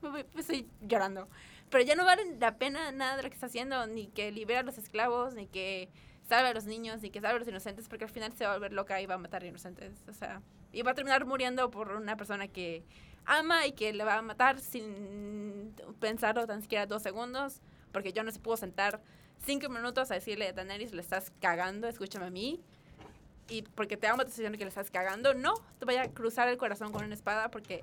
estoy 0.37 0.67
llorando. 0.81 1.29
Pero 1.71 1.85
ya 1.85 1.95
no 1.95 2.05
vale 2.05 2.23
la 2.39 2.57
pena 2.59 2.91
nada 2.93 3.17
de 3.17 3.23
lo 3.23 3.29
que 3.29 3.35
está 3.35 3.47
haciendo, 3.47 3.87
ni 3.87 4.07
que 4.09 4.31
libera 4.33 4.61
a 4.61 4.63
los 4.63 4.79
esclavos, 4.79 5.35
ni 5.35 5.47
que 5.47 5.89
salve 6.23 6.49
a 6.49 6.55
los 6.55 6.65
niños, 6.65 7.03
ni 7.03 7.11
que 7.11 7.21
salve 7.21 7.37
a 7.37 7.39
los 7.41 7.49
inocentes, 7.49 7.89
porque 7.89 8.05
al 8.05 8.11
final 8.11 8.33
se 8.35 8.45
va 8.45 8.53
a 8.53 8.55
volver 8.55 8.73
loca 8.73 9.01
y 9.01 9.07
va 9.07 9.15
a 9.15 9.19
matar 9.19 9.43
a 9.43 9.47
inocentes. 9.47 10.03
O 10.09 10.13
sea, 10.15 10.43
y 10.73 10.83
va 10.83 10.93
a 10.93 10.95
terminar 10.95 11.25
muriendo 11.27 11.71
por 11.71 11.93
una 11.93 12.17
persona 12.17 12.49
que 12.49 12.85
ama 13.25 13.67
y 13.67 13.73
que 13.73 13.93
le 13.93 14.05
va 14.05 14.17
a 14.17 14.23
matar 14.23 14.61
sin 14.61 15.75
pensarlo 16.01 16.47
tan 16.47 16.63
siquiera 16.63 16.87
dos 16.87 17.03
segundos, 17.03 17.61
porque 17.93 18.13
yo 18.13 18.23
no 18.23 18.31
se 18.31 18.39
pudo 18.41 18.57
sentar 18.57 19.01
cinco 19.47 19.69
minutos 19.71 20.11
a 20.11 20.15
decirle 20.15 20.49
a 20.49 20.53
Daenerys, 20.53 20.93
le 20.93 21.01
estás 21.01 21.33
cagando, 21.41 21.89
escúchame 21.89 22.27
a 22.27 22.31
mí. 22.31 22.61
Y 23.49 23.63
porque 23.63 23.97
te 23.97 24.09
amo, 24.09 24.23
te 24.23 24.29
estoy 24.29 24.43
diciendo 24.43 24.59
que 24.59 24.65
le 24.65 24.69
estás 24.69 24.91
cagando. 24.91 25.33
No, 25.33 25.55
te 25.79 25.85
voy 25.85 25.97
a 25.97 26.11
cruzar 26.13 26.49
el 26.49 26.59
corazón 26.59 26.93
con 26.93 27.05
una 27.05 27.15
espada 27.15 27.51
porque, 27.51 27.79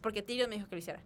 porque 0.00 0.20
Tyrion 0.20 0.50
me 0.50 0.56
dijo 0.56 0.68
que 0.68 0.74
lo 0.74 0.80
hiciera. 0.80 1.00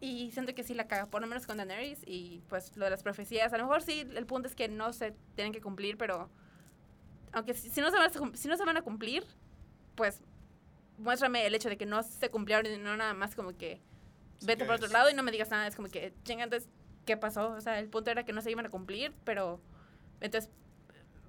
Y 0.00 0.32
siento 0.32 0.54
que 0.54 0.64
sí 0.64 0.72
la 0.72 0.88
caga, 0.88 1.06
por 1.06 1.20
lo 1.20 1.28
menos 1.28 1.46
con 1.46 1.58
Daenerys. 1.58 2.00
Y 2.06 2.42
pues 2.48 2.74
lo 2.76 2.86
de 2.86 2.90
las 2.90 3.02
profecías, 3.02 3.52
a 3.52 3.58
lo 3.58 3.64
mejor 3.64 3.82
sí, 3.82 4.08
el 4.14 4.24
punto 4.24 4.48
es 4.48 4.54
que 4.54 4.68
no 4.68 4.94
se 4.94 5.14
tienen 5.34 5.52
que 5.52 5.60
cumplir, 5.60 5.98
pero 5.98 6.30
aunque 7.32 7.52
si, 7.52 7.68
si 7.68 7.80
no, 7.82 7.90
se 7.90 7.98
van 7.98 8.10
a, 8.10 8.36
si 8.36 8.48
no 8.48 8.56
se 8.56 8.64
van 8.64 8.78
a 8.78 8.82
cumplir, 8.82 9.24
pues 9.94 10.22
muéstrame 10.96 11.46
el 11.46 11.54
hecho 11.54 11.68
de 11.68 11.76
que 11.76 11.86
no 11.86 12.02
se 12.02 12.30
cumplieron 12.30 12.66
y 12.66 12.78
no 12.78 12.96
nada 12.96 13.12
más 13.12 13.34
como 13.34 13.56
que 13.56 13.80
vete 14.42 14.64
por 14.64 14.76
otro 14.76 14.88
lado 14.88 15.10
y 15.10 15.14
no 15.14 15.22
me 15.22 15.32
digas 15.32 15.50
nada. 15.50 15.66
Es 15.66 15.76
como 15.76 15.88
que, 15.88 16.14
chinga, 16.24 16.44
entonces, 16.44 16.70
¿qué 17.06 17.16
pasó? 17.16 17.50
O 17.52 17.60
sea, 17.60 17.78
el 17.78 17.88
punto 17.88 18.10
era 18.10 18.24
que 18.24 18.32
no 18.32 18.40
se 18.42 18.50
iban 18.50 18.66
a 18.66 18.70
cumplir, 18.70 19.12
pero 19.24 19.60
entonces 20.20 20.50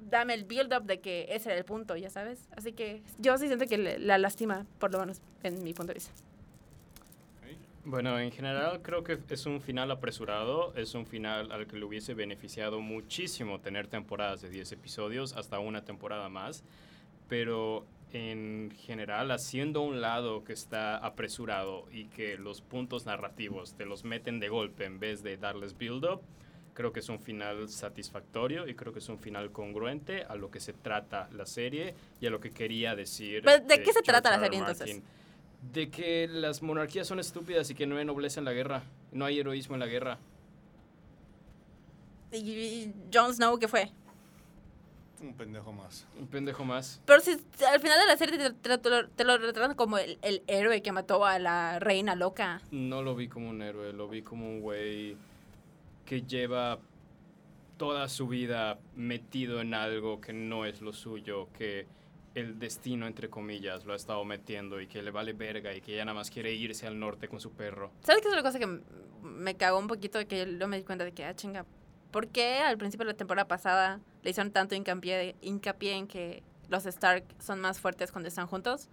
dame 0.10 0.34
el 0.34 0.46
build-up 0.46 0.84
de 0.84 1.00
que 1.00 1.28
ese 1.30 1.50
era 1.50 1.58
el 1.60 1.66
punto, 1.66 1.96
ya 1.96 2.10
sabes. 2.10 2.48
Así 2.56 2.74
que 2.74 3.02
yo 3.20 3.38
sí 3.38 3.48
siento 3.48 3.66
que 3.68 3.78
le- 3.78 4.00
la 4.00 4.18
lastima, 4.18 4.66
por 4.80 4.92
lo 4.92 5.00
menos 5.00 5.22
en 5.44 5.64
mi 5.64 5.74
punto 5.74 5.90
de 5.94 5.96
vista. 5.96 6.12
Bueno, 7.84 8.20
en 8.20 8.32
general 8.32 8.82
creo 8.84 9.04
que 9.04 9.18
es 9.30 9.46
un 9.48 9.60
final 9.60 9.90
apresurado, 9.90 10.72
es 10.76 10.94
un 10.94 11.08
final 11.08 11.52
al 11.52 11.66
que 11.66 11.78
le 11.78 11.86
hubiese 11.86 12.14
beneficiado 12.14 12.80
muchísimo 12.80 13.60
tener 13.60 13.88
temporadas 13.88 14.42
de 14.42 14.50
10 14.52 14.72
episodios, 14.72 15.34
hasta 15.34 15.58
una 15.58 15.84
temporada 15.84 16.30
más, 16.30 16.64
pero 17.28 17.84
en 18.14 18.72
general 18.86 19.32
haciendo 19.32 19.82
a 19.82 19.84
un 19.84 20.01
lado 20.01 20.43
que 20.43 20.53
está 20.53 20.97
apresurado 20.97 21.88
y 21.91 22.05
que 22.05 22.38
los 22.38 22.62
puntos 22.62 23.05
narrativos 23.05 23.74
te 23.76 23.86
los 23.86 24.03
meten 24.03 24.39
de 24.39 24.49
golpe 24.49 24.86
en 24.86 24.99
vez 24.99 25.24
de 25.24 25.38
darles 25.38 25.78
build-up, 25.78 26.22
creo 26.74 26.91
que 26.91 26.99
es 26.99 27.09
un 27.09 27.20
final 27.20 27.70
satisfactorio 27.70 28.68
y 28.68 28.76
creo 28.76 28.93
que 28.93 28.99
es 28.99 29.09
un 29.09 29.20
final 29.20 29.51
congruente 29.51 30.24
a 30.24 30.36
lo 30.36 30.49
que 30.51 30.59
se 30.59 30.74
trata 30.74 31.30
la 31.34 31.45
serie 31.45 31.95
y 32.20 32.28
a 32.28 32.30
lo 32.30 32.39
que 32.39 32.51
quería 32.51 32.95
decir. 32.95 33.43
Pero, 33.43 33.64
¿de 33.66 33.76
eh, 33.76 33.84
qué 33.84 33.93
se 33.93 34.01
trata 34.01 34.32
la 34.32 34.39
serie, 34.39 34.59
entonces? 34.59 35.01
De 35.74 35.89
que 35.89 36.28
las 36.28 36.62
monarquías 36.62 37.07
son 37.07 37.20
estúpidas 37.20 37.70
y 37.70 37.76
que 37.76 37.86
no 37.86 37.97
hay 37.97 38.05
nobleza 38.05 38.39
en 38.39 38.45
la 38.45 38.53
guerra. 38.53 38.84
No 39.12 39.26
hay 39.26 39.39
heroísmo 39.39 39.76
en 39.76 39.80
la 39.80 39.88
guerra. 39.88 40.18
Y 42.32 42.91
Jon 43.14 43.34
Snow, 43.34 43.59
¿qué 43.59 43.68
fue? 43.68 43.91
Un 45.22 45.34
pendejo 45.36 45.72
más. 45.72 46.08
Un 46.20 46.28
pendejo 46.28 46.66
más. 46.66 47.02
Pero 47.06 47.20
si 47.22 47.32
al 47.32 47.80
final 47.80 48.00
de 48.00 48.06
la 48.08 48.18
serie 48.18 48.38
te, 48.38 48.50
te- 48.52 48.78
te 48.78 48.90
lo, 48.90 49.08
te 49.10 49.24
lo 49.24 49.38
retratan 49.38 49.76
como 49.76 49.98
el, 50.00 50.18
el 50.24 50.42
héroe 50.48 50.82
que 50.82 50.92
mató 50.92 51.26
a 51.26 51.38
la 51.40 51.80
reina 51.80 52.16
loca. 52.16 52.60
No 52.72 53.02
lo 53.04 53.16
vi 53.16 53.28
como 53.28 53.50
un 53.50 53.62
héroe, 53.62 53.94
lo 53.94 54.08
vi 54.08 54.22
como 54.24 54.48
un 54.48 54.62
güey 54.62 55.16
que 56.06 56.24
lleva 56.24 56.80
toda 57.78 58.08
su 58.10 58.28
vida 58.28 58.80
metido 58.96 59.62
en 59.62 59.74
algo 59.74 60.22
que 60.22 60.34
no 60.34 60.66
es 60.66 60.82
lo 60.82 60.94
suyo, 60.94 61.48
que 61.58 61.88
el 62.36 62.60
destino, 62.60 63.08
entre 63.08 63.30
comillas, 63.30 63.86
lo 63.86 63.94
ha 63.94 63.96
estado 63.96 64.24
metiendo 64.24 64.80
y 64.80 64.88
que 64.88 65.02
le 65.02 65.12
vale 65.12 65.34
verga 65.34 65.74
y 65.74 65.82
que 65.82 65.96
ya 65.96 66.06
nada 66.06 66.16
más 66.16 66.30
quiere 66.32 66.54
irse 66.54 66.88
al 66.88 66.98
norte 67.00 67.28
con 67.28 67.40
su 67.40 67.52
perro. 67.52 67.92
¿Sabes 68.04 68.22
qué 68.22 68.28
es 68.30 68.34
una 68.34 68.44
cosa 68.44 68.58
que 68.58 68.64
m- 68.66 68.82
me 69.22 69.56
cagó 69.58 69.80
un 69.80 69.88
poquito? 69.88 70.26
Que 70.28 70.58
yo 70.60 70.68
me 70.68 70.78
di 70.78 70.84
cuenta 70.84 71.04
de 71.06 71.12
que, 71.12 71.26
ah, 71.26 71.36
chinga, 71.36 71.66
¿por 72.12 72.28
qué 72.28 72.59
al 72.59 72.78
principio 72.78 73.05
de 73.05 73.14
la 73.14 73.18
temporada 73.18 73.47
pasada 73.47 73.99
le 74.24 74.30
hicieron 74.30 74.51
tanto 74.51 74.76
hincapié, 74.76 75.36
hincapié 75.41 75.93
en 75.93 76.07
que 76.07 76.43
los 76.70 76.86
Stark 76.86 77.26
son 77.39 77.59
más 77.59 77.80
fuertes 77.80 78.12
cuando 78.12 78.28
están 78.28 78.47
juntos? 78.47 78.89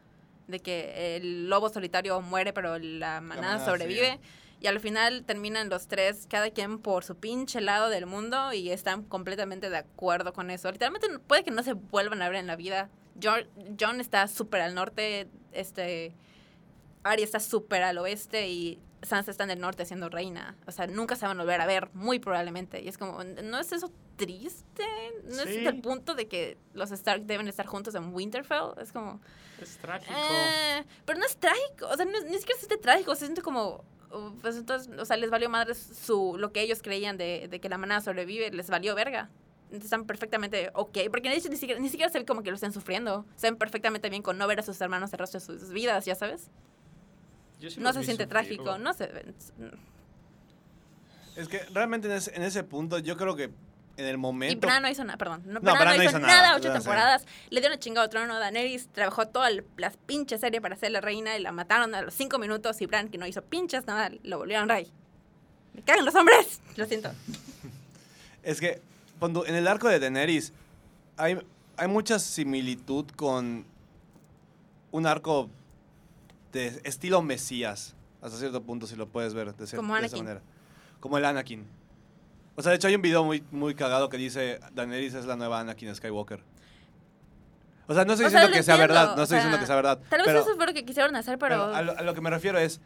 De 0.46 0.60
que 0.60 1.16
el 1.16 1.48
lobo 1.50 1.68
solitario 1.68 2.20
muere, 2.20 2.52
pero 2.52 2.78
la 2.78 3.20
manada 3.20 3.58
manada 3.58 3.64
sobrevive. 3.64 4.18
Y 4.60 4.66
al 4.66 4.80
final 4.80 5.24
terminan 5.24 5.68
los 5.68 5.86
tres, 5.86 6.26
cada 6.28 6.50
quien 6.50 6.78
por 6.78 7.04
su 7.04 7.16
pinche 7.16 7.60
lado 7.60 7.90
del 7.90 8.06
mundo, 8.06 8.52
y 8.52 8.70
están 8.70 9.04
completamente 9.04 9.70
de 9.70 9.76
acuerdo 9.76 10.32
con 10.32 10.50
eso. 10.50 10.72
Literalmente 10.72 11.06
puede 11.20 11.44
que 11.44 11.50
no 11.50 11.62
se 11.62 11.74
vuelvan 11.74 12.22
a 12.22 12.28
ver 12.28 12.38
en 12.38 12.46
la 12.46 12.56
vida. 12.56 12.88
John, 13.22 13.46
John 13.78 14.00
está 14.00 14.26
súper 14.26 14.62
al 14.62 14.74
norte, 14.74 15.28
este, 15.52 16.14
Arya 17.04 17.24
está 17.24 17.40
súper 17.40 17.82
al 17.82 17.98
oeste 17.98 18.48
y 18.48 18.78
Sansa 19.02 19.30
está 19.30 19.44
en 19.44 19.50
el 19.50 19.60
norte 19.60 19.84
siendo 19.84 20.08
reina. 20.08 20.56
O 20.66 20.72
sea, 20.72 20.86
nunca 20.86 21.14
se 21.16 21.26
van 21.26 21.38
a 21.38 21.42
volver 21.42 21.60
a 21.60 21.66
ver, 21.66 21.88
muy 21.94 22.18
probablemente. 22.18 22.82
Y 22.82 22.88
es 22.88 22.98
como, 22.98 23.22
¿no 23.24 23.58
es 23.58 23.72
eso 23.72 23.92
triste? 24.16 24.84
¿No 25.24 25.44
Sí. 25.44 25.56
es 25.58 25.66
el 25.66 25.80
punto 25.80 26.14
de 26.14 26.26
que 26.28 26.56
los 26.74 26.90
Stark 26.90 27.24
deben 27.24 27.46
estar 27.48 27.66
juntos 27.66 27.94
en 27.94 28.12
Winterfell? 28.12 28.72
Es 28.80 28.92
como... 28.92 29.20
Es 29.62 29.76
trágico. 29.78 30.12
Eh, 30.12 30.84
pero 31.04 31.18
no 31.18 31.24
es 31.26 31.36
trágico, 31.36 31.86
o 31.90 31.96
sea, 31.96 32.04
no- 32.04 32.20
ni 32.22 32.38
siquiera 32.38 32.60
se 32.60 32.66
siente 32.66 32.76
trágico, 32.78 33.14
se 33.14 33.24
siente 33.26 33.42
como, 33.42 33.84
uh, 34.12 34.30
pues 34.40 34.56
entonces, 34.56 34.88
o 34.98 35.04
sea, 35.04 35.16
les 35.16 35.30
valió 35.30 35.48
madre 35.50 35.74
su, 35.74 36.36
lo 36.38 36.52
que 36.52 36.60
ellos 36.62 36.80
creían 36.82 37.16
de, 37.16 37.48
de 37.48 37.60
que 37.60 37.68
la 37.68 37.76
manada 37.78 38.00
sobrevive, 38.00 38.50
les 38.52 38.70
valió 38.70 38.94
verga. 38.94 39.30
Están 39.72 40.06
perfectamente 40.06 40.70
ok, 40.74 40.96
porque 41.10 41.28
ni 41.28 41.40
siquiera, 41.40 41.78
ni 41.80 41.88
siquiera 41.88 42.10
se 42.10 42.18
ve 42.20 42.24
como 42.24 42.42
que 42.42 42.50
lo 42.50 42.54
estén 42.54 42.72
sufriendo, 42.72 43.26
se 43.36 43.48
ven 43.48 43.56
perfectamente 43.56 44.08
bien 44.10 44.22
con 44.22 44.38
no 44.38 44.46
ver 44.46 44.60
a 44.60 44.62
sus 44.62 44.80
hermanos 44.80 45.12
el 45.12 45.18
resto 45.18 45.38
de 45.38 45.44
sus 45.44 45.70
vidas, 45.72 46.04
ya 46.06 46.14
sabes. 46.14 46.50
Sí 47.60 47.80
No 47.80 47.92
se 47.92 48.04
siente 48.04 48.26
trágico, 48.26 48.78
no 48.78 48.92
se. 48.94 49.10
Es 51.36 51.48
que 51.48 51.60
realmente 51.72 52.08
en 52.08 52.14
ese, 52.14 52.34
en 52.34 52.42
ese 52.42 52.64
punto 52.64 52.98
yo 52.98 53.16
creo 53.16 53.36
que 53.36 53.50
en 53.96 54.04
el 54.06 54.16
momento... 54.16 54.52
Y 54.52 54.56
Bran 54.60 54.82
no 54.82 54.88
hizo 54.88 55.04
nada, 55.04 55.18
perdón. 55.18 55.42
No, 55.44 55.54
No, 55.54 55.60
Bran 55.60 55.78
Bran 55.78 55.96
no 55.96 56.04
hizo 56.04 56.18
nada, 56.20 56.56
ocho 56.56 56.72
temporadas. 56.72 57.26
Le 57.50 57.60
dieron 57.60 57.78
chingado 57.78 58.08
trono 58.08 58.34
a 58.34 58.38
Daenerys, 58.38 58.88
trabajó 58.88 59.26
toda 59.26 59.50
la 59.50 59.62
las 59.76 59.96
pinche 59.96 60.38
serie 60.38 60.60
para 60.60 60.76
ser 60.76 60.92
la 60.92 61.00
reina 61.00 61.36
y 61.36 61.42
la 61.42 61.50
mataron 61.52 61.94
a 61.94 62.02
los 62.02 62.14
cinco 62.14 62.38
minutos. 62.38 62.80
Y 62.80 62.86
Bran, 62.86 63.08
que 63.08 63.18
no 63.18 63.26
hizo 63.26 63.42
pinches 63.42 63.86
nada, 63.86 64.10
lo 64.22 64.38
volvieron 64.38 64.68
rey. 64.68 64.90
Me 65.74 65.82
cagan 65.82 66.04
los 66.04 66.14
hombres. 66.14 66.60
Lo 66.76 66.86
siento. 66.86 67.10
Es 68.44 68.60
que 68.60 68.80
tú, 69.20 69.44
en 69.44 69.54
el 69.56 69.68
arco 69.68 69.88
de 69.88 69.98
Daenerys 69.98 70.54
hay, 71.18 71.38
hay 71.76 71.88
mucha 71.88 72.18
similitud 72.18 73.04
con 73.14 73.66
un 74.90 75.06
arco 75.06 75.50
de 76.52 76.80
estilo 76.84 77.22
Mesías, 77.22 77.94
hasta 78.22 78.36
cierto 78.38 78.62
punto, 78.62 78.86
si 78.86 78.96
lo 78.96 79.08
puedes 79.08 79.34
ver 79.34 79.54
de, 79.54 79.64
cer- 79.64 79.76
Como 79.76 79.96
de 79.96 80.06
esa 80.06 80.16
manera. 80.16 80.40
Como 81.00 81.18
el 81.18 81.24
Anakin. 81.24 81.66
O 82.56 82.62
sea, 82.62 82.70
de 82.70 82.76
hecho 82.76 82.88
hay 82.88 82.94
un 82.96 83.02
video 83.02 83.24
muy, 83.24 83.44
muy 83.52 83.74
cagado 83.74 84.08
que 84.08 84.16
dice 84.16 84.58
Daenerys 84.72 85.14
es 85.14 85.26
la 85.26 85.36
nueva 85.36 85.60
Anakin 85.60 85.94
Skywalker. 85.94 86.42
O 87.86 87.94
sea, 87.94 88.04
no 88.04 88.12
estoy 88.14 88.26
O 88.26 88.30
sea, 88.30 88.40
diciendo 88.40 88.48
lo 88.48 88.54
que 88.54 88.62
sea 88.62 88.74
entiendo, 88.74 88.94
verdad, 88.94 89.14
no 89.16 89.20
o 89.20 89.24
estoy 89.24 89.36
diciendo 89.36 89.56
sea, 89.56 89.60
que 89.60 89.66
sea 89.66 89.76
verdad. 89.76 89.98
Tal 90.10 90.18
vez 90.18 90.26
pero- 90.26 90.40
eso 90.40 90.56
fue 90.56 90.66
lo 90.66 90.74
que 90.74 90.84
quisieron 90.84 91.14
hacer, 91.16 91.38
pero. 91.38 91.54
pero 91.66 91.74
a, 91.74 91.82
lo, 91.82 91.96
a 91.98 92.02
lo 92.02 92.14
que 92.14 92.20
me 92.20 92.30
refiero 92.30 92.58
es, 92.58 92.80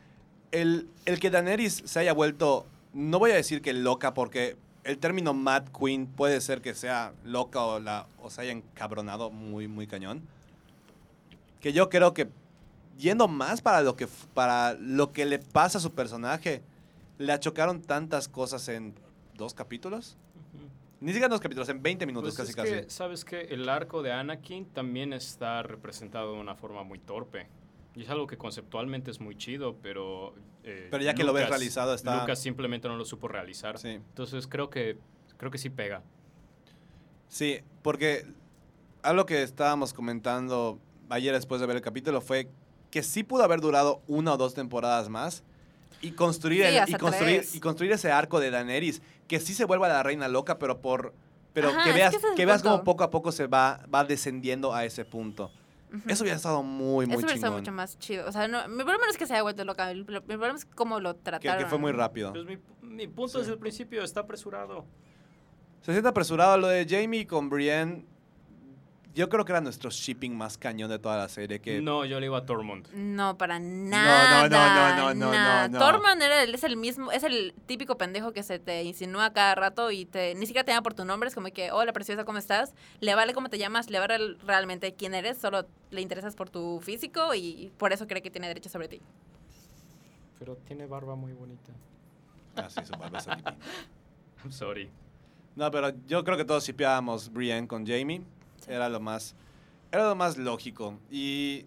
el, 0.52 0.88
el 1.06 1.18
que 1.18 1.30
Daenerys 1.30 1.82
se 1.86 1.98
haya 2.00 2.12
vuelto, 2.12 2.66
no 2.92 3.18
voy 3.18 3.30
a 3.30 3.34
decir 3.34 3.62
que 3.62 3.72
loca, 3.72 4.12
porque 4.14 4.56
el 4.84 4.98
término 4.98 5.32
Mad 5.32 5.64
Queen 5.76 6.06
puede 6.06 6.40
ser 6.40 6.60
que 6.60 6.74
sea 6.74 7.14
loca 7.24 7.60
o, 7.62 7.80
la, 7.80 8.06
o 8.20 8.28
se 8.30 8.42
haya 8.42 8.52
encabronado 8.52 9.30
muy, 9.30 9.66
muy 9.68 9.86
cañón. 9.86 10.22
Que 11.60 11.72
yo 11.72 11.88
creo 11.88 12.12
que, 12.14 12.28
yendo 12.99 13.28
más 13.28 13.61
para 13.62 13.82
lo 13.82 13.97
que, 13.97 14.07
para 14.34 14.74
lo 14.74 15.12
que 15.12 15.24
le 15.26 15.38
pasa 15.38 15.78
a 15.78 15.80
su 15.80 15.93
personaje, 15.93 16.62
le 17.18 17.32
achocaron 17.32 17.82
tantas 17.82 18.28
cosas 18.28 18.68
en 18.68 18.95
dos 19.34 19.55
capítulos. 19.55 20.16
Ni 21.01 21.09
siquiera 21.09 21.26
en 21.26 21.30
dos 21.32 21.40
capítulos, 21.40 21.68
en 21.68 21.82
20 21.82 22.07
minutos 22.07 22.36
Pues 22.36 22.55
casi 22.55 22.70
es 22.70 22.84
casi. 22.84 22.90
¿Sabes 22.90 23.24
que 23.24 23.40
El 23.40 23.68
arco 23.68 24.03
de 24.03 24.12
Anakin 24.12 24.66
también 24.66 25.12
está 25.12 25.62
representado 25.64 26.34
de 26.34 26.40
una 26.40 26.55
forma 26.55 26.84
muy 26.84 27.01
torpe. 27.01 27.49
Y 27.97 28.03
es 28.05 28.09
algo 28.11 28.26
que 28.28 28.38
conceptualmente 28.38 29.11
es 29.11 29.20
muy 29.20 29.36
chido, 29.36 29.74
pero... 29.82 30.34
eh, 30.62 30.86
Pero 30.90 31.03
ya 31.03 31.12
que 31.14 31.24
lo 31.24 31.32
ves 31.32 31.49
realizado 31.49 31.93
está- 31.95 32.20
Lucas 32.20 32.38
simplemente 32.38 32.86
no 32.88 32.97
lo 32.97 33.05
supo 33.05 33.26
realizar. 33.26 33.78
Sí. 33.78 33.88
Entonces 33.88 34.47
creo 34.47 34.70
que, 34.70 34.97
creo 35.38 35.51
que 35.51 35.59
sí 35.59 35.70
pega. 35.70 36.03
Sí, 37.28 37.61
porque 37.82 38.24
algo 39.03 39.26
que 39.26 39.43
estábamos 39.43 39.93
comentando 39.93 40.78
ayer 41.09 41.34
después 41.34 41.61
de 41.61 41.66
ver 41.66 41.76
el 41.76 41.82
capítulo 41.82 42.20
fue 42.20 42.49
que 42.93 43.03
sí 43.03 43.24
pudo 43.24 43.43
haber 43.43 43.61
durado 43.61 44.01
una 44.07 44.34
o 44.34 44.36
dos 44.36 44.55
temporadas 44.55 45.09
más 45.09 45.43
y 46.01 46.12
construir, 46.12 46.64
Sí, 46.66 46.76
el- 46.76 46.88
y 46.90 46.93
construir, 46.95 47.45
y 47.55 47.59
construir 47.61 47.90
ese 47.93 48.12
arco 48.12 48.38
de 48.38 48.51
Daenerys, 48.53 49.03
que 49.26 49.40
sí 49.40 49.55
se 49.55 49.64
vuelva 49.64 49.88
la 49.88 50.05
reina 50.05 50.28
loca, 50.28 50.59
pero 50.61 50.80
por 50.80 51.12
pero 51.55 51.68
Ajá, 51.68 51.82
que 51.84 51.90
es 51.90 51.95
veas 51.97 52.11
que 52.12 52.16
es 52.18 52.22
que 52.36 52.47
veas 52.47 52.62
como 52.62 52.82
poco 52.84 53.03
a 53.05 53.11
poco 53.11 53.30
se 53.32 53.47
va 53.47 53.80
va 53.93 54.05
descendiendo 54.05 54.72
a 54.74 54.84
ese 54.84 55.05
punto. 55.05 55.51
Eso 56.07 56.22
hubiera 56.24 56.36
estado 56.36 56.62
muy 56.62 57.05
muy 57.07 57.16
Eso 57.16 57.24
hubiera 57.26 57.34
estado 57.34 57.53
chingón. 57.53 57.61
mucho 57.61 57.72
más 57.72 57.99
chido. 57.99 58.26
O 58.26 58.32
sea, 58.32 58.49
no, 58.49 58.66
mi 58.68 58.76
problema 58.84 59.05
no 59.05 59.11
es 59.11 59.18
que 59.18 59.26
se 59.26 59.34
haya 59.34 59.43
vuelto 59.43 59.62
loca. 59.66 59.88
Mi, 59.93 59.97
mi 60.01 60.05
problema 60.05 60.55
es 60.55 60.64
cómo 60.64 61.01
lo 61.01 61.14
Que, 61.16 61.20
trataron. 61.22 61.62
que 61.62 61.68
fue 61.68 61.78
muy 61.78 61.93
rápido. 61.93 62.32
Pues 62.32 62.47
mi, 62.47 62.57
mi 62.80 63.07
punto 63.09 63.32
Sí. 63.32 63.38
desde 63.40 63.53
el 63.53 63.59
principio 63.59 64.03
está 64.03 64.20
apresurado. 64.20 64.86
Se 65.82 65.93
siente 65.93 66.09
apresurado 66.09 66.57
lo 66.57 66.68
de 66.68 66.86
Jamie 66.88 67.26
con 67.26 67.51
Brienne. 67.51 68.07
Yo 69.14 69.28
creo 69.28 69.44
que 69.44 69.52
era 69.52 69.60
nuestro 69.60 69.90
shipping 69.90 70.34
más 70.34 70.56
cañón 70.56 70.88
de 70.88 70.98
toda 70.98 71.18
la 71.18 71.28
serie. 71.28 71.60
Que 71.60 71.82
No, 71.82 72.06
yo 72.06 72.18
le 72.18 72.26
iba 72.26 72.38
a 72.38 72.46
Tormund. 72.46 72.88
No, 72.94 73.36
para 73.36 73.58
nada. 73.58 74.48
no, 74.48 74.96
no, 74.96 75.14
no, 75.14 75.14
no, 75.26 75.32
nada. 75.32 75.68
no. 75.68 75.78
Tormund 75.78 76.22
era 76.22 76.42
el- 76.42 76.54
es 76.54 76.64
el 76.64 76.78
mismo, 76.78 77.12
es 77.12 77.22
el 77.22 77.52
típico 77.66 77.98
pendejo 77.98 78.32
que 78.32 78.42
se 78.42 78.58
te 78.58 78.82
insinúa 78.84 79.32
cada 79.34 79.54
rato 79.54 79.90
y 79.90 80.06
te 80.06 80.34
ni 80.34 80.46
siquiera 80.46 80.64
te 80.64 80.72
llama 80.72 80.82
por 80.82 80.94
tu 80.94 81.04
nombre, 81.04 81.28
es 81.28 81.34
como 81.34 81.48
que, 81.48 81.70
hola 81.72 81.92
preciosa, 81.92 82.24
¿cómo 82.24 82.38
estás? 82.38 82.74
Le 83.00 83.14
vale 83.14 83.34
cómo 83.34 83.50
te 83.50 83.58
llamas, 83.58 83.90
le 83.90 83.98
vale 83.98 84.36
realmente 84.46 84.94
quién 84.94 85.12
eres, 85.14 85.36
solo 85.36 85.66
le 85.90 86.00
interesas 86.00 86.34
por 86.34 86.48
tu 86.48 86.80
físico 86.80 87.34
y 87.34 87.70
por 87.76 87.92
eso 87.92 88.06
cree 88.06 88.22
que 88.22 88.30
tiene 88.30 88.48
derecho 88.48 88.70
sobre 88.70 88.88
ti. 88.88 89.02
Pero 90.38 90.56
tiene 90.56 90.86
barba 90.86 91.16
muy 91.16 91.32
bonita. 91.34 91.70
Ah, 92.56 92.68
sí, 92.70 92.80
su 92.84 92.92
barba 92.92 93.18
pipí. 93.18 93.42
I'm 94.44 94.52
sorry. 94.52 94.90
No, 95.54 95.70
pero 95.70 95.90
yo 96.06 96.24
creo 96.24 96.38
que 96.38 96.44
todos 96.46 96.64
shipeábamos 96.64 97.30
Brienne 97.30 97.68
con 97.68 97.86
Jamie. 97.86 98.22
Era 98.68 98.88
lo 98.88 99.00
más. 99.00 99.34
Era 99.90 100.04
lo 100.08 100.14
más 100.14 100.36
lógico. 100.38 100.98
Y. 101.10 101.66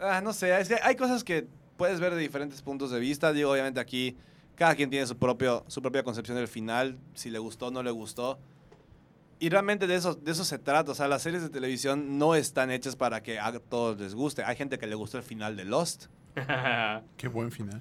ah, 0.00 0.20
no 0.22 0.32
sé, 0.32 0.58
es 0.60 0.68
que 0.68 0.76
hay 0.82 0.96
cosas 0.96 1.24
que 1.24 1.46
puedes 1.76 2.00
ver 2.00 2.14
de 2.14 2.20
diferentes 2.20 2.62
puntos 2.62 2.90
de 2.90 3.00
vista. 3.00 3.32
Digo, 3.32 3.50
obviamente 3.52 3.80
aquí 3.80 4.16
cada 4.56 4.74
quien 4.74 4.90
tiene 4.90 5.06
su, 5.06 5.16
propio, 5.16 5.64
su 5.68 5.80
propia 5.82 6.02
concepción 6.02 6.36
del 6.36 6.48
final. 6.48 6.98
Si 7.14 7.30
le 7.30 7.38
gustó 7.38 7.68
o 7.68 7.70
no 7.70 7.82
le 7.82 7.90
gustó. 7.90 8.38
Y 9.40 9.50
realmente 9.50 9.86
de 9.86 9.94
eso, 9.94 10.14
de 10.14 10.32
eso 10.32 10.44
se 10.44 10.58
trata. 10.58 10.90
O 10.90 10.94
sea, 10.96 11.06
las 11.06 11.22
series 11.22 11.42
de 11.42 11.48
televisión 11.48 12.18
no 12.18 12.34
están 12.34 12.70
hechas 12.72 12.96
para 12.96 13.22
que 13.22 13.38
a 13.38 13.52
todos 13.60 13.98
les 14.00 14.14
guste. 14.14 14.42
Hay 14.42 14.56
gente 14.56 14.78
que 14.78 14.86
le 14.88 14.96
gustó 14.96 15.16
el 15.16 15.22
final 15.22 15.56
de 15.56 15.64
Lost. 15.64 16.06
Qué 17.16 17.28
buen 17.28 17.52
final. 17.52 17.80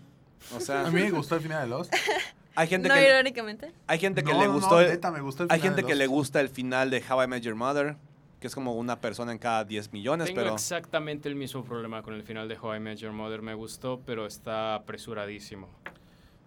O 0.56 0.60
sea, 0.60 0.86
A 0.86 0.92
mí 0.92 1.02
me 1.02 1.10
gustó 1.12 1.36
el 1.36 1.42
final 1.42 1.64
de 1.64 1.68
Lost. 1.68 1.94
hay 2.56 2.68
gente 2.68 2.88
no 2.90 2.94
que 2.96 3.10
irónicamente. 3.10 3.72
hay 3.88 3.98
gente 4.00 4.24
que 4.24 4.34
No, 4.34 4.40
le 4.40 4.48
gustó 4.48 4.76
no, 4.76 4.82
el- 4.82 4.90
neta, 4.90 5.10
me 5.12 5.22
gustó 5.22 5.44
el 5.44 5.52
hay 5.52 5.60
final 5.60 5.70
gente 5.76 5.82
de 5.82 5.88
que 5.88 5.96
le 5.96 6.06
gusta 6.08 6.40
el 6.42 6.50
final 6.50 6.90
de 6.92 7.04
How 7.10 7.24
I 7.24 7.28
Met 7.28 7.42
Your 7.42 7.56
Mother, 7.56 7.98
que 8.40 8.48
es 8.48 8.56
como 8.56 8.74
una 8.74 9.02
persona 9.02 9.32
en 9.32 9.40
cada 9.40 9.64
10 9.64 9.94
millones, 9.94 10.28
Tengo 10.28 10.42
pero 10.42 10.54
exactamente 10.54 11.28
el 11.28 11.36
mismo 11.36 11.64
problema 11.64 12.04
con 12.04 12.14
el 12.14 12.24
final 12.24 12.48
de 12.48 12.58
How 12.58 12.76
I 12.76 12.80
Met 12.80 13.00
Your 13.00 13.12
Mother. 13.12 13.42
Me 13.42 13.54
gustó, 13.54 14.02
pero 14.06 14.26
está 14.26 14.76
apresuradísimo. 14.76 15.70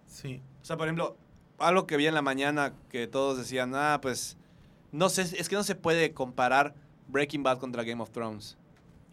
Sí. 0.05 0.41
o 0.61 0.65
sea, 0.65 0.77
por 0.77 0.87
ejemplo, 0.87 1.17
algo 1.57 1.87
que 1.87 1.95
vi 1.95 2.07
en 2.07 2.13
la 2.13 2.21
mañana 2.21 2.73
que 2.89 3.07
todos 3.07 3.37
decían, 3.37 3.73
"Ah, 3.75 3.99
pues 4.01 4.37
no 4.91 5.09
sé, 5.09 5.21
es 5.21 5.47
que 5.47 5.55
no 5.55 5.63
se 5.63 5.75
puede 5.75 6.13
comparar 6.13 6.75
Breaking 7.07 7.43
Bad 7.43 7.59
contra 7.59 7.83
Game 7.83 8.01
of 8.01 8.11
Thrones." 8.11 8.57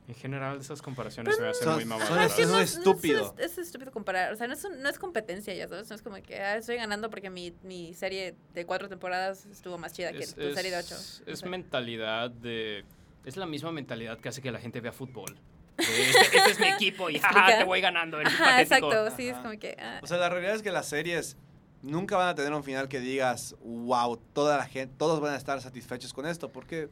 En 0.08 0.14
general, 0.14 0.58
esas 0.58 0.80
comparaciones 0.80 1.36
se 1.36 1.42
me 1.42 1.48
hacen 1.48 1.64
son- 1.64 1.74
muy 1.74 1.82
son- 1.84 1.88
mamadas. 1.90 2.30
es 2.30 2.32
que 2.34 2.46
no 2.46 2.58
es 2.58 2.72
estúpido. 2.78 3.34
Es, 3.38 3.52
es 3.52 3.58
estúpido 3.58 3.92
comparar. 3.92 4.32
O 4.32 4.36
sea, 4.36 4.46
no 4.48 4.54
es, 4.54 4.64
un- 4.64 4.80
no 4.82 4.88
es 4.88 4.98
competencia, 4.98 5.52
ya 5.54 5.68
sabes. 5.68 5.88
No 5.90 5.96
es 5.96 6.00
como 6.02 6.16
que 6.22 6.40
ah, 6.40 6.56
estoy 6.56 6.76
ganando 6.76 7.10
porque 7.10 7.28
mi, 7.28 7.52
mi 7.62 7.92
serie 7.92 8.34
de 8.54 8.64
cuatro 8.64 8.88
temporadas 8.88 9.44
estuvo 9.46 9.76
más 9.76 9.92
chida 9.92 10.12
que 10.12 10.20
Es, 10.24 10.34
tu 10.34 10.54
serie 10.54 10.70
de 10.70 10.78
ocho. 10.78 10.94
es- 10.94 11.22
No 11.26 11.32
es 11.34 11.38
sé. 11.40 11.48
mentalidad 11.48 12.30
de... 12.30 12.84
Es 13.26 13.36
la 13.36 13.44
misma 13.44 13.70
mentalidad 13.70 14.18
que 14.18 14.30
hace 14.30 14.40
que 14.40 14.50
la 14.50 14.58
gente 14.60 14.80
vea 14.80 14.92
fútbol. 14.92 15.36
Este, 15.78 16.38
este 16.38 16.50
es 16.52 16.58
mi 16.60 16.66
equipo 16.68 17.08
y 17.10 17.18
jaja, 17.20 17.58
te 17.58 17.64
voy 17.64 17.80
ganando. 17.80 18.18
Ajá, 18.18 18.44
patético". 18.62 18.90
exacto. 18.90 19.16
Sí, 19.16 19.28
es 19.28 19.36
como 19.36 19.50
que. 19.60 19.76
ah, 19.78 20.00
O 20.02 20.06
sea, 20.08 20.16
la 20.16 20.28
realidad 20.28 20.54
es 20.56 20.62
que 20.62 20.72
las 20.72 20.88
series 20.88 21.36
nunca 21.82 22.16
van 22.16 22.28
a 22.28 22.34
tener 22.34 22.52
un 22.52 22.64
final 22.64 22.88
que 22.88 22.98
digas, 22.98 23.54
"Wow, 23.60 24.16
toda 24.32 24.56
la 24.56 24.64
gente, 24.66 24.92
todos 24.98 25.20
van 25.20 25.34
a 25.34 25.36
estar 25.36 25.60
satisfechos 25.60 26.12
con 26.12 26.26
esto", 26.26 26.48
porque 26.50 26.88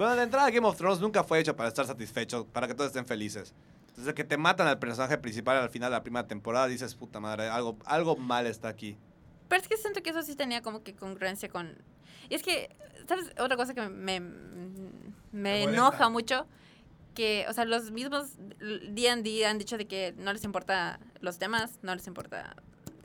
bueno, 0.00 0.16
de 0.16 0.22
entrada 0.22 0.50
Game 0.50 0.66
of 0.66 0.78
Thrones 0.78 0.98
nunca 0.98 1.22
fue 1.22 1.40
hecho 1.40 1.54
para 1.54 1.68
estar 1.68 1.84
satisfecho, 1.84 2.46
para 2.46 2.66
que 2.66 2.72
todos 2.72 2.88
estén 2.88 3.04
felices. 3.04 3.52
Desde 3.94 4.14
que 4.14 4.24
te 4.24 4.38
matan 4.38 4.66
al 4.66 4.78
personaje 4.78 5.18
principal 5.18 5.58
al 5.58 5.68
final 5.68 5.90
de 5.90 5.96
la 5.98 6.02
primera 6.02 6.26
temporada, 6.26 6.68
dices, 6.68 6.94
puta 6.94 7.20
madre, 7.20 7.48
algo, 7.48 7.76
algo 7.84 8.16
mal 8.16 8.46
está 8.46 8.68
aquí. 8.68 8.96
Pero 9.48 9.60
es 9.60 9.68
que 9.68 9.76
siento 9.76 10.02
que 10.02 10.08
eso 10.08 10.22
sí 10.22 10.36
tenía 10.36 10.62
como 10.62 10.82
que 10.82 10.94
congruencia 10.94 11.50
con... 11.50 11.76
Y 12.30 12.34
es 12.34 12.42
que, 12.42 12.74
¿sabes? 13.06 13.30
Otra 13.38 13.58
cosa 13.58 13.74
que 13.74 13.90
me, 13.90 14.20
me 15.32 15.64
enoja 15.64 16.08
mucho, 16.08 16.46
que, 17.14 17.44
o 17.50 17.52
sea, 17.52 17.66
los 17.66 17.90
mismos 17.90 18.36
D&D 18.38 19.44
han 19.44 19.58
dicho 19.58 19.76
de 19.76 19.86
que 19.86 20.14
no 20.16 20.32
les 20.32 20.44
importa 20.44 20.98
los 21.20 21.38
temas, 21.38 21.78
no 21.82 21.94
les 21.94 22.06
importa 22.06 22.56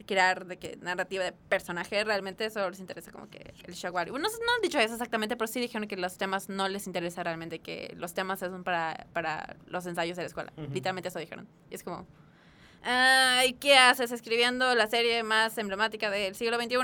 crear 0.05 0.45
de 0.45 0.57
que 0.57 0.77
narrativa 0.77 1.23
de 1.23 1.31
personaje, 1.31 2.03
realmente 2.03 2.49
solo 2.49 2.69
les 2.69 2.79
interesa 2.79 3.11
como 3.11 3.29
que 3.29 3.53
el 3.65 3.73
shock 3.73 3.93
value. 3.93 4.13
No, 4.13 4.19
no 4.19 4.27
han 4.27 4.61
dicho 4.61 4.79
eso 4.79 4.93
exactamente, 4.93 5.35
pero 5.35 5.47
sí 5.47 5.59
dijeron 5.59 5.87
que 5.87 5.97
los 5.97 6.17
temas 6.17 6.49
no 6.49 6.67
les 6.67 6.87
interesa 6.87 7.23
realmente, 7.23 7.59
que 7.59 7.93
los 7.97 8.13
temas 8.13 8.39
son 8.39 8.63
para, 8.63 9.07
para 9.13 9.55
los 9.67 9.85
ensayos 9.85 10.15
de 10.17 10.23
la 10.23 10.27
escuela. 10.27 10.53
Literalmente 10.71 11.09
eso 11.09 11.19
dijeron. 11.19 11.47
Y 11.69 11.75
es 11.75 11.83
como... 11.83 12.05
"Ah, 12.83 13.41
¿Y 13.45 13.53
qué 13.53 13.77
haces 13.77 14.11
escribiendo 14.11 14.75
la 14.75 14.87
serie 14.87 15.23
más 15.23 15.57
emblemática 15.57 16.09
del 16.11 16.35
siglo 16.35 16.57
XXI? 16.61 16.77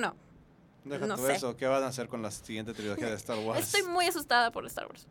Deja 0.84 1.06
No 1.06 1.16
sé. 1.18 1.34
eso, 1.34 1.56
¿qué 1.58 1.68
van 1.68 1.84
a 1.84 1.88
hacer 1.88 2.08
con 2.08 2.22
la 2.24 2.32
siguiente 2.32 2.74
trilogía 2.74 3.08
de 3.08 3.16
Star 3.16 3.38
Wars? 3.46 3.60
Estoy 3.60 3.84
muy 3.84 4.06
asustada 4.08 4.52
por 4.52 4.66
Star 4.66 4.88
Wars. 4.88 5.08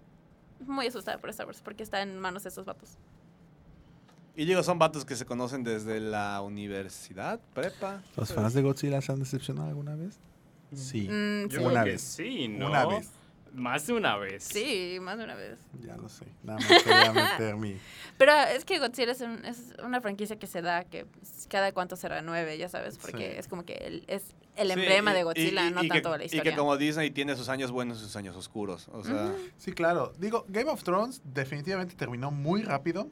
Muy 0.61 0.89
asustada 0.89 1.19
por 1.19 1.31
Star 1.31 1.47
Wars 1.47 1.61
porque 1.63 1.83
está 1.85 2.03
en 2.03 2.19
manos 2.19 2.43
de 2.43 2.49
esos 2.49 2.65
vatos. 2.67 2.99
Y 4.41 4.47
digo, 4.47 4.62
son 4.62 4.78
vatos 4.78 5.05
que 5.05 5.16
se 5.16 5.26
conocen 5.26 5.64
desde 5.64 6.01
la 6.01 6.41
universidad, 6.41 7.38
prepa. 7.53 8.03
¿Los 8.16 8.32
fans 8.32 8.55
de 8.55 8.62
Godzilla 8.62 9.03
se 9.03 9.12
han 9.12 9.18
decepcionado 9.18 9.68
alguna 9.68 9.97
vez? 9.97 10.18
Sí. 10.74 11.03
Mm, 11.11 11.43
Yo 11.43 11.49
sí. 11.51 11.57
creo 11.57 11.68
Una 11.68 11.84
que 11.84 11.91
vez. 11.91 12.01
sí, 12.01 12.49
¿no? 12.49 12.68
Una 12.68 12.86
vez. 12.86 13.11
Más 13.53 13.86
de 13.86 13.93
una 13.93 14.16
vez. 14.16 14.45
Sí, 14.45 14.97
más 15.03 15.18
de 15.18 15.24
una 15.24 15.34
vez. 15.34 15.59
Ya 15.84 15.95
lo 15.99 16.09
sé. 16.09 16.24
Nada 16.43 16.59
más 16.59 16.82
quería 16.82 17.12
meter 17.12 17.57
mi... 17.57 17.76
Pero 18.16 18.32
es 18.57 18.64
que 18.64 18.78
Godzilla 18.78 19.12
es, 19.12 19.20
un- 19.20 19.45
es 19.45 19.74
una 19.84 20.01
franquicia 20.01 20.36
que 20.38 20.47
se 20.47 20.62
da 20.62 20.84
que 20.84 21.05
cada 21.51 21.72
cuánto 21.72 21.97
será 21.97 22.22
nueve, 22.22 22.57
ya 22.57 22.70
sabes, 22.70 22.97
porque 22.97 23.32
Sí. 23.32 23.38
es 23.41 23.47
como 23.47 23.64
que 23.66 23.74
el, 23.74 24.05
es 24.07 24.22
el 24.57 24.68
Sí, 24.68 24.72
emblema 24.72 25.11
y- 25.11 25.14
de 25.14 25.20
y- 25.20 25.22
Godzilla, 25.24 25.66
y- 25.66 25.70
no 25.72 25.84
y 25.84 25.88
tanto 25.88 26.12
que, 26.12 26.16
la 26.16 26.22
Y 26.22 26.26
historia. 26.28 26.51
que 26.53 26.57
como 26.57 26.78
Disney 26.78 27.11
tiene 27.11 27.36
sus 27.36 27.51
años 27.51 27.72
buenos 27.72 27.99
y 27.99 28.05
sus 28.05 28.16
años 28.16 28.36
oscuros. 28.36 28.88
O 28.93 29.05
sea, 29.05 29.34
Sí, 29.59 29.72
claro. 29.72 30.14
Digo, 30.18 30.47
Game 30.49 30.70
of 30.70 30.82
Thrones 30.82 31.20
definitivamente 31.24 31.95
terminó 31.95 32.30
muy 32.30 32.62
rápido. 32.62 33.11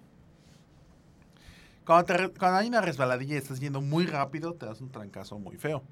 Cuando, 1.89 2.05
te 2.05 2.29
cuando 2.39 2.59
hay 2.59 2.69
una 2.69 2.83
resbaladilla 2.83 3.37
y 3.37 3.39
estás 3.39 3.61
yendo 3.61 3.81
muy 3.81 4.05
rápido, 4.05 4.53
te 4.53 4.67
das 4.67 4.83
un 4.83 4.91
trancazo 4.91 5.39
muy 5.39 5.57
feo. 5.57 5.83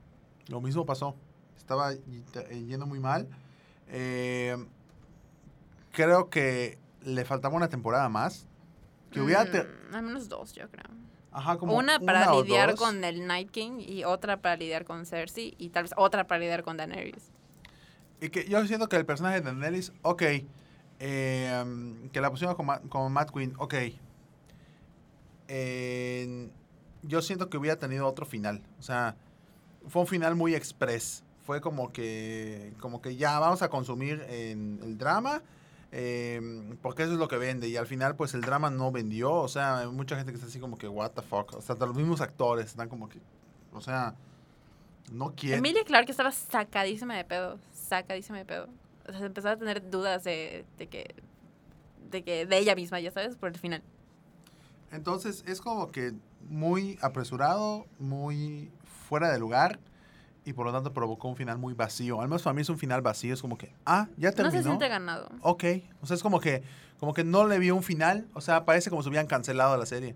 Lo 0.48 0.60
mismo 0.60 0.84
pasó. 0.84 1.16
Estaba 1.56 1.94
eh, 1.94 2.64
yendo 2.68 2.84
muy 2.84 3.00
mal. 3.00 3.26
Eh, 3.88 4.58
creo 5.92 6.28
que 6.28 6.76
le 7.02 7.24
faltaba 7.24 7.56
una 7.56 7.70
temporada 7.70 8.10
más. 8.10 8.46
Que 9.10 9.22
hubiera... 9.22 9.50
te- 9.50 9.64
Mm, 9.64 9.94
al 9.94 10.02
menos 10.02 10.28
dos, 10.28 10.52
yo 10.52 10.68
creo. 10.70 10.84
Ajá, 11.32 11.56
como 11.56 11.74
una 11.78 11.98
para 11.98 12.30
lidiar 12.30 12.74
con 12.74 13.02
el 13.02 13.26
Night 13.26 13.50
King 13.50 13.78
y 13.80 14.04
otra 14.04 14.42
para 14.42 14.56
lidiar 14.56 14.84
con 14.84 15.06
Cersei 15.06 15.54
y 15.56 15.70
tal 15.70 15.84
vez 15.84 15.92
otra 15.96 16.26
para 16.26 16.40
lidiar 16.40 16.62
con 16.62 16.76
Daenerys. 16.76 17.30
Y 18.20 18.28
que 18.28 18.46
yo 18.46 18.66
siento 18.66 18.90
que 18.90 18.96
el 18.96 19.06
personaje 19.06 19.36
de 19.40 19.46
Daenerys, 19.46 19.92
ok. 20.02 20.22
eh, 20.98 22.08
que 22.12 22.20
la 22.20 22.30
pusieron 22.30 22.54
como, 22.54 22.78
como 22.90 23.08
Matt 23.08 23.30
Queen, 23.30 23.54
ok. 23.56 23.74
Yo 27.02 27.22
siento 27.22 27.48
que 27.48 27.56
hubiera 27.56 27.78
tenido 27.78 28.06
otro 28.06 28.26
final. 28.26 28.62
O 28.78 28.82
sea, 28.82 29.16
fue 29.88 30.02
un 30.02 30.08
final 30.08 30.34
muy 30.34 30.54
express. 30.54 31.22
Fue 31.44 31.60
como 31.60 31.92
que, 31.92 32.72
como 32.80 33.00
que 33.00 33.16
ya 33.16 33.38
vamos 33.38 33.62
a 33.62 33.68
consumir 33.68 34.24
en 34.28 34.80
el 34.82 34.98
drama. 34.98 35.42
eh, 35.92 36.40
porque 36.82 37.04
eso 37.04 37.12
es 37.12 37.18
lo 37.18 37.28
que 37.28 37.36
vende. 37.36 37.68
Y 37.68 37.76
al 37.76 37.86
final, 37.86 38.16
pues 38.16 38.34
el 38.34 38.40
drama 38.40 38.70
no 38.70 38.90
vendió. 38.90 39.32
O 39.32 39.48
sea, 39.48 39.78
hay 39.78 39.86
mucha 39.88 40.16
gente 40.16 40.32
que 40.32 40.36
está 40.36 40.48
así 40.48 40.58
como 40.58 40.76
que, 40.76 40.88
what 40.88 41.12
the 41.12 41.22
fuck. 41.22 41.54
O 41.54 41.60
sea, 41.62 41.74
hasta 41.74 41.86
los 41.86 41.94
mismos 41.96 42.20
actores 42.20 42.66
están 42.66 42.88
como 42.88 43.08
que, 43.08 43.20
o 43.72 43.80
sea, 43.80 44.14
no 45.12 45.34
quieren. 45.36 45.60
Emilia 45.60 45.84
Clarke 45.84 46.10
estaba 46.10 46.32
sacadísima 46.32 47.16
de 47.16 47.24
pedo, 47.24 47.58
sacadísima 47.72 48.38
de 48.38 48.44
pedo. 48.44 48.68
O 49.08 49.12
sea, 49.12 49.26
empezaba 49.26 49.54
a 49.54 49.58
tener 49.58 49.88
dudas 49.88 50.24
de, 50.24 50.64
de 50.78 50.88
que 50.88 51.14
de 52.10 52.22
que 52.22 52.46
de 52.46 52.58
ella 52.58 52.74
misma, 52.74 52.98
ya 53.00 53.10
sabes, 53.12 53.36
por 53.36 53.50
el 53.50 53.58
final. 53.58 53.82
Entonces 54.92 55.44
es 55.46 55.60
como 55.60 55.90
que 55.90 56.12
muy 56.48 56.98
apresurado, 57.02 57.86
muy 57.98 58.70
fuera 59.08 59.30
de 59.32 59.38
lugar 59.38 59.78
y 60.44 60.52
por 60.52 60.66
lo 60.66 60.72
tanto 60.72 60.92
provocó 60.92 61.28
un 61.28 61.36
final 61.36 61.58
muy 61.58 61.74
vacío. 61.74 62.20
Al 62.20 62.28
menos 62.28 62.42
para 62.42 62.54
mí 62.54 62.62
es 62.62 62.68
un 62.68 62.78
final 62.78 63.02
vacío, 63.02 63.34
es 63.34 63.42
como 63.42 63.58
que, 63.58 63.74
ah, 63.84 64.08
ya 64.16 64.30
No 64.30 64.36
terminó. 64.36 64.58
se 64.58 64.62
siente 64.62 64.88
ganado. 64.88 65.28
ok, 65.42 65.64
o 66.02 66.06
sea, 66.06 66.14
es 66.14 66.22
como 66.22 66.38
que, 66.40 66.62
como 66.98 67.14
que 67.14 67.24
no 67.24 67.46
le 67.46 67.58
vio 67.58 67.74
un 67.74 67.82
final, 67.82 68.28
o 68.32 68.40
sea, 68.40 68.64
parece 68.64 68.88
como 68.90 69.02
si 69.02 69.08
hubieran 69.08 69.26
cancelado 69.26 69.76
la 69.76 69.86
serie. 69.86 70.14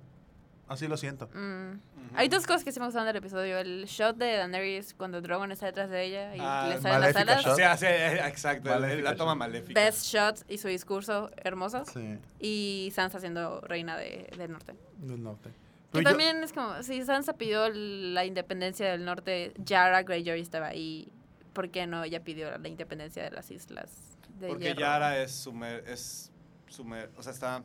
Así 0.71 0.87
lo 0.87 0.97
siento. 0.97 1.27
Mm. 1.35 1.81
Hay 2.15 2.29
dos 2.29 2.47
cosas 2.47 2.63
que 2.63 2.71
sí 2.71 2.79
me 2.79 2.87
gustaron 2.87 3.05
del 3.09 3.17
episodio. 3.17 3.59
El 3.59 3.87
shot 3.87 4.17
de 4.17 4.37
Daenerys 4.37 4.95
cuando 4.95 5.21
Drogon 5.21 5.51
está 5.51 5.67
detrás 5.67 5.91
de 5.91 6.05
ella 6.05 6.37
y 6.37 6.39
Ah, 6.41 6.67
le 6.69 6.81
salen 6.81 7.01
las 7.01 7.17
alas. 7.17 7.45
shot. 7.45 7.57
Sí, 7.57 7.63
sí, 7.79 7.87
eh, 7.89 8.21
exacto, 8.29 8.71
Maléfica 8.71 9.11
la 9.11 9.17
toma 9.17 9.33
shot. 9.33 9.39
maléfica. 9.39 9.81
Best 9.81 10.07
shot 10.07 10.45
y 10.49 10.59
su 10.59 10.69
discurso 10.69 11.29
hermoso. 11.39 11.85
Sí, 11.87 12.19
Y 12.39 12.93
Sansa 12.95 13.19
siendo 13.19 13.61
reina 13.63 13.97
de- 13.97 14.31
del 14.39 14.53
norte. 14.53 14.75
del 14.99 15.21
norte. 15.21 15.49
Que 15.51 15.55
Pero 15.91 16.03
yo- 16.05 16.09
también 16.11 16.45
es 16.45 16.53
como, 16.53 16.81
si 16.85 17.05
Sansa 17.05 17.33
pidió 17.33 17.69
la 17.69 18.25
independencia 18.25 18.89
del 18.93 19.05
norte, 19.05 19.53
Yara 19.65 20.05
Greyjoy 20.05 20.41
estaba 20.41 20.69
ahí. 20.69 21.09
¿Por 21.53 21.69
qué 21.71 21.89
no 21.89 22.05
ella 22.05 22.23
pidió 22.23 22.57
la 22.57 22.69
independencia 22.69 23.25
de 23.25 23.33
las 23.33 23.51
islas 23.51 23.91
de 24.39 24.47
Porque 24.47 24.67
Hierro? 24.67 24.81
Yara 24.83 25.19
es 25.19 25.33
sumer, 25.33 25.83
es 25.89 26.31
sumer, 26.69 27.11
o 27.17 27.25
sea, 27.25 27.33
está 27.33 27.65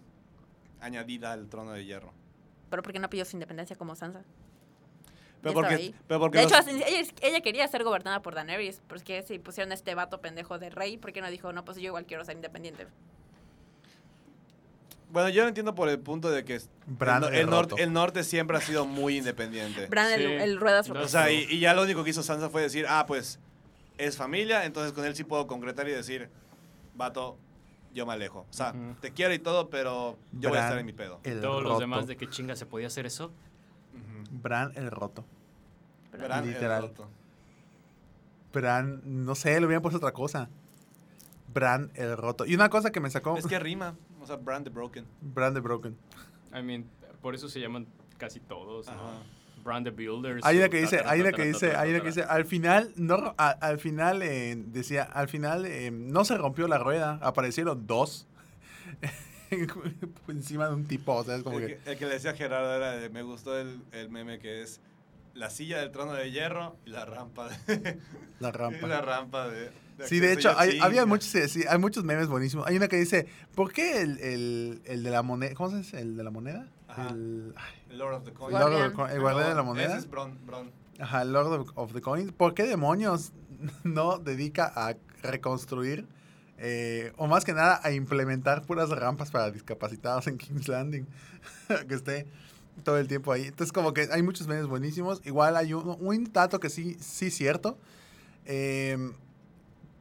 añadida 0.81 1.33
al 1.33 1.47
trono 1.49 1.71
de 1.73 1.85
hierro. 1.85 2.11
Pero 2.76 2.84
¿por 2.84 2.91
qué 2.91 2.99
no 2.99 3.09
pidió 3.09 3.23
su 3.23 3.38
independencia 3.38 3.78
como 3.78 3.95
Sansa? 3.95 4.21
Pero 5.41 5.54
porque, 5.54 5.93
pero 6.09 6.20
porque 6.20 6.39
De 6.39 6.43
los- 6.43 6.51
hecho, 6.51 6.70
ella, 6.70 7.08
ella 7.21 7.39
quería 7.41 7.66
ser 7.70 7.86
gobernada 7.86 8.21
por 8.21 8.36
Daenerys. 8.36 8.82
Porque 8.89 9.24
si 9.24 9.39
pusieron 9.39 9.71
a 9.71 9.75
este 9.75 9.95
vato 9.95 10.20
pendejo 10.20 10.59
de 10.59 10.70
rey, 10.71 10.97
¿por 10.97 11.13
qué 11.13 11.21
no 11.21 11.29
dijo, 11.32 11.54
no, 11.54 11.63
pues 11.63 11.78
yo 11.78 11.83
igual 11.83 12.05
quiero 12.05 12.25
ser 12.25 12.36
independiente? 12.36 12.87
bueno, 15.09 15.29
yo 15.29 15.43
lo 15.43 15.47
entiendo 15.47 15.74
por 15.75 15.87
el 15.87 15.99
punto 15.99 16.29
de 16.29 16.43
que 16.43 16.55
es- 16.55 16.70
Bran 16.86 17.17
el, 17.17 17.21
no- 17.21 17.28
el 17.28 17.79
el 17.79 17.93
norte, 17.93 18.20
el 18.20 18.25
siempre 18.25 18.58
ha 18.58 18.62
sido 18.62 18.86
muy 18.86 19.17
independiente. 19.17 19.86
Bran, 19.89 20.12
el, 20.12 20.20
Sí. 20.21 20.25
el 20.43 20.59
ruedas 20.59 20.89
No, 20.89 20.99
O 21.01 21.08
sea, 21.08 21.32
y, 21.32 21.45
y 21.49 21.59
ya 21.62 21.74
lo 21.74 21.83
único 21.83 22.04
que 22.04 22.09
hizo 22.09 22.21
Sansa 22.24 22.49
fue 22.49 22.62
decir, 22.62 22.86
ah, 22.89 23.05
pues 23.08 23.39
es 23.97 24.17
familia, 24.17 24.66
entonces 24.66 24.91
con 24.91 25.05
él 25.05 25.16
sí 25.16 25.24
puedo 25.24 25.47
concretar 25.47 25.87
y 25.87 25.91
decir, 25.91 26.28
vato, 26.95 27.37
yo 27.96 28.05
me 28.05 28.13
alejo. 28.13 28.42
O 28.50 28.54
sea, 28.54 28.76
te 29.01 29.12
quiero 29.12 29.34
y 29.34 29.39
todo, 29.39 29.70
pero 29.70 30.17
yo 30.34 30.50
voy 30.50 30.58
a 30.59 30.63
estar 30.63 30.78
en 30.78 30.86
mi 30.86 30.93
pedo. 30.93 31.22
el 31.24 31.42
Todos 31.42 31.63
los 31.63 31.80
demás 31.80 32.05
de 32.05 32.17
qué 32.17 32.30
chinga 32.30 32.55
se 32.55 32.66
podía 32.66 32.88
hacer 32.88 33.05
eso. 33.08 33.32
Bran 34.30 34.74
el 34.76 34.92
roto. 34.92 35.24
Bran 36.12 36.43
el 36.43 36.54
Literal. 36.54 36.82
roto. 36.84 37.08
Bran, 38.54 39.01
no 39.26 39.34
sé, 39.34 39.59
le 39.59 39.66
hubieran 39.66 39.82
puesto 39.82 39.97
otra 39.97 40.12
cosa. 40.12 40.50
Bran 41.54 41.92
el 41.96 42.17
roto. 42.17 42.46
Y 42.46 42.54
una 42.54 42.70
cosa 42.70 42.92
que 42.92 43.00
me 43.00 43.09
sacó, 43.09 43.38
Es 43.38 43.47
que 43.47 43.59
rima, 43.59 43.96
o 44.22 44.28
sea, 44.28 44.36
Bran 44.36 44.63
the 44.66 44.70
Broken. 44.70 45.05
Bran 45.22 45.54
the 45.54 45.62
Broken. 45.62 45.97
I 46.54 46.62
mean, 46.62 46.89
por 47.22 47.34
eso 47.34 47.47
se 47.47 47.62
llaman 47.62 47.88
casi 48.17 48.42
todos, 48.42 48.88
¿no? 48.88 48.93
Brand 49.66 49.86
the 49.86 49.92
Builders. 49.92 50.46
Hay 50.46 50.58
una 50.58 50.70
que 50.70 50.78
dice, 50.78 51.01
hay 51.05 51.20
una 51.21 51.32
que 51.33 51.43
dice, 51.46 51.75
hay 51.75 51.89
una 51.89 52.00
que 52.00 52.08
dice, 52.08 52.24
al 52.24 52.46
final, 52.46 52.93
no, 52.96 53.33
a- 53.37 53.50
al 53.50 53.79
final, 53.79 54.21
eh, 54.21 54.55
decía, 54.67 55.04
al 55.04 55.28
final 55.28 55.66
eh, 55.66 55.89
no 55.92 56.24
se 56.24 56.37
rompió 56.37 56.67
la 56.67 56.78
rueda, 56.78 57.20
aparecieron 57.21 57.87
dos 57.87 58.28
encima 60.28 60.67
de 60.70 60.75
un 60.75 60.86
tipo, 60.86 61.13
o 61.16 61.24
sea, 61.24 61.36
es 61.36 61.43
como 61.43 61.59
El 61.59 61.67
que, 61.67 61.78
que, 61.78 61.92
el 61.92 61.97
que 61.97 62.05
le 62.05 62.13
decía 62.13 62.32
a 62.32 62.36
Gerardo 62.36 62.75
era, 62.75 62.92
de, 62.97 63.09
me 63.09 63.24
gustó 63.24 63.58
el, 63.58 63.82
el 63.92 64.09
meme 64.09 64.39
que 64.39 64.62
es, 64.62 64.79
la 65.33 65.50
silla 65.50 65.79
del 65.79 65.92
trono 65.92 66.13
de 66.13 66.32
hierro 66.32 66.78
y 66.86 66.92
la 66.92 67.05
rampa 67.05 67.50
de... 67.50 68.00
La 68.39 68.51
rampa. 68.51 68.87
la 68.87 69.01
rampa 69.01 69.47
de... 69.50 69.70
Sí, 70.05 70.20
de 70.20 70.33
hecho, 70.33 70.54
hay, 70.58 70.78
había 70.82 71.05
muchos, 71.05 71.28
sí, 71.50 71.63
hay 71.70 71.78
muchos 71.78 72.04
memes 72.04 72.28
buenísimos. 72.28 72.67
Hay 72.67 72.75
una 72.75 72.89
que 72.89 72.97
dice, 72.97 73.28
¿por 73.55 73.71
qué 73.71 74.01
el, 74.01 74.20
el, 74.20 74.82
el 74.86 75.04
de 75.04 75.09
la 75.09 75.21
moneda, 75.24 75.54
¿cómo 75.55 75.70
se 75.71 75.78
dice? 75.78 76.01
¿El 76.01 76.17
de 76.17 76.24
la 76.24 76.32
moneda? 76.32 76.67
Ajá. 76.89 77.09
El, 77.12 77.54
ay, 77.55 77.74
El 77.84 77.84
Lord 77.97 78.16
of 78.16 78.24
the 78.24 78.32
Coin. 78.34 78.54
el 78.54 78.59
Lord 78.59 78.74
of 78.74 78.96
the 78.96 79.13
el 79.13 79.22
guardián 79.22 79.50
de 79.50 79.55
la 79.55 79.63
moneda. 79.63 79.88
Ese 79.88 79.97
es 79.97 80.09
Bron, 80.09 80.38
Bron. 80.46 80.72
Ajá, 81.00 81.22
el 81.22 81.34
Lord 81.34 81.47
of, 81.47 81.72
of 81.76 81.93
the 81.93 82.01
Coins. 82.01 82.32
¿Por 82.32 82.54
qué 82.54 82.63
demonios 82.63 83.32
no 83.84 84.17
dedica 84.17 84.72
a 84.76 84.96
reconstruir, 85.22 86.08
eh, 86.58 87.12
o 87.17 87.28
más 87.28 87.43
que 87.43 87.54
nada, 87.54 87.80
a 87.84 87.92
implementar 87.92 88.63
puras 88.66 88.89
rampas 88.89 89.32
para 89.32 89.51
discapacitados 89.51 90.28
en 90.28 90.38
King's 90.38 90.67
Landing? 90.67 91.05
que 91.88 91.96
esté 91.96 92.28
todo 92.84 92.97
el 92.97 93.08
tiempo 93.08 93.32
ahí. 93.32 93.46
Entonces, 93.46 93.72
como 93.72 93.93
que 93.93 94.08
hay 94.12 94.22
muchos 94.22 94.47
memes 94.47 94.67
buenísimos. 94.67 95.22
Igual 95.26 95.55
hay 95.55 95.74
un, 95.74 95.97
un 96.00 96.32
dato 96.32 96.59
que 96.59 96.70
sí, 96.70 96.97
sí 97.00 97.32
cierto. 97.32 97.78
Eh, 98.46 99.12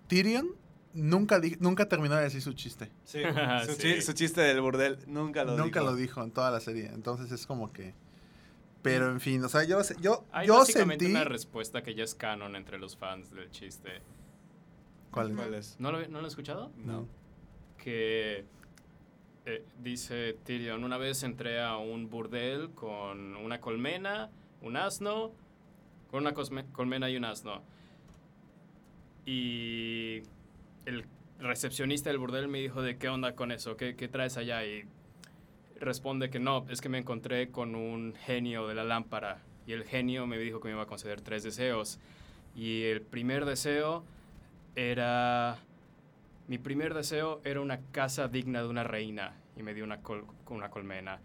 Tyrion 0.09 0.49
nunca, 0.95 1.39
di- 1.41 1.57
nunca 1.61 1.89
terminó 1.89 2.17
de 2.17 2.23
decir 2.23 2.41
su 2.43 2.53
chiste. 2.55 2.91
Sí, 3.05 3.21
su, 3.67 3.73
Sí. 3.73 3.79
chi- 3.79 4.01
su 4.03 4.13
chiste 4.15 4.41
del 4.41 4.61
burdel 4.61 4.99
nunca 5.07 5.45
lo 5.45 5.57
nunca 5.57 5.81
dijo. 5.81 5.91
lo 5.93 5.97
dijo 5.97 6.23
en 6.23 6.31
toda 6.31 6.51
la 6.51 6.61
serie. 6.61 6.87
Entonces 6.87 7.31
es 7.33 7.47
como 7.47 7.73
que... 7.73 7.95
Pero 8.83 9.11
en 9.11 9.21
fin, 9.21 9.43
o 9.43 9.49
sea, 9.49 9.65
yo, 9.65 9.81
yo, 10.01 10.25
Hay 10.31 10.47
yo 10.47 10.59
básicamente 10.59 11.05
sentí... 11.07 11.17
una 11.19 11.25
respuesta 11.25 11.83
que 11.83 11.95
ya 11.95 12.05
es 12.05 12.15
canon 12.15 12.55
entre 12.55 12.79
los 12.79 12.97
fans 12.97 13.31
del 13.31 13.51
chiste. 13.51 14.03
¿Cuál 15.11 15.31
es? 15.31 15.37
¿Cuál 15.37 15.55
es? 15.55 15.77
¿No 15.79 15.91
lo, 15.93 16.01
¿no 16.03 16.09
lo 16.09 16.19
han 16.19 16.25
escuchado? 16.27 16.71
No. 16.77 17.07
que 17.79 18.45
eh, 19.47 19.65
dice 19.83 20.37
Tyrion, 20.45 20.85
una 20.85 20.97
vez 20.99 21.23
entré 21.23 21.61
a 21.63 21.77
un 21.79 22.09
burdel 22.11 22.71
con 22.71 23.37
una 23.37 23.61
colmena, 23.61 24.31
un 24.63 24.77
asno, 24.77 25.33
con 26.11 26.21
una 26.23 26.33
cosme- 26.35 26.71
colmena 26.73 27.09
y 27.11 27.17
un 27.17 27.25
asno. 27.25 27.63
Y 29.27 30.23
el 30.87 31.05
recepcionista 31.39 32.11
del 32.11 32.19
burdel 32.19 32.49
me 32.49 32.59
dijo 32.61 32.83
de 32.83 32.97
qué 32.97 33.09
onda 33.09 33.35
con 33.35 33.53
eso, 33.53 33.77
qué, 33.77 33.97
qué 33.97 34.09
traes 34.09 34.37
allá 34.37 34.65
y 34.65 34.85
responde 35.81 36.31
que 36.31 36.39
no, 36.39 36.65
es 36.69 36.81
que 36.81 36.89
me 36.89 36.99
encontré 36.99 37.51
con 37.51 37.75
un 37.75 38.15
genio 38.25 38.67
de 38.69 38.75
la 38.75 38.85
lámpara 38.85 39.43
y 39.67 39.73
el 39.73 39.85
genio 39.85 40.27
me 40.27 40.39
dijo 40.39 40.61
que 40.61 40.69
me 40.69 40.75
iba 40.75 40.83
a 40.83 40.87
conceder 40.87 41.21
tres 41.21 41.43
deseos 41.43 41.99
y 42.55 42.83
el 42.85 43.01
primer 43.03 43.45
deseo 43.45 44.05
era 44.77 45.59
mi 46.49 46.59
primer 46.59 46.95
deseo 46.95 47.41
era 47.45 47.61
una 47.61 47.81
casa 47.93 48.29
digna 48.29 48.63
de 48.63 48.69
una 48.69 48.85
reina 48.85 49.35
y 49.57 49.63
me 49.63 49.73
dio 49.75 49.85
una, 49.85 50.03
col- 50.03 50.27
una 50.49 50.69
colmena. 50.69 51.21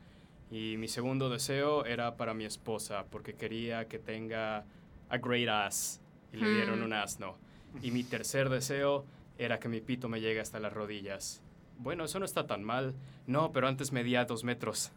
Y 0.51 0.77
mi 0.77 0.87
segundo 0.87 1.29
deseo 1.29 1.85
era 1.85 2.15
para 2.15 2.33
mi 2.33 2.45
esposa 2.45 3.05
porque 3.11 3.33
quería 3.33 3.87
que 3.87 3.99
tenga 3.99 4.63
a 5.09 5.17
great 5.17 5.49
ass 5.49 5.99
y 6.33 6.37
le 6.37 6.49
dieron 6.51 6.79
Hmm. 6.79 6.85
un 6.85 6.93
asno. 6.93 7.35
Y 7.83 7.91
mi 7.91 8.03
tercer 8.03 8.49
deseo 8.49 9.05
era 9.39 9.59
que 9.59 9.67
mi 9.69 9.81
pito 9.81 10.07
me 10.09 10.21
llegue 10.21 10.39
hasta 10.39 10.59
las 10.59 10.71
rodillas. 10.73 11.41
Bueno, 11.79 12.03
eso 12.05 12.19
no 12.19 12.25
está 12.25 12.45
tan 12.45 12.63
mal. 12.63 12.93
No, 13.25 13.51
pero 13.51 13.67
antes 13.67 13.91
medía 13.91 14.25
dos 14.25 14.43
metros. 14.43 14.91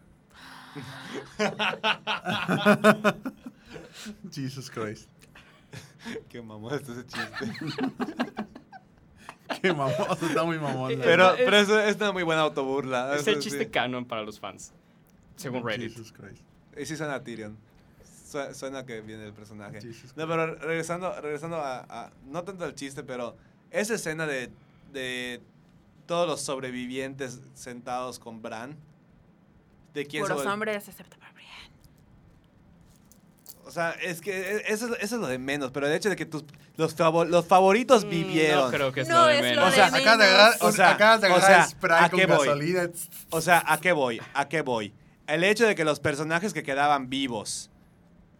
Jesus 4.30 4.70
Christ. 4.70 5.08
Qué 6.28 6.42
mamón 6.42 6.74
está 6.74 6.92
ese 6.92 7.06
chiste. 7.06 7.52
Qué 9.62 9.72
mamón, 9.72 9.94
está 10.20 10.42
muy 10.44 10.58
mamón. 10.58 10.88
pero 11.00 11.36
verdad. 11.36 11.38
pero 11.38 11.56
es, 11.58 11.68
es 11.68 11.96
una 11.96 12.12
muy 12.12 12.22
buena 12.24 12.42
autoburla. 12.42 13.14
Es 13.16 13.26
el 13.26 13.38
chiste 13.38 13.64
sí. 13.64 13.70
canon 13.70 14.04
para 14.06 14.22
los 14.22 14.40
fans, 14.40 14.72
según 15.36 15.64
Reddit. 15.64 15.90
Jesus 15.90 16.12
Christ. 16.12 16.42
Y 16.76 16.84
sí 16.86 16.96
suena 16.96 17.14
a 17.14 17.22
Tyrion. 17.22 17.56
Su- 18.26 18.54
Suena 18.54 18.84
que 18.86 19.02
viene 19.02 19.26
el 19.26 19.34
personaje. 19.34 19.80
Jesus 19.82 20.16
No, 20.16 20.26
pero 20.26 20.54
regresando, 20.54 21.12
regresando 21.20 21.56
a, 21.58 21.80
a- 22.06 22.10
No 22.26 22.42
tanto 22.44 22.64
al 22.64 22.74
chiste, 22.74 23.02
pero 23.04 23.36
esa 23.72 23.94
escena 23.94 24.26
de, 24.26 24.50
de 24.92 25.40
todos 26.06 26.28
los 26.28 26.40
sobrevivientes 26.40 27.40
sentados 27.54 28.18
con 28.18 28.42
Bran. 28.42 28.76
¿De 29.94 30.06
quién 30.06 30.22
Puros 30.22 30.44
vol- 30.44 30.52
hombres, 30.52 30.88
excepto 30.88 31.18
para 31.18 31.32
Brienne. 31.32 31.52
O 33.64 33.70
sea, 33.70 33.90
es 33.92 34.20
que 34.20 34.32
e- 34.56 34.62
eso 34.72 34.86
es, 34.86 35.02
eso 35.02 35.14
es 35.16 35.20
lo 35.20 35.26
de 35.26 35.38
menos, 35.38 35.70
pero 35.70 35.86
el 35.86 35.92
hecho 35.92 36.08
de 36.08 36.16
que 36.16 36.26
tus, 36.26 36.44
los, 36.76 36.96
favo- 36.96 37.26
los 37.26 37.46
favoritos 37.46 38.04
Mm, 38.04 38.08
vivieron. 38.10 38.64
No 38.64 38.70
creo 38.70 38.92
que 38.92 39.02
es 39.02 39.08
No, 39.08 39.20
lo 39.22 39.26
de 39.26 39.34
es 39.34 39.40
lo 39.40 39.44
menos. 39.62 39.68
O 39.68 39.70
sea, 39.72 39.90
de 39.90 39.98
Acabas 39.98 40.18
de 40.18 40.24
agarrar, 40.24 40.54
o 40.60 40.72
sea, 40.72 40.90
acabas 40.90 41.20
de 41.20 41.28
o 41.28 41.34
agarrar 41.34 41.50
sea, 41.64 41.68
spray 41.68 42.04
¿a 42.04 42.10
con 42.10 42.18
qué 42.20 42.26
voy? 42.26 42.46
gasolina. 42.46 42.90
O 43.30 43.40
sea, 43.40 43.62
¿a 43.66 43.80
qué 43.80 43.92
voy? 43.92 44.20
¿A 44.34 44.48
qué 44.48 44.62
voy? 44.62 44.92
El 45.26 45.44
hecho 45.44 45.66
de 45.66 45.74
que 45.74 45.84
los 45.84 46.00
personajes 46.00 46.52
que 46.52 46.62
quedaban 46.62 47.08
vivos 47.08 47.70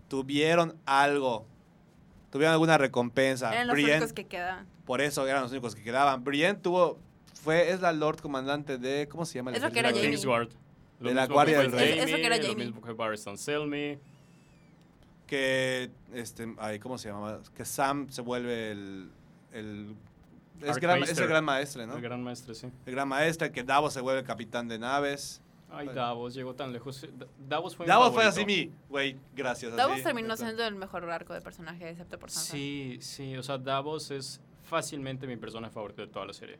tuvieron 0.08 0.76
algo, 0.84 1.46
tuvieron 2.32 2.52
alguna 2.54 2.76
recompensa. 2.78 3.52
Eran 3.52 3.68
los 3.68 3.74
Brienne, 3.74 3.92
únicos 3.98 4.12
que 4.12 4.26
quedaban. 4.26 4.66
por 4.84 5.00
eso 5.00 5.24
eran 5.28 5.42
los 5.42 5.52
únicos 5.52 5.76
que 5.76 5.82
quedaban. 5.84 6.24
Brienne 6.24 6.58
tuvo, 6.58 6.98
fue, 7.34 7.70
es 7.70 7.80
la 7.80 7.92
Lord 7.92 8.20
Comandante 8.20 8.78
de, 8.78 9.06
¿cómo 9.08 9.24
se 9.24 9.34
llama? 9.38 9.50
el 9.50 9.56
Es 9.58 9.62
lo 9.62 9.70
que 9.70 9.78
era 9.78 9.90
Jamie. 9.90 10.10
Kingsguard. 10.10 10.48
Lo 10.98 11.08
De 11.10 11.14
la 11.14 11.26
Guardia 11.26 11.58
del 11.60 11.70
Rey. 11.72 11.98
Es- 11.98 12.04
es 12.06 12.10
lo 12.10 12.16
que 12.16 12.26
era 12.26 12.36
Lo 12.38 12.42
Jamie. 12.42 12.64
mismo 12.66 12.82
que 12.82 12.92
Barristan 12.92 13.38
Selmy. 13.38 13.98
Que, 15.26 15.90
este, 16.12 16.54
ay, 16.58 16.78
¿cómo 16.78 16.98
se 16.98 17.08
llama? 17.08 17.40
Que 17.56 17.64
Sam 17.64 18.08
se 18.10 18.20
vuelve 18.20 18.70
el, 18.72 19.10
el 19.52 19.94
es, 20.60 20.76
gran, 20.78 21.02
es 21.02 21.16
el 21.18 21.26
gran 21.26 21.44
maestre, 21.44 21.86
¿no? 21.86 21.96
El 21.96 22.02
gran 22.02 22.22
maestre, 22.22 22.54
sí. 22.54 22.68
El 22.86 22.92
gran 22.94 23.08
maestre, 23.08 23.50
que 23.50 23.62
Davos 23.64 23.94
se 23.94 24.00
vuelve 24.00 24.20
el 24.20 24.26
capitán 24.26 24.68
de 24.68 24.78
naves. 24.78 25.40
Ay, 25.74 25.86
Bueno. 25.86 26.00
Davos 26.00 26.34
llegó 26.34 26.54
tan 26.54 26.72
lejos. 26.72 27.06
Da- 27.16 27.26
Davos 27.48 27.74
fue 27.74 27.86
mi 27.86 27.88
Davos 27.88 28.12
fue 28.12 28.24
así 28.24 28.44
mi, 28.44 28.70
güey, 28.88 29.18
gracias. 29.34 29.74
Davos 29.74 29.94
así, 29.94 30.02
terminó 30.04 30.36
siendo 30.36 30.64
el 30.64 30.74
mejor 30.74 31.08
arco 31.10 31.32
de 31.32 31.40
personaje, 31.40 31.88
excepto 31.88 32.18
por 32.18 32.30
Sansa. 32.30 32.52
Sí, 32.52 32.98
sí, 33.00 33.36
o 33.36 33.42
sea, 33.42 33.56
Davos 33.58 34.10
es 34.10 34.40
fácilmente 34.62 35.26
mi 35.26 35.36
personaje 35.36 35.72
favorito 35.72 36.02
de 36.02 36.08
toda 36.08 36.26
la 36.26 36.32
serie. 36.34 36.58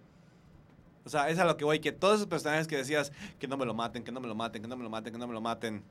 O 1.05 1.09
sea, 1.09 1.29
es 1.29 1.39
a 1.39 1.45
lo 1.45 1.57
que 1.57 1.65
voy, 1.65 1.81
que 1.81 1.93
todos 1.93 2.17
esos 2.17 2.27
personajes 2.29 2.67
que 2.67 2.77
decías 2.77 3.13
que 3.39 3.49
no 3.49 3.57
me 3.57 3.67
lo 3.67 3.75
maten, 3.75 4.05
que 4.05 4.13
no 4.13 4.21
me 4.21 4.29
lo 4.29 4.35
maten, 4.35 4.63
que 4.63 4.69
no 4.69 4.77
me 4.77 4.85
lo 4.85 4.91
maten, 4.91 5.13
que 5.13 5.19
no 5.19 5.27
me 5.27 5.35
lo 5.35 5.41
maten, 5.41 5.83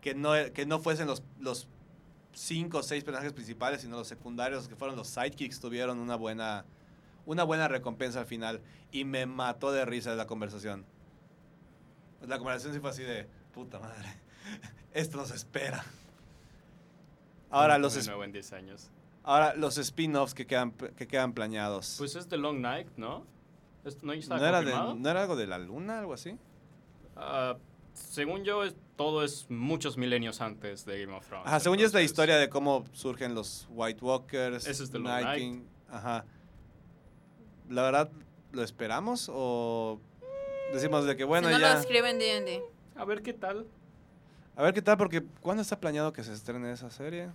que 0.00 0.14
no, 0.14 0.32
que 0.52 0.66
no 0.66 0.78
fuesen 0.80 1.06
los, 1.06 1.22
los 1.40 1.66
cinco 2.34 2.78
o 2.78 2.82
seis 2.82 3.02
personajes 3.04 3.32
principales, 3.32 3.80
sino 3.80 3.96
los 3.96 4.06
secundarios, 4.06 4.68
que 4.68 4.76
fueron 4.76 4.96
los 4.96 5.08
sidekicks, 5.08 5.60
tuvieron 5.60 5.98
una 5.98 6.16
buena, 6.16 6.66
una 7.26 7.42
buena 7.42 7.68
recompensa 7.68 8.20
al 8.20 8.26
final. 8.26 8.60
Y 8.92 9.04
me 9.04 9.24
mató 9.26 9.72
de 9.72 9.84
risa 9.86 10.14
la 10.14 10.26
conversación. 10.26 10.84
La 12.26 12.38
conversación 12.38 12.74
sí 12.74 12.80
fue 12.80 12.90
así 12.90 13.02
de, 13.02 13.26
puta 13.52 13.78
madre, 13.78 14.08
esto 14.92 15.16
nos 15.18 15.30
espera. 15.30 15.84
Ahora 17.50 17.78
los, 17.78 17.94
De 17.94 18.00
es- 18.00 18.06
nuevo 18.06 18.24
en 18.24 18.32
10 18.32 18.52
años. 18.52 18.90
ahora 19.22 19.54
los 19.54 19.78
spin-offs 19.78 20.34
que 20.34 20.46
quedan, 20.46 20.72
que 20.72 21.06
quedan 21.06 21.32
planeados. 21.32 21.94
Pues 21.98 22.16
es 22.16 22.26
The 22.28 22.36
Long 22.36 22.60
Night, 22.60 22.88
¿no? 22.96 23.24
¿No 24.02 24.12
está 24.14 24.36
¿No 24.38 24.46
era, 24.46 24.62
de-? 24.62 24.72
¿No 24.96 25.08
era 25.10 25.22
algo 25.22 25.36
de 25.36 25.46
la 25.46 25.58
luna, 25.58 25.98
algo 25.98 26.14
así? 26.14 26.36
Ah, 27.16 27.56
según 27.92 28.42
yo, 28.44 28.64
es- 28.64 28.74
todo 28.96 29.22
es 29.24 29.50
muchos 29.50 29.96
milenios 29.98 30.40
antes 30.40 30.84
de 30.86 31.04
Game 31.04 31.16
of 31.16 31.26
Thrones. 31.26 31.46
Ajá, 31.46 31.60
según 31.60 31.78
yo 31.78 31.86
es 31.86 31.92
la 31.92 32.02
historia 32.02 32.36
de 32.38 32.48
cómo 32.48 32.84
surgen 32.92 33.34
los 33.34 33.66
White 33.70 34.04
Walkers. 34.04 34.66
Ese 34.66 34.84
es 34.84 34.90
The 34.90 34.98
Long 34.98 35.06
Night 35.08 35.24
Night. 35.26 35.38
King, 35.40 35.62
Ajá. 35.90 36.24
La 37.68 37.82
verdad, 37.82 38.10
¿lo 38.52 38.62
esperamos 38.62 39.30
o 39.32 40.00
decimos 40.72 41.04
de 41.06 41.16
que 41.16 41.24
bueno 41.24 41.48
si 41.48 41.54
no 41.54 41.58
lo 41.60 41.66
ya? 41.66 41.78
escriben 41.80 42.18
D&D. 42.18 42.62
A 42.96 43.04
ver 43.04 43.22
qué 43.22 43.32
tal. 43.32 43.66
A 44.56 44.62
ver 44.62 44.72
qué 44.74 44.82
tal, 44.82 44.96
porque 44.96 45.22
¿cuándo 45.40 45.62
está 45.62 45.78
planeado 45.80 46.12
que 46.12 46.22
se 46.22 46.32
estrene 46.32 46.70
esa 46.72 46.90
serie? 46.90 47.28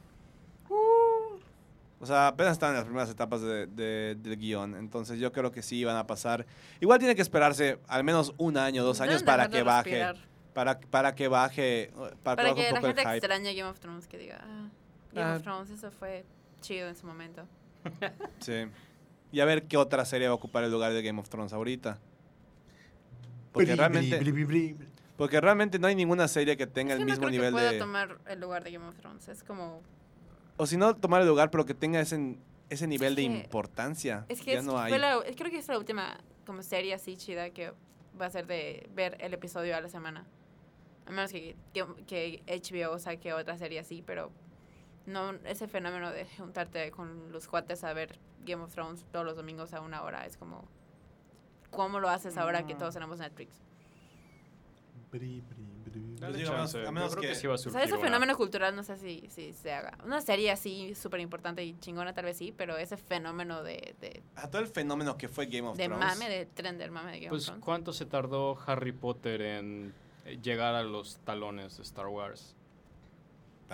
O 2.02 2.06
sea, 2.06 2.28
apenas 2.28 2.54
están 2.54 2.70
en 2.70 2.76
las 2.78 2.86
primeras 2.86 3.10
etapas 3.10 3.42
de, 3.42 3.68
de- 3.68 4.16
del 4.18 4.38
guion, 4.38 4.74
entonces 4.76 5.20
yo 5.20 5.34
creo 5.34 5.52
que 5.52 5.62
sí 5.62 5.84
van 5.84 5.98
a 5.98 6.08
pasar. 6.08 6.46
Igual 6.80 6.98
tiene 7.00 7.14
que 7.14 7.22
esperarse 7.22 7.78
al 7.90 8.06
menos 8.06 8.34
un 8.38 8.56
año, 8.56 8.86
dos 8.86 9.02
años 9.02 9.22
para 9.22 9.50
que 9.50 9.64
baje, 9.64 10.06
para, 10.54 10.80
para 10.80 11.14
que 11.14 11.28
baje, 11.28 11.92
para, 12.24 12.38
Para 12.38 12.38
que 12.38 12.44
baje 12.52 12.56
que 12.56 12.68
un 12.70 12.74
la 12.76 12.80
poco 12.80 12.94
gente 12.96 13.18
extrañe 13.18 13.54
Game 13.54 13.70
of 13.70 13.80
Thrones, 13.82 14.08
que 14.08 14.18
diga, 14.18 14.40
ah, 14.42 14.70
Game 15.12 15.30
Ah. 15.30 15.36
of 15.36 15.42
Thrones, 15.44 15.70
eso 15.72 15.92
fue 15.92 16.24
chido 16.62 16.88
en 16.88 16.96
su 16.96 17.06
momento. 17.06 17.46
Sí. 18.40 18.54
Y 19.34 19.42
a 19.42 19.46
ver 19.46 19.64
qué 19.68 19.76
otra 19.76 20.06
serie 20.06 20.28
va 20.28 20.32
a 20.32 20.36
ocupar 20.36 20.64
el 20.64 20.72
lugar 20.72 20.94
de 20.94 21.02
Game 21.04 21.20
of 21.20 21.28
Thrones 21.28 21.52
ahorita. 21.52 22.00
Porque 23.52 23.68
Bri, 23.72 23.76
realmente, 23.76 24.18
bri, 24.20 24.32
bri, 24.32 24.44
bri, 24.46 24.74
bri. 24.74 24.88
porque 25.18 25.42
realmente 25.42 25.80
no 25.80 25.88
hay 25.88 25.96
ninguna 25.96 26.28
serie 26.28 26.56
que 26.58 26.68
tenga 26.68 26.94
Es 26.94 27.00
el 27.00 27.06
que 27.06 27.06
no 27.06 27.12
mismo 27.14 27.28
creo 27.28 27.32
nivel 27.32 27.48
que 27.50 27.52
pueda 27.54 27.72
de... 27.72 27.80
tomar 27.80 28.20
el 28.28 28.40
lugar 28.40 28.64
de 28.64 28.72
Game 28.72 28.88
of 28.88 28.96
Thrones. 28.98 29.28
Es 29.28 29.44
como... 29.44 29.82
O 30.58 30.66
si 30.68 30.78
no, 30.78 30.96
tomar 30.96 31.22
el 31.22 31.28
lugar, 31.28 31.50
pero 31.52 31.66
que 31.66 31.74
tenga 31.74 32.00
ese, 32.00 32.38
ese 32.70 32.86
nivel 32.88 33.16
de 33.16 33.22
que- 33.24 33.28
importancia. 33.28 34.26
Es 34.30 34.42
que 34.42 34.54
ya 34.54 34.60
es- 34.60 34.66
no 34.66 34.78
hay. 34.80 34.98
la, 34.98 35.20
creo 35.38 35.50
que 35.50 35.58
es 35.58 35.68
la 35.68 35.78
última 35.78 36.18
como 36.46 36.62
serie 36.64 36.94
así 36.94 37.16
chida 37.18 37.50
que 37.52 37.74
va 38.20 38.26
a 38.26 38.30
ser 38.30 38.46
de 38.48 38.90
ver 38.94 39.18
el 39.20 39.34
episodio 39.34 39.76
a 39.76 39.82
la 39.82 39.88
semana. 39.90 40.26
A 41.06 41.12
menos 41.12 41.32
que, 41.32 41.56
que, 41.74 41.86
que 42.06 42.44
HBO 42.48 43.00
saque 43.00 43.34
otra 43.34 43.58
serie 43.58 43.80
así, 43.80 44.04
pero 44.06 44.32
no 45.06 45.32
ese 45.46 45.68
fenómeno 45.68 46.12
de 46.12 46.26
juntarte 46.38 46.92
con 46.92 47.32
los 47.32 47.48
cuates 47.48 47.84
a 47.84 47.94
ver 47.94 48.20
Game 48.46 48.62
of 48.64 48.74
Thrones 48.74 49.06
todos 49.12 49.26
los 49.26 49.36
domingos 49.36 49.74
a 49.74 49.82
una 49.82 50.04
hora 50.04 50.26
es 50.26 50.38
como... 50.38 50.68
¿Cómo 51.72 52.00
lo 52.00 52.10
haces 52.10 52.38
ahora 52.38 52.66
que 52.66 52.76
Mm. 52.76 52.78
todos 52.80 52.94
tenemos 52.94 53.20
Netflix? 53.20 53.62
Bri, 55.12 55.41
bri, 55.41 55.66
bri, 55.86 56.16
Dale 56.20 56.38
digo, 56.38 56.50
a 56.52 56.54
menos- 56.54 56.72
chance. 56.74 56.88
a 56.88 56.91
menos 56.91 57.10
Yo 57.12 57.18
creo 57.18 57.22
que, 57.22 57.28
que- 57.30 57.40
sí 57.40 57.48
va 57.48 57.54
a 57.54 57.56
O 57.56 57.58
surgir 57.58 57.80
sea, 57.82 57.84
ese 57.90 57.98
fenómeno 57.98 58.38
cultural 58.38 58.76
no 58.76 58.84
sé 58.84 58.96
si, 58.98 59.26
si 59.30 59.54
se 59.54 59.74
haga. 59.74 59.98
Una 60.06 60.22
serie 60.22 60.52
así 60.52 60.94
súper 60.94 61.20
importante 61.20 61.64
y 61.64 61.78
chingona 61.80 62.14
tal 62.14 62.26
vez 62.26 62.38
sí, 62.38 62.54
pero 62.56 62.78
ese 62.78 62.96
fenómeno 62.96 63.64
de, 63.64 63.96
de, 64.02 64.22
A 64.36 64.50
todo 64.50 64.62
el 64.62 64.68
fenómeno 64.68 65.18
que 65.18 65.28
fue 65.28 65.48
Game 65.48 65.68
of 65.68 65.78
de 65.78 65.86
Thrones. 65.86 66.06
mame, 66.06 66.30
de 66.30 66.46
tren 66.46 66.78
del 66.78 66.91
mame 66.91 67.12
de 67.14 67.20
Game 67.22 67.30
Pues, 67.30 67.44
of 67.44 67.48
Thrones. 67.48 67.66
¿cuánto 67.66 67.94
se 67.94 68.06
tardó 68.06 68.58
Harry 68.68 68.91
Potter 68.91 69.41
en 69.41 69.94
eh, 70.26 70.38
llegar 70.44 70.76
a 70.76 70.84
los 70.84 71.18
talones 71.22 71.78
de 71.78 71.84
Star 71.84 72.08
Wars? 72.08 72.56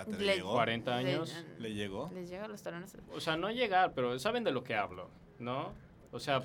Le- 0.08 0.18
¿le 0.18 0.34
llegó? 0.36 0.52
40 0.52 1.00
Le- 1.02 1.08
años. 1.12 1.34
¿Le 1.58 1.74
llegó? 1.74 2.10
Les 2.14 2.28
llega 2.30 2.44
a 2.44 2.48
los 2.48 2.62
talones. 2.62 2.96
O 3.14 3.20
sea, 3.20 3.36
no 3.36 3.50
llegar, 3.50 3.92
pero 3.94 4.18
saben 4.18 4.42
de 4.44 4.52
lo 4.52 4.62
que 4.64 4.74
hablo, 4.74 5.08
¿no? 5.38 5.72
O 6.12 6.18
sea, 6.20 6.42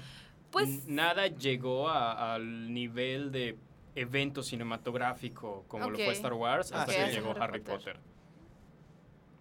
Pues- 0.51 0.87
nada 0.87 1.27
llegó 1.27 1.89
a- 1.89 2.33
al 2.35 2.73
nivel 2.73 3.31
de 3.31 3.57
evento 3.95 4.43
cinematográfico 4.43 5.65
como 5.67 5.89
lo 5.89 5.97
Ok. 5.97 6.03
fue 6.05 6.13
Star 6.13 6.33
Wars 6.33 6.71
hasta 6.71 6.91
sí. 6.91 6.97
que 6.97 7.11
llegó 7.11 7.31
Harry 7.31 7.41
Harry 7.41 7.59
Potter. 7.61 7.97
Potter. 7.97 8.11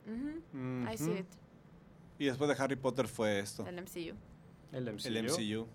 Ujú, 0.06 0.90
I 0.92 0.96
see 0.96 1.18
it. 1.20 1.26
Y 2.18 2.26
después 2.26 2.48
de 2.56 2.62
Harry 2.62 2.76
Potter 2.76 3.06
fue 3.08 3.38
esto. 3.38 3.66
El 3.66 3.76
MCU. 3.78 4.14
El 4.72 4.88
MCU. 4.88 5.08
El 5.08 5.16
MCU. 5.24 5.66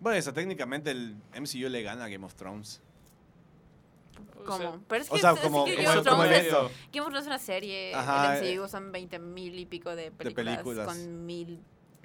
Bueno, 0.00 0.18
eso, 0.18 0.32
técnicamente 0.32 0.90
el 0.90 1.16
MCU 1.34 1.68
le 1.68 1.82
gana 1.82 2.04
a 2.04 2.08
Game 2.08 2.24
of 2.24 2.34
Thrones. 2.34 2.82
O 4.40 4.44
¿Cómo? 4.44 4.80
pero 4.88 5.02
es 5.02 5.10
o 5.10 5.14
que, 5.14 5.20
sea, 5.20 5.32
es 5.32 5.40
que 5.40 5.46
como- 5.46 5.64
Game, 5.64 5.84
como- 5.84 6.00
of 6.00 6.08
como 6.08 6.24
es. 6.24 6.44
Game 6.52 6.56
of 6.56 6.72
Thrones 6.92 7.20
es 7.22 7.26
una 7.26 7.38
serie. 7.38 7.94
Ajá, 7.94 8.38
el 8.38 8.44
MCU 8.58 8.68
son 8.68 8.92
20 8.92 9.18
mil 9.18 9.58
y 9.58 9.66
pico 9.66 9.94
de 9.94 10.10
películas, 10.10 10.56
películas. 10.58 10.86
con 10.86 11.26
mil 11.26 11.60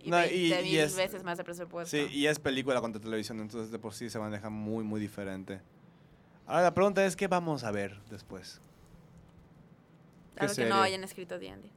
No, 0.09 0.17
y- 0.25 0.49
20 0.49 0.61
y 0.61 0.63
mil 0.71 0.79
es- 0.79 0.95
veces 0.95 1.23
más 1.23 1.37
de 1.37 1.43
presupuesto. 1.43 1.95
Sí, 1.95 2.07
y 2.11 2.27
es 2.27 2.39
película 2.39 2.81
contra 2.81 3.01
televisión, 3.01 3.39
entonces 3.39 3.71
de 3.71 3.79
por 3.79 3.93
sí 3.93 4.09
se 4.09 4.19
maneja 4.19 4.49
muy, 4.49 4.83
muy 4.83 4.99
diferente. 4.99 5.61
Ahora 6.47 6.63
la 6.63 6.73
pregunta 6.73 7.05
es, 7.05 7.15
¿qué 7.15 7.27
vamos 7.27 7.63
a 7.63 7.71
ver 7.71 7.99
después? 8.09 8.59
¿Qué 10.35 10.41
Algo 10.41 10.55
que 10.55 10.61
no 10.65 10.75
serie? 10.75 10.83
hayan 10.83 11.03
escrito 11.03 11.37
D&D. 11.39 11.69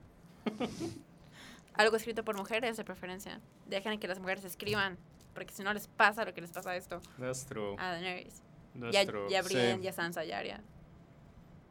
Algo 1.75 1.97
escrito 1.97 2.25
por 2.25 2.37
mujeres 2.37 2.77
de 2.77 2.85
preferencia. 2.85 3.41
Dejen 3.67 3.99
que 3.99 4.07
las 4.09 4.19
mujeres 4.21 4.45
escriban, 4.45 4.97
porque 5.35 5.53
si 5.53 5.63
no 5.63 5.73
les 5.75 5.89
pasa 5.89 6.25
lo 6.25 6.33
que 6.35 6.41
les 6.41 6.51
pasa 6.53 6.71
a 6.71 6.77
esto 6.77 7.01
That's 7.19 7.45
true. 7.47 7.75
a 7.79 7.91
Daenerys. 7.93 8.43
That's 8.79 8.93
Ya, 8.93 9.07
true. 9.07 9.29
ya 9.29 9.43
Brienne, 9.43 9.79
Sí. 9.79 9.83
ya 9.85 9.93
Sansa, 9.93 10.25
ya 10.25 10.39
Arya. 10.39 10.61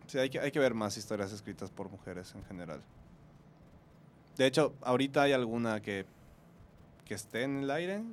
Sí, 0.07 0.19
hay 0.19 0.29
que, 0.29 0.39
hay 0.39 0.51
que 0.51 0.59
ver 0.59 0.73
más 0.73 0.97
historias 0.97 1.31
escritas 1.31 1.69
por 1.71 1.89
mujeres 1.89 2.33
en 2.35 2.43
general. 2.45 2.81
De 4.37 4.45
hecho, 4.45 4.73
ahorita 4.81 5.21
hay 5.23 5.31
alguna 5.31 5.81
que, 5.81 6.05
que 7.05 7.13
esté 7.13 7.43
en 7.43 7.63
el 7.63 7.71
aire. 7.71 8.03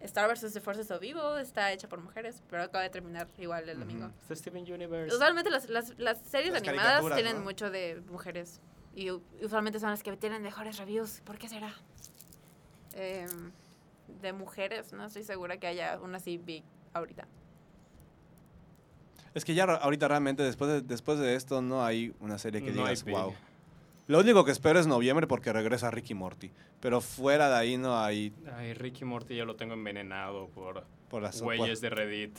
Star 0.00 0.30
vs. 0.30 0.52
The 0.52 0.60
Forces 0.60 0.90
of 0.90 1.02
Evil 1.02 1.40
está 1.40 1.72
hecha 1.72 1.88
por 1.88 2.00
mujeres, 2.00 2.42
pero 2.48 2.62
acaba 2.62 2.84
de 2.84 2.90
terminar 2.90 3.26
igual 3.38 3.68
el 3.68 3.80
domingo. 3.80 4.10
Está 4.22 4.36
Steven 4.36 4.62
Universe. 4.62 5.14
Usualmente 5.14 5.50
las, 5.50 5.68
las, 5.68 5.98
las 5.98 6.18
series 6.18 6.52
Las 6.52 6.62
animadas 6.62 7.14
tienen 7.14 7.38
¿no? 7.38 7.42
mucho 7.42 7.70
de 7.70 8.00
mujeres. 8.08 8.60
Y 8.94 9.10
usualmente 9.10 9.80
son 9.80 9.90
las 9.90 10.02
que 10.02 10.16
tienen 10.16 10.42
mejores 10.42 10.78
reviews. 10.78 11.20
¿Por 11.24 11.38
qué 11.38 11.48
será? 11.48 11.74
Em, 12.94 13.52
de 14.20 14.32
mujeres, 14.32 14.92
no 14.92 15.04
estoy 15.04 15.22
segura 15.24 15.58
que 15.58 15.66
haya 15.66 15.98
una 16.00 16.16
así 16.16 16.38
big 16.38 16.64
ahorita. 16.92 17.26
Es 19.34 19.44
que 19.44 19.54
ya 19.54 19.64
ahorita 19.64 20.08
realmente 20.08 20.42
después 20.42 20.70
de, 20.70 20.80
después 20.82 21.18
de 21.18 21.34
esto 21.34 21.60
no 21.60 21.84
hay 21.84 22.14
una 22.20 22.38
serie 22.38 22.62
que 22.62 22.70
No 22.70 22.82
digas, 22.82 23.04
wow. 23.04 23.34
Lo 24.08 24.18
único 24.20 24.44
que 24.44 24.50
espero 24.50 24.80
es 24.80 24.86
noviembre 24.86 25.26
porque 25.26 25.52
regresa 25.52 25.90
Ricky 25.90 26.14
Morty. 26.14 26.50
Pero 26.80 27.00
fuera 27.00 27.48
de 27.48 27.56
ahí 27.56 27.76
no 27.76 27.98
hay 27.98 28.34
Ay, 28.56 28.74
Ricky 28.74 29.04
Morty 29.04 29.36
ya 29.36 29.44
lo 29.44 29.54
tengo 29.56 29.74
envenenado 29.74 30.48
por 30.48 30.84
por 31.08 31.22
las 31.22 31.40
güeyes 31.40 31.80
de 31.80 31.90
Reddit. 31.90 32.36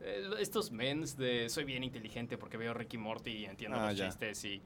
Eh, 0.00 0.28
estos 0.38 0.70
mens 0.70 1.16
de 1.16 1.48
soy 1.48 1.64
bien 1.64 1.82
inteligente 1.84 2.36
porque 2.38 2.56
veo 2.56 2.74
Ricky 2.74 2.98
Morty 2.98 3.30
y 3.30 3.44
entiendo 3.46 3.78
Ah, 3.80 3.88
los 3.88 3.96
ya. 3.98 4.06
chistes 4.08 4.44
y... 4.44 4.62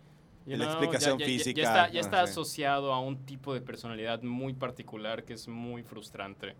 Y 0.46 0.56
la 0.56 0.64
explicación 0.64 1.18
ya, 1.18 1.26
física, 1.26 1.60
Ya 1.60 1.68
está, 1.68 1.88
ya 1.90 1.98
ah, 1.98 2.00
está 2.00 2.26
sí. 2.26 2.30
asociado 2.32 2.92
a 2.94 3.00
un 3.00 3.24
tipo 3.26 3.52
de 3.54 3.60
personalidad 3.60 4.22
muy 4.22 4.54
particular 4.54 5.24
que 5.24 5.34
es 5.34 5.46
muy 5.48 5.82
frustrante. 5.82 6.54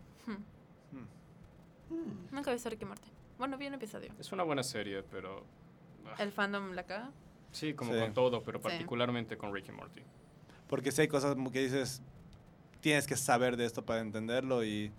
Nunca 2.31 2.51
he 2.51 2.55
visto 2.55 2.71
Ricky 2.71 2.85
Morty. 2.85 3.09
Bueno, 3.39 3.57
vi 3.59 3.67
un 3.67 3.75
episodio. 3.75 4.13
Es 4.21 4.31
una 4.33 4.43
buena 4.45 4.63
serie, 4.63 5.03
pero... 5.03 5.45
ah, 6.07 6.23
El 6.23 6.31
fandom 6.31 6.73
la 6.73 6.85
caga. 6.85 7.11
Sí, 7.53 7.75
como 7.75 7.93
Sí. 7.93 8.01
con 8.01 8.15
todo, 8.15 8.43
pero 8.43 8.59
Sí. 8.59 8.63
particularmente 8.65 9.37
con 9.37 9.53
Ricky 9.55 9.73
Morty. 9.73 10.01
Porque 10.69 10.93
si 10.93 11.03
hay 11.03 11.09
cosas 11.09 11.37
mu- 11.37 11.51
que 11.51 11.61
dices, 11.63 12.03
tienes 12.81 13.07
que 13.07 13.17
saber 13.17 13.57
de 13.57 13.65
esto 13.67 13.85
para 13.85 14.01
entenderlo 14.01 14.65
y, 14.65 14.93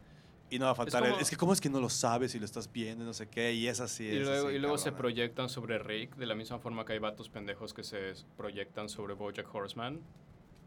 y 0.49 0.60
no 0.60 0.65
va 0.65 0.72
a 0.72 0.76
faltar 0.76 1.03
el, 1.03 1.11
como- 1.11 1.22
es 1.22 1.30
que 1.30 1.38
cómo 1.38 1.53
es 1.53 1.61
que 1.61 1.69
no 1.69 1.80
lo 1.80 1.90
sabes 1.90 2.36
y 2.36 2.40
lo 2.40 2.45
estás 2.45 2.72
viendo 2.72 3.03
y 3.03 3.07
no 3.07 3.14
sé 3.14 3.28
qué, 3.28 3.53
y 3.53 3.68
es 3.68 3.80
así. 3.80 4.03
Y 4.06 4.18
es 4.18 4.28
luego, 4.28 4.48
así, 4.48 4.56
y 4.56 4.60
luego 4.60 4.78
se 4.78 4.91
proyectan 4.91 5.48
sobre 5.49 5.80
Rick, 5.80 6.15
de 6.18 6.26
la 6.26 6.36
misma 6.36 6.60
forma 6.60 6.84
que 6.86 6.94
hay 6.94 6.99
vatos 6.99 7.30
pendejos 7.30 7.73
que 7.73 7.84
se 7.84 8.14
proyectan 8.38 8.90
sobre 8.90 9.14
Bojack 9.14 9.53
Horseman. 9.53 10.02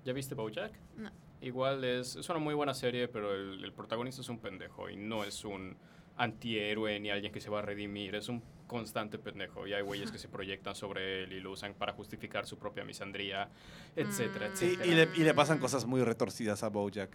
¿Ya 0.05 0.13
viste 0.13 0.35
Bojack? 0.35 0.73
No. 0.97 1.11
Igual 1.41 1.85
es, 1.85 2.17
es 2.17 2.29
una 2.31 2.39
muy 2.39 2.55
buena 2.55 2.73
serie, 2.73 3.07
pero 3.09 3.35
el, 3.35 3.63
el 3.63 3.73
protagonista 3.73 4.23
es 4.23 4.29
un 4.31 4.39
pendejo 4.39 4.89
y 4.89 4.97
no 4.97 5.25
es 5.25 5.45
un 5.45 5.77
antihéroe 6.17 7.01
ni 7.01 7.11
alguien 7.11 7.33
que 7.33 7.41
se 7.41 7.51
va 7.51 7.59
a 7.59 7.63
redimir, 7.63 8.15
es 8.15 8.29
un 8.29 8.43
constante 8.67 9.19
pendejo. 9.19 9.67
Y 9.67 9.73
hay 9.75 9.83
güeyes 9.83 10.11
que 10.11 10.19
se 10.19 10.29
proyectan 10.29 10.75
sobre 10.75 11.25
él 11.25 11.33
y 11.33 11.41
lo 11.41 11.51
usan 11.53 11.75
para 11.75 11.93
justificar 11.93 12.47
su 12.47 12.59
propia 12.59 12.85
misandría, 12.85 13.49
etcétera, 13.97 14.49
Mm. 14.49 14.57
Sí, 14.57 14.65
etcétera. 14.67 14.87
y 14.87 14.95
le, 14.95 15.09
y 15.17 15.25
le 15.25 15.35
pasan 15.35 15.59
cosas 15.59 15.85
muy 15.87 16.03
retorcidas 16.03 16.63
a 16.63 16.69
Bojack. 16.69 17.11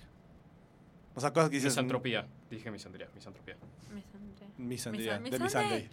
O 1.15 1.21
sea, 1.21 1.33
cosas 1.33 1.49
que 1.49 1.55
dices... 1.55 1.71
Misantropía, 1.73 2.27
dije 2.49 2.69
misandría, 2.71 3.09
misantropía. 3.15 3.57
Misandría, 4.57 5.19
Misa- 5.19 5.29
de. 5.31 5.39
Missandei. 5.39 5.89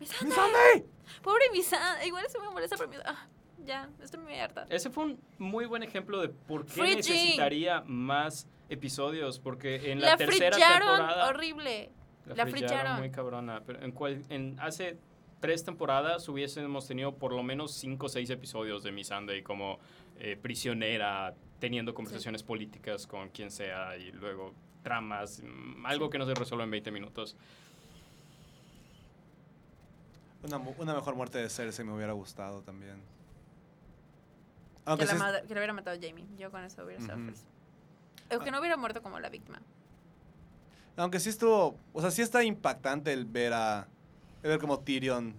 ¡Misandei! 0.00 0.84
Pobre 1.22 1.44
Misandei. 1.52 2.08
Igual 2.08 2.26
se 2.28 2.38
me 2.38 2.50
molesta 2.50 2.76
por 2.76 2.88
mi... 2.88 2.96
Ah, 3.04 3.26
ya, 3.64 3.88
estoy 4.02 4.20
muy 4.20 4.34
harta. 4.38 4.66
Ese 4.68 4.90
fue 4.90 5.04
un 5.04 5.20
muy 5.38 5.66
buen 5.66 5.82
ejemplo 5.82 6.20
de 6.20 6.28
por 6.28 6.66
qué 6.66 6.82
necesitaría 6.96 7.82
más 7.86 8.46
episodios, 8.68 9.38
porque 9.38 9.90
en 9.92 10.00
la, 10.00 10.10
La 10.10 10.16
tercera 10.16 10.56
temporada... 10.56 11.28
horrible. 11.28 11.90
La, 12.26 12.34
La 12.34 12.46
frillaron 12.46 12.98
muy 12.98 13.10
cabrona. 13.10 13.62
Pero 13.66 13.82
en, 13.82 13.92
cual, 13.92 14.22
en 14.28 14.58
hace 14.60 14.96
tres 15.40 15.64
temporadas 15.64 16.28
hubiésemos 16.28 16.86
tenido 16.86 17.14
por 17.16 17.32
lo 17.32 17.42
menos 17.42 17.72
cinco 17.72 18.06
o 18.06 18.08
seis 18.08 18.30
episodios 18.30 18.82
de 18.82 18.92
Miss 18.92 19.08
Sunday 19.08 19.42
como 19.42 19.78
eh, 20.18 20.36
prisionera, 20.40 21.34
teniendo 21.58 21.92
conversaciones 21.94 22.42
políticas 22.42 23.06
con 23.06 23.28
quien 23.30 23.50
sea 23.50 23.96
y 23.96 24.10
luego 24.12 24.54
tramas, 24.82 25.42
mm, 25.42 25.84
algo 25.86 26.08
que 26.10 26.18
no 26.18 26.26
se 26.26 26.34
resuelve 26.34 26.64
en 26.64 26.70
20 26.70 26.90
minutos. 26.90 27.36
Una, 30.42 30.58
una 30.58 30.94
mejor 30.94 31.14
muerte 31.14 31.38
de 31.38 31.48
Cersei 31.48 31.84
me 31.84 31.92
hubiera 31.94 32.12
gustado 32.12 32.60
también. 32.62 32.96
Que, 34.84 34.90
Aunque 34.90 35.06
la 35.06 35.10
sí 35.12 35.16
es- 35.40 35.46
que 35.46 35.52
hubiera 35.54 35.72
matado 35.72 35.96
a 35.96 36.00
Jamie. 36.00 36.26
Yo 36.38 36.50
con 36.50 36.62
eso 36.64 36.84
hubiera 36.84 37.00
estado 37.00 37.18
Ujú. 37.18 37.26
feliz. 37.30 37.44
O 38.34 38.38
que 38.40 38.50
no 38.50 38.60
hubiera 38.60 38.76
muerto 38.76 39.02
como 39.02 39.18
la 39.20 39.30
víctima. 39.30 39.60
Aunque 40.96 41.18
sí 41.20 41.28
estuvo, 41.28 41.76
o 41.92 42.00
sea, 42.00 42.10
sí 42.10 42.22
está 42.22 42.44
impactante 42.44 43.12
el 43.12 43.24
ver 43.24 43.52
a, 43.52 43.86
el 44.42 44.50
ver 44.50 44.58
como 44.60 44.78
Tyrion 44.80 45.34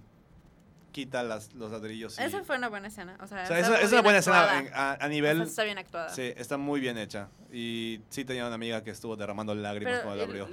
quita 0.92 1.24
las, 1.24 1.54
los 1.54 1.72
ladrillos. 1.72 2.18
y- 2.20 2.24
Esa 2.24 2.44
fue 2.44 2.58
una 2.58 2.70
buena 2.70 2.88
escena. 2.88 3.18
O 3.22 3.28
sea, 3.28 3.44
o 3.44 3.48
sea, 3.48 3.60
está 3.60 3.78
es, 3.80 3.84
es 3.86 3.92
una 3.92 4.02
bien 4.02 4.04
buena 4.04 4.20
actuada. 4.20 4.60
escena 4.60 4.68
en- 4.70 4.74
a, 4.76 4.92
a 4.92 4.96
O 4.96 4.98
sea, 5.00 5.08
nivel, 5.10 5.42
está 5.42 5.64
bien 5.64 5.78
actuada. 5.78 6.10
sí, 6.10 6.34
está 6.38 6.58
muy 6.58 6.80
bien 6.80 6.98
hecha. 6.98 7.28
Y 7.52 8.02
sí 8.10 8.26
tenía 8.26 8.46
una 8.46 8.56
amiga 8.56 8.84
que 8.84 8.92
estuvo 8.92 9.16
derramando 9.16 9.54
lágrimas 9.56 9.94
Pero 9.96 10.04
cuando 10.06 10.18
la 10.26 10.30
abrió. 10.30 10.50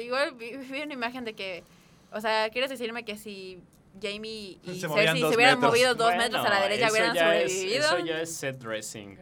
igual 0.00 0.34
vi, 0.34 0.56
vi 0.56 0.82
una 0.82 0.94
imagen 0.94 1.24
de 1.24 1.34
que, 1.34 1.64
o 2.12 2.20
sea, 2.20 2.48
¿quieres 2.50 2.70
decirme 2.70 3.04
que 3.04 3.16
si 3.18 3.60
Jamie 4.00 4.58
y 4.62 4.80
Se 4.80 4.88
Cersei 4.88 5.18
se 5.20 5.26
hubieran 5.26 5.58
metros. 5.58 5.62
movido 5.72 5.94
dos 5.94 6.06
Bueno, 6.08 6.22
metros 6.22 6.46
a 6.46 6.48
la 6.50 6.60
derecha 6.62 6.90
hubieran 6.90 7.14
ya 7.14 7.36
es- 7.36 7.52
sobrevivido? 7.52 7.84
eso 7.86 7.98
ya 8.06 8.20
es 8.20 8.32
set 8.34 8.56
dressing. 8.58 9.18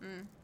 Mm. 0.00 0.37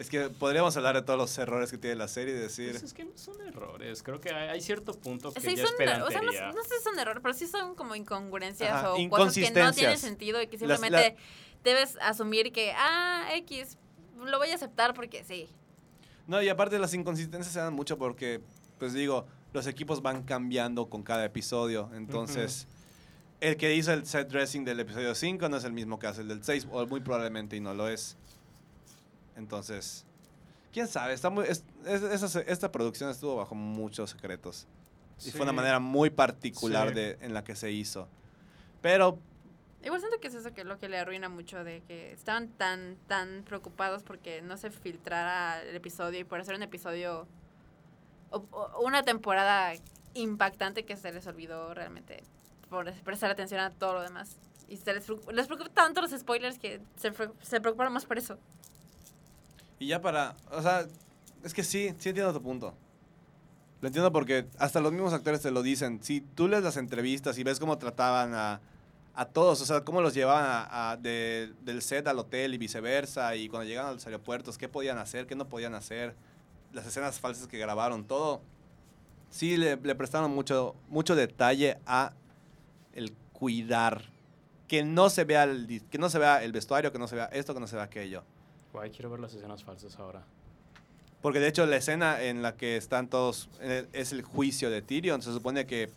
Es 0.00 0.08
que 0.08 0.30
podríamos 0.30 0.74
hablar 0.78 0.94
de 0.94 1.02
todos 1.02 1.18
los 1.18 1.36
errores 1.36 1.70
que 1.70 1.76
tiene 1.76 1.94
la 1.94 2.08
serie 2.08 2.34
y 2.34 2.38
decir, 2.38 2.70
Pues 2.70 2.84
es 2.84 2.94
que 2.94 3.04
no 3.04 3.10
son 3.16 3.38
errores. 3.42 4.02
Creo 4.02 4.18
que 4.18 4.30
hay, 4.30 4.48
hay 4.48 4.60
cierto 4.62 4.94
punto 4.94 5.30
que 5.30 5.42
Sí, 5.42 5.54
ya 5.54 5.66
son, 5.66 5.74
es 5.78 6.02
o 6.02 6.10
sea, 6.10 6.22
no, 6.22 6.32
sé 6.62 6.78
si 6.78 6.82
son 6.82 6.98
errores, 6.98 7.20
pero 7.22 7.34
sí 7.34 7.46
son 7.46 7.74
como 7.74 7.94
incongruencias 7.94 8.72
Ajá, 8.72 8.94
o 8.94 9.10
cosas 9.10 9.34
que 9.34 9.50
no 9.50 9.72
tienen 9.74 9.98
sentido 9.98 10.40
y 10.40 10.46
que 10.46 10.56
Las- 10.56 10.80
simplemente 10.80 11.18
debes 11.62 11.98
asumir 12.00 12.50
que, 12.50 12.72
ah, 12.74 13.28
X, 13.34 13.76
lo 14.24 14.38
voy 14.38 14.48
a 14.48 14.54
aceptar 14.54 14.94
porque 14.94 15.22
sí. 15.22 15.50
No, 16.26 16.40
y 16.40 16.48
aparte 16.48 16.78
las 16.78 16.94
inconsistencias 16.94 17.52
se 17.52 17.60
dan 17.60 17.74
mucho 17.74 17.98
porque, 17.98 18.40
pues 18.78 18.94
digo, 18.94 19.26
los 19.52 19.66
equipos 19.66 20.00
van 20.00 20.22
cambiando 20.22 20.88
con 20.88 21.02
cada 21.02 21.26
episodio. 21.26 21.90
Entonces, 21.92 22.66
el 23.40 23.58
que 23.58 23.74
hizo 23.74 23.92
el 23.92 24.06
set 24.06 24.30
dressing 24.30 24.64
del 24.64 24.80
episodio 24.80 25.14
5 25.14 25.46
no 25.50 25.58
es 25.58 25.64
el 25.64 25.74
mismo 25.74 25.98
que 25.98 26.06
hace 26.06 26.22
el 26.22 26.28
del 26.28 26.42
6, 26.42 26.68
o 26.70 26.86
muy 26.86 27.00
probablemente 27.00 27.54
y 27.56 27.60
no 27.60 27.74
lo 27.74 27.86
es. 27.86 28.16
Entonces, 29.36 30.04
quién 30.72 30.86
sabe, 30.88 31.12
está 31.14 31.30
muy, 31.30 31.44
es- 31.46 31.64
es- 31.86 32.36
esta 32.36 32.70
producción 32.72 33.10
estuvo 33.10 33.36
bajo 33.36 33.54
muchos 33.54 34.10
secretos. 34.10 34.66
Y 35.24 35.30
fue 35.32 35.42
una 35.42 35.52
manera 35.52 35.78
muy 35.80 36.08
particular 36.10 36.88
Sí. 36.88 36.94
de, 36.94 37.18
en 37.20 37.34
la 37.34 37.44
que 37.44 37.54
se 37.54 37.70
hizo. 37.70 38.08
Pero, 38.80 39.18
Igual 39.82 40.00
siento 40.00 40.20
que 40.20 40.28
es 40.28 40.34
eso 40.34 40.52
que 40.52 40.62
lo 40.64 40.78
que 40.78 40.90
le 40.90 40.98
arruina 40.98 41.30
mucho 41.30 41.64
de 41.64 41.80
que 41.88 42.12
estaban 42.12 42.48
tan, 42.48 42.96
tan 43.06 43.42
preocupados 43.44 44.02
porque 44.02 44.42
no 44.42 44.58
se 44.58 44.70
filtrara 44.70 45.62
el 45.62 45.74
episodio 45.74 46.20
y 46.20 46.24
por 46.24 46.38
hacer 46.38 46.54
un 46.54 46.62
episodio 46.62 47.26
o, 48.30 48.44
o 48.52 48.82
una 48.86 49.02
temporada 49.02 49.72
impactante 50.12 50.84
que 50.84 50.96
se 50.98 51.10
les 51.12 51.26
olvidó 51.26 51.72
realmente 51.72 52.22
por 52.68 52.92
prestar 53.04 53.30
atención 53.30 53.58
a 53.60 53.70
todo 53.70 53.94
lo 53.94 54.02
demás. 54.02 54.36
Y 54.68 54.76
se 54.76 54.92
les, 54.92 55.08
les 55.32 55.46
preocupa 55.46 55.70
tanto 55.72 56.02
los 56.02 56.10
spoilers 56.10 56.58
que 56.58 56.80
se, 56.96 57.12
se 57.40 57.60
preocuparon 57.62 57.92
más 57.94 58.04
por 58.04 58.18
eso. 58.18 58.38
Y 59.80 59.88
ya 59.88 60.00
para, 60.00 60.36
o 60.52 60.62
sea, 60.62 60.86
es 61.42 61.52
que 61.54 61.64
sí, 61.64 61.92
sí 61.98 62.10
entiendo 62.10 62.32
tu 62.32 62.40
punto. 62.42 62.72
Lo 63.80 63.88
entiendo 63.88 64.12
porque 64.12 64.46
hasta 64.58 64.78
los 64.80 64.92
mismos 64.92 65.12
actores 65.14 65.40
te 65.40 65.50
lo 65.50 65.62
dicen. 65.62 66.00
Si 66.02 66.20
tú 66.20 66.46
lees 66.46 66.62
las 66.62 66.76
entrevistas 66.76 67.36
y 67.38 67.42
ves 67.44 67.58
cómo 67.58 67.78
trataban 67.78 68.34
a, 68.34 68.60
a 69.14 69.24
todos, 69.24 69.60
o 69.62 69.64
sea, 69.64 69.80
cómo 69.82 70.02
los 70.02 70.12
llevaban 70.14 71.02
de- 71.02 71.52
del 71.62 71.80
set 71.80 72.06
al 72.06 72.18
hotel 72.18 72.52
y 72.52 72.58
viceversa, 72.58 73.34
y 73.36 73.48
cuando 73.48 73.66
llegaban 73.66 73.92
a 73.92 73.94
los 73.94 74.04
aeropuertos, 74.06 74.58
qué 74.58 74.68
podían 74.68 74.98
hacer, 74.98 75.26
qué 75.26 75.34
no 75.34 75.48
podían 75.48 75.74
hacer, 75.74 76.14
las 76.74 76.86
escenas 76.86 77.18
falsas 77.18 77.46
que 77.48 77.56
grabaron, 77.58 78.04
todo. 78.04 78.42
Sí, 79.30 79.56
le, 79.56 79.76
le 79.76 79.94
prestaron 79.94 80.30
mucho, 80.30 80.74
mucho 80.90 81.16
detalle 81.16 81.78
a 81.86 82.12
el 82.92 83.12
cuidar. 83.32 84.04
Que 84.68 84.84
no, 84.84 85.08
se 85.08 85.24
vea 85.24 85.44
el, 85.44 85.82
que 85.90 85.98
no 85.98 86.10
se 86.10 86.18
vea 86.18 86.44
el 86.44 86.52
vestuario, 86.52 86.92
que 86.92 86.98
no 86.98 87.08
se 87.08 87.16
vea 87.16 87.24
esto, 87.26 87.54
que 87.54 87.60
no 87.60 87.66
se 87.66 87.76
vea 87.76 87.86
aquello. 87.86 88.22
Guay, 88.72 88.90
quiero 88.90 89.10
ver 89.10 89.20
las 89.20 89.34
escenas 89.34 89.62
falsas 89.64 89.98
ahora. 89.98 90.22
Porque 91.22 91.38
de 91.40 91.48
hecho 91.48 91.66
la 91.66 91.76
escena 91.76 92.22
en 92.22 92.40
la 92.42 92.56
que 92.56 92.76
están 92.76 93.08
todos 93.08 93.48
eh, 93.60 93.86
es 93.92 94.12
el 94.12 94.22
juicio 94.22 94.70
de 94.70 94.80
Tyrion. 94.80 95.20
Se 95.22 95.32
supone 95.32 95.66
que 95.66 95.90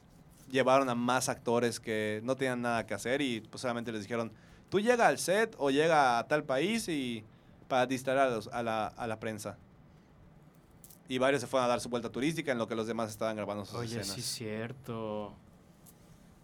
llevaron 0.52 0.90
a 0.90 0.95
más 0.95 1.30
actores 1.30 1.80
que 1.80 2.20
no 2.24 2.36
tenían 2.36 2.62
nada 2.62 2.86
que 2.86 2.94
hacer 2.94 3.22
y 3.22 3.41
pues 3.41 3.62
solamente 3.62 3.91
les 3.91 4.02
dijeron, 4.02 4.32
tú 4.70 4.80
llega 4.80 5.08
al 5.08 5.18
set 5.18 5.56
o 5.58 5.70
llega 5.72 6.20
a 6.20 6.28
tal 6.28 6.44
país 6.44 6.90
y 6.90 7.24
para 7.68 7.86
distraer 7.86 8.20
a, 8.20 8.30
los- 8.30 8.48
a 8.50 8.62
la, 8.64 8.88
a 8.88 9.08
la 9.08 9.20
prensa. 9.20 9.58
Y 11.08 11.18
varios 11.20 11.41
se 11.41 11.48
fueron 11.48 11.66
a 11.66 11.70
dar 11.70 11.80
su 11.80 11.90
vuelta 11.90 12.10
turística 12.10 12.52
en 12.52 12.58
lo 12.58 12.68
que 12.68 12.76
los 12.76 12.88
demás 12.88 13.10
estaban 13.10 13.36
grabando 13.36 13.66
sus 13.66 13.76
Oye, 13.76 13.88
escenas. 14.00 14.08
sí 14.08 14.20
es 14.22 14.26
cierto. 14.26 15.34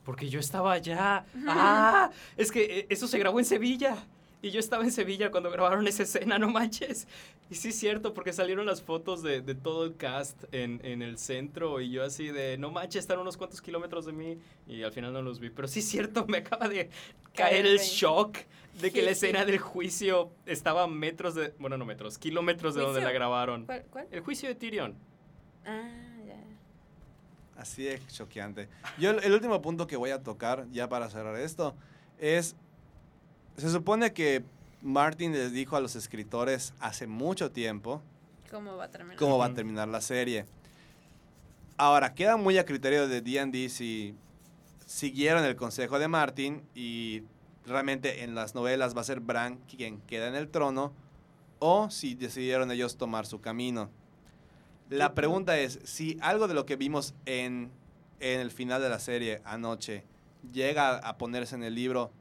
Porque 0.06 0.30
yo 0.30 0.40
estaba 0.40 0.74
allá. 0.74 1.26
¡Ah! 1.48 2.10
Es 2.38 2.52
que 2.52 2.80
eh, 2.80 2.86
eso 2.90 3.08
se 3.08 3.18
grabó 3.20 3.40
en 3.40 3.46
Sevilla. 3.46 3.98
Y 4.42 4.52
yo 4.52 4.60
estaba 4.62 4.86
en 4.86 4.92
Sevilla 4.92 5.32
cuando 5.32 5.52
grabaron 5.52 5.86
esa 5.88 6.04
escena, 6.04 6.40
no 6.40 6.50
manches. 6.50 7.08
Y 7.50 7.56
sí 7.56 7.70
es 7.70 7.76
cierto, 7.80 8.14
porque 8.14 8.32
salieron 8.32 8.66
las 8.66 8.82
fotos 8.82 9.22
de, 9.22 9.42
de 9.42 9.54
todo 9.54 9.84
el 9.84 9.98
cast 9.98 10.44
en, 10.54 10.80
en 10.86 11.02
el 11.02 11.18
centro. 11.18 11.82
Y 11.82 11.90
yo 11.92 12.04
así 12.06 12.28
de, 12.30 12.58
no 12.58 12.72
manches, 12.72 13.02
están 13.02 13.20
unos 13.20 13.36
cuantos 13.36 13.62
kilómetros 13.62 14.06
de 14.06 14.14
mí. 14.14 14.38
Y 14.66 14.84
al 14.84 14.94
final 14.94 15.12
no 15.12 15.22
los 15.22 15.40
vi. 15.42 15.50
Pero 15.50 15.68
sí 15.68 15.80
es 15.80 15.90
cierto, 15.90 16.26
me 16.30 16.38
acaba 16.38 16.70
de 16.70 16.90
caer 17.34 17.66
el 17.66 17.80
shock 17.80 18.38
de 18.82 18.92
que 18.92 19.00
Sí, 19.02 19.06
la 19.06 19.14
sí. 19.14 19.26
escena 19.26 19.44
del 19.46 19.60
juicio 19.60 20.32
estaba 20.46 20.84
a 20.84 20.88
metros 20.88 21.36
de... 21.36 21.54
Bueno, 21.60 21.78
no 21.78 21.86
metros, 21.86 22.18
kilómetros 22.18 22.76
de 22.76 22.82
donde 22.82 23.00
¿Juicio? 23.02 23.08
la 23.10 23.14
grabaron. 23.14 23.66
¿Cuál? 23.66 23.84
cuál? 23.90 24.08
El 24.10 24.22
juicio 24.22 24.48
de 24.48 24.56
Tyrion. 24.56 24.96
Ah, 25.66 25.90
ya. 26.26 26.42
Así 27.58 27.84
de 27.84 28.00
choqueante. 28.08 28.70
Yo 28.98 29.10
el, 29.10 29.22
el 29.22 29.34
último 29.34 29.62
punto 29.62 29.86
que 29.86 29.98
voy 29.98 30.12
a 30.12 30.24
tocar, 30.24 30.66
ya 30.72 30.88
para 30.88 31.10
cerrar 31.10 31.36
esto, 31.38 31.76
es, 32.20 32.56
se 33.60 33.70
supone 33.70 34.14
que 34.14 34.44
Martin 34.82 35.34
les 35.34 35.52
dijo 35.52 35.76
a 35.76 35.82
los 35.82 35.96
escritores 35.96 36.74
hace 36.80 37.08
mucho 37.08 37.52
tiempo 37.52 38.02
¿Cómo 38.50 38.78
va 38.78 38.86
a 38.86 38.90
terminar? 38.90 39.18
cómo 39.18 39.38
va 39.38 39.48
a 39.48 39.54
terminar 39.54 39.88
la 39.88 40.02
serie. 40.02 40.46
Ahora, 41.78 42.14
queda 42.14 42.36
muy 42.36 42.58
a 42.58 42.66
criterio 42.66 43.08
de 43.08 43.22
D&D 43.22 43.70
si 43.70 44.16
siguieron 44.86 45.44
el 45.46 45.56
consejo 45.56 46.00
de 46.00 46.08
Martin 46.08 46.64
y 46.76 47.24
realmente 47.66 48.24
en 48.24 48.36
las 48.36 48.56
novelas 48.56 48.96
va 48.98 49.02
a 49.02 49.06
ser 49.06 49.20
Bran 49.20 49.58
quien 49.58 50.02
queda 50.02 50.28
en 50.28 50.36
el 50.36 50.50
trono 50.50 50.92
o 51.60 51.90
si 51.90 52.16
decidieron 52.16 52.72
ellos 52.72 52.98
tomar 52.98 53.26
su 53.26 53.40
camino. 53.40 53.90
La 54.90 55.14
pregunta 55.14 55.60
es, 55.60 55.80
si 55.84 56.18
algo 56.22 56.48
de 56.48 56.56
lo 56.56 56.66
que 56.66 56.76
vimos 56.76 57.14
en, 57.26 57.70
en 58.20 58.40
el 58.40 58.50
final 58.50 58.82
de 58.82 58.90
la 58.90 59.00
serie 59.00 59.42
anoche 59.46 60.04
llega 60.52 60.98
a 60.98 61.18
ponerse 61.18 61.56
en 61.56 61.64
el 61.64 61.76
libro, 61.76 62.12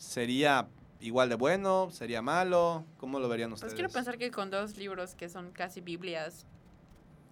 ¿sería 0.00 0.66
igual 1.00 1.28
de 1.28 1.34
bueno? 1.34 1.90
¿Sería 1.90 2.22
malo? 2.22 2.84
¿Cómo 2.96 3.20
lo 3.20 3.28
verían 3.28 3.52
ustedes? 3.52 3.72
Pues 3.72 3.78
quiero 3.78 3.92
pensar 3.92 4.18
que 4.18 4.30
con 4.30 4.50
dos 4.50 4.76
libros 4.76 5.14
que 5.14 5.28
son 5.28 5.52
casi 5.52 5.80
Biblias 5.80 6.46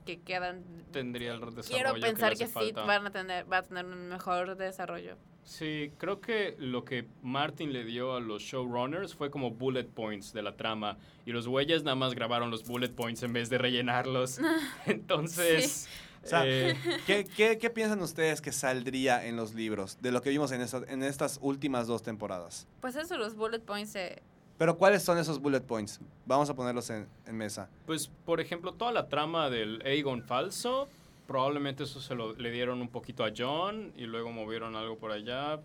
que 0.05 0.20
quedan. 0.20 0.62
Tendría 0.93 1.32
el 1.32 1.40
desarrollo 1.40 1.69
Quiero 1.69 1.95
pensar 1.95 2.36
que, 2.36 2.47
sí 2.47 2.53
falta. 2.53 2.85
van 2.85 3.07
a 3.07 3.11
tener, 3.11 3.51
va 3.51 3.59
a 3.59 3.62
tener 3.62 3.86
un 3.86 4.09
mejor 4.09 4.57
desarrollo. 4.57 5.16
Sí, 5.45 5.93
creo 5.97 6.20
que 6.20 6.57
lo 6.59 6.85
que 6.85 7.09
Martin 7.23 7.73
le 7.73 7.85
dio 7.85 8.15
a 8.15 8.20
los 8.20 8.43
showrunners 8.43 9.15
fue 9.15 9.31
como 9.31 9.51
bullet 9.51 9.85
points 9.85 10.35
de 10.35 10.43
la 10.43 10.57
trama. 10.57 10.99
Y 11.24 11.32
los 11.32 11.49
güeyes 11.49 11.85
nada 11.85 11.95
más 11.95 12.15
grabaron 12.15 12.51
los 12.51 12.65
bullet 12.65 12.90
points 12.90 13.23
en 13.23 13.32
vez 13.32 13.49
de 13.49 13.57
rellenarlos. 13.57 14.40
Entonces. 14.86 15.89
O 16.24 16.27
sea, 16.27 16.43
eh, 16.47 16.77
¿Qué, 17.07 17.24
qué, 17.24 17.59
qué 17.59 17.70
piensan 17.70 18.01
ustedes 18.03 18.40
que 18.40 18.53
saldría 18.53 19.24
en 19.27 19.36
los 19.36 19.55
libros 19.55 19.99
de 20.01 20.12
lo 20.12 20.20
que 20.23 20.31
vimos 20.31 20.53
en, 20.53 20.61
esta- 20.61 20.82
en 20.89 21.03
estas 21.03 21.39
últimas 21.43 21.86
dos 21.86 22.03
temporadas? 22.03 22.66
Pues 22.81 22.97
eso, 22.97 23.16
los 23.16 23.35
bullet 23.36 23.61
points. 23.61 23.95
eh, 23.97 24.20
Pero 24.59 24.77
¿cuáles 24.77 25.03
son 25.03 25.19
esos 25.19 25.40
bullet 25.40 25.61
points? 25.62 26.01
Vamos 26.27 26.51
a 26.51 26.55
ponerlos 26.55 26.90
en, 26.90 27.07
en 27.27 27.36
mesa. 27.36 27.69
pues, 27.86 28.11
por 28.27 28.40
ejemplo, 28.40 28.73
toda 28.73 28.93
la 28.93 29.09
trama 29.09 29.49
del 29.51 29.81
Aegon 29.85 30.23
falso. 30.23 30.89
Probablemente 31.27 31.82
eso 31.85 32.01
se 32.01 32.15
lo 32.15 32.32
le 32.35 32.51
dieron 32.51 32.81
un 32.81 32.89
poquito 32.89 33.23
a 33.24 33.31
John 33.36 33.93
y 33.97 34.05
luego 34.07 34.32
movieron 34.32 34.74
algo 34.77 34.97
por 34.97 35.12
allá. 35.12 35.57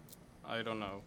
I 0.45 0.61
don't 0.63 0.75
know. 0.83 1.01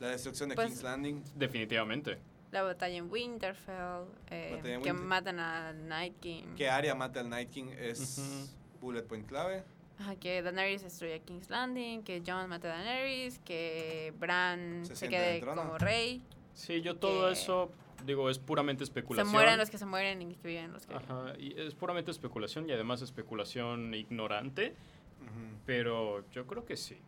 La 0.00 0.08
destrucción 0.08 0.48
de 0.48 0.54
Pues- 0.54 0.68
King's 0.68 0.82
Landing. 0.82 1.22
Definitivamente. 1.36 2.18
La 2.54 2.62
batalla 2.62 2.96
en 2.96 3.10
Winterfell. 3.10 4.04
eh, 4.30 4.52
Batalla 4.56 4.74
en 4.76 4.82
que 4.82 4.90
Winter- 4.92 4.94
matan 5.06 5.38
a 5.40 5.72
Night 5.72 6.14
King. 6.20 6.44
¿Qué 6.56 6.68
área 6.70 6.94
mata 6.94 7.20
al 7.20 7.28
Night 7.28 7.50
King? 7.50 7.66
Es 7.78 8.18
Ujú. 8.18 8.80
bullet 8.80 9.02
point 9.02 9.26
clave. 9.26 9.64
Ajá, 9.98 10.16
que 10.16 10.40
Daenerys 10.42 10.82
destruye 10.82 11.20
King's 11.20 11.50
Landing. 11.50 12.02
Que 12.02 12.22
Jon 12.26 12.48
mate 12.48 12.68
a 12.68 12.70
Daenerys. 12.76 13.38
Que 13.40 14.12
Bran 14.18 14.84
Se 14.86 14.96
se, 14.96 15.08
quede 15.08 15.40
como 15.40 15.78
rey. 15.78 16.22
Sí, 16.54 16.80
yo 16.80 16.96
todo 16.96 17.26
Que- 17.26 17.32
eso, 17.32 17.70
digo, 18.04 18.30
es 18.30 18.38
puramente 18.38 18.84
Se 18.84 18.90
especulación. 18.90 19.32
mueren 19.32 19.58
los 19.58 19.70
que 19.70 19.78
se 19.78 19.86
mueren 19.86 20.22
y 20.22 20.34
que 20.36 20.48
viven 20.48 20.72
los 20.72 20.86
que 20.86 20.94
viven. 20.96 21.10
Ajá, 21.10 21.34
y 21.38 21.58
es 21.60 21.74
puramente 21.74 22.10
especulación 22.10 22.68
y 22.68 22.72
además 22.72 23.02
especulación 23.02 23.92
ignorante. 23.94 24.74
Ujú. 25.22 25.58
Pero 25.66 26.28
yo 26.30 26.46
creo 26.46 26.64
que 26.64 26.76
sí. 26.76 26.98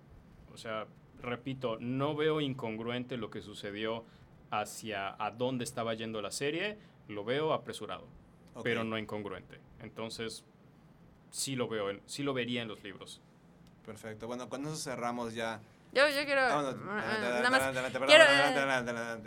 O 0.52 0.56
sea, 0.56 0.86
repito, 1.20 1.77
no 1.81 2.14
veo 2.14 2.40
incongruente 2.40 3.16
lo 3.16 3.31
que 3.31 3.43
sucedió 3.43 4.05
hacia 4.51 5.14
a 5.23 5.31
dónde 5.31 5.64
estaba 5.64 5.94
yendo 5.94 6.23
la 6.23 6.31
serie. 6.31 6.78
Lo 7.09 7.24
veo 7.24 7.52
apresurado, 7.52 8.06
pero 8.62 8.85
no 8.85 8.98
incongruente. 8.98 9.60
Entonces, 9.81 10.44
sí 11.31 11.56
lo 11.56 11.68
veo, 11.68 11.90
en- 11.90 12.02
sí 12.06 12.23
lo 12.23 12.35
vería 12.35 12.62
en 12.62 12.68
los 12.68 12.82
libros. 12.82 13.20
Perfecto. 13.85 14.27
Bueno, 14.27 14.48
con 14.48 14.64
eso 14.66 14.77
cerramos 14.77 15.35
ya. 15.35 15.60
Yo, 15.93 16.09
yo 16.09 16.24
quiero. 16.24 16.40
Nada 16.43 16.70
adelante, 16.70 18.93
más. 18.93 19.18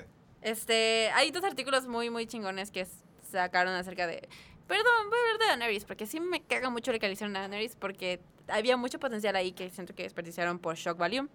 Este, 0.42 1.10
hay 1.14 1.32
dos 1.32 1.44
artículos 1.44 1.88
muy, 1.88 2.10
muy 2.10 2.26
chingones 2.28 2.72
que 2.72 2.86
sacaron 3.30 3.74
acerca 3.74 4.08
de... 4.08 4.28
Perdón, 4.68 5.10
voy 5.10 5.18
a 5.18 5.22
hablar 5.22 5.38
de 5.40 5.46
Daenerys, 5.48 5.86
porque 5.86 6.06
sí 6.06 6.20
me 6.20 6.42
caga 6.42 6.70
mucho 6.70 6.92
lo 6.92 7.00
que 7.00 7.08
le 7.08 7.14
hicieron 7.14 7.36
a 7.36 7.40
Daenerys, 7.40 7.76
porque 7.76 8.20
había 8.48 8.78
mucho 8.78 9.00
potencial 9.00 9.36
ahí 9.36 9.52
que 9.52 9.70
siento 9.72 9.96
que 9.96 10.04
desperdiciaron 10.04 10.60
por 10.60 10.76
shock 10.76 10.98
value. 10.98 11.28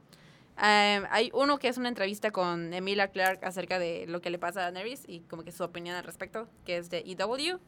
Eh, 0.63 1.03
hay 1.11 1.31
uno 1.35 1.59
que 1.59 1.69
es 1.69 1.79
una 1.79 1.89
entrevista 1.89 2.31
con 2.31 2.73
Emilia 2.73 3.09
Clark 3.09 3.45
acerca 3.45 3.79
de 3.79 4.07
lo 4.07 4.21
que 4.21 4.31
le 4.31 4.39
pasa 4.39 4.61
a 4.61 4.63
Daenerys 4.71 5.05
y 5.09 5.21
como 5.23 5.43
que 5.43 5.53
su 5.53 5.65
opinión 5.65 5.97
al 5.97 6.05
respecto, 6.05 6.49
que 6.65 6.77
es 6.77 6.91
de 6.91 6.99
EW. 7.07 7.59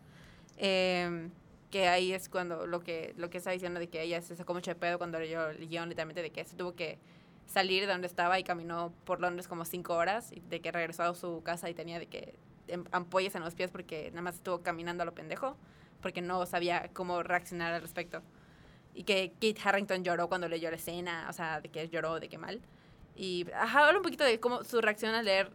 Eh, 0.59 1.29
que 1.71 1.89
ahí 1.89 2.13
es 2.13 2.29
cuando 2.29 2.67
lo 2.67 2.81
que, 2.81 3.13
lo 3.17 3.29
que 3.29 3.39
está 3.39 3.51
diciendo 3.51 3.81
de 3.81 3.89
que 3.89 4.01
ella 4.03 4.23
se 4.23 4.37
sacó 4.37 4.55
mucho 4.55 4.71
de 4.71 4.77
pedo 4.77 4.99
cuando 4.99 5.19
leyó 5.19 5.49
el 5.49 5.69
guion 5.69 5.89
literalmente 5.89 6.23
de 6.23 6.31
que 6.31 6.45
se 6.45 6.57
tuvo 6.57 6.75
que 6.77 6.99
salir 7.47 7.87
de 7.87 7.93
donde 7.93 8.07
estaba 8.07 8.39
y 8.39 8.45
caminó 8.45 8.93
por 9.05 9.21
Londres 9.21 9.49
como 9.49 9.65
cinco 9.65 9.95
horas 9.95 10.33
y 10.33 10.41
de 10.41 10.61
que 10.61 10.71
regresó 10.73 11.03
a 11.03 11.15
su 11.15 11.43
casa 11.43 11.69
y 11.69 11.75
tenía 11.75 11.99
de 11.99 12.07
que 12.07 12.35
em- 12.69 12.85
ampollas 12.93 13.35
en 13.35 13.43
los 13.43 13.55
pies 13.55 13.71
porque 13.71 14.11
nada 14.11 14.23
más 14.23 14.37
estuvo 14.37 14.63
caminando 14.63 15.03
a 15.03 15.07
lo 15.07 15.15
pendejo 15.15 15.57
porque 16.03 16.23
no 16.23 16.47
sabía 16.47 16.89
cómo 16.93 17.23
reaccionar 17.23 17.73
al 17.75 17.83
respecto. 17.83 18.23
Y 18.95 19.05
que 19.05 19.33
Kate 19.35 19.57
Harrington 19.63 20.05
lloró 20.05 20.29
cuando 20.29 20.49
leyó 20.49 20.71
la 20.71 20.77
escena, 20.77 21.27
o 21.29 21.33
sea, 21.33 21.61
de 21.61 21.69
que 21.69 21.89
lloró, 21.89 22.19
de 22.21 22.29
que 22.29 22.39
mal. 22.39 22.61
Y 23.17 23.47
ajá, 23.55 23.87
habla 23.87 23.99
un 23.99 24.03
poquito 24.05 24.25
de 24.25 24.39
cómo 24.41 24.63
su 24.65 24.81
reacción 24.81 25.15
al 25.15 25.25
leer 25.25 25.51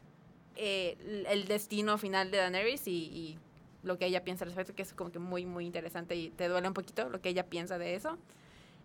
eh, 0.55 0.97
el- 1.29 1.47
destino 1.47 1.97
final 1.97 2.31
de 2.31 2.37
Daenerys 2.37 2.87
y, 2.87 2.91
y 2.91 3.39
lo 3.83 3.97
que 3.97 4.05
ella 4.07 4.23
piensa 4.23 4.43
al 4.45 4.49
respecto, 4.49 4.75
que 4.75 4.81
es 4.81 4.93
como 4.93 5.11
que 5.11 5.19
muy, 5.19 5.45
muy 5.45 5.65
interesante 5.65 6.15
y 6.15 6.29
te 6.31 6.47
duele 6.47 6.67
un 6.67 6.73
poquito 6.73 7.09
lo 7.09 7.21
que 7.21 7.29
ella 7.29 7.45
piensa 7.47 7.77
de 7.77 7.95
eso. 7.95 8.17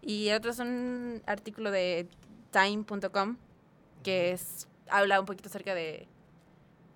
Y 0.02 0.28
el 0.28 0.36
otro 0.36 0.50
es 0.50 0.58
un 0.58 1.22
artículo 1.26 1.70
de 1.70 2.06
time.com 2.52 3.36
que 4.02 4.32
es, 4.32 4.68
habla 4.88 5.18
un 5.20 5.26
poquito 5.26 5.48
acerca 5.48 5.74
de 5.74 6.06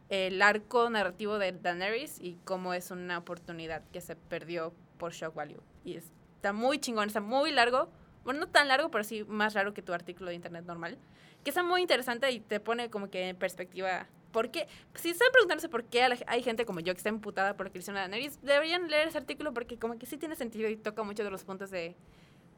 el 0.09 0.43
arco 0.43 0.91
narrativo 0.91 1.39
de 1.39 1.53
Daenerys 1.53 2.19
y 2.21 2.37
cómo 2.45 2.75
es 2.75 2.91
una 2.91 3.19
oportunidad 3.19 3.83
que 3.93 4.01
se 4.01 4.17
perdió 4.17 4.73
por 4.99 5.13
shock 5.13 5.35
value. 5.35 5.61
Y 5.85 5.97
está 5.97 6.53
muy 6.53 6.79
chingón, 6.79 7.09
está 7.09 7.21
muy 7.21 7.53
largo. 7.53 7.89
Bueno, 8.25 8.41
no 8.41 8.49
tan 8.49 8.69
largo, 8.69 8.91
pero 8.91 9.05
sí 9.05 9.25
más 9.25 9.55
largo 9.55 9.73
que 9.73 9.83
tu 9.83 9.93
artículo 9.93 10.29
de 10.31 10.35
internet 10.37 10.65
normal. 10.67 10.99
Que 11.45 11.51
está 11.51 11.63
muy 11.63 11.81
interesante 11.81 12.31
y 12.31 12.41
te 12.41 12.61
pone 12.61 12.91
como 12.91 13.09
que 13.11 13.29
en 13.31 13.37
perspectiva. 13.37 14.07
¿Por 14.33 14.51
qué? 14.51 14.69
Si 14.95 15.11
están 15.11 15.29
preguntándose 15.33 15.69
por 15.69 15.85
qué 15.85 16.09
la- 16.09 16.19
hay 16.27 16.43
gente 16.43 16.65
como 16.65 16.81
yo 16.81 16.93
que 16.95 16.99
está 16.99 17.09
emputada 17.09 17.57
por 17.57 17.67
lo 17.67 17.73
que 17.73 17.79
le 17.79 17.83
hicieron 17.83 17.99
a 17.99 18.03
Daenerys, 18.03 18.41
deberían 18.43 18.89
leer 18.89 19.09
ese 19.09 19.19
artículo 19.19 19.53
porque 19.53 19.79
como 19.79 19.99
que 19.99 20.07
sí 20.07 20.17
tiene 20.19 20.37
sentido 20.37 20.69
y 20.69 20.77
toca 20.77 21.03
muchos 21.03 21.25
de 21.25 21.31
los 21.31 21.43
puntos 21.45 21.71
de 21.71 21.97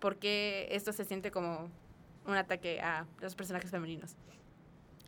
por 0.00 0.16
qué 0.18 0.68
esto 0.72 0.92
se 0.92 1.04
siente 1.04 1.30
como 1.30 1.70
un 2.26 2.34
ataque 2.34 2.80
a 2.80 3.06
los 3.20 3.34
personajes 3.34 3.70
femeninos. 3.70 4.14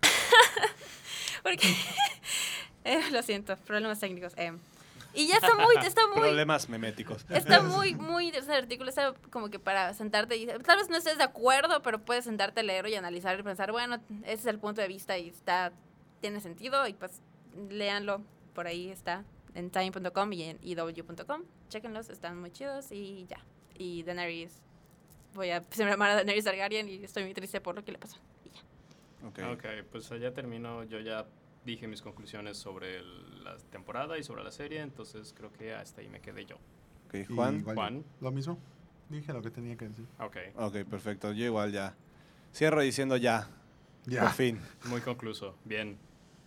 Porque, 1.43 1.69
eh, 2.85 3.03
lo 3.11 3.23
siento, 3.23 3.57
problemas 3.59 4.01
técnicos. 4.01 4.33
eh. 4.37 4.53
Y 5.15 5.27
ya 5.27 5.37
está 5.37 5.55
muy, 5.55 5.77
está 5.85 6.07
muy, 6.09 6.21
Problemas 6.21 6.69
meméticos. 6.69 7.25
Está 7.29 7.63
muy, 7.63 7.95
muy 7.95 8.29
ese 8.29 8.53
artículo, 8.53 8.91
está 8.91 9.15
como 9.31 9.51
que 9.51 9.59
para 9.59 9.95
sentarte 9.95 10.37
y 10.37 10.47
tal 10.47 10.79
vez 10.79 10.89
no 10.89 10.97
estés 10.97 11.19
de 11.19 11.25
acuerdo, 11.25 11.83
pero 11.83 12.05
puedes 12.05 12.25
sentarte 12.25 12.61
a 12.61 12.63
leer 12.63 12.87
y 12.89 12.95
analizar 12.95 13.39
y 13.39 13.43
pensar, 13.43 13.73
bueno, 13.73 14.01
ese 14.23 14.33
es 14.35 14.47
el 14.47 14.59
punto 14.59 14.81
de 14.81 14.89
vista 14.89 15.19
y 15.19 15.29
está, 15.29 15.73
tiene 16.21 16.41
sentido 16.41 16.87
y 16.87 16.95
pues 16.95 17.21
léanlo, 17.69 18.23
por 18.55 18.67
ahí 18.67 18.91
está, 18.91 19.25
en 19.55 19.71
time.com 19.71 20.33
y 20.33 20.43
en 20.43 20.59
ew.com, 20.63 21.43
chequenlos, 21.69 22.11
están 22.11 22.41
muy 22.41 22.51
chidos 22.51 22.91
y 22.91 23.27
ya. 23.27 23.39
Y 23.77 24.03
Daenerys, 24.03 24.63
voy 25.35 25.51
a 25.51 25.63
siempre 25.71 25.93
llamar 25.93 26.11
a 26.11 26.15
Daenerys 26.17 26.45
Targaryen 26.45 26.89
y 26.89 27.05
estoy 27.05 27.25
muy 27.25 27.35
triste 27.35 27.61
por 27.61 27.75
lo 27.75 27.85
que 27.85 27.93
le 27.93 27.99
pasó. 27.99 28.19
Y 28.45 28.51
ya. 28.51 29.29
Ok. 29.29 29.59
Ok, 29.59 29.87
pues 29.91 30.11
allá 30.13 30.33
termino. 30.33 30.85
Yo 30.85 31.01
ya 31.01 31.27
dije 31.65 31.87
mis 31.87 32.03
conclusiones 32.03 32.57
sobre 32.59 32.99
el- 32.99 33.45
la 33.45 33.57
temporada 33.71 34.19
y 34.19 34.23
sobre 34.23 34.43
la 34.45 34.51
serie, 34.51 34.81
entonces 34.81 35.35
creo 35.37 35.53
que 35.53 35.75
hasta 35.75 36.01
ahí 36.01 36.09
me 36.09 36.21
quedé 36.21 36.45
yo. 36.45 36.57
Ok, 37.07 37.15
Y 37.15 37.25
Juan. 37.35 37.59
igual 37.61 37.77
Juan. 37.77 38.05
Lo 38.21 38.31
mismo. 38.31 38.59
Dije 39.09 39.33
lo 39.33 39.43
que 39.43 39.51
tenía 39.51 39.77
que 39.77 39.89
decir. 39.89 40.07
Ok, 40.19 40.37
Ok, 40.57 40.77
perfecto. 40.89 41.33
Yo 41.33 41.45
igual 41.45 41.73
ya. 41.73 41.95
Cierro 42.55 42.81
diciendo 42.83 43.17
ya. 43.17 43.49
Ya. 44.07 44.21
Por 44.23 44.31
fin. 44.33 44.61
muy 44.87 45.01
concluso. 45.01 45.57
Bien. 45.65 45.97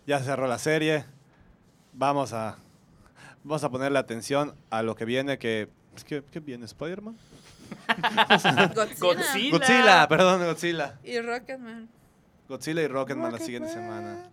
Ya 0.06 0.20
cerró 0.20 0.46
la 0.46 0.58
serie. 0.58 1.04
Vamos 1.92 2.32
a. 2.32 2.58
Vamos 3.44 3.62
a 3.64 3.70
ponerle 3.70 3.98
atención 3.98 4.54
a 4.70 4.82
lo 4.82 4.94
que 4.94 5.04
viene. 5.04 5.38
Que. 5.38 5.68
es 5.96 6.04
que- 6.04 6.22
¿Qué 6.24 6.40
viene? 6.40 6.64
¿Spider-Man? 6.66 7.16
Godzilla. 8.74 8.74
Godzilla. 8.74 9.50
Godzilla, 9.58 10.08
perdón, 10.08 10.44
Godzilla. 10.44 10.98
Y 11.04 11.20
Rocketman. 11.20 11.88
Godzilla 12.48 12.82
y 12.82 12.86
Rocketman 12.88 13.32
la 13.32 13.38
siguiente 13.38 13.68
semana. 13.68 14.30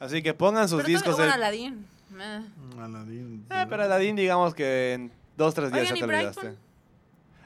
Así 0.00 0.22
que 0.22 0.34
pongan 0.34 0.68
sus 0.68 0.78
Pero 0.82 0.88
discos 0.88 1.16
bueno, 1.16 1.32
Aladdin. 1.32 1.86
Eh. 2.18 2.40
Aladdin. 2.80 3.46
Eh, 3.50 3.66
pero 3.68 3.82
Aladdin, 3.82 4.16
digamos 4.16 4.54
que 4.54 4.92
en 4.94 5.12
dos, 5.36 5.54
tres 5.54 5.72
días 5.72 5.90
Oigan, 5.90 5.96
ya 5.96 6.04
¿y 6.04 6.08
te 6.08 6.16
olvidaste. 6.16 6.56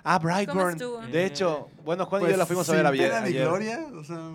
Ah, 0.05 0.19
¿Cómo 0.19 0.25
Brightburn. 0.35 1.13
De 1.13 1.25
hecho, 1.27 1.69
bueno, 1.85 2.07
Juan 2.07 2.23
y 2.23 2.25
Pues, 2.25 2.33
yo 2.33 2.39
la 2.39 2.47
fuimos 2.47 2.69
a 2.69 2.73
ver 2.73 2.81
sin 2.81 2.87
ayer. 2.95 3.11
pena 3.11 3.21
ni 3.25 3.33
gloria, 3.33 3.87
o 3.95 4.05
sea, 4.05 4.31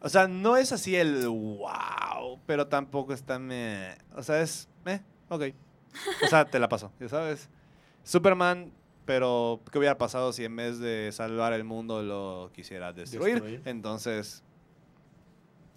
O 0.00 0.08
sea, 0.08 0.26
no 0.28 0.56
es 0.56 0.72
así 0.72 0.96
el 0.96 1.28
wow, 1.28 2.40
pero 2.44 2.66
tampoco 2.66 3.12
está 3.12 3.38
meh. 3.38 3.96
O 4.16 4.22
sea, 4.22 4.40
es 4.42 4.68
meh, 4.84 5.00
ok. 5.28 5.44
O 6.24 6.28
sea, 6.28 6.44
te 6.44 6.58
la 6.58 6.68
paso, 6.68 6.90
ya 6.98 7.08
sabes. 7.08 7.48
Superman, 8.02 8.72
pero 9.04 9.60
¿qué 9.70 9.78
hubiera 9.78 9.96
pasado 9.96 10.32
si 10.32 10.44
en 10.44 10.56
vez 10.56 10.78
de 10.80 11.10
salvar 11.12 11.52
el 11.52 11.62
mundo 11.64 12.02
lo 12.02 12.50
quisiera 12.52 12.92
destruir? 12.92 13.34
Destruir. 13.34 13.62
Entonces, 13.64 14.42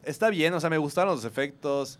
está 0.05 0.29
bien, 0.29 0.53
o 0.53 0.59
sea, 0.59 0.69
me 0.69 0.77
gustaron 0.77 1.15
los 1.15 1.25
efectos. 1.25 1.99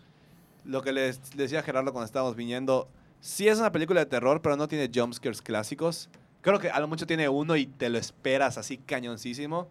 Lo 0.64 0.82
que 0.82 0.92
les 0.92 1.18
les 1.30 1.36
decía 1.36 1.60
a 1.60 1.62
Gerardo 1.62 1.92
cuando 1.92 2.06
estábamos 2.06 2.34
viniendo, 2.36 2.88
sí 3.20 3.46
es 3.48 3.58
una 3.58 3.70
película 3.72 4.00
de 4.00 4.06
terror, 4.06 4.42
pero 4.42 4.56
no 4.56 4.66
tiene 4.68 4.90
jumpscares 4.92 5.40
clásicos. 5.42 6.08
Creo 6.40 6.58
que 6.58 6.70
a 6.70 6.78
lo 6.80 6.88
mucho 6.88 7.06
tiene 7.06 7.28
uno 7.28 7.56
y 7.56 7.66
te 7.66 7.88
lo 7.88 7.98
esperas 7.98 8.58
así 8.58 8.78
cañoncísimo. 8.78 9.68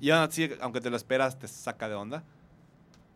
Y 0.00 0.10
aún 0.10 0.22
así, 0.28 0.50
aunque 0.60 0.80
te 0.80 0.88
lo 0.90 0.96
esperas, 0.96 1.38
te 1.38 1.46
saca 1.48 1.88
de 1.88 1.94
onda. 1.94 2.24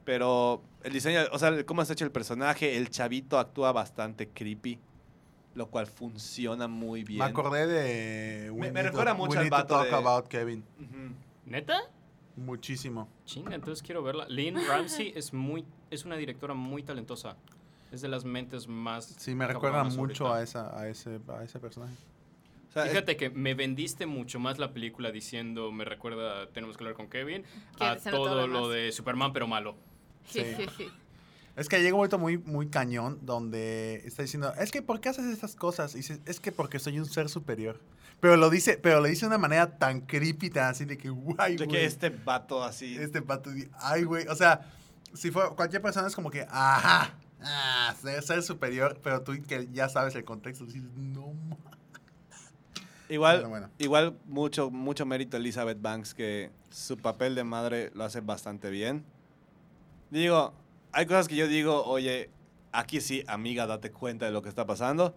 Pero 0.05 0.63
el 0.83 0.93
diseño, 0.93 1.21
o 1.33 1.39
sea, 1.39 1.65
cómo 1.65 1.81
está 1.81 1.95
hecho 1.95 2.05
el 2.05 2.11
personaje, 2.11 2.77
el 2.77 2.91
chavito 2.91 3.39
actúa 3.39 3.73
bastante 3.73 4.29
creepy, 4.29 4.79
lo 5.55 5.69
cual 5.71 5.87
funciona 5.87 6.69
muy 6.69 7.05
bien. 7.05 7.21
me 7.21 7.25
acordé 7.25 7.67
de... 7.67 8.45
Me- 8.47 8.51
We 8.51 8.59
me 8.71 8.83
Need 8.83 8.85
recuerda 8.91 9.13
to- 9.13 9.17
mucho 9.19 9.31
We 9.33 9.39
al 9.39 9.45
Need 9.45 9.51
to 9.51 9.57
vato 9.57 9.75
Talk 9.77 9.87
de- 9.89 9.95
About 9.95 10.29
Kevin. 10.29 10.65
Muchísimo. 12.37 13.09
Chinga, 13.25 13.55
entonces 13.55 13.83
quiero 13.83 14.03
verla. 14.03 14.27
Lynn 14.29 14.57
Ramsey 14.67 15.13
es 15.15 15.33
muy 15.33 15.65
es 15.91 16.05
una 16.05 16.17
directora 16.17 16.55
muy 16.55 16.83
talentosa. 16.83 17.37
Es 17.93 18.01
de 18.01 18.09
las 18.09 18.25
mentes 18.25 18.67
más 18.67 19.05
Sí, 19.19 19.35
me 19.37 19.47
recuerda 19.47 19.85
mucho 19.85 20.27
ahorita. 20.27 20.35
a, 20.37 20.43
esa, 20.43 20.79
a, 20.81 20.89
ese, 20.89 21.21
a 21.29 21.45
ese 21.45 21.61
personaje. 21.61 21.95
O 22.71 22.73
sea, 22.73 22.85
es- 22.87 22.91
Fíjate 22.91 23.17
que 23.17 23.31
me 23.31 23.55
vendiste 23.55 24.07
mucho 24.07 24.41
más 24.41 24.59
la 24.59 24.73
película 24.73 25.13
diciendo, 25.13 25.71
me 25.71 25.85
recuerda, 25.85 26.49
tenemos 26.49 26.77
que 26.77 26.83
hablar 26.83 26.97
con 26.97 27.09
Kevin, 27.09 27.45
a 27.79 27.95
todo, 27.97 28.11
todo 28.25 28.47
lo 28.49 28.69
de 28.69 28.91
Superman, 28.91 29.33
pero 29.33 29.47
malo. 29.47 29.77
Sí. 30.27 30.41
Es 31.55 31.69
que 31.69 31.77
llega 31.79 31.93
un 31.95 31.99
momento 31.99 32.19
muy, 32.19 32.39
muy 32.39 32.67
cañón 32.67 33.21
donde 33.23 34.03
está 34.05 34.23
diciendo, 34.23 34.53
es 34.59 34.73
que 34.73 34.83
¿por 34.83 35.01
qué 35.01 35.11
haces 35.11 35.27
estas 35.27 35.55
cosas? 35.55 35.95
Y 35.95 36.01
es 36.27 36.41
que 36.41 36.51
porque 36.51 36.81
soy 36.81 36.99
un 36.99 37.07
ser 37.07 37.29
superior. 37.29 37.79
Pero 38.21 38.37
lo 38.37 38.49
dice, 38.51 38.79
pero 38.79 39.01
lo 39.01 39.07
dice 39.07 39.23
de 39.23 39.29
una 39.29 39.39
manera 39.39 39.77
tan 39.79 40.01
creepy, 40.01 40.51
tan 40.51 40.71
así 40.71 40.85
de 40.85 40.97
que, 40.97 41.11
guay, 41.11 41.57
de 41.57 41.69
que 41.69 41.85
este 41.85 42.11
vato 42.11 42.65
así. 42.65 42.97
Este 42.97 43.21
pato, 43.21 43.51
di- 43.51 43.69
ay, 43.81 44.05
güey. 44.05 44.27
O 44.29 44.35
sea, 44.35 44.71
si 45.13 45.31
fue 45.31 45.55
cualquier 45.55 45.83
persona 45.83 46.09
es 46.09 46.15
como 46.15 46.31
que, 46.31 46.47
ajá, 46.51 47.15
ah, 47.43 47.95
ser, 48.23 48.43
superior, 48.43 48.99
pero 49.03 49.23
tú 49.23 49.33
que 49.47 49.69
ya 49.73 49.89
sabes 49.89 50.15
el 50.15 50.25
contexto, 50.25 50.65
dices, 50.65 50.83
no 50.97 51.33
ma-". 51.35 51.57
Igual, 53.11 53.47
bueno. 53.47 53.69
igual 53.79 54.19
mucho, 54.25 54.71
mucho 54.71 55.05
mérito 55.05 55.37
a 55.37 55.41
Elizabeth 55.41 55.81
Banks 55.81 56.15
que 56.15 56.51
su 56.71 56.97
papel 56.97 57.35
de 57.35 57.45
madre 57.45 57.91
lo 57.95 58.05
hace 58.05 58.21
bastante 58.21 58.71
bien. 58.71 59.05
Digo, 60.11 60.55
hay 60.93 61.05
cosas 61.07 61.29
que 61.29 61.37
yo 61.37 61.47
digo, 61.47 61.85
oye, 61.85 62.31
aquí 62.73 63.01
sí, 63.03 63.23
amiga, 63.27 63.67
date 63.67 63.91
cuenta 63.91 64.25
de 64.25 64.33
lo 64.33 64.41
que 64.43 64.49
está 64.49 64.65
pasando. 64.67 65.15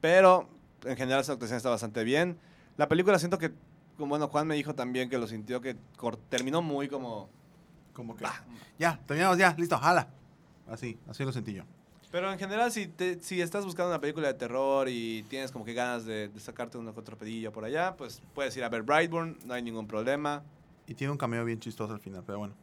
Pero 0.00 0.48
en 0.84 0.96
general 0.96 1.24
su 1.24 1.32
actuación 1.32 1.56
está 1.56 1.70
bastante 1.70 2.04
bien. 2.04 2.38
La 2.76 2.88
película 2.88 3.18
siento 3.18 3.38
que, 3.38 3.52
bueno, 3.98 4.28
Juan 4.28 4.46
me 4.46 4.54
dijo 4.54 4.74
también 4.74 5.08
que 5.10 5.18
lo 5.18 5.26
sintió 5.26 5.60
que 5.60 5.76
terminó 6.28 6.62
muy 6.62 6.88
como... 6.88 7.28
Como 7.92 8.14
que, 8.16 8.22
bah. 8.24 8.44
ya, 8.78 9.00
terminamos 9.06 9.38
ya, 9.38 9.54
listo, 9.58 9.76
jala. 9.78 10.08
Así, 10.70 10.96
así 11.08 11.24
lo 11.24 11.32
sentí 11.32 11.52
yo. 11.54 11.64
Pero 12.12 12.32
en 12.32 12.38
general, 12.38 12.70
si, 12.72 12.86
te- 12.86 13.20
si 13.20 13.40
estás 13.40 13.64
buscando 13.64 13.90
una 13.90 14.00
película 14.00 14.28
de 14.28 14.34
terror 14.34 14.88
y 14.88 15.24
tienes 15.24 15.50
como 15.50 15.64
que 15.64 15.74
ganas 15.74 16.04
de, 16.06 16.28
de 16.28 16.40
sacarte 16.40 16.78
otro 16.78 17.18
pedillo 17.18 17.52
por 17.52 17.64
allá, 17.64 17.96
pues 17.96 18.22
puedes 18.34 18.56
ir 18.56 18.64
a 18.64 18.68
ver 18.68 18.82
Brightburn, 18.82 19.36
no 19.44 19.52
hay 19.54 19.62
ningún 19.62 19.86
problema. 19.86 20.42
Y 20.86 20.94
tiene 20.94 21.10
un 21.10 21.18
cameo 21.18 21.44
bien 21.44 21.58
chistoso 21.60 21.92
al 21.92 22.00
final, 22.00 22.22
pero 22.24 22.38
bueno, 22.38 22.54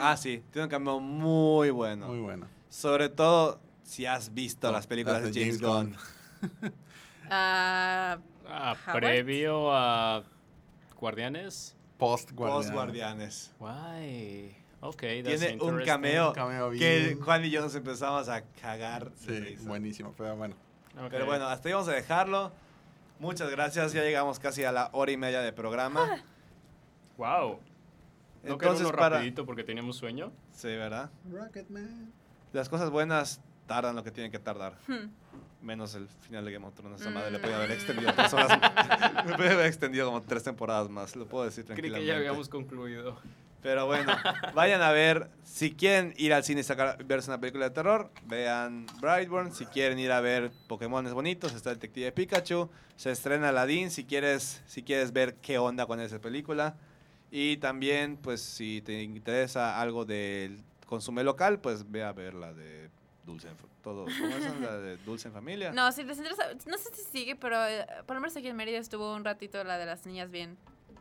Ah, 0.00 0.16
sí, 0.16 0.42
tiene 0.50 0.64
un 0.64 0.70
cambio 0.70 1.00
muy 1.00 1.70
bueno. 1.70 2.08
muy 2.08 2.18
bueno. 2.20 2.46
Sobre 2.68 3.08
todo 3.08 3.58
si 3.84 4.06
has 4.06 4.34
visto 4.34 4.70
las 4.70 4.86
películas 4.86 5.22
Las 5.22 5.32
de 5.32 5.40
James, 5.40 5.60
Gunn. 5.62 5.96
Ah, 7.30 8.18
Ah, 8.46 8.76
previo 8.92 9.72
a 9.74 10.22
Guardianes. 10.98 11.76
Post 11.98 12.32
Post 12.32 12.70
Guardián. 12.70 12.74
Guardianes. 12.74 13.54
Guay. 13.58 14.56
Ok, 14.80 15.00
that's 15.24 15.40
Tiene 15.40 15.62
un 15.62 15.82
cameo, 15.82 16.28
Un 16.28 16.34
cameo 16.34 16.70
que. 16.72 17.16
Juan 17.22 17.44
y 17.44 17.50
yo 17.50 17.62
nos 17.62 17.74
empezamos 17.74 18.28
a 18.28 18.42
cagar. 18.60 19.10
Sí, 19.16 19.56
buenísimo, 19.62 20.12
pero 20.16 20.36
bueno. 20.36 20.54
Ok. 20.98 21.08
Pero 21.10 21.24
bueno, 21.26 21.46
hasta 21.46 21.68
ahí 21.68 21.72
vamos 21.72 21.88
a 21.88 21.92
dejarlo. 21.92 22.52
Muchas 23.18 23.50
gracias, 23.50 23.92
ya 23.92 24.02
llegamos 24.02 24.38
casi 24.38 24.64
a 24.64 24.72
la 24.72 24.90
hora 24.92 25.10
y 25.12 25.16
media 25.16 25.40
de 25.40 25.52
programa. 25.52 26.22
Wow. 27.16 27.60
¿No 28.42 28.52
Entonces, 28.52 28.80
Entonces, 28.80 28.90
para... 28.92 29.16
rapidito 29.16 29.46
porque 29.46 29.64
teníamos 29.64 29.96
sueño? 29.96 30.32
Sí, 30.52 30.68
¿verdad? 30.68 31.10
Rocketman. 31.30 32.12
Las 32.52 32.68
cosas 32.68 32.90
buenas 32.90 33.40
tardan 33.66 33.96
lo 33.96 34.04
que 34.04 34.10
tienen 34.10 34.30
que 34.30 34.38
tardar. 34.38 34.74
hmm. 34.86 35.08
Menos 35.64 35.94
el 35.94 36.06
final 36.08 36.44
de 36.44 36.52
Game 36.52 36.66
of 36.66 36.74
Thrones. 36.74 37.00
Esa 37.00 37.10
madre 37.10 37.30
le 37.30 37.38
Mm. 37.38 37.40
podía 37.40 37.56
haber 37.56 37.70
extendido 37.72 38.12
tres 38.14 38.32
horas. 38.34 38.48
le 39.26 39.34
podía 39.36 39.52
haber 39.52 39.66
extendido 39.66 40.06
como 40.06 40.22
tres 40.22 40.42
temporadas 40.42 40.88
más. 40.90 41.16
Lo 41.16 41.26
puedo 41.26 41.44
decir 41.44 41.64
Creí 41.64 41.76
tranquilamente. 41.76 42.00
que 42.00 42.06
ya 42.06 42.16
habíamos 42.16 42.48
concluido. 42.48 43.18
Pero 43.62 43.86
bueno, 43.86 44.12
vayan 44.54 44.82
a 44.82 44.92
ver. 44.92 45.30
Si 45.42 45.72
quieren 45.72 46.12
ir 46.18 46.34
al 46.34 46.44
cine 46.44 46.60
y 46.60 46.64
sacar, 46.64 47.02
verse 47.04 47.30
una 47.30 47.40
película 47.40 47.64
de 47.64 47.70
terror, 47.70 48.10
vean 48.26 48.84
Brightburn. 49.00 49.54
Si 49.54 49.64
quieren 49.64 49.98
ir 49.98 50.12
a 50.12 50.20
ver 50.20 50.52
Pokémones 50.68 51.14
bonitos, 51.14 51.54
está 51.54 51.70
Detective 51.70 52.12
Pikachu. 52.12 52.68
Se 52.96 53.10
estrena 53.10 53.48
Aladdin 53.48 53.90
si 53.90 54.04
quieres, 54.04 54.62
si 54.66 54.82
quieres 54.82 55.12
ver 55.14 55.36
qué 55.36 55.56
onda 55.58 55.86
con 55.86 55.98
esa 56.00 56.18
película. 56.20 56.76
Y 57.30 57.56
también, 57.56 58.18
pues, 58.18 58.42
si 58.42 58.82
te 58.82 59.02
interesa 59.02 59.80
algo 59.80 60.04
del 60.04 60.62
consumo 60.86 61.22
local, 61.22 61.58
pues 61.58 61.90
ve 61.90 62.04
a 62.04 62.12
ver 62.12 62.34
la 62.34 62.52
de 62.52 62.90
Dulce 63.24 63.48
en, 63.48 63.56
todo, 63.82 64.04
¿cómo 64.04 64.36
es? 64.36 64.60
La 64.60 64.76
de 64.78 64.96
Dulce 64.98 65.28
en 65.28 65.34
Familia. 65.34 65.72
No, 65.72 65.90
si 65.92 66.02
les 66.04 66.18
interesa, 66.18 66.44
no 66.66 66.78
sé 66.78 66.94
si 66.94 67.02
sigue, 67.02 67.36
pero 67.36 67.64
eh, 67.66 67.86
por 68.06 68.16
lo 68.16 68.20
menos 68.20 68.36
aquí 68.36 68.48
en 68.48 68.56
Mérida 68.56 68.78
estuvo 68.78 69.14
un 69.14 69.24
ratito 69.24 69.62
la 69.64 69.78
de 69.78 69.86
las 69.86 70.04
niñas 70.06 70.30
bien. 70.30 70.56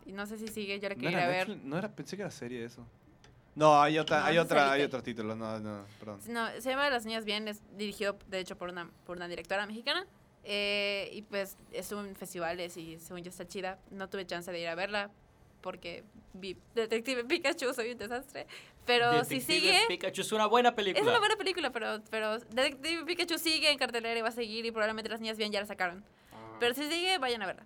Y 0.06 0.12
no 0.12 0.26
sé 0.26 0.38
si 0.38 0.48
sigue, 0.48 0.80
yo 0.80 0.90
la 0.90 0.96
no 0.96 1.02
quería 1.02 1.26
a 1.26 1.28
ver. 1.28 1.48
Netflix, 1.50 1.66
no 1.66 1.78
era, 1.78 1.90
pensé 1.90 2.16
que 2.16 2.24
era 2.24 2.32
serie 2.32 2.66
eso. 2.66 2.86
No, 3.56 3.82
hay 3.82 4.00
otra, 4.00 4.22
No, 4.22 4.26
hay 4.26 4.38
otra, 4.38 4.72
hay 4.72 4.82
otro 4.84 5.04
título, 5.04 5.36
no, 5.36 5.60
no, 5.60 5.86
perdón. 6.00 6.20
No, 6.28 6.48
se 6.60 6.70
llama 6.70 6.90
Las 6.90 7.06
Niñas 7.06 7.24
Bien, 7.24 7.48
es 7.48 7.62
dirigido 7.78 8.18
de 8.28 8.40
hecho 8.40 8.58
por 8.58 8.70
una, 8.70 8.90
por 9.06 9.16
una 9.18 9.28
directora 9.28 9.66
mexicana. 9.66 10.06
eh, 10.44 11.10
y 11.14 11.22
pues 11.22 11.56
estuvo 11.72 12.02
en 12.02 12.16
festivales 12.16 12.76
y 12.78 13.00
según 13.00 13.22
yo 13.24 13.30
está 13.30 13.48
chida. 13.48 13.80
No 13.92 14.10
tuve 14.10 14.26
chance 14.26 14.52
de 14.52 14.60
ir 14.60 14.68
a 14.68 14.76
verla 14.76 15.12
porque 15.64 16.04
vi 16.34 16.56
Detective 16.76 17.24
Pikachu, 17.24 17.74
soy 17.74 17.94
un 17.94 17.98
desastre. 17.98 18.46
Pero 18.86 19.24
si 19.24 19.40
Detective 19.40 19.42
sigue, 19.42 19.80
Pikachu 19.88 20.22
es 20.22 20.32
una 20.34 20.46
buena 20.46 20.76
película. 20.76 21.02
es 21.02 21.08
una 21.08 21.20
buena 21.20 21.38
película, 21.38 21.72
pero, 21.72 22.02
pero 22.12 22.38
Detective 22.40 23.06
Pikachu 23.06 23.40
sigue 23.40 23.72
en 23.72 23.80
cartelera 23.80 24.20
y 24.20 24.22
va 24.22 24.28
a 24.28 24.34
seguir 24.34 24.66
y 24.66 24.72
probablemente 24.72 25.10
Las 25.10 25.22
Niñas 25.22 25.38
Bien 25.38 25.52
ya 25.52 25.62
la 25.62 25.66
sacaron. 25.66 26.04
Ah. 26.34 26.58
Pero 26.60 26.76
si 26.76 26.88
sigue, 26.90 27.18
vayan 27.18 27.42
a 27.42 27.48
verla. 27.48 27.64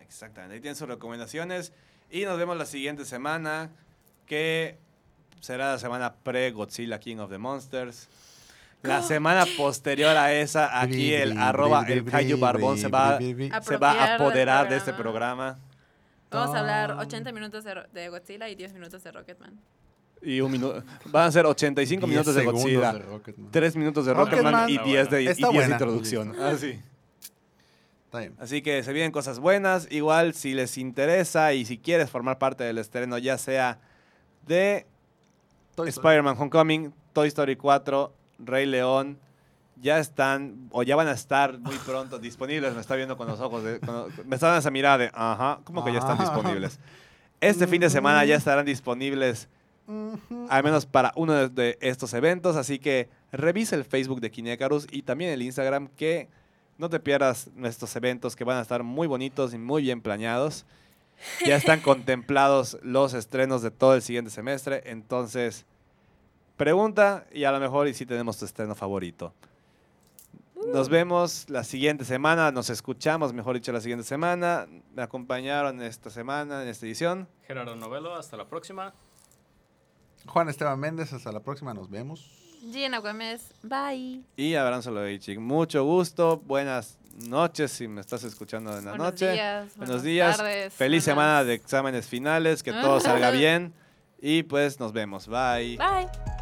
Exactamente, 0.00 0.56
ahí 0.56 0.60
tienen 0.60 0.76
sus 0.76 0.88
recomendaciones. 0.88 1.72
Y 2.10 2.24
nos 2.24 2.36
vemos 2.36 2.58
la 2.58 2.66
siguiente 2.66 3.06
semana, 3.06 3.70
que 4.26 4.76
será 5.40 5.72
la 5.72 5.78
semana 5.78 6.12
pre-Godzilla 6.12 6.98
King 6.98 7.18
of 7.18 7.30
the 7.30 7.38
Monsters. 7.38 8.08
La 8.82 9.00
semana 9.00 9.46
posterior 9.56 10.16
a 10.16 10.34
esa, 10.34 10.80
aquí 10.80 11.14
el 11.14 11.38
arroba 11.38 11.86
el 11.86 12.04
Cayu 12.04 12.36
Barbón 12.36 12.78
se 12.78 12.88
va, 12.88 13.16
se 13.62 13.76
va 13.76 13.92
a 13.92 14.14
apoderar 14.16 14.68
de 14.68 14.76
este 14.76 14.92
programa. 14.92 15.56
Vamos 16.32 16.56
a 16.56 16.60
hablar 16.60 16.92
80 16.92 17.32
minutos 17.32 17.64
de, 17.64 18.08
Godzilla 18.08 18.48
y 18.48 18.54
10 18.54 18.74
minutos 18.74 19.02
de 19.02 19.12
Rocketman. 19.12 19.60
Y 20.20 20.40
un 20.40 20.52
minuto. 20.52 20.82
Van 21.06 21.28
a 21.28 21.32
ser 21.32 21.46
85 21.46 22.06
minutos 22.06 22.34
de 22.34 22.44
Godzilla. 22.44 23.02
3 23.50 23.76
minutos 23.76 24.06
de 24.06 24.14
Rocketman 24.14 24.52
Rocketman 24.52 24.70
y 24.70 24.74
está 24.74 24.84
10 24.84 25.10
de, 25.10 25.22
y 25.22 25.24
buena. 25.24 25.34
10 25.34 25.38
Está 25.38 25.50
de 25.50 25.72
introducción. 25.72 26.40
Así. 26.40 26.80
Está 28.04 28.20
bien. 28.20 28.36
Así 28.38 28.62
que 28.62 28.82
se 28.82 28.92
vienen 28.92 29.10
cosas 29.10 29.38
buenas. 29.38 29.88
Igual 29.90 30.34
si 30.34 30.54
les 30.54 30.78
interesa 30.78 31.54
y 31.54 31.64
si 31.64 31.78
quieres 31.78 32.10
formar 32.10 32.38
parte 32.38 32.62
del 32.62 32.78
estreno, 32.78 33.18
ya 33.18 33.38
sea 33.38 33.80
de. 34.46 34.86
Spider-Man 35.76 36.36
Homecoming, 36.38 36.92
Toy 37.14 37.28
Story 37.28 37.56
4, 37.56 38.12
Rey 38.40 38.66
León, 38.66 39.18
ya 39.80 39.98
están 39.98 40.68
o 40.70 40.82
ya 40.82 40.96
van 40.96 41.08
a 41.08 41.12
estar 41.12 41.58
muy 41.58 41.76
pronto 41.78 42.18
disponibles. 42.18 42.74
Me 42.74 42.80
está 42.80 42.94
viendo 42.96 43.16
con 43.16 43.26
los 43.26 43.40
ojos, 43.40 43.64
de, 43.64 43.80
con- 43.80 44.06
me 44.26 44.36
están 44.36 44.56
esa 44.58 44.70
mirada 44.70 44.98
de, 44.98 45.10
ajá, 45.14 45.60
¿cómo 45.64 45.84
que 45.84 45.92
ya 45.92 45.98
están 45.98 46.18
disponibles? 46.18 46.78
Este 47.40 47.66
fin 47.66 47.80
de 47.80 47.90
semana 47.90 48.24
ya 48.24 48.36
estarán 48.36 48.64
disponibles 48.64 49.48
al 50.48 50.62
menos 50.62 50.86
para 50.86 51.12
uno 51.16 51.32
de, 51.34 51.48
de 51.48 51.78
estos 51.80 52.14
eventos. 52.14 52.56
Así 52.56 52.78
que 52.78 53.08
revisa 53.32 53.74
el 53.76 53.84
Facebook 53.84 54.20
de 54.20 54.30
Kinecarus 54.30 54.86
y 54.90 55.02
también 55.02 55.30
el 55.32 55.42
Instagram 55.42 55.88
que 55.96 56.28
no 56.78 56.88
te 56.88 57.00
pierdas 57.00 57.48
nuestros 57.54 57.94
eventos 57.96 58.36
que 58.36 58.44
van 58.44 58.58
a 58.58 58.62
estar 58.62 58.82
muy 58.84 59.06
bonitos 59.08 59.52
y 59.54 59.58
muy 59.58 59.82
bien 59.82 60.00
planeados. 60.00 60.64
Ya 61.44 61.56
están 61.56 61.80
contemplados 61.82 62.78
los 62.82 63.12
estrenos 63.14 63.62
de 63.62 63.70
todo 63.72 63.94
el 63.96 64.02
siguiente 64.02 64.30
semestre. 64.30 64.82
Entonces, 64.86 65.66
pregunta 66.56 67.26
y 67.32 67.44
a 67.44 67.52
lo 67.52 67.60
mejor 67.60 67.88
y 67.88 67.94
si 67.94 68.06
tenemos 68.06 68.38
tu 68.38 68.44
estreno 68.44 68.74
favorito. 68.74 69.34
Nos 70.68 70.88
vemos 70.88 71.46
la 71.50 71.64
siguiente 71.64 72.04
semana, 72.04 72.50
nos 72.50 72.70
escuchamos, 72.70 73.32
mejor 73.32 73.54
dicho, 73.56 73.72
la 73.72 73.80
siguiente 73.80 74.04
semana. 74.04 74.66
Me 74.94 75.02
acompañaron 75.02 75.82
esta 75.82 76.08
semana 76.10 76.62
en 76.62 76.68
esta 76.68 76.86
edición. 76.86 77.28
Gerardo 77.46 77.76
Novelo, 77.76 78.14
hasta 78.14 78.36
la 78.36 78.48
próxima. 78.48 78.94
Juan 80.26 80.48
Esteban 80.48 80.78
Méndez, 80.78 81.12
hasta 81.12 81.30
la 81.32 81.40
próxima, 81.40 81.74
nos 81.74 81.90
vemos. 81.90 82.30
Gina 82.70 82.98
Gómez, 82.98 83.52
bye. 83.62 84.22
Y 84.36 84.54
Abraham 84.54 84.82
Soloveitchik. 84.82 85.38
Mucho 85.40 85.84
gusto, 85.84 86.38
buenas 86.38 86.96
noches 87.26 87.72
si 87.72 87.88
me 87.88 88.00
estás 88.00 88.22
escuchando 88.24 88.70
en 88.78 88.84
la 88.84 88.92
Buenos 88.92 89.06
noche. 89.12 89.32
días, 89.32 89.64
Buenos 89.76 89.76
buenas 89.88 90.02
días. 90.04 90.36
tardes, 90.36 90.72
Feliz 90.74 91.04
buenas- 91.04 91.04
semana 91.04 91.44
de 91.44 91.54
exámenes 91.54 92.06
finales, 92.06 92.62
que 92.62 92.72
todo 92.72 93.00
salga 93.00 93.30
bien. 93.32 93.74
Y 94.20 94.44
pues 94.44 94.78
nos 94.78 94.92
vemos. 94.92 95.26
Bye. 95.26 95.76
Bye. 95.76 96.41